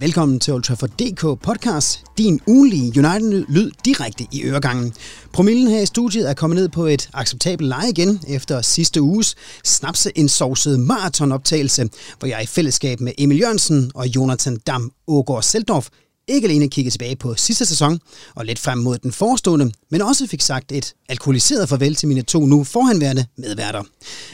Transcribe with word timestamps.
Velkommen 0.00 0.40
til 0.40 0.54
Ultra 0.54 0.74
for 0.74 0.86
DK 0.86 1.20
podcast, 1.42 2.04
din 2.18 2.40
ugenlige 2.46 2.92
United-lyd 2.96 3.70
direkte 3.84 4.26
i 4.32 4.44
øregangen. 4.44 4.94
Promillen 5.32 5.68
her 5.68 5.80
i 5.80 5.86
studiet 5.86 6.30
er 6.30 6.34
kommet 6.34 6.56
ned 6.56 6.68
på 6.68 6.86
et 6.86 7.10
acceptabelt 7.12 7.68
leje 7.68 7.88
igen 7.88 8.20
efter 8.28 8.62
sidste 8.62 9.02
uges 9.02 9.36
snapseindsovsede 9.64 10.78
maratonoptagelse, 10.78 11.88
hvor 12.18 12.28
jeg 12.28 12.42
i 12.42 12.46
fællesskab 12.46 13.00
med 13.00 13.12
Emil 13.18 13.38
Jørgensen 13.38 13.92
og 13.94 14.06
Jonathan 14.06 14.56
Dam 14.56 14.92
Ågaard 15.08 15.42
Seldorf 15.42 15.88
ikke 16.30 16.48
alene 16.48 16.68
kiggede 16.68 16.94
tilbage 16.94 17.16
på 17.16 17.34
sidste 17.34 17.66
sæson 17.66 18.00
og 18.34 18.44
lidt 18.44 18.58
frem 18.58 18.78
mod 18.78 18.98
den 18.98 19.12
forestående, 19.12 19.72
men 19.90 20.02
også 20.02 20.26
fik 20.26 20.40
sagt 20.40 20.72
et 20.72 20.94
alkoholiseret 21.08 21.68
farvel 21.68 21.94
til 21.94 22.08
mine 22.08 22.22
to 22.22 22.46
nu 22.46 22.64
forhenværende 22.64 23.26
medværter. 23.36 23.82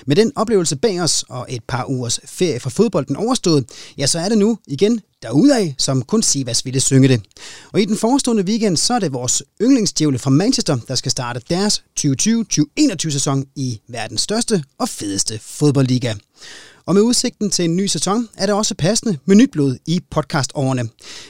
Med 0.06 0.16
den 0.16 0.32
oplevelse 0.36 0.76
bag 0.76 1.00
os 1.00 1.24
og 1.28 1.46
et 1.48 1.62
par 1.68 1.84
ugers 1.84 2.20
ferie 2.24 2.60
fra 2.60 2.70
fodbolden 2.70 3.16
overstået, 3.16 3.64
ja, 3.98 4.06
så 4.06 4.18
er 4.18 4.28
det 4.28 4.38
nu 4.38 4.58
igen 4.66 5.00
derudaf, 5.22 5.74
som 5.78 6.02
kun 6.02 6.22
Sivas 6.22 6.64
ville 6.64 6.80
synge 6.80 7.08
det. 7.08 7.22
Og 7.72 7.80
i 7.80 7.84
den 7.84 7.96
forestående 7.96 8.44
weekend, 8.44 8.76
så 8.76 8.94
er 8.94 8.98
det 8.98 9.12
vores 9.12 9.42
yndlingsdjævle 9.62 10.18
fra 10.18 10.30
Manchester, 10.30 10.78
der 10.88 10.94
skal 10.94 11.10
starte 11.10 11.40
deres 11.50 11.82
2020-2021 12.00 13.10
sæson 13.10 13.44
i 13.56 13.80
verdens 13.88 14.20
største 14.20 14.64
og 14.78 14.88
fedeste 14.88 15.38
fodboldliga. 15.42 16.14
Og 16.86 16.94
med 16.94 17.02
udsigten 17.02 17.50
til 17.50 17.64
en 17.64 17.76
ny 17.76 17.86
sæson 17.86 18.28
er 18.36 18.46
det 18.46 18.54
også 18.54 18.74
passende 18.74 19.18
med 19.24 19.36
nyt 19.36 19.50
blod 19.50 19.76
i 19.86 20.00
podcastårene. 20.10 20.88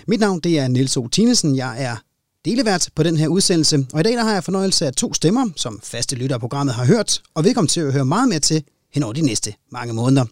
Mit 0.09 0.21
navn 0.21 0.41
det 0.41 0.59
er 0.59 0.69
Nils 0.69 0.97
O. 0.97 1.09
Tinesen. 1.09 1.57
Jeg 1.57 1.83
er 1.83 1.97
delevært 2.45 2.91
på 2.95 3.03
den 3.03 3.17
her 3.17 3.29
udsendelse, 3.29 3.87
og 3.93 4.01
i 4.01 4.03
dag 4.03 4.13
der 4.13 4.25
har 4.25 4.33
jeg 4.33 4.45
fornøjelse 4.45 4.87
af 4.87 4.93
to 4.93 5.15
stemmer, 5.15 5.49
som 5.57 5.81
faste 5.85 6.17
lytter 6.17 6.37
af 6.37 6.41
programmet 6.41 6.75
har 6.75 6.85
hørt, 6.85 7.23
og 7.35 7.45
velkommen 7.45 7.69
til 7.69 7.81
at 7.81 7.93
høre 7.93 8.05
meget 8.05 8.29
mere 8.29 8.39
til 8.39 8.65
hen 8.95 9.03
over 9.03 9.13
de 9.13 9.21
næste 9.21 9.55
mange 9.73 9.95
måneder. 9.95 10.25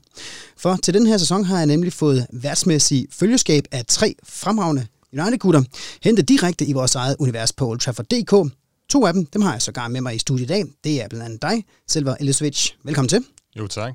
For 0.57 0.77
til 0.83 0.95
den 0.95 1.07
her 1.07 1.19
sæson 1.19 1.45
har 1.45 1.57
jeg 1.59 1.67
nemlig 1.67 1.93
fået 1.93 2.27
værtsmæssig 2.33 3.07
følgeskab 3.11 3.65
af 3.73 3.87
tre 3.87 4.15
fremragende 4.25 4.87
United-gutter, 5.13 5.63
hentet 6.03 6.29
direkte 6.29 6.67
i 6.67 6.73
vores 6.73 6.95
eget 6.95 7.17
univers 7.19 7.53
på 7.53 7.69
Old 7.69 7.79
Trafford.dk. 7.79 8.53
To 8.89 9.07
af 9.07 9.13
dem, 9.13 9.27
dem 9.27 9.43
har 9.43 9.53
jeg 9.53 9.63
sågar 9.63 9.89
med 9.89 10.01
mig 10.01 10.15
i 10.15 10.19
studiet 10.19 10.45
i 10.45 10.49
dag. 10.49 10.65
Det 10.85 11.03
er 11.03 11.09
blandt 11.09 11.25
andet 11.25 11.43
dig, 11.43 11.65
Silver 11.89 12.15
Elisovic. 12.21 12.71
Velkommen 12.85 13.09
til. 13.09 13.25
Jo, 13.59 13.67
tak. 13.67 13.95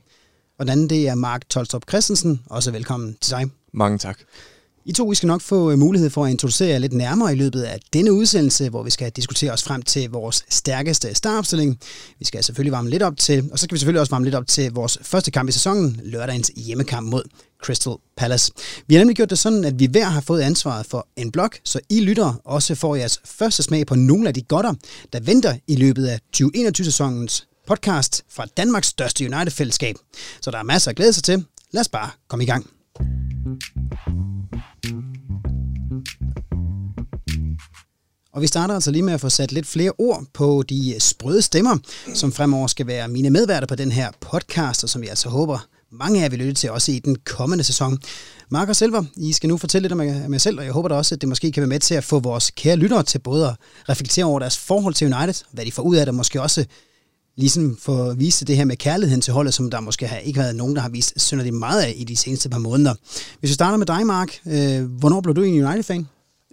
Og 0.60 0.66
den 0.66 0.72
anden, 0.72 0.90
det 0.90 1.08
er 1.08 1.16
Mark 1.16 1.50
Tolstrup 1.50 1.84
Christensen. 1.90 2.42
Også 2.50 2.72
velkommen 2.72 3.18
til 3.22 3.32
dig. 3.32 3.50
Mange 3.74 3.98
tak. 3.98 4.20
I 4.86 4.94
to, 4.94 5.12
I 5.12 5.16
skal 5.16 5.28
nok 5.28 5.42
få 5.42 5.72
øh, 5.72 5.80
mulighed 5.80 6.10
for 6.10 6.26
at 6.26 6.32
introducere 6.32 6.70
jer 6.70 6.78
lidt 6.78 6.94
nærmere 6.94 7.34
i 7.34 7.36
løbet 7.36 7.62
af 7.62 7.80
denne 7.94 8.14
udsendelse, 8.14 8.70
hvor 8.70 8.84
vi 8.84 8.90
skal 8.90 9.12
diskutere 9.12 9.52
os 9.52 9.64
frem 9.64 9.82
til 9.82 10.10
vores 10.10 10.46
stærkeste 10.50 11.16
startopstilling. 11.16 11.80
Vi 12.20 12.26
skal 12.26 12.44
selvfølgelig 12.44 12.72
varme 12.72 12.90
lidt 12.90 13.04
op 13.04 13.18
til, 13.18 13.50
og 13.52 13.60
så 13.60 13.64
skal 13.64 13.76
vi 13.76 13.80
selvfølgelig 13.80 14.02
også 14.02 14.12
varme 14.12 14.26
lidt 14.26 14.36
op 14.36 14.48
til 14.48 14.72
vores 14.72 14.98
første 15.02 15.32
kamp 15.32 15.50
i 15.50 15.52
sæsonen, 15.52 16.00
lørdagens 16.04 16.52
hjemmekamp 16.56 17.10
mod 17.10 17.24
Crystal 17.64 17.94
Palace. 18.18 18.52
Vi 18.88 18.96
har 18.96 19.00
nemlig 19.00 19.16
gjort 19.16 19.30
det 19.30 19.40
sådan, 19.40 19.66
at 19.66 19.80
vi 19.80 19.86
hver 19.86 20.06
har 20.06 20.22
fået 20.22 20.42
ansvaret 20.42 20.86
for 20.86 21.08
en 21.16 21.32
blok, 21.32 21.58
så 21.64 21.80
I 21.90 22.00
lytter 22.00 22.42
også 22.44 22.76
får 22.76 22.96
jeres 22.96 23.22
første 23.26 23.64
smag 23.64 23.86
på 23.86 23.96
nogle 23.96 24.28
af 24.28 24.34
de 24.34 24.42
godter, 24.42 24.74
der 25.14 25.20
venter 25.20 25.56
i 25.68 25.76
løbet 25.76 26.08
af 26.08 26.20
2021-sæsonens 26.38 27.48
podcast 27.70 28.23
fra 28.30 28.45
Danmarks 28.58 28.88
største 28.88 29.25
United-fællesskab. 29.25 29.95
Så 30.42 30.52
der 30.52 30.58
er 30.58 30.64
masser 30.64 30.89
at 30.92 30.95
glæde 30.95 31.14
sig 31.14 31.23
til. 31.23 31.45
Lad 31.72 31.81
os 31.81 31.89
bare 31.89 32.09
komme 32.28 32.44
i 32.44 32.48
gang. 32.48 32.70
Og 38.34 38.42
vi 38.42 38.47
starter 38.47 38.73
altså 38.73 38.92
lige 38.92 39.03
med 39.03 39.14
at 39.14 39.22
få 39.22 39.30
sat 39.30 39.52
lidt 39.52 39.67
flere 39.67 39.92
ord 39.97 40.23
på 40.34 40.64
de 40.69 40.96
sprøde 41.00 41.41
stemmer, 41.41 41.78
som 42.13 42.31
fremover 42.31 42.68
skal 42.68 42.88
være 42.88 43.07
mine 43.07 43.30
medværter 43.30 43.68
på 43.68 43.75
den 43.75 43.91
her 43.91 44.12
podcast, 44.22 44.84
og 44.84 44.90
som 44.90 45.01
jeg 45.01 45.09
altså 45.09 45.30
håber, 45.30 45.68
mange 45.91 46.19
af 46.19 46.24
jer 46.24 46.30
vil 46.30 46.40
lytte 46.40 46.53
til 46.53 46.72
også 46.72 46.91
i 46.91 47.00
den 47.00 47.18
kommende 47.25 47.63
sæson. 47.63 47.97
Mark 48.50 48.69
og 48.69 48.75
Selver, 48.75 49.03
I 49.18 49.34
skal 49.34 49.50
nu 49.50 49.57
fortælle 49.57 49.84
lidt 49.84 49.94
om 49.94 50.01
jer 50.34 50.38
selv, 50.38 50.59
og 50.59 50.66
jeg 50.66 50.74
håber 50.74 50.90
da 50.90 50.96
også, 50.96 51.16
at 51.16 51.22
det 51.22 51.30
måske 51.30 51.51
kan 51.51 51.62
være 51.62 51.68
med 51.68 51.80
til 51.80 51.96
at 51.96 52.03
få 52.03 52.19
vores 52.19 52.51
kære 52.51 52.75
lyttere 52.75 53.03
til 53.03 53.19
både 53.19 53.47
at 53.47 53.56
reflektere 53.90 54.25
over 54.25 54.40
deres 54.40 54.57
forhold 54.57 54.94
til 54.94 55.13
United, 55.13 55.46
hvad 55.51 55.66
de 55.66 55.72
får 55.72 55.84
ud 55.84 55.96
af 55.96 56.06
det, 56.06 56.09
og 56.09 56.16
måske 56.16 56.41
også 56.41 56.66
ligesom 57.39 57.77
få 57.81 58.13
vise 58.13 58.45
det 58.45 58.57
her 58.57 58.66
med 58.66 58.77
kærligheden 58.77 59.22
til 59.22 59.33
holdet, 59.33 59.53
som 59.53 59.72
der 59.72 59.79
måske 59.79 60.07
har 60.07 60.17
ikke 60.17 60.39
været 60.39 60.55
nogen, 60.55 60.75
der 60.75 60.81
har 60.81 60.89
vist 60.89 61.13
synderligt 61.22 61.55
meget 61.55 61.81
af 61.81 61.94
i 61.97 62.03
de 62.03 62.17
seneste 62.17 62.50
par 62.50 62.59
måneder. 62.59 62.94
Hvis 63.39 63.50
vi 63.50 63.53
starter 63.53 63.77
med 63.77 63.85
dig, 63.85 64.05
Mark. 64.05 64.39
Øh, 64.45 64.83
hvornår 64.83 65.22
blev 65.22 65.35
du 65.35 65.41
en 65.41 65.66
United-fan? 65.66 66.07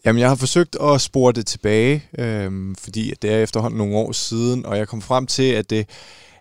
Jamen, 0.05 0.21
jeg 0.21 0.29
har 0.29 0.37
forsøgt 0.37 0.77
at 0.83 1.01
spore 1.01 1.33
det 1.33 1.47
tilbage, 1.47 2.05
øh, 2.19 2.75
fordi 2.79 3.13
det 3.23 3.33
er 3.33 3.39
efterhånden 3.39 3.79
nogle 3.79 3.97
år 3.97 4.13
siden, 4.13 4.67
og 4.67 4.79
jeg 4.79 4.89
kom 4.89 5.03
frem 5.03 5.27
til, 5.27 5.43
at 5.43 5.71
det 5.71 5.89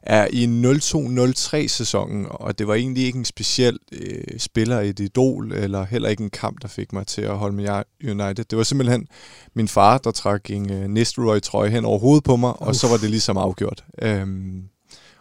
er 0.05 0.27
i 0.31 0.45
02-03-sæsonen, 0.45 2.25
og 2.29 2.59
det 2.59 2.67
var 2.67 2.73
egentlig 2.73 3.05
ikke 3.05 3.19
en 3.19 3.25
speciel 3.25 3.79
øh, 3.91 4.39
spiller 4.39 4.79
i 4.79 4.89
et 4.89 4.99
idol, 4.99 5.51
eller 5.51 5.85
heller 5.85 6.09
ikke 6.09 6.23
en 6.23 6.29
kamp, 6.29 6.61
der 6.61 6.67
fik 6.67 6.93
mig 6.93 7.07
til 7.07 7.21
at 7.21 7.37
holde 7.37 7.55
med 7.55 7.83
United. 8.03 8.45
Det 8.45 8.57
var 8.57 8.63
simpelthen 8.63 9.07
min 9.53 9.67
far, 9.67 9.97
der 9.97 10.11
trak 10.11 10.49
en 10.49 10.71
øh, 10.71 10.89
Nistelrooy-trøje 10.89 11.69
hen 11.69 11.85
over 11.85 11.99
hovedet 11.99 12.23
på 12.23 12.35
mig, 12.35 12.61
Uf. 12.61 12.67
og 12.67 12.75
så 12.75 12.87
var 12.87 12.97
det 12.97 13.09
ligesom 13.09 13.37
afgjort. 13.37 13.83
Øhm, 14.01 14.63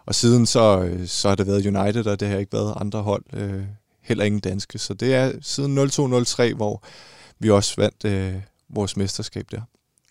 og 0.06 0.14
siden 0.14 0.46
så, 0.46 0.84
øh, 0.84 1.06
så 1.06 1.28
har 1.28 1.34
det 1.34 1.46
været 1.46 1.66
United, 1.66 2.06
og 2.06 2.20
det 2.20 2.28
har 2.28 2.38
ikke 2.38 2.52
været 2.52 2.74
andre 2.76 3.02
hold, 3.02 3.24
øh, 3.32 3.62
heller 4.02 4.24
ingen 4.24 4.40
danske. 4.40 4.78
Så 4.78 4.94
det 4.94 5.14
er 5.14 5.32
siden 5.42 5.78
02-03, 5.78 6.54
hvor 6.54 6.82
vi 7.38 7.50
også 7.50 7.74
vandt 7.76 8.04
øh, 8.04 8.34
vores 8.74 8.96
mesterskab 8.96 9.46
der. 9.50 9.60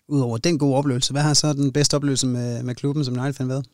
Udover 0.08 0.38
den 0.38 0.58
gode 0.58 0.76
oplevelse, 0.76 1.12
hvad 1.12 1.22
har 1.22 1.34
så 1.34 1.52
den 1.52 1.72
bedste 1.72 1.94
oplevelse 1.94 2.26
med, 2.26 2.62
med 2.62 2.74
klubben 2.74 3.04
som 3.04 3.18
United-fan 3.18 3.48
været? 3.48 3.66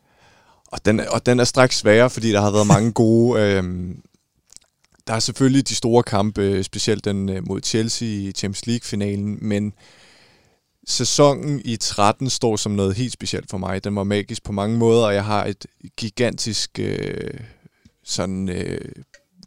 Og 0.71 0.85
den, 0.85 0.99
og 0.99 1.25
den 1.25 1.39
er 1.39 1.43
straks 1.43 1.77
sværere, 1.77 2.09
fordi 2.09 2.31
der 2.31 2.41
har 2.41 2.51
været 2.51 2.67
mange 2.67 2.91
gode... 2.91 3.41
Øh, 3.41 3.63
der 5.07 5.13
er 5.13 5.19
selvfølgelig 5.19 5.67
de 5.67 5.75
store 5.75 6.03
kampe, 6.03 6.63
specielt 6.63 7.05
den 7.05 7.29
øh, 7.29 7.47
mod 7.47 7.61
Chelsea 7.63 8.07
i 8.07 8.31
Champions 8.31 8.67
League-finalen, 8.67 9.37
men 9.41 9.73
sæsonen 10.87 11.61
i 11.65 11.77
13 11.77 12.29
står 12.29 12.55
som 12.55 12.71
noget 12.71 12.95
helt 12.95 13.13
specielt 13.13 13.49
for 13.49 13.57
mig. 13.57 13.83
Den 13.83 13.95
var 13.95 14.03
magisk 14.03 14.43
på 14.43 14.51
mange 14.51 14.77
måder, 14.77 15.05
og 15.05 15.13
jeg 15.13 15.25
har 15.25 15.45
et 15.45 15.65
gigantisk 15.97 16.79
øh, 16.79 17.39
sådan, 18.03 18.49
øh, 18.49 18.91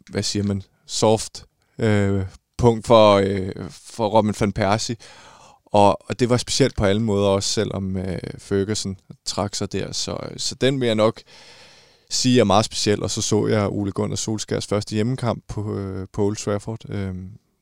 hvad 0.09 0.23
siger 0.23 0.43
man, 0.43 0.61
soft 0.87 1.45
øh, 1.79 2.25
punkt 2.57 2.87
for, 2.87 3.13
øh, 3.15 3.51
for 3.69 4.07
Robin 4.07 4.35
van 4.39 4.51
Persie. 4.51 4.95
Og, 5.75 6.09
og 6.09 6.19
det 6.19 6.29
var 6.29 6.37
specielt 6.37 6.75
på 6.75 6.85
alle 6.85 7.01
måder, 7.01 7.27
også 7.27 7.49
selvom 7.49 7.97
øh, 7.97 8.19
Ferguson 8.37 8.97
trak 9.25 9.55
sig 9.55 9.71
der. 9.71 9.91
Så, 9.91 10.17
så 10.37 10.55
den 10.55 10.79
vil 10.79 10.85
jeg 10.85 10.95
nok 10.95 11.21
sige 12.09 12.39
er 12.39 12.43
meget 12.43 12.65
speciel. 12.65 13.03
Og 13.03 13.11
så 13.11 13.21
så 13.21 13.47
jeg 13.47 13.67
Ole 13.69 13.91
Gunnar 13.91 14.15
Solskjærs 14.15 14.67
første 14.67 14.95
hjemmekamp 14.95 15.43
på, 15.47 15.77
øh, 15.77 16.07
på 16.13 16.25
Old 16.25 16.35
Trafford. 16.35 16.89
Øh, 16.89 17.13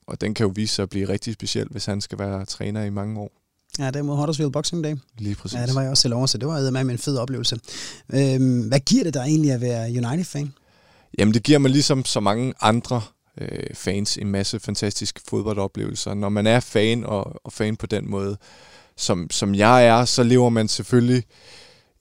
og 0.07 0.21
den 0.21 0.33
kan 0.33 0.45
jo 0.45 0.51
vise 0.55 0.75
sig 0.75 0.83
at 0.83 0.89
blive 0.89 1.09
rigtig 1.09 1.33
speciel, 1.33 1.67
hvis 1.71 1.85
han 1.85 2.01
skal 2.01 2.19
være 2.19 2.45
træner 2.45 2.83
i 2.83 2.89
mange 2.89 3.19
år. 3.19 3.31
Ja, 3.79 3.87
det 3.87 3.95
er 3.95 4.03
mod 4.03 4.15
Huddersfield 4.15 4.51
Boxing 4.51 4.83
Day. 4.83 4.95
Lige 5.17 5.35
præcis. 5.35 5.59
Ja, 5.59 5.65
det 5.65 5.75
var 5.75 5.81
jeg 5.81 5.89
også 5.89 6.01
selv 6.01 6.13
over, 6.13 6.25
så 6.25 6.37
det 6.37 6.47
var 6.47 6.69
med 6.71 6.81
en 6.81 6.97
fed 6.97 7.17
oplevelse. 7.17 7.59
Øhm, 8.13 8.67
hvad 8.67 8.79
giver 8.79 9.03
det 9.03 9.13
dig 9.13 9.21
egentlig 9.21 9.51
at 9.51 9.61
være 9.61 9.89
United-fan? 9.89 10.53
Jamen, 11.17 11.33
det 11.33 11.43
giver 11.43 11.59
mig 11.59 11.71
ligesom 11.71 12.05
så 12.05 12.19
mange 12.19 12.53
andre 12.61 13.01
øh, 13.41 13.73
fans 13.73 14.17
en 14.17 14.27
masse 14.27 14.59
fantastiske 14.59 15.21
fodboldoplevelser. 15.29 16.13
Når 16.13 16.29
man 16.29 16.47
er 16.47 16.59
fan 16.59 17.03
og, 17.05 17.45
og 17.45 17.53
fan 17.53 17.75
på 17.75 17.85
den 17.85 18.09
måde, 18.09 18.37
som, 18.97 19.29
som 19.31 19.55
jeg 19.55 19.85
er, 19.87 20.05
så 20.05 20.23
lever 20.23 20.49
man 20.49 20.67
selvfølgelig 20.67 21.23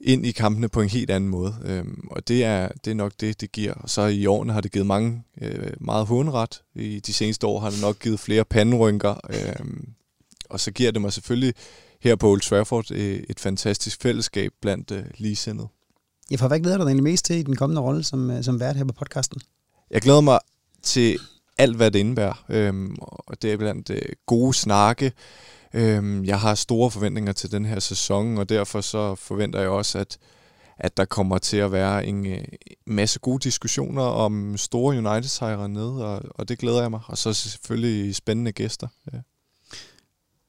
ind 0.01 0.27
i 0.27 0.33
kampene 0.33 0.69
på 0.69 0.81
en 0.81 0.89
helt 0.89 1.11
anden 1.11 1.31
måde. 1.31 1.55
Øhm, 1.65 2.09
og 2.11 2.29
det 2.29 2.45
er, 2.45 2.69
det 2.85 2.91
er 2.91 2.95
nok 2.95 3.13
det, 3.21 3.41
det 3.41 3.53
giver. 3.53 3.75
Og 3.75 3.91
så 3.91 4.07
i 4.07 4.27
årene 4.27 4.53
har 4.53 4.61
det 4.61 4.73
givet 4.73 4.87
mange 4.87 5.23
øh, 5.43 5.73
meget 5.81 6.07
håndret. 6.07 6.63
I 6.75 7.01
de 7.01 7.13
seneste 7.13 7.47
år 7.47 7.61
har 7.61 7.71
det 7.71 7.81
nok 7.81 7.99
givet 7.99 8.21
flere 8.21 8.45
panderynker. 8.45 9.15
Øhm, 9.31 9.89
og 10.51 10.61
så 10.61 10.71
giver 10.71 10.91
det 10.91 11.01
mig 11.01 11.13
selvfølgelig 11.13 11.55
her 12.01 12.17
på 12.17 12.31
Old 12.31 12.41
Trafford 12.41 12.91
øh, 12.91 13.23
et 13.29 13.41
fantastisk 13.41 14.03
fællesskab 14.03 14.53
blandt 14.61 14.91
øh, 14.91 15.05
ligesindede. 15.19 15.69
Jeg 16.31 16.39
får 16.39 16.49
hvad 16.49 16.61
glæder 16.61 16.77
du 16.77 16.83
dig 16.83 16.89
egentlig 16.89 17.05
mest 17.05 17.25
til 17.25 17.37
i 17.37 17.43
den 17.43 17.57
kommende 17.57 17.83
rolle 17.83 18.05
som, 18.05 18.31
øh, 18.31 18.45
som 18.45 18.61
vært 18.61 18.77
her 18.77 18.85
på 18.85 18.93
podcasten? 18.93 19.41
Jeg 19.91 20.03
glæder 20.03 20.21
mig 20.21 20.39
til 20.83 21.19
alt, 21.59 21.77
hvad 21.77 21.91
det 21.91 21.99
indebærer. 21.99 22.45
Øhm, 22.49 22.97
og 23.01 23.43
det 23.43 23.53
er 23.53 23.57
blandt 23.57 23.91
øh, 23.91 24.03
gode 24.27 24.55
snakke. 24.55 25.13
Øhm, 25.75 26.25
jeg 26.25 26.41
har 26.41 26.55
store 26.55 26.91
forventninger 26.91 27.33
til 27.33 27.53
den 27.53 27.65
her 27.65 27.81
sæson, 27.81 28.39
og 28.39 28.49
derfor 28.49 28.81
så 28.81 29.15
forventer 29.15 29.61
jeg 29.61 29.69
også, 29.69 29.99
at, 29.99 30.19
at 30.79 30.97
der 30.97 31.05
kommer 31.05 31.39
til 31.39 31.57
at 31.57 31.73
være 31.73 32.07
en 32.07 32.27
øh, 32.27 32.45
masse 32.87 33.19
gode 33.19 33.39
diskussioner 33.39 34.03
om 34.03 34.57
store 34.57 34.97
United-sejre 34.97 35.69
nede, 35.69 36.05
og, 36.07 36.23
og 36.29 36.49
det 36.49 36.59
glæder 36.59 36.81
jeg 36.81 36.91
mig. 36.91 37.01
Og 37.07 37.19
så 37.19 37.33
selvfølgelig 37.33 38.15
spændende 38.15 38.53
gæster. 38.53 38.89
Ja. 39.13 39.19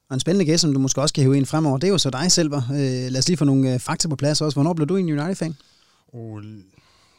Og 0.10 0.14
en 0.14 0.20
spændende 0.20 0.46
gæst, 0.46 0.62
som 0.62 0.74
du 0.74 0.80
måske 0.80 1.02
også 1.02 1.14
kan 1.14 1.24
hive 1.24 1.38
ind 1.38 1.46
fremover, 1.46 1.78
det 1.78 1.88
er 1.88 1.92
jo 1.92 1.98
så 1.98 2.10
dig 2.10 2.32
selv. 2.32 2.54
Øh, 2.54 3.12
lad 3.12 3.18
os 3.18 3.28
lige 3.28 3.38
få 3.38 3.46
nogle 3.46 3.74
øh, 3.74 3.80
fakta 3.80 4.08
på 4.08 4.16
plads 4.16 4.42
også. 4.42 4.56
Hvornår 4.56 4.74
blev 4.74 4.88
du 4.88 4.96
en 4.96 5.20
United-fan? 5.20 5.56
Oh, 6.14 6.44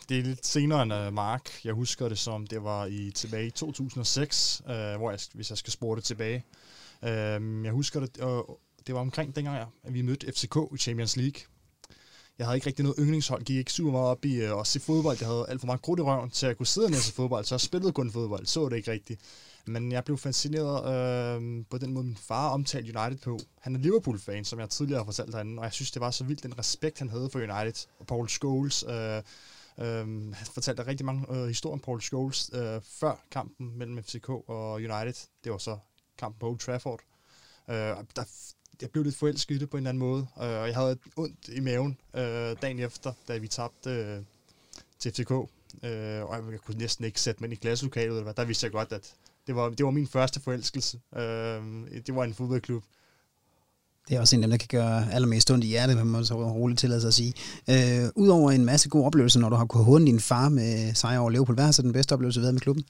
det 0.09 0.19
er 0.19 0.23
lidt 0.23 0.47
senere 0.47 0.83
end 0.83 0.93
uh, 0.95 1.13
Mark. 1.13 1.65
Jeg 1.65 1.75
husker 1.75 2.09
det 2.09 2.19
som, 2.19 2.47
det 2.47 2.65
var 2.65 2.87
i 2.87 3.11
tilbage 3.11 3.47
i 3.47 3.51
2006, 3.51 4.63
uh, 4.65 4.71
øh, 4.71 4.97
hvor 4.97 5.11
jeg, 5.11 5.21
hvis 5.35 5.51
jeg 5.51 5.59
skal 5.59 5.73
spore 5.73 5.97
det 5.97 6.05
tilbage. 6.05 6.45
Uh, 7.03 7.09
jeg 7.65 7.73
husker 7.73 8.01
det, 8.01 8.19
og 8.19 8.61
det 8.87 8.95
var 8.95 9.01
omkring 9.01 9.37
dengang, 9.37 9.69
at 9.85 9.95
vi 9.95 10.03
mødte 10.03 10.33
FCK 10.33 10.57
i 10.75 10.79
Champions 10.79 11.17
League. 11.17 11.41
jeg 12.39 12.47
havde 12.47 12.57
ikke 12.57 12.67
rigtig 12.67 12.83
noget 12.83 12.97
yndlingshold, 12.99 13.45
gik 13.45 13.57
ikke 13.57 13.73
super 13.73 13.93
meget 13.93 14.07
op 14.07 14.25
i 14.25 14.51
uh, 14.51 14.61
at 14.61 14.67
se 14.67 14.81
fodbold. 14.81 15.17
Jeg 15.21 15.29
havde 15.29 15.47
alt 15.49 15.61
for 15.61 15.67
meget 15.67 15.83
krudt 15.83 16.01
i 16.01 16.03
røven 16.03 16.31
til 16.31 16.47
at 16.47 16.57
kunne 16.57 16.67
sidde 16.67 16.87
og 16.87 16.95
se 16.95 17.13
fodbold, 17.13 17.45
så 17.45 17.55
jeg 17.55 17.61
spillede 17.61 17.93
kun 17.93 18.13
fodbold, 18.13 18.47
så 18.47 18.69
det 18.69 18.77
ikke 18.77 18.91
rigtigt. 18.91 19.21
Men 19.67 19.93
jeg 19.93 20.05
blev 20.05 20.19
fascineret 20.19 20.85
øh, 20.85 21.65
på 21.71 21.79
den 21.79 21.93
måde, 21.93 22.05
min 22.05 22.17
far 22.17 22.51
omtalte 22.51 22.99
United 22.99 23.19
på. 23.19 23.39
Han 23.61 23.75
er 23.75 23.79
Liverpool-fan, 23.79 24.45
som 24.45 24.61
jeg 24.61 24.71
tidligere 24.71 24.99
har 24.99 25.05
fortalt 25.05 25.35
herinde, 25.35 25.59
og 25.59 25.65
jeg 25.65 25.73
synes, 25.73 25.91
det 25.91 26.01
var 26.01 26.11
så 26.11 26.25
vildt, 26.25 26.43
den 26.43 26.59
respekt, 26.59 26.99
han 26.99 27.09
havde 27.09 27.31
for 27.31 27.39
United. 27.39 27.87
Og 28.01 28.07
Paul 28.07 28.29
Scholes, 28.29 28.85
øh, 28.89 29.23
øh, 29.79 30.35
han 30.35 30.47
fortalte 30.55 30.87
rigtig 30.87 31.07
mange 31.07 31.27
øh, 31.31 31.47
historier 31.47 31.73
om 31.73 31.81
Paul 31.81 32.01
Scholes 32.01 32.51
øh, 32.55 32.81
før 32.83 33.25
kampen 33.31 33.79
mellem 33.79 34.03
FCK 34.03 34.29
og 34.29 34.73
United. 34.75 35.29
Det 35.45 35.53
var 35.53 35.59
så 35.59 35.79
kampen 36.19 36.39
på 36.39 36.49
Old 36.49 36.59
Trafford. 36.59 37.01
Øh, 37.69 37.75
der, 38.17 38.25
jeg 38.81 38.91
blev 38.91 39.05
lidt 39.05 39.17
forelsket 39.17 39.55
i 39.55 39.59
det 39.59 39.71
på 39.71 39.77
en 39.77 39.81
eller 39.81 39.89
anden 39.89 40.09
måde, 40.09 40.27
øh, 40.39 40.61
og 40.61 40.67
jeg 40.67 40.75
havde 40.75 40.99
ondt 41.17 41.49
i 41.49 41.61
maven 41.61 41.99
øh, 42.15 42.57
dagen 42.63 42.79
efter, 42.79 43.13
da 43.29 43.37
vi 43.39 43.49
tabte 43.49 43.91
øh, 43.91 44.23
til 44.99 45.13
FCK. 45.13 45.31
Øh, 45.83 46.25
og 46.25 46.53
jeg 46.53 46.61
kunne 46.61 46.79
næsten 46.79 47.05
ikke 47.05 47.21
sætte 47.21 47.41
mig 47.41 47.47
ind 47.47 47.53
i 47.53 47.57
klasselokalet, 47.57 48.09
eller 48.09 48.23
hvad. 48.23 48.35
der 48.35 48.45
vidste 48.45 48.65
jeg 48.65 48.73
godt, 48.73 48.93
at 48.93 49.15
det 49.47 49.57
var, 49.57 49.69
det 49.69 49.85
var 49.85 49.91
min 49.91 50.07
første 50.07 50.41
forelskelse. 50.41 51.01
Øh, 51.17 51.23
det 52.07 52.15
var 52.15 52.25
en 52.25 52.35
fodboldklub. 52.35 52.85
Det 54.09 54.17
er 54.17 54.21
også 54.21 54.37
en 54.37 54.43
af 54.43 54.47
dem, 54.49 54.51
der 54.51 54.67
kan 54.67 54.69
gøre 54.81 55.13
allermest 55.13 55.51
ondt 55.51 55.65
i 55.65 55.69
hjertet, 55.69 56.07
man 56.07 56.25
så 56.25 56.35
roligt 56.35 56.81
tillade 56.81 57.01
sig 57.01 57.09
at 57.09 57.15
sige. 57.15 57.33
Øh, 57.71 58.09
Udover 58.17 58.51
en 58.51 58.65
masse 58.65 58.89
gode 58.89 59.05
oplevelser, 59.05 59.41
når 59.41 59.49
du 59.49 59.57
har 59.57 59.65
kunnet 59.67 59.85
håne 59.85 60.07
din 60.07 60.21
far 60.21 60.49
med 60.49 60.95
sejr 60.95 61.19
over 61.19 61.31
Liverpool, 61.31 61.55
hvad 61.55 61.65
har 61.65 61.73
så 61.73 61.83
den 61.83 61.93
bedste 61.93 62.13
oplevelse 62.13 62.41
været 62.41 62.55
med 62.55 62.61
klubben? 62.61 62.85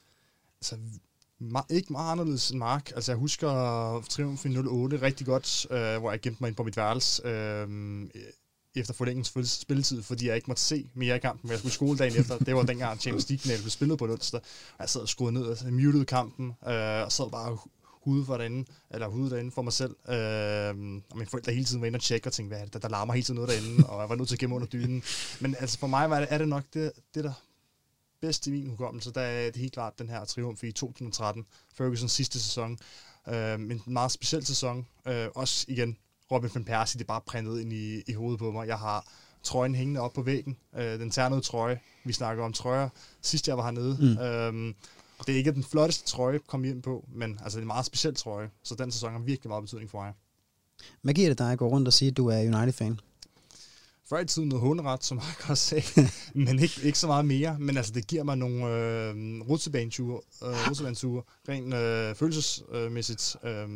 Altså, 0.60 0.74
ma- 1.42 1.66
ikke 1.70 1.92
meget 1.92 2.12
anderledes 2.12 2.50
end 2.50 2.58
Mark. 2.58 2.92
Altså, 2.96 3.12
jeg 3.12 3.18
husker 3.18 3.48
triumfen 4.10 4.52
i 4.52 4.56
08 4.58 5.02
rigtig 5.02 5.26
godt, 5.26 5.66
øh, 5.70 6.00
hvor 6.00 6.10
jeg 6.10 6.20
gemte 6.20 6.38
mig 6.40 6.48
ind 6.48 6.56
på 6.56 6.62
mit 6.62 6.76
værelse. 6.76 7.26
Øh, 7.28 7.68
efter 8.76 8.94
forlængens 8.94 9.32
spilletid, 9.60 10.02
fordi 10.02 10.26
jeg 10.26 10.36
ikke 10.36 10.44
måtte 10.48 10.62
se 10.62 10.86
mere 10.94 11.16
i 11.16 11.18
kampen, 11.18 11.50
jeg 11.50 11.58
skulle 11.58 11.72
skole 11.72 11.98
dagen 11.98 12.16
efter. 12.20 12.38
Det 12.38 12.54
var 12.54 12.62
dengang 12.62 13.00
Champions 13.00 13.28
League 13.30 13.58
blev 13.62 13.70
spillet 13.70 13.98
på 13.98 14.04
onsdag. 14.04 14.40
Jeg 14.78 14.88
sad 14.88 15.00
og 15.00 15.08
skruede 15.08 15.32
ned 15.32 15.42
og 15.42 15.56
mutede 15.72 16.04
kampen, 16.04 16.46
øh, 16.46 17.04
og 17.04 17.12
sad 17.12 17.30
bare 17.30 17.58
hude 18.04 18.24
for 18.24 18.36
derinde, 18.36 18.64
eller 18.90 19.08
hude 19.08 19.30
derinde 19.30 19.50
for 19.50 19.62
mig 19.62 19.72
selv. 19.72 19.96
Øh, 20.08 20.68
og 21.10 21.16
mine 21.18 21.26
forældre 21.26 21.52
hele 21.52 21.64
tiden 21.64 21.80
var 21.80 21.86
inde 21.86 21.96
og 21.96 22.02
tjekke 22.02 22.28
og 22.28 22.32
tænkte, 22.32 22.48
hvad 22.48 22.60
er 22.60 22.64
det, 22.64 22.72
der, 22.72 22.78
der 22.78 22.88
larmer 22.88 23.12
hele 23.12 23.24
tiden 23.24 23.40
noget 23.40 23.50
derinde, 23.50 23.86
og 23.86 24.00
jeg 24.00 24.08
var 24.08 24.14
nødt 24.14 24.28
til 24.28 24.34
at 24.34 24.38
gemme 24.38 24.56
under 24.56 24.68
dynen. 24.68 25.02
Men 25.40 25.56
altså 25.60 25.78
for 25.78 25.86
mig 25.86 26.10
var 26.10 26.20
det, 26.20 26.28
er 26.30 26.38
det 26.38 26.48
nok 26.48 26.64
det, 26.74 26.92
det 27.14 27.24
der 27.24 27.32
bedste 28.20 28.50
i 28.50 28.52
min 28.52 28.70
hukommelse, 28.70 29.12
der 29.12 29.20
er 29.20 29.50
det 29.50 29.56
helt 29.56 29.72
klart 29.72 29.98
den 29.98 30.08
her 30.08 30.24
triumf 30.24 30.64
i 30.64 30.72
2013, 30.72 31.46
Fergusons 31.74 32.12
sidste 32.12 32.40
sæson. 32.40 32.78
Øh, 33.28 33.54
en 33.54 33.82
meget 33.86 34.12
speciel 34.12 34.46
sæson. 34.46 34.86
Øh, 35.06 35.28
også 35.34 35.64
igen 35.68 35.96
Robin 36.32 36.50
van 36.54 36.64
Persie, 36.64 36.98
det 36.98 37.04
er 37.04 37.08
bare 37.08 37.20
printet 37.20 37.60
ind 37.60 37.72
i, 37.72 38.02
i 38.06 38.12
hovedet 38.12 38.38
på 38.38 38.50
mig. 38.50 38.68
Jeg 38.68 38.78
har 38.78 39.06
trøjen 39.42 39.74
hængende 39.74 40.00
op 40.00 40.12
på 40.12 40.22
væggen. 40.22 40.56
Øh, 40.76 41.00
den 41.00 41.10
ternede 41.10 41.40
trøje. 41.40 41.80
Vi 42.04 42.12
snakker 42.12 42.44
om 42.44 42.52
trøjer. 42.52 42.88
Sidst 43.22 43.48
jeg 43.48 43.56
var 43.56 43.64
hernede. 43.64 43.96
Mm. 44.00 44.18
Øhm, 44.18 44.74
det 45.26 45.32
er 45.32 45.36
ikke 45.38 45.52
den 45.52 45.64
flotteste 45.64 46.06
trøje 46.06 46.38
komme 46.46 46.68
ind 46.68 46.82
på, 46.82 47.04
men 47.08 47.30
altså, 47.42 47.48
det 47.48 47.54
er 47.56 47.64
en 47.64 47.66
meget 47.66 47.86
speciel 47.86 48.14
trøje. 48.14 48.50
Så 48.62 48.74
den 48.74 48.90
sæson 48.92 49.12
har 49.12 49.18
virkelig 49.18 49.48
meget 49.48 49.62
betydning 49.64 49.90
for 49.90 50.02
mig. 50.02 50.12
Hvad 51.02 51.14
giver 51.14 51.28
det 51.28 51.38
dig 51.38 51.52
at 51.52 51.58
gå 51.58 51.68
rundt 51.68 51.88
og 51.88 51.92
sige, 51.92 52.10
at 52.10 52.16
du 52.16 52.26
er 52.28 52.38
United-fan? 52.38 53.00
Før 54.08 54.18
i 54.18 54.26
tiden 54.26 54.48
noget 54.48 54.60
hunderet, 54.62 55.04
som 55.04 55.18
jeg 55.18 55.50
også 55.50 55.64
sagde, 55.64 56.10
men 56.46 56.58
ikke, 56.58 56.80
ikke 56.82 56.98
så 56.98 57.06
meget 57.06 57.24
mere. 57.24 57.58
Men 57.58 57.76
altså, 57.76 57.92
det 57.92 58.06
giver 58.06 58.22
mig 58.22 58.36
nogle 58.38 58.66
øh, 58.66 59.40
rutsjebaneture, 59.48 60.20
øh, 60.42 60.68
rutsjebaneture 60.68 61.22
rent 61.48 61.74
øh, 61.74 62.14
følelsesmæssigt. 62.14 63.36
Øh, 63.44 63.68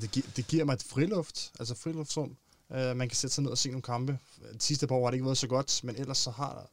det, 0.00 0.10
gi- 0.10 0.24
det 0.36 0.46
giver 0.46 0.64
mig 0.64 0.72
et 0.72 0.82
friluft, 0.82 1.52
altså 1.58 1.74
friluftsrum. 1.74 2.36
Uh, 2.70 2.96
man 2.96 3.08
kan 3.08 3.16
sætte 3.16 3.34
sig 3.34 3.42
ned 3.44 3.50
og 3.50 3.58
se 3.58 3.68
nogle 3.68 3.82
kampe. 3.82 4.18
De 4.52 4.60
sidste 4.60 4.86
par 4.86 4.94
år 4.96 5.04
har 5.04 5.10
det 5.10 5.14
ikke 5.14 5.24
været 5.24 5.38
så 5.38 5.46
godt, 5.46 5.80
men 5.84 5.96
ellers 5.96 6.18
så 6.18 6.30
har 6.30 6.66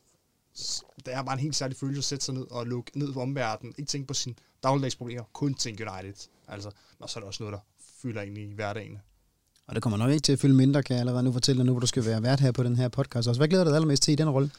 det 1.05 1.13
er 1.13 1.23
bare 1.23 1.33
en 1.33 1.39
helt 1.39 1.55
særlig 1.55 1.77
følelse 1.77 1.99
at 1.99 2.03
sætte 2.03 2.25
sig 2.25 2.33
ned 2.33 2.51
og 2.51 2.65
lukke 2.65 2.99
ned 2.99 3.13
på 3.13 3.21
omverdenen. 3.21 3.75
Ikke 3.77 3.89
tænke 3.89 4.07
på 4.07 4.13
sine 4.13 4.35
dagligdags 4.63 4.95
problemer, 4.95 5.23
kun 5.33 5.53
tænke 5.53 5.87
United. 5.91 6.29
Altså, 6.47 6.69
og 6.99 7.09
så 7.09 7.19
er 7.19 7.21
der 7.21 7.27
også 7.27 7.43
noget, 7.43 7.53
der 7.53 7.59
fylder 8.01 8.21
ind 8.21 8.37
i 8.37 8.53
hverdagen. 8.53 8.97
Og 9.67 9.75
det 9.75 9.83
kommer 9.83 9.97
nok 9.97 10.09
ikke 10.11 10.21
til 10.21 10.33
at 10.33 10.39
fylde 10.39 10.53
mindre, 10.53 10.83
kan 10.83 10.93
jeg 10.93 10.99
allerede 10.99 11.23
nu 11.23 11.31
fortælle 11.31 11.57
dig, 11.57 11.65
nu 11.65 11.71
hvor 11.71 11.79
du 11.79 11.87
skal 11.87 12.05
være 12.05 12.23
vært 12.23 12.39
her 12.39 12.51
på 12.51 12.63
den 12.63 12.75
her 12.75 12.87
podcast. 12.87 13.27
Også 13.27 13.39
hvad 13.39 13.47
glæder 13.47 13.63
du 13.63 13.69
dig 13.69 13.75
allermest 13.75 14.03
til 14.03 14.11
i 14.11 14.15
den 14.15 14.29
rolle? 14.29 14.51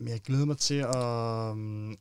Jamen, 0.00 0.12
jeg 0.12 0.20
glæder 0.20 0.44
mig 0.44 0.58
til 0.58 0.74
at 0.74 0.96
um, 1.52 1.96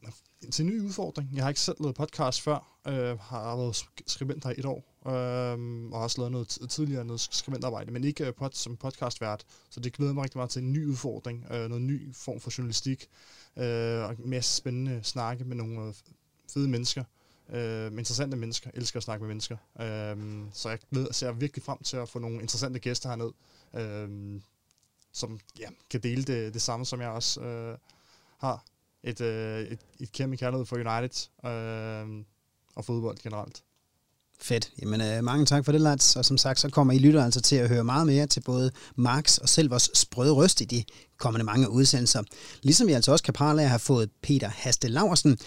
til 0.52 0.66
en 0.66 0.72
ny 0.72 0.82
udfordring. 0.82 1.30
Jeg 1.34 1.44
har 1.44 1.50
ikke 1.50 1.62
selv 1.62 1.78
lavet 1.80 1.96
podcast 1.96 2.42
før. 2.42 2.80
Øh, 2.88 3.20
har 3.20 3.56
været 3.56 3.86
skribent 4.08 4.44
her 4.44 4.52
i 4.52 4.60
et 4.60 4.66
år. 4.66 4.97
Øh, 5.08 5.92
og 5.92 5.98
har 5.98 6.04
også 6.04 6.22
lavet 6.22 6.32
noget 6.32 6.48
tidligere 6.70 7.06
noget 7.06 7.22
skriventarbejde, 7.22 7.92
men 7.92 8.04
ikke 8.04 8.28
øh, 8.28 8.34
pod, 8.34 8.50
som 8.54 8.78
podcastvært. 8.78 9.46
Så 9.70 9.80
det 9.80 9.94
glæder 9.94 10.14
mig 10.14 10.24
rigtig 10.24 10.38
meget 10.38 10.50
til 10.50 10.64
en 10.64 10.74
ny 10.74 10.86
udfordring. 10.86 11.46
Øh, 11.52 11.70
noget 11.70 11.82
ny 11.82 12.16
form 12.16 12.40
for 12.40 12.52
journalistik. 12.58 13.08
Øh, 13.58 14.04
og 14.04 14.12
en 14.12 14.30
masse 14.30 14.56
spændende 14.56 15.00
snakke 15.04 15.44
med 15.44 15.56
nogle 15.56 15.88
øh, 15.88 15.94
fede 16.54 16.68
mennesker. 16.68 17.04
Øh, 17.50 17.92
interessante 17.92 18.38
mennesker. 18.38 18.70
Jeg 18.74 18.80
elsker 18.82 18.98
at 18.98 19.04
snakke 19.04 19.22
med 19.22 19.28
mennesker. 19.28 19.58
Øh, 19.80 20.46
så 20.54 20.70
jeg 20.70 20.80
glæder, 20.92 21.14
ser 21.14 21.32
virkelig 21.32 21.64
frem 21.64 21.84
til 21.84 21.98
at 21.98 22.10
få 22.10 22.20
nogle 22.20 22.42
interessante 22.42 22.80
gæster 22.80 23.10
herned. 23.10 23.32
Øh, 23.74 24.42
som 25.12 25.40
ja, 25.60 25.70
kan 25.90 26.00
dele 26.00 26.24
det, 26.24 26.54
det 26.54 26.62
samme, 26.62 26.86
som 26.86 27.02
jeg 27.02 27.10
også 27.10 27.42
øh, 27.42 27.78
har. 28.38 28.64
Et, 29.04 29.22
øh, 29.22 29.62
et, 29.62 29.80
et 30.00 30.12
kæmpe 30.12 30.38
kærlighed 30.38 30.66
for 30.66 30.76
United 30.76 31.30
øh, 31.46 32.26
og 32.76 32.86
fodbold 32.86 33.18
generelt. 33.18 33.64
Fedt. 34.42 34.72
Jamen, 34.82 35.02
øh, 35.02 35.24
mange 35.24 35.46
tak 35.46 35.66
for 35.66 35.72
det, 35.72 35.82
Lats. 35.82 36.16
Og 36.16 36.26
som 36.26 36.38
sagt, 36.38 36.60
så 36.60 36.70
kommer 36.70 36.94
I 36.94 37.00
lytter 37.00 37.24
altså 37.24 37.42
til 37.42 37.56
at 37.56 37.70
høre 37.70 37.84
meget 37.84 38.08
mere 38.08 38.28
til 38.28 38.42
både 38.42 38.72
Max 38.96 39.38
og 39.38 39.50
selv 39.50 39.72
vores 39.72 39.90
sprøde 39.94 40.32
røst 40.32 40.62
i 40.62 40.66
de 40.66 40.84
kommende 41.20 41.46
mange 41.46 41.70
udsendelser. 41.70 42.24
Ligesom 42.64 42.88
vi 42.88 42.94
altså 42.94 43.12
også 43.12 43.24
kan 43.24 43.34
prale 43.34 43.62
af 43.62 43.66
at 43.66 43.70
have 43.70 43.80
fået 43.80 44.10
Peter 44.24 44.50
Haste 44.50 44.88
Laversen, 44.88 45.38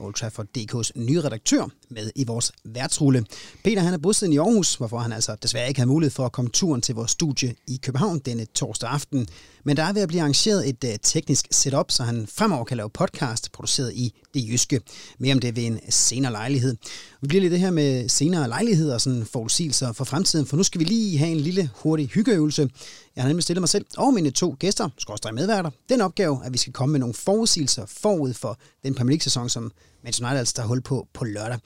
Old 0.00 0.14
Trafford 0.14 0.46
DK's 0.58 0.90
nye 0.94 1.20
redaktør, 1.20 1.68
med 1.88 2.10
i 2.14 2.24
vores 2.24 2.52
værtsrulle. 2.64 3.24
Peter 3.64 3.82
han 3.82 3.94
er 3.94 3.98
bosiddende 3.98 4.34
i 4.34 4.38
Aarhus, 4.38 4.74
hvorfor 4.74 4.98
han 4.98 5.12
altså 5.12 5.36
desværre 5.42 5.68
ikke 5.68 5.80
har 5.80 5.86
mulighed 5.86 6.10
for 6.10 6.26
at 6.26 6.32
komme 6.32 6.50
turen 6.50 6.80
til 6.80 6.94
vores 6.94 7.10
studie 7.10 7.54
i 7.66 7.80
København 7.82 8.18
denne 8.18 8.44
torsdag 8.44 8.90
aften. 8.90 9.28
Men 9.64 9.76
der 9.76 9.82
er 9.82 9.92
ved 9.92 10.02
at 10.02 10.08
blive 10.08 10.20
arrangeret 10.20 10.68
et 10.68 10.84
uh, 10.84 10.90
teknisk 11.02 11.46
setup, 11.50 11.90
så 11.90 12.02
han 12.02 12.26
fremover 12.26 12.64
kan 12.64 12.76
lave 12.76 12.90
podcast 12.90 13.52
produceret 13.52 13.92
i 13.94 14.14
det 14.34 14.48
jyske. 14.48 14.80
Mere 15.18 15.34
om 15.34 15.40
det 15.40 15.56
ved 15.56 15.64
en 15.64 15.80
senere 15.90 16.32
lejlighed. 16.32 16.76
Vi 17.20 17.28
bliver 17.28 17.42
lidt 17.42 17.50
det 17.50 17.60
her 17.60 17.70
med 17.70 18.08
senere 18.08 18.48
lejligheder 18.48 18.94
og 18.94 19.00
sådan 19.00 19.26
forudsigelser 19.26 19.92
for 19.92 20.04
fremtiden, 20.04 20.46
for 20.46 20.56
nu 20.56 20.62
skal 20.62 20.78
vi 20.78 20.84
lige 20.84 21.18
have 21.18 21.30
en 21.30 21.40
lille 21.40 21.70
hurtig 21.74 22.08
hyggeøvelse. 22.08 22.70
Jeg 23.16 23.24
har 23.24 23.28
nemlig 23.28 23.42
stillet 23.42 23.62
mig 23.62 23.68
selv 23.68 23.84
og 23.96 24.14
mine 24.14 24.30
to 24.30 24.56
gæster, 24.58 24.88
skorstræk 24.98 25.34
medværter, 25.34 25.70
den 25.88 26.00
opgave, 26.00 26.40
at 26.44 26.52
vi 26.52 26.58
skal 26.58 26.72
komme 26.72 26.92
med 26.92 27.00
nogle 27.00 27.14
forudsigelser 27.14 27.86
forud 27.86 28.34
for 28.34 28.58
den 28.82 28.94
Premier 28.94 29.10
League-sæson, 29.10 29.48
som 29.48 29.72
Manchester 30.02 30.26
United 30.26 30.38
altså 30.38 30.54
tager 30.54 30.66
hul 30.66 30.80
på 30.80 31.08
på 31.12 31.24
lørdag. 31.24 31.58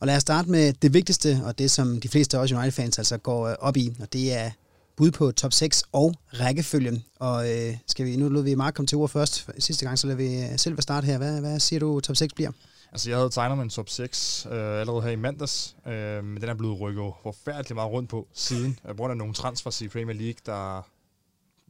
Og 0.00 0.06
lad 0.06 0.16
os 0.16 0.22
starte 0.22 0.50
med 0.50 0.72
det 0.72 0.94
vigtigste, 0.94 1.40
og 1.44 1.58
det 1.58 1.70
som 1.70 2.00
de 2.00 2.08
fleste 2.08 2.36
af 2.36 2.40
os 2.42 2.52
United-fans 2.52 2.98
altså 2.98 3.18
går 3.18 3.48
øh, 3.48 3.54
op 3.58 3.76
i, 3.76 3.92
og 4.00 4.12
det 4.12 4.32
er 4.32 4.50
bud 4.96 5.10
på 5.10 5.32
top 5.32 5.52
6 5.52 5.84
og 5.92 6.14
rækkefølgen. 6.26 7.04
Og 7.20 7.50
øh, 7.50 7.76
skal 7.86 8.06
vi, 8.06 8.16
nu 8.16 8.28
lød 8.28 8.42
vi 8.42 8.54
Mark 8.54 8.74
komme 8.74 8.86
til 8.86 8.98
ord 8.98 9.08
først. 9.08 9.48
Sidste 9.58 9.84
gang, 9.84 9.98
så 9.98 10.06
lader 10.06 10.16
vi 10.16 10.42
øh, 10.42 10.58
selv 10.58 10.80
starte 10.80 11.04
her. 11.04 11.18
Hvad, 11.18 11.40
hvad 11.40 11.60
siger 11.60 11.80
du, 11.80 12.00
top 12.00 12.16
6 12.16 12.34
bliver? 12.34 12.50
Altså, 12.92 13.10
jeg 13.10 13.18
havde 13.18 13.30
tegnet 13.30 13.58
med 13.58 13.64
en 13.64 13.70
top 13.70 13.88
6 13.88 14.46
øh, 14.50 14.80
allerede 14.80 15.02
her 15.02 15.10
i 15.10 15.16
mandags, 15.16 15.76
øh, 15.86 16.24
men 16.24 16.40
den 16.40 16.48
er 16.48 16.54
blevet 16.54 16.80
rykket 16.80 17.12
forfærdeligt 17.22 17.74
meget 17.74 17.90
rundt 17.90 18.10
på 18.10 18.28
siden, 18.32 18.78
øh, 18.84 18.90
på 18.90 18.96
grund 18.96 19.10
af 19.10 19.16
nogle 19.16 19.34
transfers 19.34 19.80
i 19.80 19.88
Premier 19.88 20.16
League, 20.16 20.40
der, 20.46 20.88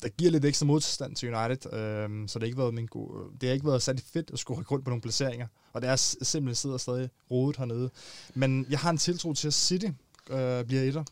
der 0.02 0.08
giver 0.08 0.30
lidt 0.30 0.44
ekstra 0.44 0.66
modstand 0.66 1.16
til 1.16 1.34
United, 1.34 1.72
øh, 1.72 2.28
så 2.28 2.38
det 2.38 2.42
har 2.42 2.46
ikke 2.46 2.58
været 2.58 2.74
min 2.74 2.86
gode, 2.86 3.12
det 3.40 3.48
har 3.48 3.54
ikke 3.54 3.66
været 3.66 3.82
særlig 3.82 4.02
fedt 4.12 4.30
at 4.32 4.38
skulle 4.38 4.60
rykke 4.60 4.70
rundt 4.70 4.84
på 4.84 4.90
nogle 4.90 5.02
placeringer, 5.02 5.46
og 5.72 5.82
det 5.82 5.90
er 5.90 5.96
simpelthen 5.96 6.54
sidder 6.54 6.76
stadig 6.76 7.10
rodet 7.30 7.56
hernede. 7.56 7.90
Men 8.34 8.66
jeg 8.70 8.78
har 8.78 8.90
en 8.90 8.98
tiltro 8.98 9.34
til, 9.34 9.48
at 9.48 9.54
City 9.54 9.86
øh, 10.30 10.64
bliver 10.64 10.82
etter, 10.82 11.04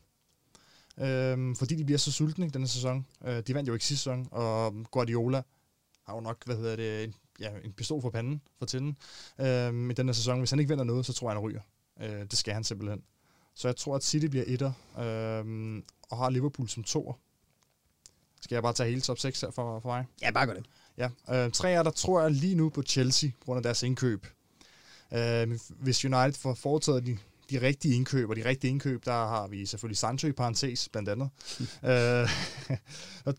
øh, 0.99 1.57
fordi 1.57 1.75
de 1.75 1.85
bliver 1.85 1.99
så 1.99 2.13
sultne 2.13 2.47
i 2.47 2.51
denne 2.51 2.69
sæson. 2.69 3.07
Øh, 3.25 3.43
de 3.47 3.55
vandt 3.55 3.69
jo 3.69 3.73
ikke 3.73 3.85
sidste 3.85 4.03
sæson, 4.03 4.29
og 4.31 4.75
Guardiola 4.91 5.43
har 6.07 6.15
jo 6.15 6.21
nok, 6.21 6.45
hvad 6.45 6.57
hedder 6.57 6.77
det, 6.77 7.05
en, 7.05 7.15
ja, 7.41 7.51
en 7.65 7.73
pistol 7.73 8.03
for 8.03 8.11
panden 8.11 8.41
for 8.59 8.67
tænden 8.67 8.97
øh, 9.39 9.91
i 9.91 9.95
denne 9.95 10.15
sæson. 10.15 10.39
Hvis 10.39 10.51
han 10.51 10.59
ikke 10.59 10.69
vinder 10.69 10.85
noget, 10.85 11.07
så 11.07 11.13
tror 11.13 11.31
jeg, 11.31 11.37
han 11.37 11.43
ryger. 11.43 11.61
Øh, 12.01 12.27
det 12.31 12.39
skal 12.39 12.55
han 12.55 12.65
simpelthen. 12.65 13.03
Så 13.55 13.69
jeg 13.69 13.77
tror, 13.77 13.97
at 13.97 14.05
City 14.05 14.27
bliver 14.27 14.45
etter, 14.47 14.73
øh, 14.99 15.83
og 16.11 16.19
har 16.19 16.31
Liverpool 16.31 16.69
som 16.69 16.85
toer. 16.85 17.13
Skal 18.41 18.55
jeg 18.55 18.63
bare 18.63 18.73
tage 18.73 18.89
hele 18.89 19.01
top 19.01 19.19
6 19.19 19.41
her 19.41 19.51
for, 19.51 19.81
for 19.81 19.89
mig? 19.89 20.07
Ja, 20.23 20.31
bare 20.31 20.47
gør 20.47 20.55
det. 20.55 20.67
Ja, 20.97 21.09
øh, 21.31 21.53
tre 21.53 21.71
af 21.71 21.85
der 21.85 21.91
tror 21.91 22.23
jeg 22.23 22.31
lige 22.31 22.55
nu 22.55 22.69
på 22.69 22.83
Chelsea, 22.83 23.31
på 23.41 23.45
grund 23.45 23.57
af 23.57 23.63
deres 23.63 23.83
indkøb. 23.83 24.27
Øh, 25.13 25.59
hvis 25.81 26.05
United 26.05 26.33
får 26.33 26.55
foretaget 26.55 27.07
de, 27.07 27.19
de 27.51 27.61
rigtige 27.61 27.95
indkøb, 27.95 28.31
og 28.31 28.37
de 28.37 28.45
rigtige 28.45 28.71
indkøb, 28.71 29.05
der 29.05 29.13
har 29.13 29.47
vi 29.49 29.67
selvfølgelig 29.67 29.99
Sancho 29.99 30.29
i 30.29 30.33
parentes, 30.33 30.89
blandt 30.89 31.09
andet. 31.09 31.31
øh, 31.91 32.31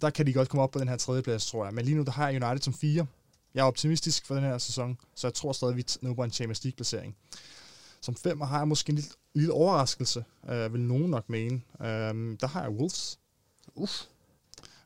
der 0.00 0.10
kan 0.10 0.26
de 0.26 0.32
godt 0.32 0.48
komme 0.48 0.62
op 0.62 0.70
på 0.70 0.78
den 0.78 0.88
her 0.88 0.96
tredje 0.96 1.22
plads, 1.22 1.46
tror 1.46 1.64
jeg. 1.64 1.74
Men 1.74 1.84
lige 1.84 1.96
nu, 1.96 2.02
der 2.02 2.12
har 2.12 2.28
jeg 2.28 2.44
United 2.44 2.62
som 2.62 2.74
fire. 2.74 3.06
Jeg 3.54 3.60
er 3.60 3.64
optimistisk 3.64 4.26
for 4.26 4.34
den 4.34 4.44
her 4.44 4.58
sæson, 4.58 4.98
så 5.14 5.26
jeg 5.26 5.34
tror 5.34 5.52
stadig, 5.52 5.76
vi 5.76 5.84
er 6.02 6.14
på 6.14 6.24
en 6.24 6.30
Champions 6.30 6.64
League-placering. 6.64 7.16
Som 8.00 8.16
fem 8.16 8.40
har 8.40 8.58
jeg 8.58 8.68
måske 8.68 8.90
en 8.90 8.96
lille, 8.96 9.10
lille 9.34 9.52
overraskelse, 9.52 10.24
øh, 10.48 10.72
vil 10.72 10.80
nogen 10.80 11.10
nok 11.10 11.28
mene. 11.30 11.60
Øh, 11.80 11.86
der 12.40 12.46
har 12.46 12.62
jeg 12.62 12.70
Wolves. 12.70 13.18
Uff. 13.74 14.02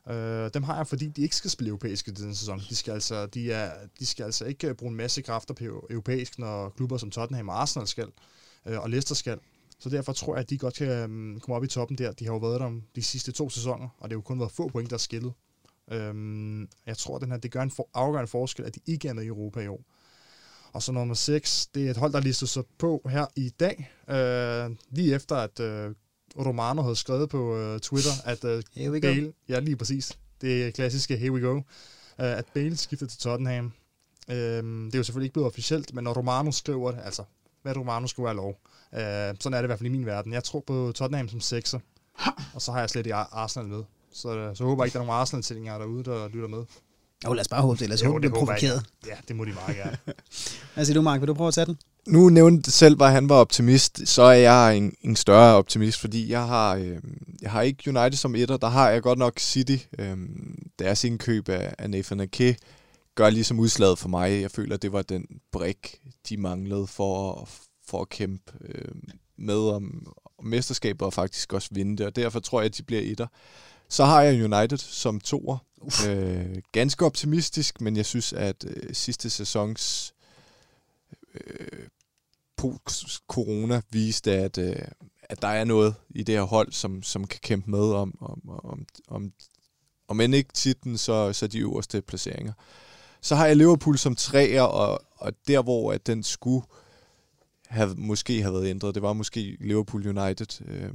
Øh, 0.09 0.49
dem 0.53 0.63
har 0.63 0.75
jeg, 0.75 0.87
fordi 0.87 1.07
de 1.07 1.21
ikke 1.21 1.35
skal 1.35 1.49
spille 1.49 1.69
europæisk 1.69 2.07
i 2.07 2.11
denne 2.11 2.35
sæson. 2.35 2.61
De 2.69 2.75
skal 2.75 2.91
altså, 2.91 3.25
de 3.25 3.51
er, 3.51 3.71
de 3.99 4.05
skal 4.05 4.23
altså 4.23 4.45
ikke 4.45 4.67
øh, 4.67 4.75
bruge 4.75 4.89
en 4.89 4.97
masse 4.97 5.21
kræfter 5.21 5.53
på 5.53 5.87
europæisk, 5.89 6.39
når 6.39 6.69
klubber 6.69 6.97
som 6.97 7.11
Tottenham 7.11 7.49
og 7.49 7.61
Arsenal 7.61 7.87
skal, 7.87 8.07
øh, 8.65 8.79
og 8.79 8.89
Leicester 8.89 9.15
skal. 9.15 9.39
Så 9.79 9.89
derfor 9.89 10.13
tror 10.13 10.35
jeg, 10.35 10.43
at 10.43 10.49
de 10.49 10.57
godt 10.57 10.73
kan 10.73 11.03
um, 11.03 11.39
komme 11.39 11.55
op 11.55 11.63
i 11.63 11.67
toppen 11.67 11.97
der. 11.97 12.11
De 12.11 12.25
har 12.25 12.33
jo 12.33 12.37
været 12.37 12.59
der 12.59 12.81
de 12.95 13.03
sidste 13.03 13.31
to 13.31 13.49
sæsoner, 13.49 13.89
og 13.99 14.09
det 14.09 14.15
har 14.15 14.17
jo 14.17 14.21
kun 14.21 14.39
været 14.39 14.51
få 14.51 14.67
point, 14.69 14.89
der 14.89 14.95
er 14.95 14.99
skillet. 14.99 15.33
Øhm, 15.91 16.61
jeg 16.85 16.97
tror, 16.97 17.15
at 17.15 17.21
den 17.21 17.31
her, 17.31 17.37
det 17.37 17.51
gør 17.51 17.61
en 17.61 17.71
for, 17.71 17.89
afgørende 17.93 18.27
forskel, 18.27 18.65
at 18.65 18.75
de 18.75 18.79
ikke 18.85 19.07
er 19.07 19.13
med 19.13 19.23
i 19.23 19.27
Europa 19.27 19.59
i 19.59 19.67
år. 19.67 19.83
Og 20.73 20.83
så 20.83 20.91
nummer 20.91 21.15
6, 21.15 21.67
det 21.67 21.87
er 21.87 21.91
et 21.91 21.97
hold, 21.97 22.13
der 22.13 22.19
listet 22.19 22.49
sig 22.49 22.63
på 22.77 23.01
her 23.09 23.25
i 23.35 23.49
dag, 23.49 23.91
øh, 24.09 24.75
lige 24.89 25.15
efter 25.15 25.35
at 25.35 25.59
øh, 25.59 25.95
Romano 26.37 26.81
havde 26.81 26.95
skrevet 26.95 27.29
på 27.29 27.55
øh, 27.57 27.79
Twitter, 27.79 28.11
at 28.25 28.43
øh, 28.43 28.63
we 28.77 29.01
go. 29.01 29.07
Bale, 29.07 29.33
ja 29.49 29.59
lige 29.59 29.75
præcis, 29.75 30.17
det 30.41 30.67
er 30.67 30.71
klassiske 30.71 31.17
here 31.17 31.31
we 31.31 31.41
go, 31.41 31.55
øh, 31.55 31.63
at 32.17 32.45
Bale 32.53 32.77
skifter 32.77 33.07
til 33.07 33.19
Tottenham. 33.19 33.71
Øh, 34.29 34.35
det 34.35 34.93
er 34.93 34.97
jo 34.97 35.03
selvfølgelig 35.03 35.25
ikke 35.25 35.33
blevet 35.33 35.47
officielt, 35.47 35.93
men 35.93 36.03
når 36.03 36.13
Romano 36.13 36.51
skriver 36.51 36.91
det, 36.91 36.99
altså 37.03 37.23
hvad 37.61 37.77
Romano 37.77 38.07
skriver 38.07 38.29
er 38.29 38.33
lov. 38.33 38.59
Øh, 38.93 39.35
sådan 39.39 39.53
er 39.53 39.57
det 39.57 39.63
i 39.63 39.69
hvert 39.69 39.79
fald 39.79 39.89
i 39.89 39.91
min 39.91 40.05
verden. 40.05 40.33
Jeg 40.33 40.43
tror 40.43 40.63
på 40.67 40.91
Tottenham 40.95 41.29
som 41.29 41.39
sekser, 41.39 41.79
og 42.53 42.61
så 42.61 42.71
har 42.71 42.79
jeg 42.79 42.89
slet 42.89 43.05
ikke 43.05 43.15
Arsenal 43.15 43.67
med. 43.67 43.83
Så, 44.13 44.51
så 44.55 44.63
håber 44.63 44.83
jeg 44.83 44.87
ikke, 44.87 44.93
der 44.93 44.99
er 44.99 45.05
nogen 45.05 45.21
Arsenal-tilhængere 45.21 45.79
derude, 45.79 46.03
der 46.03 46.27
lytter 46.27 46.47
med. 46.47 46.63
Jo, 47.25 47.33
lad 47.33 47.41
os 47.41 47.47
bare 47.47 47.61
håbe 47.61 47.79
det. 47.79 47.89
Lad 47.89 47.95
os 47.95 48.03
Jo, 48.03 48.07
håbe, 48.07 48.21
det 48.21 48.31
bliver 48.31 48.45
provokeret. 48.45 48.85
Ja, 49.07 49.15
det 49.27 49.35
må 49.35 49.45
de 49.45 49.53
meget 49.53 49.75
gerne. 49.75 49.97
Hvad 50.73 50.85
siger 50.85 50.93
du, 50.93 51.01
Mark? 51.01 51.19
Vil 51.19 51.27
du 51.27 51.33
prøve 51.33 51.47
at 51.47 51.53
tage 51.53 51.65
den? 51.65 51.77
Nu 52.09 52.29
nævnte 52.29 52.71
selv, 52.71 53.03
at 53.03 53.11
han 53.11 53.29
var 53.29 53.35
optimist, 53.35 54.07
så 54.07 54.21
er 54.21 54.33
jeg 54.33 54.77
en, 54.77 54.93
en 55.01 55.15
større 55.15 55.55
optimist, 55.55 55.99
fordi 55.99 56.31
jeg 56.31 56.47
har, 56.47 56.75
øh, 56.75 56.97
jeg 57.41 57.51
har 57.51 57.61
ikke 57.61 57.83
United 57.87 58.17
som 58.17 58.35
etter, 58.35 58.57
der 58.57 58.67
har 58.67 58.89
jeg 58.89 59.01
godt 59.01 59.19
nok 59.19 59.39
City. 59.39 59.77
Øh, 59.99 60.17
deres 60.79 61.03
indkøb 61.03 61.49
af, 61.49 61.75
af 61.77 61.89
Nathan 61.89 62.19
Ake 62.19 62.57
gør 63.15 63.29
ligesom 63.29 63.59
udslaget 63.59 63.99
for 63.99 64.09
mig. 64.09 64.41
Jeg 64.41 64.51
føler, 64.51 64.77
det 64.77 64.91
var 64.91 65.01
den 65.01 65.25
brik, 65.51 65.99
de 66.29 66.37
manglede 66.37 66.87
for, 66.87 67.49
for 67.87 68.01
at 68.01 68.09
kæmpe 68.09 68.51
øh, 68.61 68.95
med 69.37 69.57
om, 69.57 70.13
om 70.39 70.45
mesterskabet 70.45 71.01
og 71.01 71.13
faktisk 71.13 71.53
også 71.53 71.69
vinde 71.71 71.97
det, 71.97 72.05
og 72.05 72.15
derfor 72.15 72.39
tror 72.39 72.61
jeg, 72.61 72.65
at 72.65 72.77
de 72.77 72.83
bliver 72.83 73.01
etter. 73.01 73.27
Så 73.89 74.05
har 74.05 74.21
jeg 74.21 74.53
United 74.53 74.77
som 74.77 75.19
toer. 75.19 75.57
Øh, 76.07 76.57
ganske 76.71 77.05
optimistisk, 77.05 77.81
men 77.81 77.97
jeg 77.97 78.05
synes, 78.05 78.33
at 78.33 78.65
øh, 78.67 78.93
sidste 78.93 79.29
sæsons 79.29 80.13
øh, 81.33 81.87
post-corona 82.59 83.81
viste, 83.91 84.31
at, 84.31 84.57
øh, 84.57 84.75
at 85.23 85.41
der 85.41 85.47
er 85.47 85.63
noget 85.63 85.95
i 86.09 86.23
det 86.23 86.35
her 86.35 86.41
hold, 86.41 86.71
som, 86.71 87.03
som 87.03 87.27
kan 87.27 87.39
kæmpe 87.43 87.71
med 87.71 87.93
om, 87.93 88.17
om, 88.21 88.49
om, 88.63 88.85
om, 89.07 89.31
om 90.07 90.21
end 90.21 90.35
ikke 90.35 90.53
titlen, 90.53 90.97
så, 90.97 91.33
så 91.33 91.47
de 91.47 91.59
øverste 91.59 92.01
placeringer. 92.01 92.53
Så 93.21 93.35
har 93.35 93.47
jeg 93.47 93.55
Liverpool 93.55 93.97
som 93.97 94.15
træer, 94.15 94.61
og, 94.61 95.01
og 95.17 95.33
der 95.47 95.61
hvor 95.61 95.93
at 95.93 96.07
den 96.07 96.23
skulle 96.23 96.65
have, 97.67 97.95
måske 97.97 98.41
have 98.41 98.53
været 98.53 98.67
ændret, 98.67 98.95
det 98.95 99.03
var 99.03 99.13
måske 99.13 99.57
Liverpool 99.59 100.17
United, 100.17 100.61
øh, 100.67 100.93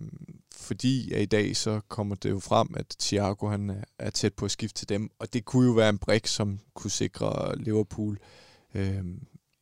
fordi 0.52 1.12
at 1.12 1.22
i 1.22 1.26
dag 1.26 1.56
så 1.56 1.80
kommer 1.88 2.14
det 2.14 2.30
jo 2.30 2.40
frem, 2.40 2.68
at 2.76 2.96
Thiago 3.00 3.48
han 3.48 3.70
er, 3.70 3.84
er 3.98 4.10
tæt 4.10 4.34
på 4.34 4.44
at 4.44 4.50
skifte 4.50 4.80
til 4.80 4.88
dem, 4.88 5.10
og 5.18 5.32
det 5.32 5.44
kunne 5.44 5.66
jo 5.66 5.72
være 5.72 5.88
en 5.88 5.98
brik, 5.98 6.26
som 6.26 6.60
kunne 6.74 6.90
sikre 6.90 7.58
Liverpool 7.58 8.18
øh, 8.74 9.04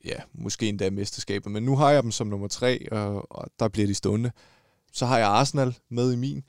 ja, 0.04 0.16
måske 0.32 0.68
endda 0.68 0.90
mesterskabet. 0.90 1.52
Men 1.52 1.62
nu 1.62 1.76
har 1.76 1.90
jeg 1.90 2.02
dem 2.02 2.12
som 2.12 2.26
nummer 2.26 2.48
tre, 2.48 2.92
og, 2.92 3.32
og 3.32 3.50
der 3.58 3.68
bliver 3.68 3.86
de 3.86 3.94
stående. 3.94 4.30
Så 4.92 5.06
har 5.06 5.18
jeg 5.18 5.28
Arsenal 5.28 5.78
med 5.88 6.12
i 6.12 6.16
min. 6.16 6.42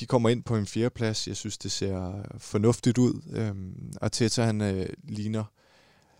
De 0.00 0.06
kommer 0.06 0.28
ind 0.28 0.44
på 0.44 0.56
en 0.56 0.66
fjerdeplads. 0.66 1.28
Jeg 1.28 1.36
synes, 1.36 1.58
det 1.58 1.72
ser 1.72 2.26
fornuftigt 2.38 2.98
ud. 2.98 3.22
Øhm, 3.32 3.92
Arteta, 4.00 4.42
han 4.42 4.60
øh, 4.60 4.88
ligner 5.02 5.44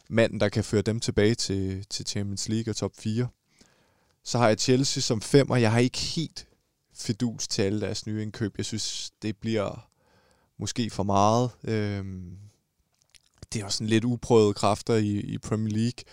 manden, 0.08 0.40
der 0.40 0.48
kan 0.48 0.64
føre 0.64 0.82
dem 0.82 1.00
tilbage 1.00 1.34
til, 1.34 1.86
til 1.90 2.06
Champions 2.06 2.48
League 2.48 2.70
og 2.72 2.76
top 2.76 2.92
4. 2.98 3.28
Så 4.24 4.38
har 4.38 4.48
jeg 4.48 4.58
Chelsea 4.58 5.00
som 5.00 5.20
fem, 5.20 5.50
og 5.50 5.60
jeg 5.60 5.72
har 5.72 5.78
ikke 5.78 5.98
helt 5.98 6.46
fidus 6.94 7.48
til 7.48 7.62
alle 7.62 7.80
deres 7.80 8.06
nye 8.06 8.22
indkøb. 8.22 8.54
Jeg 8.58 8.66
synes, 8.66 9.10
det 9.22 9.36
bliver 9.36 9.88
måske 10.58 10.90
for 10.90 11.02
meget. 11.02 11.50
Øhm, 11.64 12.38
det 13.52 13.60
er 13.60 13.64
også 13.64 13.76
sådan 13.76 13.88
lidt 13.88 14.04
uprøvede 14.04 14.54
kræfter 14.54 14.94
i, 14.94 15.20
i 15.20 15.38
Premier 15.38 15.74
League. 15.76 16.04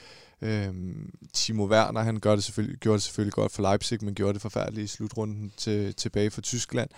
Øhm, 0.42 1.14
Timo 1.34 1.66
Werner, 1.66 2.02
han 2.02 2.20
gør 2.20 2.36
det 2.36 2.44
selvfølgelig, 2.44 2.80
gjorde 2.80 2.96
det 2.96 3.04
selvfølgelig 3.04 3.34
godt 3.34 3.52
for 3.52 3.62
Leipzig, 3.62 4.04
men 4.04 4.16
gjorde 4.16 4.34
det 4.34 4.42
forfærdeligt 4.42 4.86
i 4.86 4.88
slutrunden 4.88 5.52
til, 5.58 5.96
tilbage 5.96 6.32
for 6.32 6.42
Tyskland. 6.42 6.90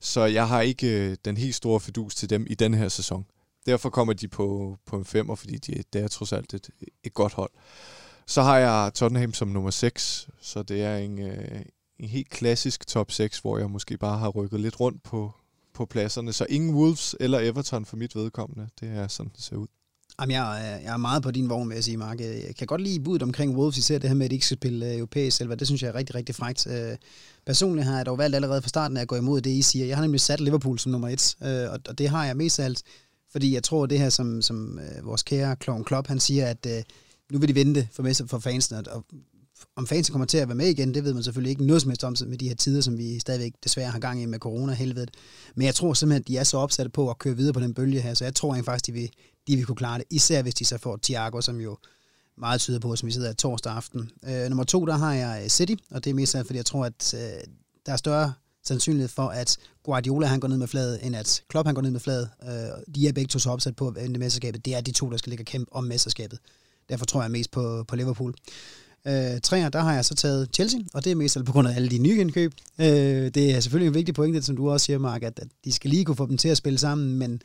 Så 0.00 0.24
jeg 0.24 0.48
har 0.48 0.60
ikke 0.60 1.10
øh, 1.10 1.16
den 1.24 1.36
helt 1.36 1.54
store 1.54 1.80
fedus 1.80 2.14
til 2.14 2.30
dem 2.30 2.46
i 2.50 2.54
den 2.54 2.74
her 2.74 2.88
sæson. 2.88 3.26
Derfor 3.66 3.90
kommer 3.90 4.12
de 4.12 4.28
på, 4.28 4.78
på 4.86 4.96
en 4.96 5.04
femmer, 5.04 5.34
fordi 5.34 5.56
de, 5.56 5.84
det 5.92 6.02
er 6.02 6.08
trods 6.08 6.32
alt 6.32 6.54
et, 6.54 6.70
et 7.04 7.14
godt 7.14 7.32
hold. 7.32 7.50
Så 8.26 8.42
har 8.42 8.58
jeg 8.58 8.94
Tottenham 8.94 9.34
som 9.34 9.48
nummer 9.48 9.70
6, 9.70 10.28
så 10.40 10.62
det 10.62 10.82
er 10.82 10.96
en, 10.96 11.18
øh, 11.18 11.62
en 11.98 12.08
helt 12.08 12.30
klassisk 12.30 12.86
top 12.86 13.10
6, 13.10 13.38
hvor 13.38 13.58
jeg 13.58 13.70
måske 13.70 13.98
bare 13.98 14.18
har 14.18 14.28
rykket 14.28 14.60
lidt 14.60 14.80
rundt 14.80 15.02
på, 15.02 15.32
på 15.74 15.86
pladserne. 15.86 16.32
Så 16.32 16.46
ingen 16.48 16.74
Wolves 16.74 17.16
eller 17.20 17.38
Everton 17.38 17.84
for 17.84 17.96
mit 17.96 18.16
vedkommende. 18.16 18.68
Det 18.80 18.88
er 18.88 19.08
sådan, 19.08 19.32
det 19.36 19.44
ser 19.44 19.56
ud. 19.56 19.66
Jamen, 20.20 20.34
jeg, 20.34 20.72
er- 20.72 20.78
jeg 20.78 20.92
er 20.92 20.96
meget 20.96 21.22
på 21.22 21.30
din 21.30 21.48
vogn, 21.48 21.68
vil 21.68 21.74
jeg 21.74 21.84
sige, 21.84 21.96
Mark. 21.96 22.20
Jeg 22.20 22.54
kan 22.58 22.66
godt 22.66 22.80
lide 22.80 23.00
budet 23.00 23.22
omkring 23.22 23.56
Wolves, 23.56 23.78
især 23.78 23.98
det 23.98 24.10
her 24.10 24.14
med, 24.14 24.24
at 24.26 24.30
de 24.30 24.34
ikke 24.34 24.46
skal 24.46 24.56
spille 24.56 24.86
øh, 24.86 24.96
europæisk 24.96 25.36
selv. 25.36 25.50
Det 25.50 25.66
synes 25.66 25.82
jeg 25.82 25.88
er 25.88 25.94
rigtig, 25.94 26.14
rigtig 26.14 26.34
frægt. 26.34 26.66
Øh, 26.66 26.96
personligt 27.46 27.86
har 27.86 27.96
jeg 27.96 28.06
dog 28.06 28.18
valgt 28.18 28.34
allerede 28.34 28.62
fra 28.62 28.68
starten 28.68 28.96
at 28.96 29.08
gå 29.08 29.16
imod 29.16 29.40
det, 29.40 29.50
I 29.50 29.62
siger. 29.62 29.86
Jeg 29.86 29.96
har 29.96 30.02
nemlig 30.02 30.20
sat 30.20 30.40
Liverpool 30.40 30.78
som 30.78 30.92
nummer 30.92 31.08
et, 31.08 31.36
øh, 31.42 31.72
og 31.72 31.80
og 31.88 31.98
det 31.98 32.08
har 32.08 32.26
jeg 32.26 32.36
mest 32.36 32.58
af 32.60 32.64
alt, 32.64 32.82
fordi 33.32 33.54
jeg 33.54 33.62
tror, 33.62 33.86
det 33.86 33.98
her, 33.98 34.08
som, 34.10 34.42
som 34.42 34.80
vores 35.02 35.22
kære 35.22 35.56
Kloven 35.56 35.84
Klopp, 35.84 36.08
han 36.08 36.20
siger, 36.20 36.46
at 36.46 36.66
nu 37.32 37.38
vil 37.38 37.48
de 37.48 37.54
vente 37.54 37.88
for, 37.92 38.10
for 38.26 38.38
fansene, 38.38 38.82
og- 38.92 39.04
om 39.76 39.86
fansen 39.86 40.12
kommer 40.12 40.26
til 40.26 40.38
at 40.38 40.48
være 40.48 40.56
med 40.56 40.66
igen, 40.66 40.94
det 40.94 41.04
ved 41.04 41.14
man 41.14 41.22
selvfølgelig 41.22 41.50
ikke 41.50 41.66
noget 41.66 41.82
som 41.82 41.90
helst 41.90 42.04
om 42.04 42.16
med 42.26 42.38
de 42.38 42.48
her 42.48 42.54
tider, 42.54 42.80
som 42.80 42.98
vi 42.98 43.18
stadigvæk 43.18 43.52
desværre 43.64 43.90
har 43.90 43.98
gang 43.98 44.22
i 44.22 44.26
med 44.26 44.38
corona 44.38 44.72
helvede. 44.72 45.06
Men 45.54 45.66
jeg 45.66 45.74
tror 45.74 45.94
simpelthen, 45.94 46.20
at 46.22 46.28
de 46.28 46.36
er 46.36 46.44
så 46.44 46.56
opsatte 46.58 46.90
på 46.90 47.10
at 47.10 47.18
køre 47.18 47.36
videre 47.36 47.52
på 47.52 47.60
den 47.60 47.74
bølge 47.74 48.00
her, 48.00 48.14
så 48.14 48.24
jeg 48.24 48.34
tror 48.34 48.48
egentlig 48.48 48.64
faktisk, 48.64 48.86
de 48.86 48.92
vil, 48.92 49.10
de 49.46 49.56
vil 49.56 49.66
kunne 49.66 49.76
klare 49.76 49.98
det. 49.98 50.04
Især 50.10 50.42
hvis 50.42 50.54
de 50.54 50.64
så 50.64 50.78
får 50.78 50.98
Thiago, 51.02 51.40
som 51.40 51.60
jo 51.60 51.78
meget 52.36 52.60
tyder 52.60 52.78
på, 52.78 52.96
som 52.96 53.06
vi 53.06 53.12
sidder 53.12 53.32
torsdag 53.32 53.72
aften. 53.72 54.10
Øh, 54.28 54.48
nummer 54.48 54.64
to, 54.64 54.86
der 54.86 54.96
har 54.96 55.14
jeg 55.14 55.40
øh, 55.44 55.48
City, 55.48 55.74
og 55.90 56.04
det 56.04 56.10
er 56.10 56.14
mest 56.14 56.34
af 56.34 56.46
fordi 56.46 56.56
jeg 56.56 56.66
tror, 56.66 56.84
at 56.84 57.14
øh, 57.14 57.20
der 57.86 57.92
er 57.92 57.96
større 57.96 58.32
sandsynlighed 58.64 59.08
for, 59.08 59.28
at 59.28 59.58
Guardiola 59.82 60.26
han 60.26 60.40
går 60.40 60.48
ned 60.48 60.56
med 60.56 60.66
fladet, 60.66 61.06
end 61.06 61.16
at 61.16 61.42
Klopp 61.48 61.66
han 61.66 61.74
går 61.74 61.82
ned 61.82 61.90
med 61.90 62.00
fladet. 62.00 62.28
Øh, 62.42 62.94
de 62.94 63.08
er 63.08 63.12
begge 63.12 63.28
to 63.28 63.38
så 63.38 63.50
opsat 63.50 63.76
på 63.76 63.84
øh, 63.84 63.94
at 63.96 64.02
vinde 64.02 64.18
mesterskabet. 64.18 64.64
Det 64.64 64.74
er 64.74 64.80
de 64.80 64.92
to, 64.92 65.10
der 65.10 65.16
skal 65.16 65.30
ligge 65.30 65.42
og 65.42 65.46
kæmpe 65.46 65.72
om 65.72 65.84
mesterskabet. 65.84 66.38
Derfor 66.88 67.04
tror 67.04 67.22
jeg 67.22 67.30
mest 67.30 67.50
på, 67.50 67.84
på 67.88 67.96
Liverpool. 67.96 68.34
Øh, 69.06 69.40
træer, 69.40 69.68
der 69.68 69.80
har 69.80 69.94
jeg 69.94 70.04
så 70.04 70.14
taget 70.14 70.48
Chelsea, 70.54 70.80
og 70.94 71.04
det 71.04 71.12
er 71.12 71.16
mest 71.16 71.38
på 71.46 71.52
grund 71.52 71.68
af 71.68 71.74
alle 71.74 71.88
de 71.88 71.98
nye 71.98 72.20
indkøb. 72.20 72.54
Øh, 72.78 72.86
det 73.34 73.54
er 73.54 73.60
selvfølgelig 73.60 73.88
en 73.88 73.94
vigtig 73.94 74.14
pointe, 74.14 74.42
som 74.42 74.56
du 74.56 74.70
også 74.70 74.86
siger, 74.86 74.98
Mark, 74.98 75.22
at, 75.22 75.38
at 75.38 75.48
de 75.64 75.72
skal 75.72 75.90
lige 75.90 76.04
kunne 76.04 76.16
få 76.16 76.26
dem 76.26 76.38
til 76.38 76.48
at 76.48 76.56
spille 76.56 76.78
sammen, 76.78 77.18
men 77.18 77.42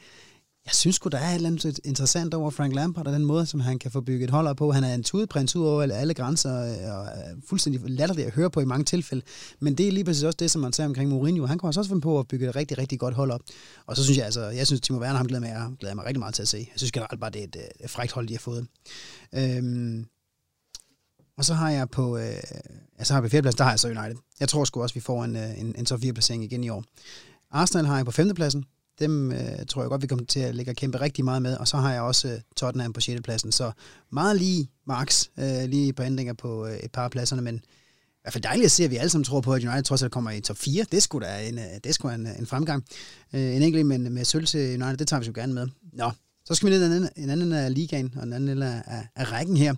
jeg 0.68 0.74
synes 0.76 0.96
sgu, 0.96 1.10
der 1.10 1.18
er 1.18 1.30
et 1.30 1.36
eller 1.36 1.50
andet 1.50 1.80
interessant 1.84 2.34
over 2.34 2.50
Frank 2.50 2.76
Lampard 2.76 3.08
og 3.08 3.14
den 3.14 3.26
måde, 3.26 3.46
som 3.46 3.60
han 3.60 3.80
kan 3.80 3.92
få 3.92 4.02
bygget 4.02 4.24
et 4.24 4.30
hold 4.30 4.48
op 4.48 4.56
på. 4.58 4.72
Han 4.72 4.84
er 4.84 4.94
en 4.94 5.04
tudeprins 5.04 5.56
ud 5.56 5.66
over 5.66 5.82
alle- 5.82 6.14
grænser 6.14 6.56
øh, 6.62 6.98
og 7.00 7.06
er 7.06 7.36
fuldstændig 7.50 7.82
latterlig 7.90 8.26
at 8.26 8.34
høre 8.34 8.50
på 8.50 8.60
i 8.60 8.66
mange 8.66 8.86
tilfælde. 8.86 9.22
Men 9.60 9.76
det 9.76 9.88
er 9.88 9.92
lige 9.92 10.04
præcis 10.04 10.24
også 10.24 10.38
det, 10.40 10.52
som 10.52 10.62
man 10.62 10.74
ser 10.74 10.86
omkring 10.86 11.10
Mourinho. 11.10 11.46
Han 11.46 11.58
kommer 11.58 11.78
også 11.78 11.90
finde 11.90 12.02
på 12.02 12.20
at 12.20 12.28
bygge 12.28 12.50
et 12.50 12.56
rigtig, 12.56 12.78
rigtig 12.78 13.00
godt 13.00 13.14
hold 13.16 13.32
op. 13.32 13.42
Og 13.86 13.96
så 13.98 14.04
synes 14.04 14.18
jeg 14.18 14.26
altså, 14.26 14.42
jeg 14.42 14.68
synes, 14.68 14.82
Timo 14.82 15.00
Werner, 15.00 15.18
ham 15.18 15.28
glæder, 15.28 15.42
mig, 15.42 15.50
jeg 15.50 15.68
glæder 15.80 15.96
mig 15.96 16.06
rigtig 16.06 16.20
meget 16.20 16.36
til 16.36 16.42
at 16.42 16.48
se. 16.48 16.58
Jeg 16.58 16.74
synes 16.76 16.92
generelt 16.92 17.20
bare, 17.20 17.30
det 17.30 17.40
er 17.40 17.44
et, 17.44 17.56
øh, 17.56 17.86
et 17.86 17.90
frækt 17.90 18.12
hold, 18.12 18.28
de 18.28 18.34
har 18.34 18.40
fået. 18.40 18.68
Øhm, 19.36 20.06
og 21.38 21.46
så 21.46 21.54
har 21.54 21.70
jeg 21.70 21.90
på, 21.90 22.18
øh, 22.18 22.24
altså 22.98 23.14
har 23.14 23.22
jeg 23.22 23.24
på 23.24 23.32
fjerdepladsen, 23.32 23.58
der 23.58 23.64
har 23.64 23.72
jeg 23.72 23.80
så 23.80 23.88
United. 23.88 24.16
Jeg 24.40 24.50
tror 24.50 24.64
sgu 24.66 24.82
også, 24.82 24.96
vi 24.96 25.00
får 25.00 25.24
en, 25.24 25.36
øh, 25.36 25.60
en, 25.60 25.76
en 25.78 25.86
top 25.86 26.02
4 26.02 26.14
placering 26.14 26.44
igen 26.44 26.64
i 26.64 26.70
år. 26.70 26.84
Arsenal 27.52 27.86
har 27.86 27.96
jeg 27.96 28.06
på 28.06 28.12
femtepladsen. 28.12 28.66
Dem 29.00 29.32
øh, 29.32 29.66
tror 29.68 29.82
jeg 29.82 29.90
godt, 29.90 30.02
vi 30.02 30.08
kommer 30.08 30.26
til 30.26 30.40
at 30.40 30.56
lægge 30.56 30.72
og 30.72 30.76
kæmpe 30.76 31.02
rigtig 31.02 31.26
meget 31.26 31.42
med. 31.42 31.58
Og 31.58 31.68
så 31.68 31.78
har 31.78 31.94
jeg 31.94 32.02
også 32.02 32.28
øh, 32.28 32.40
Tottenham 32.56 32.94
på 32.94 33.02
6. 33.02 33.22
pladsen. 33.22 33.52
Så 33.52 33.72
meget 34.12 34.38
lige 34.38 34.70
Max, 34.88 35.26
øh, 35.40 35.70
lige 35.70 35.94
på 35.94 36.04
ændringer 36.04 36.34
på 36.34 36.66
øh, 36.66 36.78
et 36.78 36.92
par 36.92 37.04
af 37.04 37.12
pladserne. 37.12 37.42
Men 37.42 37.56
i 37.56 38.20
hvert 38.22 38.34
fald 38.34 38.44
dejligt 38.44 38.66
at 38.66 38.72
se, 38.72 38.84
at 38.84 38.92
vi 38.92 38.96
alle 38.96 39.10
sammen 39.10 39.24
tror 39.24 39.42
på, 39.42 39.54
at 39.54 39.64
United 39.64 39.84
trods 39.84 40.04
alt 40.04 40.12
kommer 40.12 40.32
i 40.32 40.42
top 40.42 40.58
4. 40.58 40.86
Det 40.92 41.04
skulle 41.04 41.28
da 41.28 41.48
en, 41.48 41.60
øh, 41.60 41.66
det 41.84 41.96
skulle 41.96 42.16
en, 42.16 42.28
øh, 42.28 42.40
en 42.40 42.46
fremgang. 42.46 42.86
Øh, 43.34 43.56
en 43.56 43.62
enkelt 43.62 43.86
men 43.86 44.14
med 44.14 44.26
sølv 44.26 44.46
til 44.46 44.82
United, 44.82 44.98
det 44.98 45.08
tager 45.08 45.20
vi 45.20 45.28
jo 45.28 45.34
gerne 45.36 45.54
med. 45.54 45.68
Nå, 45.94 46.12
så 46.46 46.56
skal 46.56 46.70
vi 46.70 46.74
ned 46.74 46.84
i 46.84 46.86
en 46.86 46.92
anden, 46.92 47.10
en 47.16 47.30
anden 47.30 47.54
af 47.54 47.74
ligaen, 47.74 48.14
og 48.18 48.24
en 48.24 48.34
anden 48.34 48.64
af, 48.64 48.82
af, 48.86 49.08
af 49.16 49.32
rækken 49.32 49.58
her. 49.58 49.76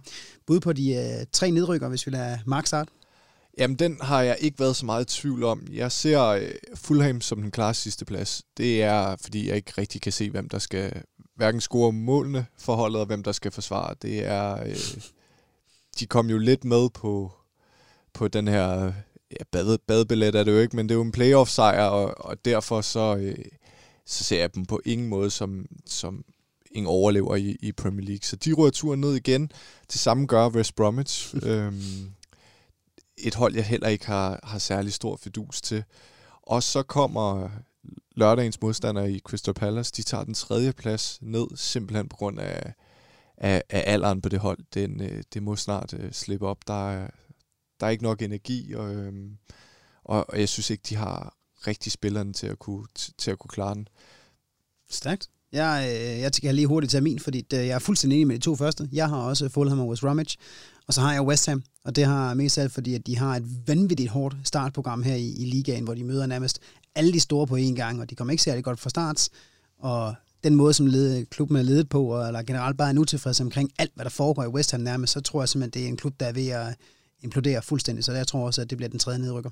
Bud 0.47 0.59
på 0.59 0.73
de 0.73 0.93
øh, 0.93 1.25
tre 1.31 1.51
nedrykker, 1.51 1.89
hvis 1.89 2.05
vi 2.05 2.11
lader 2.11 2.37
Mark 2.45 2.67
starte. 2.67 2.91
Jamen, 3.59 3.75
den 3.75 3.97
har 4.01 4.21
jeg 4.21 4.37
ikke 4.39 4.59
været 4.59 4.75
så 4.75 4.85
meget 4.85 5.15
i 5.15 5.19
tvivl 5.19 5.43
om. 5.43 5.67
Jeg 5.71 5.91
ser 5.91 6.23
øh, 6.23 6.51
Fulham 6.75 7.21
som 7.21 7.41
den 7.41 7.51
klare 7.51 7.73
sidste 7.73 8.05
plads. 8.05 8.43
Det 8.57 8.83
er, 8.83 9.15
fordi 9.21 9.47
jeg 9.47 9.55
ikke 9.55 9.71
rigtig 9.77 10.01
kan 10.01 10.11
se, 10.11 10.29
hvem 10.29 10.49
der 10.49 10.59
skal 10.59 11.03
hverken 11.35 11.61
score 11.61 11.93
målene 11.93 12.45
for 12.57 12.75
holdet, 12.75 12.99
og 12.99 13.07
hvem 13.07 13.23
der 13.23 13.31
skal 13.31 13.51
forsvare. 13.51 13.95
Det 14.01 14.25
er... 14.25 14.63
Øh, 14.63 15.01
de 15.99 16.05
kom 16.05 16.29
jo 16.29 16.37
lidt 16.37 16.65
med 16.65 16.89
på, 16.89 17.31
på 18.13 18.27
den 18.27 18.47
her... 18.47 18.93
Ja, 19.31 19.43
bade, 19.51 19.77
badebillet 19.87 20.35
er 20.35 20.43
det 20.43 20.51
jo 20.51 20.57
ikke, 20.57 20.75
men 20.75 20.89
det 20.89 20.95
er 20.95 20.97
jo 20.97 21.03
en 21.03 21.11
playoff-sejr, 21.11 21.83
og, 21.83 22.25
og 22.25 22.45
derfor 22.45 22.81
så, 22.81 23.17
øh, 23.19 23.45
så 24.05 24.23
ser 24.23 24.39
jeg 24.39 24.55
dem 24.55 24.65
på 24.65 24.81
ingen 24.85 25.07
måde 25.07 25.29
som, 25.29 25.65
som 25.85 26.23
ingen 26.71 26.87
overlever 26.87 27.35
i, 27.35 27.57
i 27.61 27.71
Premier 27.71 28.05
League. 28.05 28.23
Så 28.23 28.35
de 28.35 28.53
rører 28.53 28.71
turen 28.71 29.01
ned 29.01 29.15
igen. 29.15 29.51
Det 29.91 29.99
samme 29.99 30.25
gør 30.25 30.49
West 30.49 30.75
Bromwich. 30.75 31.35
øhm, 31.43 32.11
et 33.19 33.35
hold, 33.35 33.55
jeg 33.55 33.65
heller 33.65 33.87
ikke 33.87 34.05
har, 34.05 34.39
har 34.43 34.59
særlig 34.59 34.93
stor 34.93 35.17
fidus 35.17 35.61
til. 35.61 35.83
Og 36.41 36.63
så 36.63 36.83
kommer 36.83 37.49
lørdagens 38.15 38.61
modstander 38.61 39.03
i 39.03 39.19
Crystal 39.19 39.53
Palace. 39.53 39.91
De 39.95 40.03
tager 40.03 40.23
den 40.23 40.33
tredje 40.33 40.73
plads 40.73 41.19
ned, 41.21 41.47
simpelthen 41.55 42.09
på 42.09 42.15
grund 42.15 42.39
af, 42.39 42.73
af, 43.37 43.63
af 43.69 43.83
alderen 43.93 44.21
på 44.21 44.29
det 44.29 44.39
hold. 44.39 44.59
Den, 44.73 45.01
øh, 45.01 45.23
det 45.33 45.43
må 45.43 45.55
snart 45.55 45.93
øh, 45.93 46.11
slippe 46.11 46.47
op. 46.47 46.67
Der 46.67 46.89
er, 46.89 47.09
der 47.79 47.85
er 47.85 47.89
ikke 47.89 48.03
nok 48.03 48.21
energi, 48.21 48.73
og, 48.73 48.95
øh, 48.95 49.13
og, 50.03 50.29
og 50.29 50.39
jeg 50.39 50.49
synes 50.49 50.69
ikke, 50.69 50.83
de 50.89 50.95
har 50.95 51.35
rigtig 51.67 51.91
spillerne 51.91 52.33
til 52.33 52.47
at 52.47 52.59
kunne, 52.59 52.85
til 53.17 53.31
at 53.31 53.39
kunne 53.39 53.49
klare 53.49 53.73
den. 53.75 53.87
Stærkt. 54.89 55.29
Jeg, 55.51 55.89
øh, 55.89 56.19
jeg 56.19 56.31
skal 56.33 56.55
lige 56.55 56.67
hurtigt 56.67 56.91
tage 56.91 57.01
min, 57.01 57.19
fordi 57.19 57.41
det, 57.41 57.57
jeg 57.57 57.67
er 57.75 57.79
fuldstændig 57.79 58.15
enig 58.15 58.27
med 58.27 58.35
de 58.35 58.41
to 58.41 58.55
første. 58.55 58.89
Jeg 58.91 59.09
har 59.09 59.17
også 59.17 59.49
Fulham 59.49 59.79
og 59.79 59.87
West 59.87 60.01
Bromwich, 60.01 60.37
og 60.89 60.93
så 60.93 61.01
har 61.01 61.13
jeg 61.13 61.21
West 61.21 61.45
Ham, 61.45 61.63
og 61.83 61.95
det 61.95 62.05
har 62.05 62.33
mest 62.33 62.57
alt, 62.57 62.71
fordi 62.71 62.95
at 62.95 63.07
de 63.07 63.17
har 63.17 63.35
et 63.35 63.67
vanvittigt 63.67 64.09
hårdt 64.09 64.35
startprogram 64.43 65.03
her 65.03 65.15
i, 65.15 65.33
i 65.37 65.45
ligaen, 65.45 65.83
hvor 65.83 65.93
de 65.93 66.03
møder 66.03 66.25
nærmest 66.25 66.59
alle 66.95 67.13
de 67.13 67.19
store 67.19 67.47
på 67.47 67.57
én 67.57 67.75
gang, 67.75 68.01
og 68.01 68.09
de 68.09 68.15
kommer 68.15 68.31
ikke 68.31 68.43
særlig 68.43 68.63
godt 68.63 68.79
fra 68.79 68.89
starts. 68.89 69.29
og 69.79 70.15
den 70.43 70.55
måde, 70.55 70.73
som 70.73 70.85
led, 70.85 71.25
klubben 71.25 71.57
er 71.57 71.61
ledet 71.61 71.89
på, 71.89 72.25
eller 72.27 72.43
generelt 72.43 72.77
bare 72.77 72.89
er 72.89 72.93
nu 72.93 73.03
tilfreds 73.03 73.41
omkring 73.41 73.71
alt, 73.79 73.91
hvad 73.95 74.05
der 74.05 74.09
foregår 74.09 74.43
i 74.43 74.47
West 74.47 74.71
Ham 74.71 74.81
nærmest, 74.81 75.13
så 75.13 75.21
tror 75.21 75.41
jeg 75.41 75.49
simpelthen, 75.49 75.81
det 75.81 75.85
er 75.85 75.91
en 75.91 75.97
klub, 75.97 76.19
der 76.19 76.25
er 76.25 76.33
ved 76.33 76.47
at 76.47 76.75
implodere 77.21 77.61
fuldstændig, 77.61 78.03
så 78.03 78.13
der 78.13 78.23
tror 78.23 78.45
også, 78.45 78.61
at 78.61 78.69
det 78.69 78.77
bliver 78.77 78.89
den 78.89 78.99
tredje 78.99 79.19
nedrykker. 79.19 79.49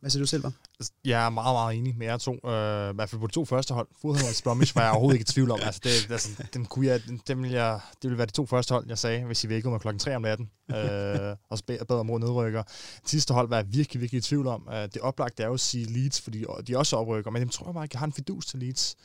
Hvad 0.00 0.10
siger 0.10 0.22
du 0.22 0.26
selv, 0.26 0.44
altså, 0.78 0.92
Jeg 1.04 1.26
er 1.26 1.30
meget, 1.30 1.54
meget 1.54 1.78
enig 1.78 1.96
med 1.96 2.06
jer 2.06 2.16
to. 2.16 2.30
Uh, 2.32 2.38
I 2.38 2.94
hvert 2.94 3.10
fald 3.10 3.20
på 3.20 3.26
de 3.26 3.32
to 3.32 3.44
første 3.44 3.74
hold. 3.74 3.88
Fulham 4.00 4.24
og 4.24 4.44
Bromwich 4.44 4.76
var 4.76 4.82
jeg 4.82 4.90
overhovedet 4.90 5.20
ikke 5.20 5.30
i 5.30 5.32
tvivl 5.32 5.50
om. 5.50 5.58
Altså, 5.62 5.80
det, 5.84 6.10
altså, 6.10 6.28
den 6.54 6.66
kunne 6.66 6.86
jeg, 6.86 7.00
den, 7.06 7.20
den 7.26 7.42
vil 7.42 7.50
jeg, 7.50 7.80
det 8.02 8.02
ville 8.02 8.18
være 8.18 8.26
de 8.26 8.32
to 8.32 8.46
første 8.46 8.74
hold, 8.74 8.84
jeg 8.88 8.98
sagde, 8.98 9.24
hvis 9.24 9.44
I 9.44 9.48
vækkede 9.48 9.70
mig 9.70 9.80
klokken 9.80 9.98
3 9.98 10.16
om 10.16 10.22
natten. 10.22 10.50
Uh, 10.68 10.76
og 11.50 11.58
bedre 11.68 12.04
mod 12.04 12.20
nedrykker. 12.20 12.62
Det 13.02 13.10
sidste 13.10 13.34
hold 13.34 13.48
var 13.48 13.56
jeg 13.56 13.72
virkelig, 13.72 14.00
virkelig 14.00 14.18
i 14.18 14.22
tvivl 14.22 14.46
om. 14.46 14.66
Uh, 14.66 14.74
det 14.74 14.98
oplagte 14.98 15.42
er 15.42 15.46
jo 15.46 15.54
at 15.54 15.60
sige 15.60 15.84
Leeds, 15.84 16.20
fordi 16.20 16.44
de 16.66 16.78
også 16.78 16.96
oprykker. 16.96 17.30
Men 17.30 17.42
dem 17.42 17.48
tror 17.48 17.66
jeg 17.66 17.74
bare 17.74 17.84
ikke, 17.84 17.94
jeg 17.94 18.00
har 18.00 18.06
en 18.06 18.12
fidus 18.12 18.46
til 18.46 18.58
Leeds. 18.58 18.96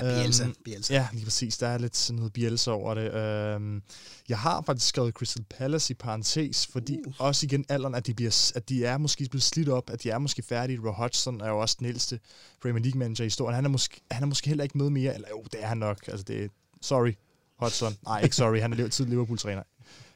Bielsa. 0.00 0.44
Øhm, 0.44 0.54
Bielsa. 0.64 0.94
Ja, 0.94 1.08
lige 1.12 1.24
præcis. 1.24 1.58
Der 1.58 1.68
er 1.68 1.78
lidt 1.78 1.96
sådan 1.96 2.16
noget 2.16 2.32
Bielsa 2.32 2.70
over 2.70 2.94
det. 2.94 3.14
Øhm, 3.14 3.82
jeg 4.28 4.38
har 4.38 4.62
faktisk 4.66 4.88
skrevet 4.88 5.14
Crystal 5.14 5.44
Palace 5.50 5.90
i 5.90 5.94
parentes, 5.94 6.66
fordi 6.66 6.98
uh. 7.06 7.12
også 7.18 7.46
igen 7.46 7.64
alderen, 7.68 7.94
at 7.94 8.06
de, 8.06 8.14
bliver, 8.14 8.52
at 8.54 8.68
de 8.68 8.84
er 8.84 8.98
måske 8.98 9.28
blevet 9.30 9.42
slidt 9.42 9.68
op, 9.68 9.90
at 9.90 10.02
de 10.02 10.10
er 10.10 10.18
måske 10.18 10.42
færdige. 10.42 10.80
Roy 10.84 10.92
Hodgson 10.92 11.40
er 11.40 11.48
jo 11.48 11.58
også 11.58 11.76
den 11.78 11.86
ældste 11.86 12.20
Premier 12.62 12.82
League 12.82 12.98
manager 12.98 13.22
i 13.22 13.26
historien. 13.26 13.54
Han 13.54 13.64
er 13.64 13.68
måske, 13.68 14.00
han 14.10 14.22
er 14.22 14.26
måske 14.26 14.48
heller 14.48 14.64
ikke 14.64 14.78
med 14.78 14.90
mere, 14.90 15.14
eller 15.14 15.28
jo, 15.30 15.42
det 15.52 15.62
er 15.62 15.66
han 15.66 15.78
nok. 15.78 15.98
Altså, 16.08 16.24
det 16.24 16.44
er, 16.44 16.48
sorry, 16.82 17.12
Hodgson. 17.58 17.96
Nej, 18.04 18.20
ikke 18.20 18.36
sorry, 18.36 18.60
han 18.60 18.72
er 18.72 18.76
tidligere 18.88 19.10
Liverpool-træner. 19.10 19.62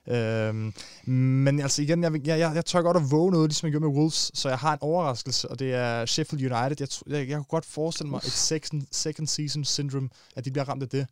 Øhm, 0.09 0.75
men 1.07 1.61
altså 1.61 1.83
igen, 1.83 2.03
jeg, 2.03 2.27
jeg, 2.27 2.39
jeg, 2.39 2.53
jeg 2.55 2.65
tør 2.65 2.83
godt 2.83 2.97
at 2.97 3.11
våge 3.11 3.33
noget, 3.33 3.51
ligesom 3.51 3.67
jeg 3.67 3.73
gjorde 3.73 3.87
med 3.87 3.95
Wolves, 3.95 4.31
så 4.35 4.49
jeg 4.49 4.59
har 4.59 4.73
en 4.73 4.79
overraskelse, 4.81 5.49
og 5.49 5.59
det 5.59 5.75
er 5.75 6.07
Sheffield 6.07 6.53
United. 6.53 6.77
Jeg, 6.81 6.89
jeg, 7.07 7.29
jeg 7.29 7.37
kunne 7.37 7.45
godt 7.45 7.65
forestille 7.65 8.11
mig 8.11 8.19
et 8.19 8.33
second, 8.33 8.83
second 8.91 9.27
season 9.27 9.65
syndrome, 9.65 10.09
at 10.37 10.45
de 10.45 10.51
bliver 10.51 10.69
ramt 10.69 10.83
af 10.83 10.89
det. 10.89 11.07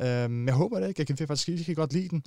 Øhm, 0.00 0.46
jeg 0.46 0.54
håber 0.54 0.80
det 0.80 0.88
ikke, 0.88 1.00
jeg 1.00 1.06
kan 1.06 1.28
faktisk 1.28 1.48
ikke 1.48 1.74
godt 1.74 1.92
lide 1.92 2.08
den, 2.08 2.24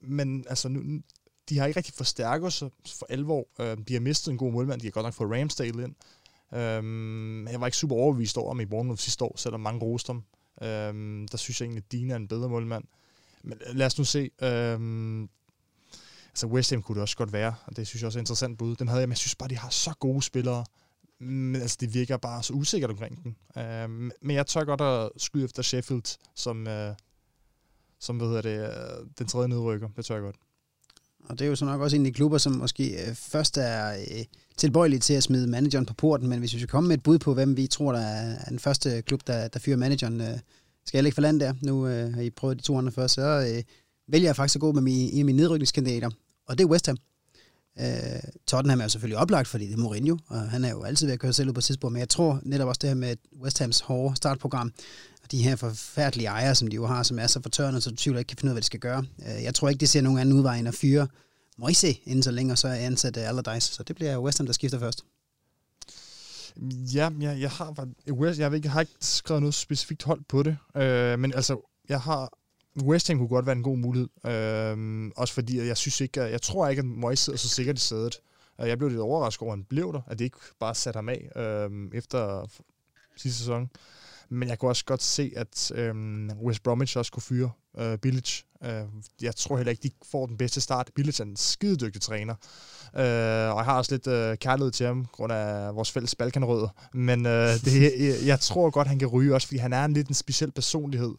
men 0.00 0.44
altså 0.48 0.68
nu, 0.68 1.00
de 1.48 1.58
har 1.58 1.66
ikke 1.66 1.76
rigtig 1.76 1.94
forstærket 1.94 2.52
sig 2.52 2.70
for 2.86 3.06
alvor. 3.08 3.46
Øhm, 3.60 3.84
de 3.84 3.92
har 3.92 4.00
mistet 4.00 4.32
en 4.32 4.38
god 4.38 4.52
målmand, 4.52 4.80
de 4.80 4.86
har 4.86 4.90
godt 4.90 5.04
nok 5.04 5.14
fået 5.14 5.40
Ramsdale 5.40 5.84
ind. 5.84 5.94
Øhm, 6.54 7.48
jeg 7.48 7.60
var 7.60 7.66
ikke 7.66 7.78
super 7.78 7.96
overbevist 7.96 8.38
over 8.38 8.50
ham 8.50 8.60
i 8.60 8.66
Bournemouth 8.66 9.00
sidste 9.00 9.24
år, 9.24 9.34
selvom 9.36 9.60
mange 9.60 9.80
roste 9.80 10.12
ham. 10.12 10.24
Øhm, 10.62 11.28
der 11.28 11.38
synes 11.38 11.60
jeg 11.60 11.66
egentlig, 11.66 11.84
at 11.86 11.92
Dina 11.92 12.12
er 12.12 12.16
en 12.16 12.28
bedre 12.28 12.48
målmand. 12.48 12.84
Men 13.42 13.58
lad 13.72 13.86
os 13.86 13.98
nu 13.98 14.04
se. 14.04 14.30
Øhm, 14.42 15.28
altså 16.32 16.46
West 16.46 16.70
Ham 16.70 16.82
kunne 16.82 16.94
det 16.94 17.02
også 17.02 17.16
godt 17.16 17.32
være, 17.32 17.54
og 17.66 17.76
det 17.76 17.86
synes 17.86 18.02
jeg 18.02 18.06
også 18.06 18.18
er 18.18 18.22
interessant 18.22 18.58
bud. 18.58 18.76
Dem 18.76 18.88
havde 18.88 19.00
jeg, 19.00 19.08
men 19.08 19.12
jeg 19.12 19.18
synes 19.18 19.34
bare, 19.34 19.48
de 19.48 19.58
har 19.58 19.70
så 19.70 19.94
gode 20.00 20.22
spillere. 20.22 20.64
Men 21.20 21.62
altså, 21.62 21.76
det 21.80 21.94
virker 21.94 22.16
bare 22.16 22.42
så 22.42 22.52
usikkert 22.52 22.90
omkring 22.90 23.24
den. 23.24 23.36
Øhm, 23.62 24.10
men 24.22 24.36
jeg 24.36 24.46
tør 24.46 24.64
godt 24.64 24.80
at 24.80 25.22
skyde 25.22 25.44
efter 25.44 25.62
Sheffield, 25.62 26.18
som, 26.34 26.66
øh, 26.68 26.94
som 28.00 28.16
hvad 28.16 28.26
hedder 28.26 28.42
det, 28.42 28.60
øh, 28.60 29.06
den 29.18 29.26
tredje 29.26 29.48
nedrykker. 29.48 29.88
Det 29.96 30.04
tør 30.04 30.14
jeg 30.14 30.22
godt. 30.22 30.36
Og 31.28 31.38
det 31.38 31.44
er 31.44 31.48
jo 31.48 31.56
så 31.56 31.64
nok 31.64 31.80
også 31.80 31.96
en 31.96 32.06
af 32.06 32.12
de 32.12 32.16
klubber, 32.16 32.38
som 32.38 32.52
måske 32.52 33.08
øh, 33.08 33.14
først 33.14 33.58
er 33.58 33.92
øh, 33.92 34.24
tilbøjelige 34.56 35.00
til 35.00 35.14
at 35.14 35.22
smide 35.22 35.46
manageren 35.46 35.86
på 35.86 35.94
porten, 35.94 36.28
men 36.28 36.38
hvis 36.38 36.54
vi 36.54 36.58
skal 36.58 36.68
komme 36.68 36.88
med 36.88 36.96
et 36.96 37.02
bud 37.02 37.18
på, 37.18 37.34
hvem 37.34 37.56
vi 37.56 37.66
tror, 37.66 37.92
der 37.92 38.00
er 38.00 38.48
den 38.48 38.58
første 38.58 39.02
klub, 39.02 39.20
der, 39.26 39.48
der 39.48 39.58
fyrer 39.58 39.76
manageren, 39.76 40.20
øh, 40.20 40.38
skal 40.86 40.98
jeg 40.98 41.04
ikke 41.04 41.14
for 41.14 41.22
land 41.22 41.40
der. 41.40 41.54
Nu 41.62 41.86
øh, 41.86 42.14
har 42.14 42.22
I 42.22 42.30
prøvet 42.30 42.56
de 42.58 42.62
to 42.62 42.78
andre 42.78 42.92
først, 42.92 43.14
så 43.14 43.52
øh, 43.56 43.62
vælger 44.08 44.28
jeg 44.28 44.36
faktisk 44.36 44.56
at 44.56 44.60
gå 44.60 44.72
med 44.72 44.82
mine, 44.82 45.12
en 45.12 45.18
af 45.18 45.24
mine 45.24 45.36
nedrykningskandidater, 45.36 46.10
og 46.48 46.58
det 46.58 46.64
er 46.64 46.68
West 46.68 46.86
Ham. 46.86 46.96
Øh, 47.80 47.86
Tottenham 48.46 48.80
er 48.80 48.84
jo 48.84 48.88
selvfølgelig 48.88 49.18
oplagt, 49.18 49.48
fordi 49.48 49.66
det 49.66 49.72
er 49.72 49.78
Mourinho, 49.78 50.16
og 50.28 50.40
han 50.40 50.64
er 50.64 50.70
jo 50.70 50.82
altid 50.82 51.06
ved 51.06 51.12
at 51.12 51.20
køre 51.20 51.32
selv 51.32 51.48
ud 51.48 51.54
på 51.54 51.60
tidspunkt, 51.60 51.92
men 51.92 52.00
jeg 52.00 52.08
tror 52.08 52.40
netop 52.42 52.68
også 52.68 52.78
det 52.82 52.90
her 52.90 52.94
med 52.94 53.16
West 53.42 53.58
Hams 53.58 53.80
hårde 53.80 54.16
startprogram, 54.16 54.72
og 55.22 55.30
de 55.32 55.42
her 55.42 55.56
forfærdelige 55.56 56.28
ejere, 56.28 56.54
som 56.54 56.68
de 56.68 56.74
jo 56.74 56.86
har, 56.86 57.02
som 57.02 57.18
er 57.18 57.26
så 57.26 57.42
fortørrende, 57.42 57.80
så 57.80 57.90
du 57.90 57.96
tvivler 57.96 58.18
ikke 58.18 58.28
kan 58.28 58.38
finde 58.38 58.48
ud 58.48 58.50
af, 58.50 58.54
hvad 58.54 58.62
de 58.62 58.66
skal 58.66 58.80
gøre. 58.80 59.04
Øh, 59.18 59.42
jeg 59.42 59.54
tror 59.54 59.68
ikke, 59.68 59.80
det 59.80 59.88
ser 59.88 60.00
nogen 60.00 60.18
anden 60.18 60.34
udvej 60.34 60.58
end 60.58 60.68
at 60.68 60.74
fyre 60.74 61.08
Moise 61.58 61.92
inden 62.04 62.22
så 62.22 62.30
længe, 62.30 62.52
og 62.52 62.58
så 62.58 62.68
er 62.68 62.74
ansat 62.74 63.16
øh, 63.16 63.28
Allardyce, 63.28 63.74
så 63.74 63.82
det 63.82 63.96
bliver 63.96 64.18
West 64.18 64.38
Ham, 64.38 64.46
der 64.46 64.52
skifter 64.52 64.78
først. 64.78 65.04
Ja, 66.94 67.10
jeg, 67.20 67.40
jeg 67.40 67.50
har 67.50 67.88
West, 68.10 68.40
jeg, 68.40 68.54
ikke, 68.54 68.66
jeg 68.66 68.72
har 68.72 68.80
ikke 68.80 68.92
skrevet 69.00 69.42
noget 69.42 69.54
specifikt 69.54 70.02
hold 70.02 70.20
på 70.28 70.42
det, 70.42 70.56
øh, 70.76 71.18
men 71.18 71.34
altså, 71.34 71.68
jeg 71.88 72.00
har 72.00 72.32
West 72.82 73.08
Ham 73.08 73.18
kunne 73.18 73.28
godt 73.28 73.46
være 73.46 73.56
en 73.56 73.62
god 73.62 73.76
mulighed. 73.76 74.08
Øh, 74.26 75.10
også 75.16 75.34
fordi 75.34 75.66
jeg 75.66 75.76
synes 75.76 76.00
ikke, 76.00 76.20
jeg, 76.20 76.30
jeg 76.32 76.42
tror 76.42 76.68
ikke, 76.68 76.80
at 76.80 76.86
Moyes 76.86 77.18
sidder 77.18 77.38
så 77.38 77.48
sikkert 77.48 77.78
i 77.78 77.80
sædet. 77.80 78.20
Jeg 78.58 78.78
blev 78.78 78.90
lidt 78.90 79.00
overrasket 79.00 79.42
over, 79.42 79.52
at 79.52 79.58
han 79.58 79.64
blev 79.64 79.92
der, 79.92 80.00
at 80.06 80.18
det 80.18 80.24
ikke 80.24 80.38
bare 80.60 80.74
satte 80.74 80.98
ham 80.98 81.08
af 81.08 81.28
øh, 81.36 81.70
efter 81.92 82.50
sidste 83.16 83.38
sæson. 83.38 83.70
Men 84.28 84.48
jeg 84.48 84.58
kunne 84.58 84.70
også 84.70 84.84
godt 84.84 85.02
se, 85.02 85.32
at 85.36 85.72
øh, 85.74 85.94
West 86.42 86.62
Bromwich 86.62 86.98
også 86.98 87.12
kunne 87.12 87.22
fyre 87.22 87.50
øh, 87.78 87.98
Bilic. 87.98 88.42
Øh, 88.64 88.82
jeg 89.22 89.36
tror 89.36 89.56
heller 89.56 89.70
ikke, 89.70 89.82
de 89.82 89.90
får 90.10 90.26
den 90.26 90.36
bedste 90.36 90.60
start. 90.60 90.90
Bilic 90.94 91.20
er 91.20 91.24
en 91.24 91.36
skidedygtig 91.36 92.02
træner. 92.02 92.34
Øh, 92.96 93.52
og 93.52 93.58
jeg 93.58 93.64
har 93.64 93.78
også 93.78 93.94
lidt 93.94 94.06
øh, 94.06 94.36
kærlighed 94.36 94.72
til 94.72 94.86
ham, 94.86 95.06
grund 95.12 95.32
af 95.32 95.74
vores 95.74 95.90
fælles 95.90 96.14
balkanrødder. 96.14 96.68
Men 96.94 97.26
øh, 97.26 97.48
det, 97.64 97.82
jeg, 97.82 98.14
jeg 98.26 98.40
tror 98.40 98.70
godt, 98.70 98.88
han 98.88 98.98
kan 98.98 99.08
ryge 99.08 99.34
også, 99.34 99.46
fordi 99.46 99.58
han 99.58 99.72
er 99.72 99.84
en 99.84 99.92
lidt 99.92 100.08
en 100.08 100.14
speciel 100.14 100.52
personlighed. 100.52 101.14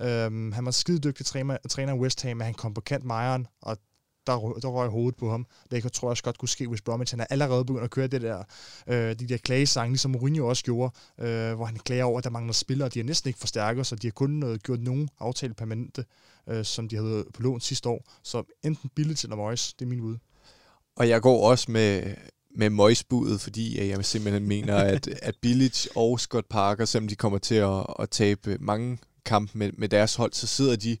Øh, 0.00 0.52
han 0.52 0.64
var 0.64 0.70
skidedygtig 0.70 1.26
træner, 1.26 1.56
træner 1.68 1.94
i 1.94 1.98
West 1.98 2.22
Ham, 2.22 2.36
men 2.36 2.44
han 2.44 2.54
kom 2.54 2.74
på 2.74 2.80
kant 2.80 3.04
med 3.04 3.44
og 3.62 3.78
der, 4.26 4.58
der 4.62 4.68
røg 4.68 4.88
hovedet 4.88 5.16
på 5.16 5.30
ham. 5.30 5.46
Det 5.70 5.92
tror 5.92 6.08
jeg 6.08 6.10
også 6.10 6.22
godt 6.22 6.38
kunne 6.38 6.48
ske, 6.48 6.68
hvis 6.68 6.82
Bromwich 6.82 7.12
han 7.12 7.20
er 7.20 7.26
allerede 7.30 7.64
begyndt 7.64 7.84
at 7.84 7.90
køre 7.90 8.06
det 8.06 8.22
der, 8.22 8.42
øh, 8.86 9.18
de 9.18 9.28
der 9.28 9.36
klagesange, 9.36 9.92
ligesom 9.92 10.10
Mourinho 10.10 10.46
også 10.46 10.64
gjorde, 10.64 10.94
øh, 11.20 11.54
hvor 11.54 11.64
han 11.64 11.76
klager 11.76 12.04
over, 12.04 12.18
at 12.18 12.24
der 12.24 12.30
mangler 12.30 12.52
spillere, 12.52 12.88
de 12.88 12.98
har 12.98 13.04
næsten 13.04 13.28
ikke 13.28 13.40
forstærket, 13.40 13.86
så 13.86 13.96
de 13.96 14.06
har 14.06 14.12
kun 14.12 14.42
øh, 14.42 14.58
gjort 14.58 14.80
nogen 14.80 15.08
aftale 15.20 15.54
permanente, 15.54 16.04
øh, 16.48 16.64
som 16.64 16.88
de 16.88 16.96
havde 16.96 17.24
på 17.34 17.42
lån 17.42 17.60
sidste 17.60 17.88
år. 17.88 18.04
Så 18.22 18.42
enten 18.64 18.90
Billigt 18.94 19.24
eller 19.24 19.36
Moyes, 19.36 19.74
det 19.74 19.84
er 19.84 19.88
min 19.88 20.00
bud. 20.00 20.16
Og 20.96 21.08
jeg 21.08 21.22
går 21.22 21.48
også 21.48 21.70
med, 21.70 22.14
med 22.56 22.70
Moyes-budet, 22.70 23.40
fordi 23.40 23.88
jeg 23.88 24.04
simpelthen 24.04 24.48
mener, 24.48 24.76
at, 24.76 25.08
at 25.08 25.34
Billich 25.42 25.88
og 25.94 26.20
Scott 26.20 26.48
Parker, 26.48 26.84
selvom 26.84 27.08
de 27.08 27.16
kommer 27.16 27.38
til 27.38 27.54
at, 27.54 27.86
at 27.98 28.10
tabe 28.10 28.56
mange 28.60 28.98
kamp 29.24 29.54
med, 29.54 29.70
med 29.78 29.88
deres 29.88 30.14
hold, 30.14 30.32
så 30.32 30.46
sidder 30.46 30.76
de 30.76 30.96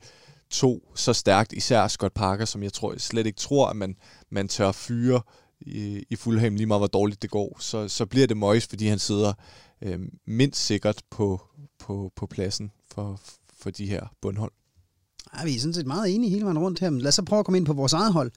to 0.50 0.92
så 0.94 1.12
stærkt, 1.12 1.52
især 1.52 1.88
Scott 1.88 2.14
Parker, 2.14 2.44
som 2.44 2.62
jeg 2.62 2.72
tror, 2.72 2.92
jeg 2.92 3.00
slet 3.00 3.26
ikke 3.26 3.38
tror, 3.38 3.68
at 3.68 3.76
man, 3.76 3.96
man 4.30 4.48
tør 4.48 4.72
fyre 4.72 5.22
i, 5.60 6.04
i 6.10 6.16
Fulham 6.16 6.54
lige 6.54 6.66
meget, 6.66 6.80
hvor 6.80 6.86
dårligt 6.86 7.22
det 7.22 7.30
går, 7.30 7.56
så, 7.60 7.88
så 7.88 8.06
bliver 8.06 8.26
det 8.26 8.36
Moyes, 8.36 8.66
fordi 8.66 8.86
han 8.86 8.98
sidder 8.98 9.32
øh, 9.82 10.00
mindst 10.26 10.66
sikkert 10.66 11.02
på, 11.10 11.40
på, 11.78 12.12
på 12.16 12.26
pladsen 12.26 12.70
for, 12.94 13.20
for 13.58 13.70
de 13.70 13.86
her 13.86 14.06
bundhold. 14.20 14.52
Ja, 15.38 15.44
vi 15.44 15.56
er 15.56 15.60
sådan 15.60 15.74
set 15.74 15.86
meget 15.86 16.14
enige 16.14 16.30
hele 16.30 16.44
vejen 16.44 16.58
rundt 16.58 16.80
her. 16.80 16.90
men 16.90 17.00
lad 17.00 17.08
os 17.08 17.14
så 17.14 17.22
prøve 17.22 17.40
at 17.40 17.44
komme 17.44 17.58
ind 17.58 17.66
på 17.66 17.72
vores 17.72 17.92
eget 17.92 18.12
hold, 18.12 18.32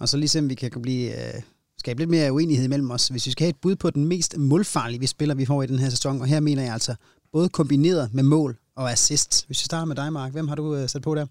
og 0.00 0.08
så 0.08 0.16
lige 0.16 0.28
se, 0.28 0.38
om 0.38 0.48
vi 0.48 0.54
kan 0.54 0.82
blive, 0.82 1.34
øh, 1.34 1.42
skabe 1.78 2.00
lidt 2.00 2.10
mere 2.10 2.32
uenighed 2.32 2.68
mellem 2.68 2.90
os. 2.90 3.08
Hvis 3.08 3.26
vi 3.26 3.30
skal 3.30 3.44
have 3.44 3.50
et 3.50 3.60
bud 3.62 3.76
på 3.76 3.90
den 3.90 4.04
mest 4.04 4.38
målfarlige, 4.38 5.00
vi 5.00 5.06
spiller, 5.06 5.34
vi 5.34 5.46
får 5.46 5.62
i 5.62 5.66
den 5.66 5.78
her 5.78 5.90
sæson, 5.90 6.20
og 6.20 6.26
her 6.26 6.40
mener 6.40 6.62
jeg 6.62 6.72
altså 6.72 6.94
både 7.32 7.48
kombineret 7.48 8.14
med 8.14 8.22
mål 8.22 8.58
og 8.76 8.92
assist. 8.92 9.46
Hvis 9.46 9.60
vi 9.60 9.64
starter 9.64 9.84
med 9.84 9.96
dig, 9.96 10.12
Mark, 10.12 10.32
hvem 10.32 10.48
har 10.48 10.54
du 10.54 10.76
øh, 10.76 10.88
sat 10.88 11.02
på 11.02 11.14
der? 11.14 11.26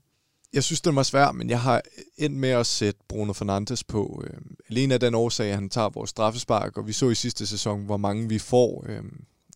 Jeg 0.53 0.63
synes, 0.63 0.81
den 0.81 0.95
var 0.95 1.03
svær, 1.03 1.31
men 1.31 1.49
jeg 1.49 1.61
har 1.61 1.81
endt 2.17 2.37
med 2.37 2.49
at 2.49 2.65
sætte 2.65 2.99
Bruno 3.09 3.33
Fernandes 3.33 3.83
på. 3.83 4.23
Øh, 4.27 4.39
alene 4.69 4.93
af 4.93 4.99
den 4.99 5.15
årsag, 5.15 5.49
at 5.49 5.55
han 5.55 5.69
tager 5.69 5.89
vores 5.89 6.09
straffespark, 6.09 6.77
og 6.77 6.87
vi 6.87 6.93
så 6.93 7.09
i 7.09 7.15
sidste 7.15 7.47
sæson, 7.47 7.85
hvor 7.85 7.97
mange 7.97 8.29
vi 8.29 8.39
får. 8.39 8.85
Øh, 8.89 9.03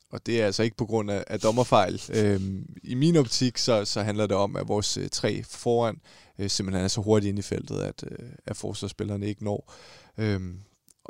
og 0.09 0.25
det 0.25 0.41
er 0.41 0.45
altså 0.45 0.63
ikke 0.63 0.77
på 0.77 0.85
grund 0.85 1.11
af, 1.11 1.23
af 1.27 1.39
dommerfejl. 1.39 2.01
Øh, 2.09 2.41
I 2.83 2.95
min 2.95 3.15
optik, 3.15 3.57
så, 3.57 3.85
så 3.85 4.01
handler 4.01 4.27
det 4.27 4.37
om, 4.37 4.55
at 4.55 4.67
vores 4.67 4.97
øh, 4.97 5.09
tre 5.09 5.43
foran 5.43 6.01
øh, 6.39 6.49
simpelthen 6.49 6.83
er 6.83 6.87
så 6.87 7.01
hurtigt 7.01 7.29
ind 7.29 7.39
i 7.39 7.41
feltet, 7.41 7.79
at, 7.79 8.03
øh, 8.11 8.29
at 8.45 8.57
forsvarsspillerne 8.57 9.27
ikke 9.27 9.43
når 9.43 9.73
øh, 10.17 10.41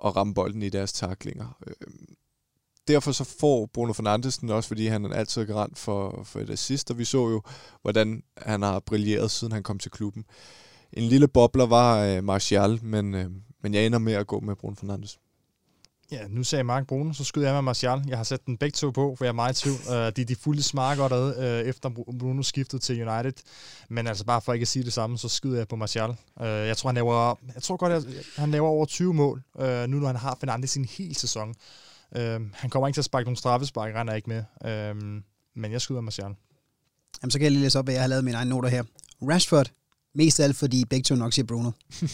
at 0.06 0.16
ramme 0.16 0.34
bolden 0.34 0.62
i 0.62 0.70
deres 0.70 0.94
taklinger. 0.94 1.58
Øh, 1.68 1.74
derfor 2.88 3.12
så 3.12 3.23
får 3.39 3.65
Bruno 3.73 3.93
Fernandes 3.93 4.38
den 4.38 4.50
også, 4.50 4.67
fordi 4.67 4.88
han 4.88 5.06
er 5.06 5.13
altid 5.13 5.45
garant 5.45 5.80
for, 5.80 6.21
for 6.23 6.39
et 6.39 6.50
assist, 6.50 6.91
og 6.91 6.97
vi 6.97 7.06
så 7.06 7.17
jo, 7.30 7.41
hvordan 7.82 8.23
han 8.38 8.62
har 8.62 8.80
brilleret, 8.80 9.32
siden 9.32 9.54
han 9.54 9.63
kom 9.63 9.80
til 9.80 9.91
klubben. 9.91 10.26
En 10.93 11.04
lille 11.04 11.28
bobler 11.28 11.65
var 11.65 12.04
øh, 12.04 12.23
Martial, 12.23 12.80
men, 12.84 13.13
øh, 13.13 13.32
men 13.63 13.73
jeg 13.73 13.86
ender 13.86 14.00
med 14.00 14.13
at 14.13 14.28
gå 14.28 14.39
med 14.39 14.56
Bruno 14.56 14.76
Fernandes. 14.76 15.19
Ja, 16.12 16.28
nu 16.30 16.43
sagde 16.43 16.63
Mark 16.63 16.88
Bruno, 16.88 17.13
så 17.13 17.23
skyder 17.23 17.47
jeg 17.47 17.56
med 17.56 17.62
Martial. 17.62 18.04
Jeg 18.08 18.17
har 18.17 18.23
sat 18.23 18.45
den 18.45 18.58
begge 18.58 18.76
to 18.76 18.91
på, 18.91 19.15
for 19.17 19.26
jeg 19.26 19.30
er 19.30 19.34
meget 19.34 19.60
i 19.60 19.63
tvivl. 19.63 19.78
Uh, 19.88 19.93
de, 19.93 20.26
de 20.26 20.36
fulde 20.36 20.63
smager 20.63 20.95
godt 20.95 21.13
ad, 21.13 21.38
uh, 21.38 21.69
efter 21.69 21.89
Bruno 22.19 22.43
skiftede 22.43 22.82
til 22.82 23.08
United. 23.08 23.34
Men 23.89 24.08
altså 24.08 24.26
bare 24.26 24.41
for 24.41 24.54
ikke 24.54 24.63
at 24.63 24.67
sige 24.67 24.86
det 24.86 24.93
samme, 24.93 25.17
så 25.17 25.30
skyder 25.30 25.58
jeg 25.58 25.67
på 25.67 25.76
Martial. 25.76 26.10
Uh, 26.10 26.45
jeg 26.45 26.78
tror, 26.78 26.89
han 26.89 26.95
laver, 26.95 27.36
jeg 27.56 27.63
tror 27.63 27.78
godt, 27.78 27.93
at 27.93 28.04
han 28.38 28.52
laver 28.52 28.67
over 28.67 28.86
20 28.86 29.13
mål, 29.13 29.43
uh, 29.54 29.65
nu 29.65 30.00
når 30.00 30.08
han 30.08 30.15
har 30.15 30.38
Fernandes 30.39 30.69
sin 30.69 30.86
hel 30.86 31.15
sæson. 31.15 31.56
Uh, 32.12 32.52
han 32.54 32.70
kommer 32.70 32.88
ikke 32.88 32.96
til 32.96 33.02
at 33.02 33.06
sparke 33.06 33.26
nogle 33.26 33.38
straffespark, 33.38 33.93
regner 33.93 34.13
ikke 34.13 34.30
med. 34.30 34.43
Uh, 34.91 35.22
men 35.56 35.72
jeg 35.72 35.82
skyder 35.82 36.02
Martial. 36.02 36.36
Jamen, 37.22 37.32
så 37.32 37.38
kan 37.38 37.43
jeg 37.43 37.52
lige 37.52 37.62
læse 37.62 37.80
op, 37.80 37.86
hvad 37.86 37.93
jeg 37.93 38.04
har 38.04 38.08
lavet 38.08 38.24
mine 38.24 38.38
egne 38.38 38.50
noter 38.50 38.70
her. 38.70 38.84
Rashford, 39.22 39.72
mest 40.15 40.39
af 40.39 40.43
alt, 40.43 40.56
fordi 40.56 40.86
begge 40.86 41.04
to 41.04 41.15
nok 41.15 41.34
siger 41.34 41.46
Bruno. 41.46 41.72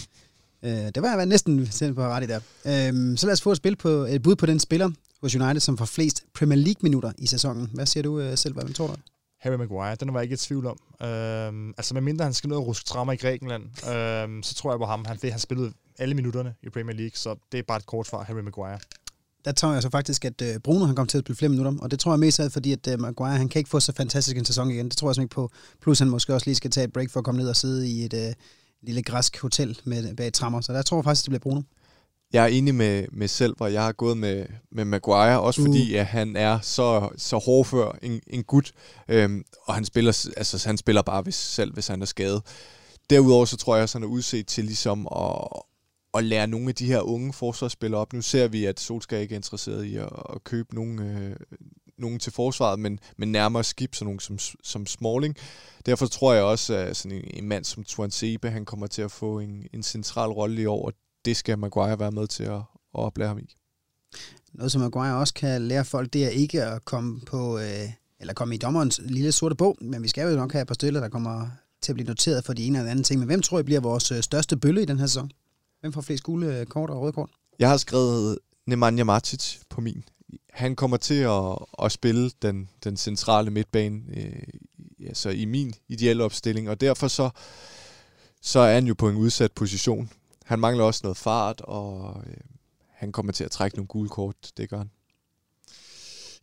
Øh, 0.65 0.71
det 0.71 1.01
var 1.01 1.17
jeg 1.17 1.25
næsten 1.25 1.71
selv 1.71 1.93
på 1.93 2.01
ret 2.01 2.23
i 2.23 2.27
der. 2.27 2.39
Øh, 2.65 3.17
så 3.17 3.25
lad 3.25 3.33
os 3.33 3.41
få 3.41 3.51
et, 3.51 3.57
spil 3.57 3.75
på, 3.75 3.89
et 3.89 4.21
bud 4.21 4.35
på 4.35 4.45
den 4.45 4.59
spiller 4.59 4.91
hos 5.21 5.35
United, 5.35 5.59
som 5.59 5.77
får 5.77 5.85
flest 5.85 6.23
Premier 6.33 6.59
League-minutter 6.59 7.11
i 7.17 7.27
sæsonen. 7.27 7.69
Hvad 7.73 7.85
siger 7.85 8.03
du 8.03 8.19
øh, 8.19 8.37
selv, 8.37 8.53
hvad 8.53 8.73
tror 8.73 8.87
du? 8.87 8.95
Harry 9.39 9.55
Maguire, 9.55 9.95
den 9.95 10.13
var 10.13 10.19
jeg 10.19 10.23
ikke 10.23 10.33
i 10.33 10.37
tvivl 10.37 10.65
om. 10.65 11.07
Øhm, 11.07 11.69
altså 11.69 11.93
medmindre 11.93 12.25
han 12.25 12.33
skal 12.33 12.47
ned 12.47 12.57
og 12.57 12.67
ruske 12.67 12.85
trammer 12.85 13.13
i 13.13 13.15
Grækenland, 13.15 13.63
øhm, 13.89 14.43
så 14.43 14.55
tror 14.55 14.71
jeg 14.71 14.79
på 14.79 14.85
ham. 14.85 15.05
Han, 15.05 15.17
han 15.23 15.39
spillede 15.39 15.73
alle 15.99 16.15
minutterne 16.15 16.55
i 16.63 16.69
Premier 16.69 16.95
League, 16.95 17.15
så 17.15 17.35
det 17.51 17.57
er 17.57 17.63
bare 17.63 17.77
et 17.77 17.85
kort 17.85 18.07
fra 18.07 18.23
Harry 18.23 18.39
Maguire. 18.39 18.79
Der 19.45 19.51
tror 19.51 19.73
jeg 19.73 19.81
så 19.81 19.89
faktisk, 19.89 20.25
at 20.25 20.41
øh, 20.41 20.59
Bruno 20.59 20.85
han 20.85 20.95
kommer 20.95 21.07
til 21.07 21.17
at 21.17 21.23
spille 21.23 21.37
flere 21.37 21.49
minutter, 21.49 21.73
og 21.81 21.91
det 21.91 21.99
tror 21.99 22.11
jeg 22.11 22.19
mest 22.19 22.39
af 22.39 22.51
fordi 22.51 22.71
at 22.71 22.87
øh, 22.87 22.99
Maguire 22.99 23.37
han 23.37 23.49
kan 23.49 23.59
ikke 23.59 23.69
få 23.69 23.79
så 23.79 23.93
fantastisk 23.93 24.37
en 24.37 24.45
sæson 24.45 24.71
igen. 24.71 24.89
Det 24.89 24.97
tror 24.97 25.09
jeg 25.09 25.15
simpelthen 25.15 25.25
ikke 25.25 25.35
på. 25.35 25.51
Plus 25.81 25.99
han 25.99 26.09
måske 26.09 26.33
også 26.33 26.47
lige 26.47 26.55
skal 26.55 26.71
tage 26.71 26.85
et 26.85 26.93
break 26.93 27.09
for 27.09 27.19
at 27.19 27.23
komme 27.25 27.41
ned 27.41 27.49
og 27.49 27.55
sidde 27.55 27.89
i 27.89 28.05
et, 28.05 28.13
øh, 28.13 28.33
lille 28.83 29.03
græsk 29.03 29.41
hotel 29.41 29.79
med, 29.83 30.15
bag 30.15 30.33
trammer. 30.33 30.61
Så 30.61 30.73
der 30.73 30.81
tror 30.81 30.97
jeg 30.97 31.03
faktisk, 31.03 31.25
det 31.25 31.29
bliver 31.29 31.39
Bruno. 31.39 31.61
Jeg 32.33 32.43
er 32.43 32.47
enig 32.47 32.75
med, 32.75 33.05
med 33.11 33.27
selv, 33.27 33.55
hvor 33.57 33.67
jeg 33.67 33.83
har 33.83 33.91
gået 33.91 34.17
med, 34.17 34.45
med 34.71 34.85
Maguire, 34.85 35.39
også 35.39 35.61
uh. 35.61 35.67
fordi 35.67 35.95
at 35.95 36.05
han 36.05 36.35
er 36.35 36.59
så, 36.61 37.09
så 37.17 37.37
hård 37.37 37.65
før 37.65 37.97
en, 38.01 38.21
en 38.27 38.43
gut, 38.43 38.71
øhm, 39.07 39.43
og 39.65 39.75
han 39.75 39.85
spiller, 39.85 40.27
altså, 40.37 40.67
han 40.67 40.77
spiller 40.77 41.01
bare 41.01 41.21
hvis, 41.21 41.35
selv, 41.35 41.73
hvis 41.73 41.87
han 41.87 42.01
er 42.01 42.05
skadet. 42.05 42.41
Derudover 43.09 43.45
så 43.45 43.57
tror 43.57 43.75
jeg 43.75 43.83
også, 43.83 43.97
han 43.97 44.03
er 44.03 44.07
udset 44.07 44.47
til 44.47 44.63
ligesom 44.63 45.07
at, 45.15 45.61
at 46.13 46.23
lære 46.23 46.47
nogle 46.47 46.69
af 46.69 46.75
de 46.75 46.85
her 46.85 47.01
unge 47.01 47.33
forsvarsspillere 47.33 48.01
op. 48.01 48.13
Nu 48.13 48.21
ser 48.21 48.47
vi, 48.47 48.65
at 48.65 48.79
Solskjaer 48.79 49.21
ikke 49.21 49.33
er 49.33 49.37
interesseret 49.37 49.83
i 49.83 49.95
at, 49.95 50.09
at 50.35 50.43
købe 50.43 50.75
nogle, 50.75 51.03
øh, 51.03 51.35
nogen 51.97 52.19
til 52.19 52.31
forsvaret, 52.31 52.79
men, 52.79 52.99
men 53.17 53.31
nærmere 53.31 53.63
skib, 53.63 53.95
sådan 53.95 54.05
nogen 54.05 54.19
som, 54.19 54.39
som 54.63 54.85
Smalling. 54.85 55.35
Derfor 55.85 56.05
tror 56.05 56.33
jeg 56.33 56.43
også, 56.43 56.73
at 56.73 56.97
sådan 56.97 57.17
en, 57.17 57.23
en 57.33 57.47
mand 57.47 57.63
som 57.65 57.83
Tuan 57.83 58.11
Sebe, 58.11 58.49
han 58.49 58.65
kommer 58.65 58.87
til 58.87 59.01
at 59.01 59.11
få 59.11 59.39
en, 59.39 59.67
en 59.73 59.83
central 59.83 60.29
rolle 60.29 60.61
i 60.61 60.65
år, 60.65 60.85
og 60.85 60.93
det 61.25 61.37
skal 61.37 61.59
Maguire 61.59 61.99
være 61.99 62.11
med 62.11 62.27
til 62.27 62.43
at, 62.43 62.51
at 62.53 62.63
oplære 62.93 63.27
ham 63.27 63.39
i. 63.39 63.55
Noget, 64.53 64.71
som 64.71 64.81
Maguire 64.81 65.15
også 65.15 65.33
kan 65.33 65.61
lære 65.61 65.85
folk, 65.85 66.13
det 66.13 66.25
er 66.25 66.29
ikke 66.29 66.63
at 66.63 66.85
komme 66.85 67.21
på, 67.21 67.59
øh, 67.59 67.89
eller 68.19 68.33
komme 68.33 68.55
i 68.55 68.57
dommerens 68.57 69.01
lille 69.03 69.31
sorte 69.31 69.55
bog, 69.55 69.77
men 69.81 70.03
vi 70.03 70.07
skal 70.07 70.29
jo 70.29 70.35
nok 70.35 70.51
have 70.51 70.61
et 70.61 70.67
par 70.67 70.73
støtter, 70.73 70.99
der 70.99 71.09
kommer 71.09 71.47
til 71.81 71.91
at 71.91 71.95
blive 71.95 72.07
noteret 72.07 72.45
for 72.45 72.53
de 72.53 72.65
ene 72.65 72.77
eller 72.77 72.91
anden 72.91 73.03
ting. 73.03 73.19
Men 73.19 73.27
hvem 73.27 73.41
tror 73.41 73.59
I 73.59 73.63
bliver 73.63 73.81
vores 73.81 74.11
øh, 74.11 74.23
største 74.23 74.57
bølle 74.57 74.81
i 74.81 74.85
den 74.85 74.99
her 74.99 75.05
sæson? 75.05 75.31
Hvem 75.83 75.93
får 75.93 76.01
flest 76.01 76.23
gule 76.23 76.59
øh, 76.59 76.65
kort 76.65 76.89
og 76.89 77.01
røde 77.01 77.13
kort? 77.13 77.29
Jeg 77.59 77.69
har 77.69 77.77
skrevet 77.77 78.39
Nemanja 78.65 79.03
Matic 79.03 79.59
på 79.69 79.81
min 79.81 80.03
han 80.53 80.75
kommer 80.75 80.97
til 80.97 81.19
at, 81.19 81.57
at 81.83 81.91
spille 81.91 82.31
den, 82.41 82.69
den 82.83 82.97
centrale 82.97 83.51
midtbane 83.51 84.01
øh, 84.17 84.43
altså 85.07 85.29
i 85.29 85.45
min 85.45 85.73
ideelle 85.87 86.23
opstilling, 86.23 86.69
og 86.69 86.81
derfor 86.81 87.07
så, 87.07 87.29
så 88.41 88.59
er 88.59 88.73
han 88.73 88.87
jo 88.87 88.93
på 88.93 89.09
en 89.09 89.15
udsat 89.15 89.51
position. 89.51 90.09
Han 90.45 90.59
mangler 90.59 90.83
også 90.83 90.99
noget 91.03 91.17
fart, 91.17 91.61
og 91.61 92.23
øh, 92.27 92.37
han 92.89 93.11
kommer 93.11 93.31
til 93.31 93.43
at 93.43 93.51
trække 93.51 93.77
nogle 93.77 93.87
gule 93.87 94.09
kort, 94.09 94.35
det 94.57 94.69
gør 94.69 94.77
han. 94.77 94.91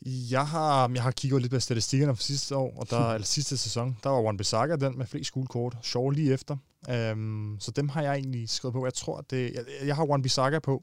Jeg 0.06 0.46
har, 0.46 0.90
jeg 0.94 1.02
har 1.02 1.10
kigget 1.10 1.40
lidt 1.40 1.52
på 1.52 1.60
statistikkerne 1.60 2.16
for 2.16 2.22
sidste 2.22 2.56
år, 2.56 2.74
og 2.76 2.90
der, 2.90 3.10
eller 3.14 3.26
sidste 3.26 3.56
sæson, 3.56 3.96
der 4.02 4.10
var 4.10 4.20
Juan 4.20 4.36
Bissaka 4.36 4.76
den 4.76 4.98
med 4.98 5.06
flest 5.06 5.32
gule 5.32 5.46
kort, 5.46 5.76
sjov 5.82 6.10
lige 6.10 6.32
efter. 6.32 6.56
Um, 7.12 7.56
så 7.60 7.70
dem 7.70 7.88
har 7.88 8.02
jeg 8.02 8.14
egentlig 8.14 8.48
skrevet 8.48 8.74
på. 8.74 8.86
Jeg 8.86 8.94
tror, 8.94 9.20
det, 9.20 9.52
jeg, 9.54 9.64
jeg 9.86 9.96
har 9.96 10.06
Juan 10.06 10.22
Bissaka 10.22 10.58
på, 10.58 10.82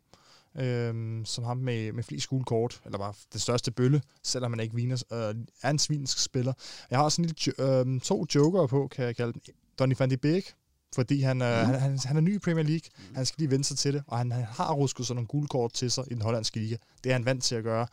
øhm, 0.60 1.26
som 1.26 1.44
ham 1.44 1.58
med, 1.58 1.92
med 1.92 2.04
flest 2.04 2.28
gule 2.28 2.44
kort, 2.44 2.82
eller 2.86 2.98
bare 2.98 3.14
det 3.34 3.42
største 3.42 3.72
bølle, 3.72 4.02
selvom 4.24 4.52
han 4.52 4.60
ikke 4.60 4.76
viner, 4.76 5.04
øh, 5.12 5.36
er 5.62 5.70
en 5.70 5.80
svinsk 5.80 6.20
spiller. 6.24 6.54
Jeg 6.92 7.00
har 7.00 7.04
også 7.04 7.22
en 7.22 7.26
lille, 7.26 7.80
øh, 7.80 8.02
to 8.02 8.26
joker 8.36 8.68
på, 8.68 8.88
kan 8.88 9.06
jeg 9.06 9.16
kalde 9.16 9.34
den. 9.34 9.42
Donny 9.80 9.96
van 10.00 10.10
de 10.10 10.18
Beek, 10.18 10.54
fordi 10.96 11.22
han, 11.22 11.42
øh, 11.42 11.68
mm. 11.68 11.74
han, 11.74 12.00
han, 12.06 12.18
er 12.18 12.22
ny 12.22 12.36
i 12.36 12.40
Premier 12.40 12.64
League. 12.64 12.90
Mm. 12.98 13.16
Han 13.16 13.26
skal 13.26 13.40
lige 13.42 13.52
vende 13.52 13.64
sig 13.66 13.78
til 13.78 13.94
det, 13.94 14.04
og 14.08 14.18
han, 14.18 14.32
han 14.32 14.44
har 14.44 14.74
rusket 14.74 15.08
sådan 15.08 15.16
nogle 15.16 15.28
gule 15.28 15.48
kort 15.48 15.74
til 15.74 15.92
sig 15.92 16.04
i 16.12 16.14
den 16.14 16.22
hollandske 16.22 16.60
liga. 16.60 16.76
Det 17.04 17.10
er 17.10 17.14
han 17.14 17.26
vant 17.26 17.44
til 17.44 17.56
at 17.56 17.64
gøre. 17.64 17.88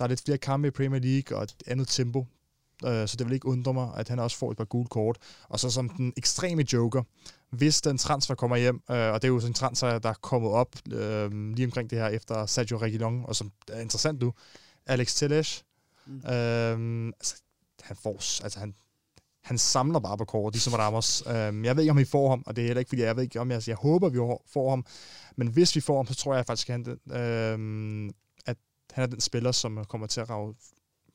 Der 0.00 0.04
er 0.04 0.08
lidt 0.08 0.24
flere 0.24 0.38
kampe 0.38 0.68
i 0.68 0.70
Premier 0.70 1.00
League, 1.00 1.38
og 1.38 1.42
et 1.42 1.54
andet 1.66 1.88
tempo. 1.88 2.26
Øh, 2.86 3.08
så 3.08 3.16
det 3.16 3.26
vil 3.26 3.34
ikke 3.34 3.46
undre 3.46 3.74
mig, 3.74 3.90
at 3.96 4.08
han 4.08 4.18
også 4.18 4.36
får 4.36 4.50
et 4.50 4.56
par 4.56 4.64
gule 4.64 4.88
kort. 4.88 5.18
Og 5.48 5.60
så 5.60 5.70
som 5.70 5.88
den 5.88 6.12
ekstreme 6.16 6.72
joker, 6.72 7.02
hvis 7.50 7.80
den 7.80 7.98
transfer 7.98 8.34
kommer 8.34 8.56
hjem, 8.56 8.74
øh, 8.90 8.96
og 9.12 9.22
det 9.22 9.24
er 9.24 9.32
jo 9.32 9.40
sådan 9.40 9.50
en 9.50 9.54
transfer, 9.54 9.98
der 9.98 10.08
er 10.08 10.14
kommet 10.22 10.50
op 10.50 10.76
øh, 10.92 11.32
lige 11.32 11.66
omkring 11.66 11.90
det 11.90 11.98
her 11.98 12.08
efter 12.08 12.46
Sergio 12.46 12.78
Reguilon, 12.78 13.24
og 13.24 13.36
som 13.36 13.52
er 13.68 13.80
interessant 13.80 14.20
nu, 14.20 14.32
Alex 14.86 15.14
Telles, 15.14 15.64
mm. 16.06 16.16
øh, 16.16 17.12
altså, 17.20 17.34
han 17.82 17.96
får, 18.02 18.42
altså 18.44 18.58
han, 18.58 18.74
han 19.44 19.58
samler 19.58 19.98
bare 19.98 20.18
på 20.18 20.24
kort, 20.24 20.54
ligesom 20.54 20.74
Ramos. 20.74 21.22
Jeg 21.26 21.76
ved 21.76 21.82
ikke, 21.82 21.90
om 21.90 21.98
vi 21.98 22.04
får 22.04 22.30
ham, 22.30 22.42
og 22.46 22.56
det 22.56 22.62
er 22.62 22.66
heller 22.66 22.80
ikke, 22.80 22.88
fordi 22.88 23.02
jeg 23.02 23.16
ved 23.16 23.22
ikke, 23.22 23.40
om 23.40 23.48
jeg, 23.48 23.54
altså, 23.54 23.70
jeg 23.70 23.78
håber, 23.78 24.08
vi 24.08 24.18
får 24.46 24.70
ham, 24.70 24.86
men 25.36 25.48
hvis 25.48 25.76
vi 25.76 25.80
får 25.80 25.96
ham, 25.96 26.06
så 26.06 26.14
tror 26.14 26.34
jeg 26.34 26.46
faktisk, 26.46 26.70
at 26.70 26.72
han, 26.72 26.98
øh, 27.10 28.08
at 28.08 28.14
han 28.92 29.02
er 29.02 29.06
den 29.06 29.20
spiller, 29.20 29.52
som 29.52 29.78
kommer 29.88 30.06
til 30.06 30.20
at 30.20 30.30
rave 30.30 30.54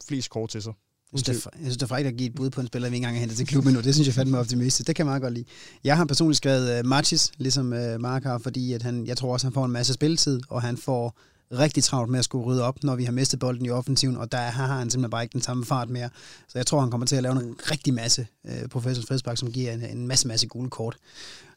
flest 0.07 0.29
kort 0.29 0.49
til 0.49 0.61
sig. 0.61 0.73
Jeg 1.13 1.19
synes, 1.19 1.43
det 1.43 1.45
er, 1.45 1.49
jeg 1.53 1.65
synes, 1.65 1.77
det 1.77 1.83
er 1.83 1.87
frækt 1.87 2.07
at 2.07 2.17
give 2.17 2.29
et 2.29 2.35
bud 2.35 2.49
på 2.49 2.61
en 2.61 2.67
spiller, 2.67 2.89
vi 2.89 2.95
ikke 2.95 3.03
engang 3.03 3.15
har 3.15 3.19
hentet 3.19 3.37
til 3.37 3.47
klubben 3.47 3.73
nu. 3.73 3.81
Det 3.81 3.93
synes 3.93 4.07
jeg 4.07 4.15
fandme 4.15 4.37
er 4.37 4.41
optimistisk. 4.41 4.87
Det 4.87 4.95
kan 4.95 5.05
jeg 5.05 5.09
meget 5.09 5.21
godt 5.21 5.33
lide. 5.33 5.45
Jeg 5.83 5.97
har 5.97 6.05
personligt 6.05 6.37
skrevet 6.37 6.79
uh, 6.79 6.85
Matches, 6.85 7.31
ligesom 7.37 7.65
uh, 7.73 8.01
Mark 8.01 8.23
har, 8.23 8.37
fordi 8.37 8.73
at 8.73 8.81
han, 8.81 9.07
jeg 9.07 9.17
tror 9.17 9.33
også, 9.33 9.47
han 9.47 9.53
får 9.53 9.65
en 9.65 9.71
masse 9.71 9.93
spilletid, 9.93 10.41
og 10.49 10.61
han 10.61 10.77
får 10.77 11.17
rigtig 11.51 11.83
travlt 11.83 12.11
med 12.11 12.19
at 12.19 12.25
skulle 12.25 12.45
rydde 12.45 12.63
op, 12.63 12.83
når 12.83 12.95
vi 12.95 13.03
har 13.03 13.11
mistet 13.11 13.39
bolden 13.39 13.65
i 13.65 13.69
offensiven, 13.69 14.17
og 14.17 14.31
der 14.31 14.37
har 14.37 14.67
han 14.67 14.89
simpelthen 14.89 15.11
bare 15.11 15.23
ikke 15.23 15.33
den 15.33 15.41
samme 15.41 15.65
fart 15.65 15.89
mere. 15.89 16.09
Så 16.47 16.57
jeg 16.57 16.65
tror, 16.65 16.79
han 16.79 16.91
kommer 16.91 17.07
til 17.07 17.15
at 17.15 17.23
lave 17.23 17.41
en 17.41 17.55
rigtig 17.71 17.93
masse 17.93 18.27
uh, 18.43 18.69
professional 18.69 19.07
fredspark, 19.07 19.37
som 19.37 19.51
giver 19.51 19.71
en, 19.73 19.81
en 19.81 20.07
masse, 20.07 20.27
masse 20.27 20.47
gule 20.47 20.69
kort. 20.69 20.97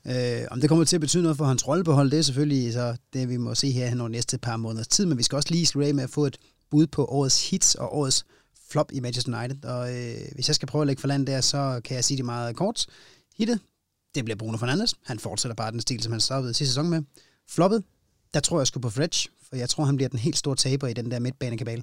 Uh, 0.04 0.46
om 0.50 0.60
det 0.60 0.68
kommer 0.68 0.84
til 0.84 0.96
at 0.96 1.00
betyde 1.00 1.22
noget 1.22 1.36
for 1.36 1.44
hans 1.44 1.68
rolle 1.68 1.84
på 1.84 2.04
det 2.04 2.18
er 2.18 2.22
selvfølgelig 2.22 2.72
så 2.72 2.96
det, 3.12 3.28
vi 3.28 3.36
må 3.36 3.54
se 3.54 3.70
her 3.70 4.00
over 4.00 4.08
næste 4.08 4.38
par 4.38 4.56
måneders 4.56 4.88
tid, 4.88 5.06
men 5.06 5.18
vi 5.18 5.22
skal 5.22 5.36
også 5.36 5.48
lige 5.50 5.66
slutte 5.66 5.92
med 5.92 6.04
at 6.04 6.10
få 6.10 6.26
et 6.26 6.38
bud 6.70 6.86
på 6.86 7.04
årets 7.04 7.50
hits 7.50 7.74
og 7.74 7.96
årets 7.96 8.24
flop 8.70 8.92
i 8.92 9.00
Manchester 9.00 9.38
United. 9.38 9.64
Og 9.64 9.96
øh, 9.96 10.16
hvis 10.34 10.48
jeg 10.48 10.54
skal 10.54 10.68
prøve 10.68 10.82
at 10.82 10.86
lægge 10.86 11.00
for 11.00 11.08
land 11.08 11.26
der, 11.26 11.40
så 11.40 11.80
kan 11.84 11.94
jeg 11.94 12.04
sige 12.04 12.16
det 12.16 12.24
meget 12.24 12.56
kort. 12.56 12.86
Hittet, 13.36 13.60
det 14.14 14.24
bliver 14.24 14.36
Bruno 14.36 14.56
Fernandes. 14.56 14.94
Han 15.04 15.18
fortsætter 15.18 15.54
bare 15.54 15.70
den 15.70 15.80
stil, 15.80 16.02
som 16.02 16.12
han 16.12 16.20
stoppede 16.20 16.54
sidste 16.54 16.72
sæson 16.72 16.90
med. 16.90 17.02
Floppet, 17.48 17.84
der 18.34 18.40
tror 18.40 18.60
jeg 18.60 18.66
sgu 18.66 18.80
på 18.80 18.90
Fredge, 18.90 19.28
for 19.48 19.56
jeg 19.56 19.68
tror, 19.68 19.84
han 19.84 19.96
bliver 19.96 20.08
den 20.08 20.18
helt 20.18 20.36
store 20.36 20.56
taber 20.56 20.88
i 20.88 20.92
den 20.92 21.10
der 21.10 21.18
midtbanekabale. 21.18 21.82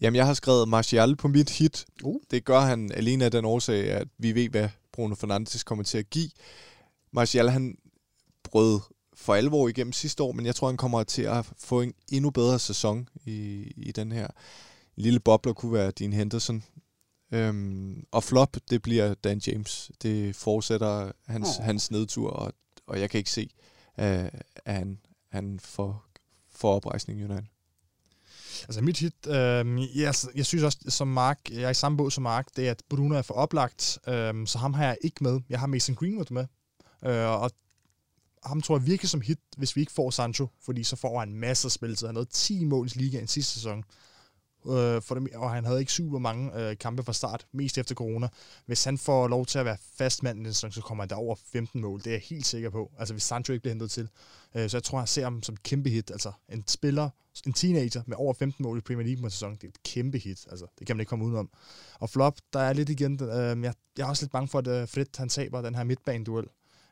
Jamen, 0.00 0.16
jeg 0.16 0.26
har 0.26 0.34
skrevet 0.34 0.68
Martial 0.68 1.16
på 1.16 1.28
mit 1.28 1.50
hit. 1.50 1.86
Uh. 2.02 2.20
Det 2.30 2.44
gør 2.44 2.60
han 2.60 2.92
alene 2.92 3.24
af 3.24 3.30
den 3.30 3.44
årsag, 3.44 3.90
at 3.90 4.08
vi 4.18 4.34
ved, 4.34 4.48
hvad 4.48 4.68
Bruno 4.92 5.14
Fernandes 5.14 5.62
kommer 5.62 5.84
til 5.84 5.98
at 5.98 6.10
give. 6.10 6.30
Martial, 7.12 7.50
han 7.50 7.76
brød 8.44 8.80
for 9.14 9.34
alvor 9.34 9.68
igennem 9.68 9.92
sidste 9.92 10.22
år, 10.22 10.32
men 10.32 10.46
jeg 10.46 10.54
tror, 10.54 10.68
han 10.68 10.76
kommer 10.76 11.02
til 11.02 11.22
at 11.22 11.46
få 11.58 11.80
en 11.80 11.94
endnu 12.12 12.30
bedre 12.30 12.58
sæson 12.58 13.08
i, 13.24 13.72
i 13.76 13.92
den 13.92 14.12
her 14.12 14.28
lille 14.96 15.20
bobler 15.20 15.52
kunne 15.52 15.72
være 15.72 15.90
din 15.90 16.12
Henderson. 16.12 16.64
Øhm, 17.32 18.04
og 18.10 18.24
flop, 18.24 18.56
det 18.70 18.82
bliver 18.82 19.14
Dan 19.14 19.40
James. 19.46 19.90
Det 20.02 20.36
fortsætter 20.36 21.12
hans, 21.26 21.48
oh. 21.58 21.64
hans 21.64 21.90
nedtur, 21.90 22.30
og, 22.30 22.52
og 22.86 23.00
jeg 23.00 23.10
kan 23.10 23.18
ikke 23.18 23.30
se, 23.30 23.50
uh, 23.98 24.04
at 24.04 24.44
han, 24.66 24.98
han 25.30 25.60
får, 25.60 26.04
får 26.50 26.74
oprejsning 26.74 27.20
i 27.20 27.24
United. 27.24 27.48
Altså 28.62 28.80
mit 28.80 28.98
hit, 28.98 29.26
øh, 29.26 29.98
jeg, 29.98 30.14
jeg 30.34 30.46
synes 30.46 30.62
også, 30.64 30.78
som 30.88 31.08
Mark, 31.08 31.38
jeg 31.50 31.62
er 31.62 31.70
i 31.70 31.74
samme 31.74 31.98
båd 31.98 32.10
som 32.10 32.22
Mark, 32.22 32.46
det 32.56 32.66
er, 32.66 32.70
at 32.70 32.82
Bruno 32.88 33.14
er 33.14 33.22
for 33.22 33.34
oplagt, 33.34 33.98
øh, 34.08 34.46
så 34.46 34.58
ham 34.58 34.74
har 34.74 34.84
jeg 34.84 34.98
ikke 35.00 35.24
med. 35.24 35.40
Jeg 35.48 35.60
har 35.60 35.66
Mason 35.66 35.94
Greenwood 35.94 36.30
med, 36.30 36.46
øh, 37.04 37.42
og 37.42 37.50
ham 38.44 38.60
tror 38.62 38.78
jeg 38.78 38.86
virkelig 38.86 39.10
som 39.10 39.20
hit, 39.20 39.38
hvis 39.56 39.76
vi 39.76 39.80
ikke 39.80 39.92
får 39.92 40.10
Sancho, 40.10 40.48
fordi 40.64 40.84
så 40.84 40.96
får 40.96 41.20
han 41.20 41.34
masser 41.34 41.68
af 41.68 41.72
spilletid. 41.72 42.06
Han 42.06 42.16
havde 42.16 42.28
10 42.30 42.64
mål 42.64 42.86
i 42.86 42.98
ligaen 42.98 43.26
sidste 43.26 43.52
sæson 43.52 43.84
øh, 44.66 45.02
for 45.02 45.14
dem, 45.14 45.28
og 45.34 45.50
han 45.50 45.64
havde 45.64 45.80
ikke 45.80 45.92
super 45.92 46.18
mange 46.18 46.60
øh, 46.60 46.78
kampe 46.78 47.02
fra 47.02 47.12
start, 47.12 47.46
mest 47.52 47.78
efter 47.78 47.94
corona. 47.94 48.28
Hvis 48.66 48.84
han 48.84 48.98
får 48.98 49.28
lov 49.28 49.46
til 49.46 49.58
at 49.58 49.64
være 49.64 49.76
fast 49.98 50.22
mand, 50.22 50.52
så 50.52 50.80
kommer 50.84 51.04
han 51.04 51.08
der 51.08 51.16
over 51.16 51.36
15 51.52 51.80
mål. 51.80 51.98
Det 51.98 52.06
er 52.06 52.10
jeg 52.10 52.20
helt 52.20 52.46
sikker 52.46 52.70
på. 52.70 52.92
Altså 52.98 53.14
hvis 53.14 53.22
Sancho 53.22 53.52
ikke 53.52 53.62
bliver 53.62 53.74
hentet 53.74 53.90
til. 53.90 54.08
Øh, 54.54 54.70
så 54.70 54.76
jeg 54.76 54.84
tror, 54.84 54.98
han 54.98 55.06
ser 55.06 55.24
ham 55.24 55.42
som 55.42 55.52
et 55.52 55.62
kæmpe 55.62 55.90
hit. 55.90 56.10
Altså 56.10 56.32
en 56.48 56.64
spiller, 56.68 57.10
en 57.46 57.52
teenager 57.52 58.02
med 58.06 58.16
over 58.18 58.34
15 58.34 58.62
mål 58.62 58.78
i 58.78 58.80
Premier 58.80 59.06
League 59.06 59.20
på 59.20 59.26
en 59.26 59.30
sæson, 59.30 59.54
det 59.54 59.64
er 59.64 59.68
et 59.68 59.82
kæmpe 59.82 60.18
hit. 60.18 60.46
Altså 60.50 60.66
det 60.78 60.86
kan 60.86 60.96
man 60.96 61.00
ikke 61.00 61.10
komme 61.10 61.24
udenom. 61.24 61.50
Og 62.00 62.10
flop, 62.10 62.38
der 62.52 62.60
er 62.60 62.72
lidt 62.72 62.88
igen, 62.88 63.22
øh, 63.22 63.28
jeg, 63.28 63.74
jeg 63.98 64.04
er 64.04 64.08
også 64.08 64.24
lidt 64.24 64.32
bange 64.32 64.48
for, 64.48 64.58
at 64.58 64.66
øh, 64.66 64.88
Fred 64.88 65.18
han 65.18 65.28
taber 65.28 65.62
den 65.62 65.74
her 65.74 65.84
midtbaneduel 65.84 66.46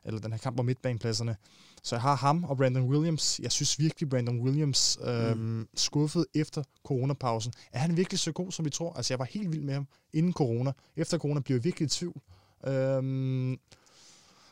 eller 0.05 0.19
den 0.19 0.31
her 0.31 0.37
kamp 0.39 0.59
om 0.59 0.65
midtbanepladserne. 0.65 1.35
Så 1.83 1.95
jeg 1.95 2.01
har 2.01 2.15
ham 2.15 2.43
og 2.43 2.57
Brandon 2.57 2.83
Williams. 2.83 3.39
Jeg 3.39 3.51
synes 3.51 3.79
virkelig, 3.79 4.09
Brandon 4.09 4.39
Williams 4.39 4.97
øh, 5.03 5.37
mm. 5.37 5.67
skuffet 5.75 6.25
efter 6.33 6.63
coronapausen. 6.83 7.53
Er 7.71 7.79
han 7.79 7.97
virkelig 7.97 8.19
så 8.19 8.31
god, 8.31 8.51
som 8.51 8.65
vi 8.65 8.69
tror? 8.69 8.93
Altså, 8.93 9.13
jeg 9.13 9.19
var 9.19 9.25
helt 9.25 9.51
vild 9.51 9.61
med 9.61 9.73
ham 9.73 9.87
inden 10.13 10.33
corona. 10.33 10.71
Efter 10.95 11.17
corona 11.17 11.39
blev 11.39 11.55
jeg 11.55 11.63
virkelig 11.63 11.85
i 11.85 11.89
tvivl. 11.89 12.21
Øh, 12.67 13.57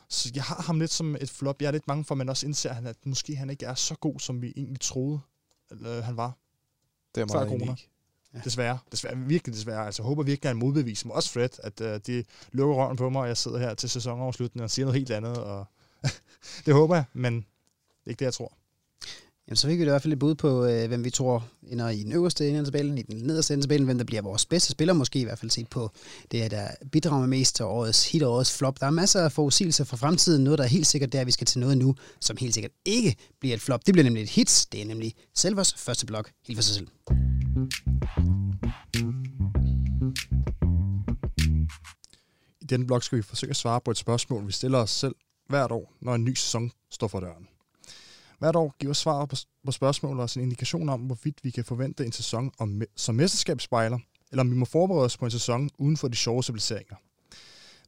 så 0.08 0.32
jeg 0.34 0.42
har 0.42 0.62
ham 0.62 0.78
lidt 0.78 0.90
som 0.90 1.16
et 1.20 1.30
flop. 1.30 1.62
Jeg 1.62 1.66
er 1.66 1.72
lidt 1.72 1.88
mange 1.88 2.04
for, 2.04 2.14
men 2.14 2.28
også 2.28 2.46
indser 2.46 2.72
han, 2.72 2.86
at 2.86 2.96
måske 3.06 3.36
han 3.36 3.50
ikke 3.50 3.66
er 3.66 3.74
så 3.74 3.94
god, 3.94 4.18
som 4.18 4.42
vi 4.42 4.52
egentlig 4.56 4.80
troede, 4.80 5.20
eller 5.70 6.02
han 6.02 6.16
var. 6.16 6.38
Det 7.14 7.20
er 7.20 7.26
meget 7.34 7.48
corona. 7.48 7.76
Ja. 8.34 8.38
Desværre. 8.44 8.78
desværre. 8.92 9.16
Virkelig 9.16 9.54
desværre. 9.54 9.86
Altså, 9.86 10.02
jeg 10.02 10.06
håber 10.06 10.22
virkelig, 10.22 10.48
at 10.48 10.50
han 10.50 10.56
modbeviser 10.56 11.06
mig. 11.06 11.16
Også 11.16 11.32
Fred, 11.32 11.48
at 11.58 11.80
uh, 11.80 11.86
de 12.06 12.24
lukker 12.52 12.74
røven 12.76 12.96
på 12.96 13.10
mig, 13.10 13.22
og 13.22 13.28
jeg 13.28 13.36
sidder 13.36 13.58
her 13.58 13.74
til 13.74 13.90
sæsonoverslutningen 13.90 14.64
og 14.64 14.70
siger 14.70 14.86
noget 14.86 14.98
helt 14.98 15.10
andet. 15.10 15.36
Og 15.36 15.66
det 16.66 16.74
håber 16.74 16.94
jeg, 16.94 17.04
men 17.12 17.34
det 17.34 18.06
er 18.06 18.10
ikke 18.10 18.18
det, 18.18 18.24
jeg 18.24 18.34
tror. 18.34 18.52
Jamen, 19.48 19.56
så 19.56 19.66
fik 19.66 19.78
vi 19.78 19.82
i 19.82 19.88
hvert 19.88 20.02
fald 20.02 20.12
et 20.12 20.18
bud 20.18 20.34
på, 20.34 20.64
øh, 20.64 20.88
hvem 20.88 21.04
vi 21.04 21.10
tror 21.10 21.48
ender 21.70 21.88
i 21.88 22.02
den 22.02 22.12
øverste 22.12 22.48
ende 22.48 22.58
af 22.58 22.64
tabellen, 22.64 22.98
i 22.98 23.02
den 23.02 23.26
nederste 23.26 23.54
ende 23.54 23.62
af 23.62 23.64
tabellen, 23.64 23.84
hvem 23.84 23.98
der 23.98 24.04
bliver 24.04 24.22
vores 24.22 24.46
bedste 24.46 24.72
spiller, 24.72 24.94
måske 24.94 25.20
i 25.20 25.24
hvert 25.24 25.38
fald 25.38 25.50
set 25.50 25.68
på 25.68 25.90
det, 26.30 26.50
der 26.50 26.68
bidrager 26.92 27.26
mest 27.26 27.56
til 27.56 27.64
årets 27.64 28.12
hit 28.12 28.22
og 28.22 28.32
årets 28.32 28.58
flop. 28.58 28.80
Der 28.80 28.86
er 28.86 28.90
masser 28.90 29.20
af 29.20 29.32
forudsigelser 29.32 29.84
for 29.84 29.96
fremtiden. 29.96 30.44
Noget, 30.44 30.58
der 30.58 30.64
er 30.64 30.68
helt 30.68 30.86
sikkert, 30.86 31.12
det 31.12 31.20
er, 31.20 31.24
vi 31.24 31.30
skal 31.30 31.46
til 31.46 31.60
noget 31.60 31.78
nu, 31.78 31.94
som 32.20 32.36
helt 32.36 32.54
sikkert 32.54 32.72
ikke 32.84 33.16
bliver 33.40 33.54
et 33.54 33.60
flop. 33.60 33.86
Det 33.86 33.94
bliver 33.94 34.04
nemlig 34.04 34.22
et 34.22 34.30
hit. 34.30 34.66
Det 34.72 34.82
er 34.82 34.86
nemlig 34.86 35.14
Selvers 35.34 35.74
første 35.74 36.06
blok, 36.06 36.30
helt 36.46 36.58
for 36.58 36.62
sig 36.62 36.74
selv. 36.74 37.33
I 42.60 42.66
denne 42.66 42.86
blog 42.86 43.02
skal 43.02 43.18
vi 43.18 43.22
forsøge 43.22 43.50
at 43.50 43.56
svare 43.56 43.80
på 43.80 43.90
et 43.90 43.96
spørgsmål, 43.96 44.46
vi 44.46 44.52
stiller 44.52 44.78
os 44.78 44.90
selv 44.90 45.14
hvert 45.48 45.72
år, 45.72 45.92
når 46.00 46.14
en 46.14 46.24
ny 46.24 46.34
sæson 46.34 46.70
står 46.90 47.08
for 47.08 47.20
døren. 47.20 47.48
Hvert 48.38 48.56
år 48.56 48.74
giver 48.78 48.92
svar 48.92 49.24
på, 49.24 49.36
på 49.64 49.72
spørgsmål 49.72 50.20
og 50.20 50.28
en 50.36 50.42
indikation 50.42 50.88
om, 50.88 51.00
hvorvidt 51.00 51.44
vi 51.44 51.50
kan 51.50 51.64
forvente 51.64 52.04
en 52.04 52.12
sæson 52.12 52.50
om, 52.58 52.82
som 52.96 53.14
mesterskabsspejler, 53.14 53.98
eller 54.30 54.42
om 54.42 54.50
vi 54.50 54.56
må 54.56 54.64
forberede 54.64 55.04
os 55.04 55.16
på 55.16 55.24
en 55.24 55.30
sæson 55.30 55.70
uden 55.78 55.96
for 55.96 56.08
de 56.08 56.16
sjove 56.16 56.42
civiliseringer. 56.42 56.96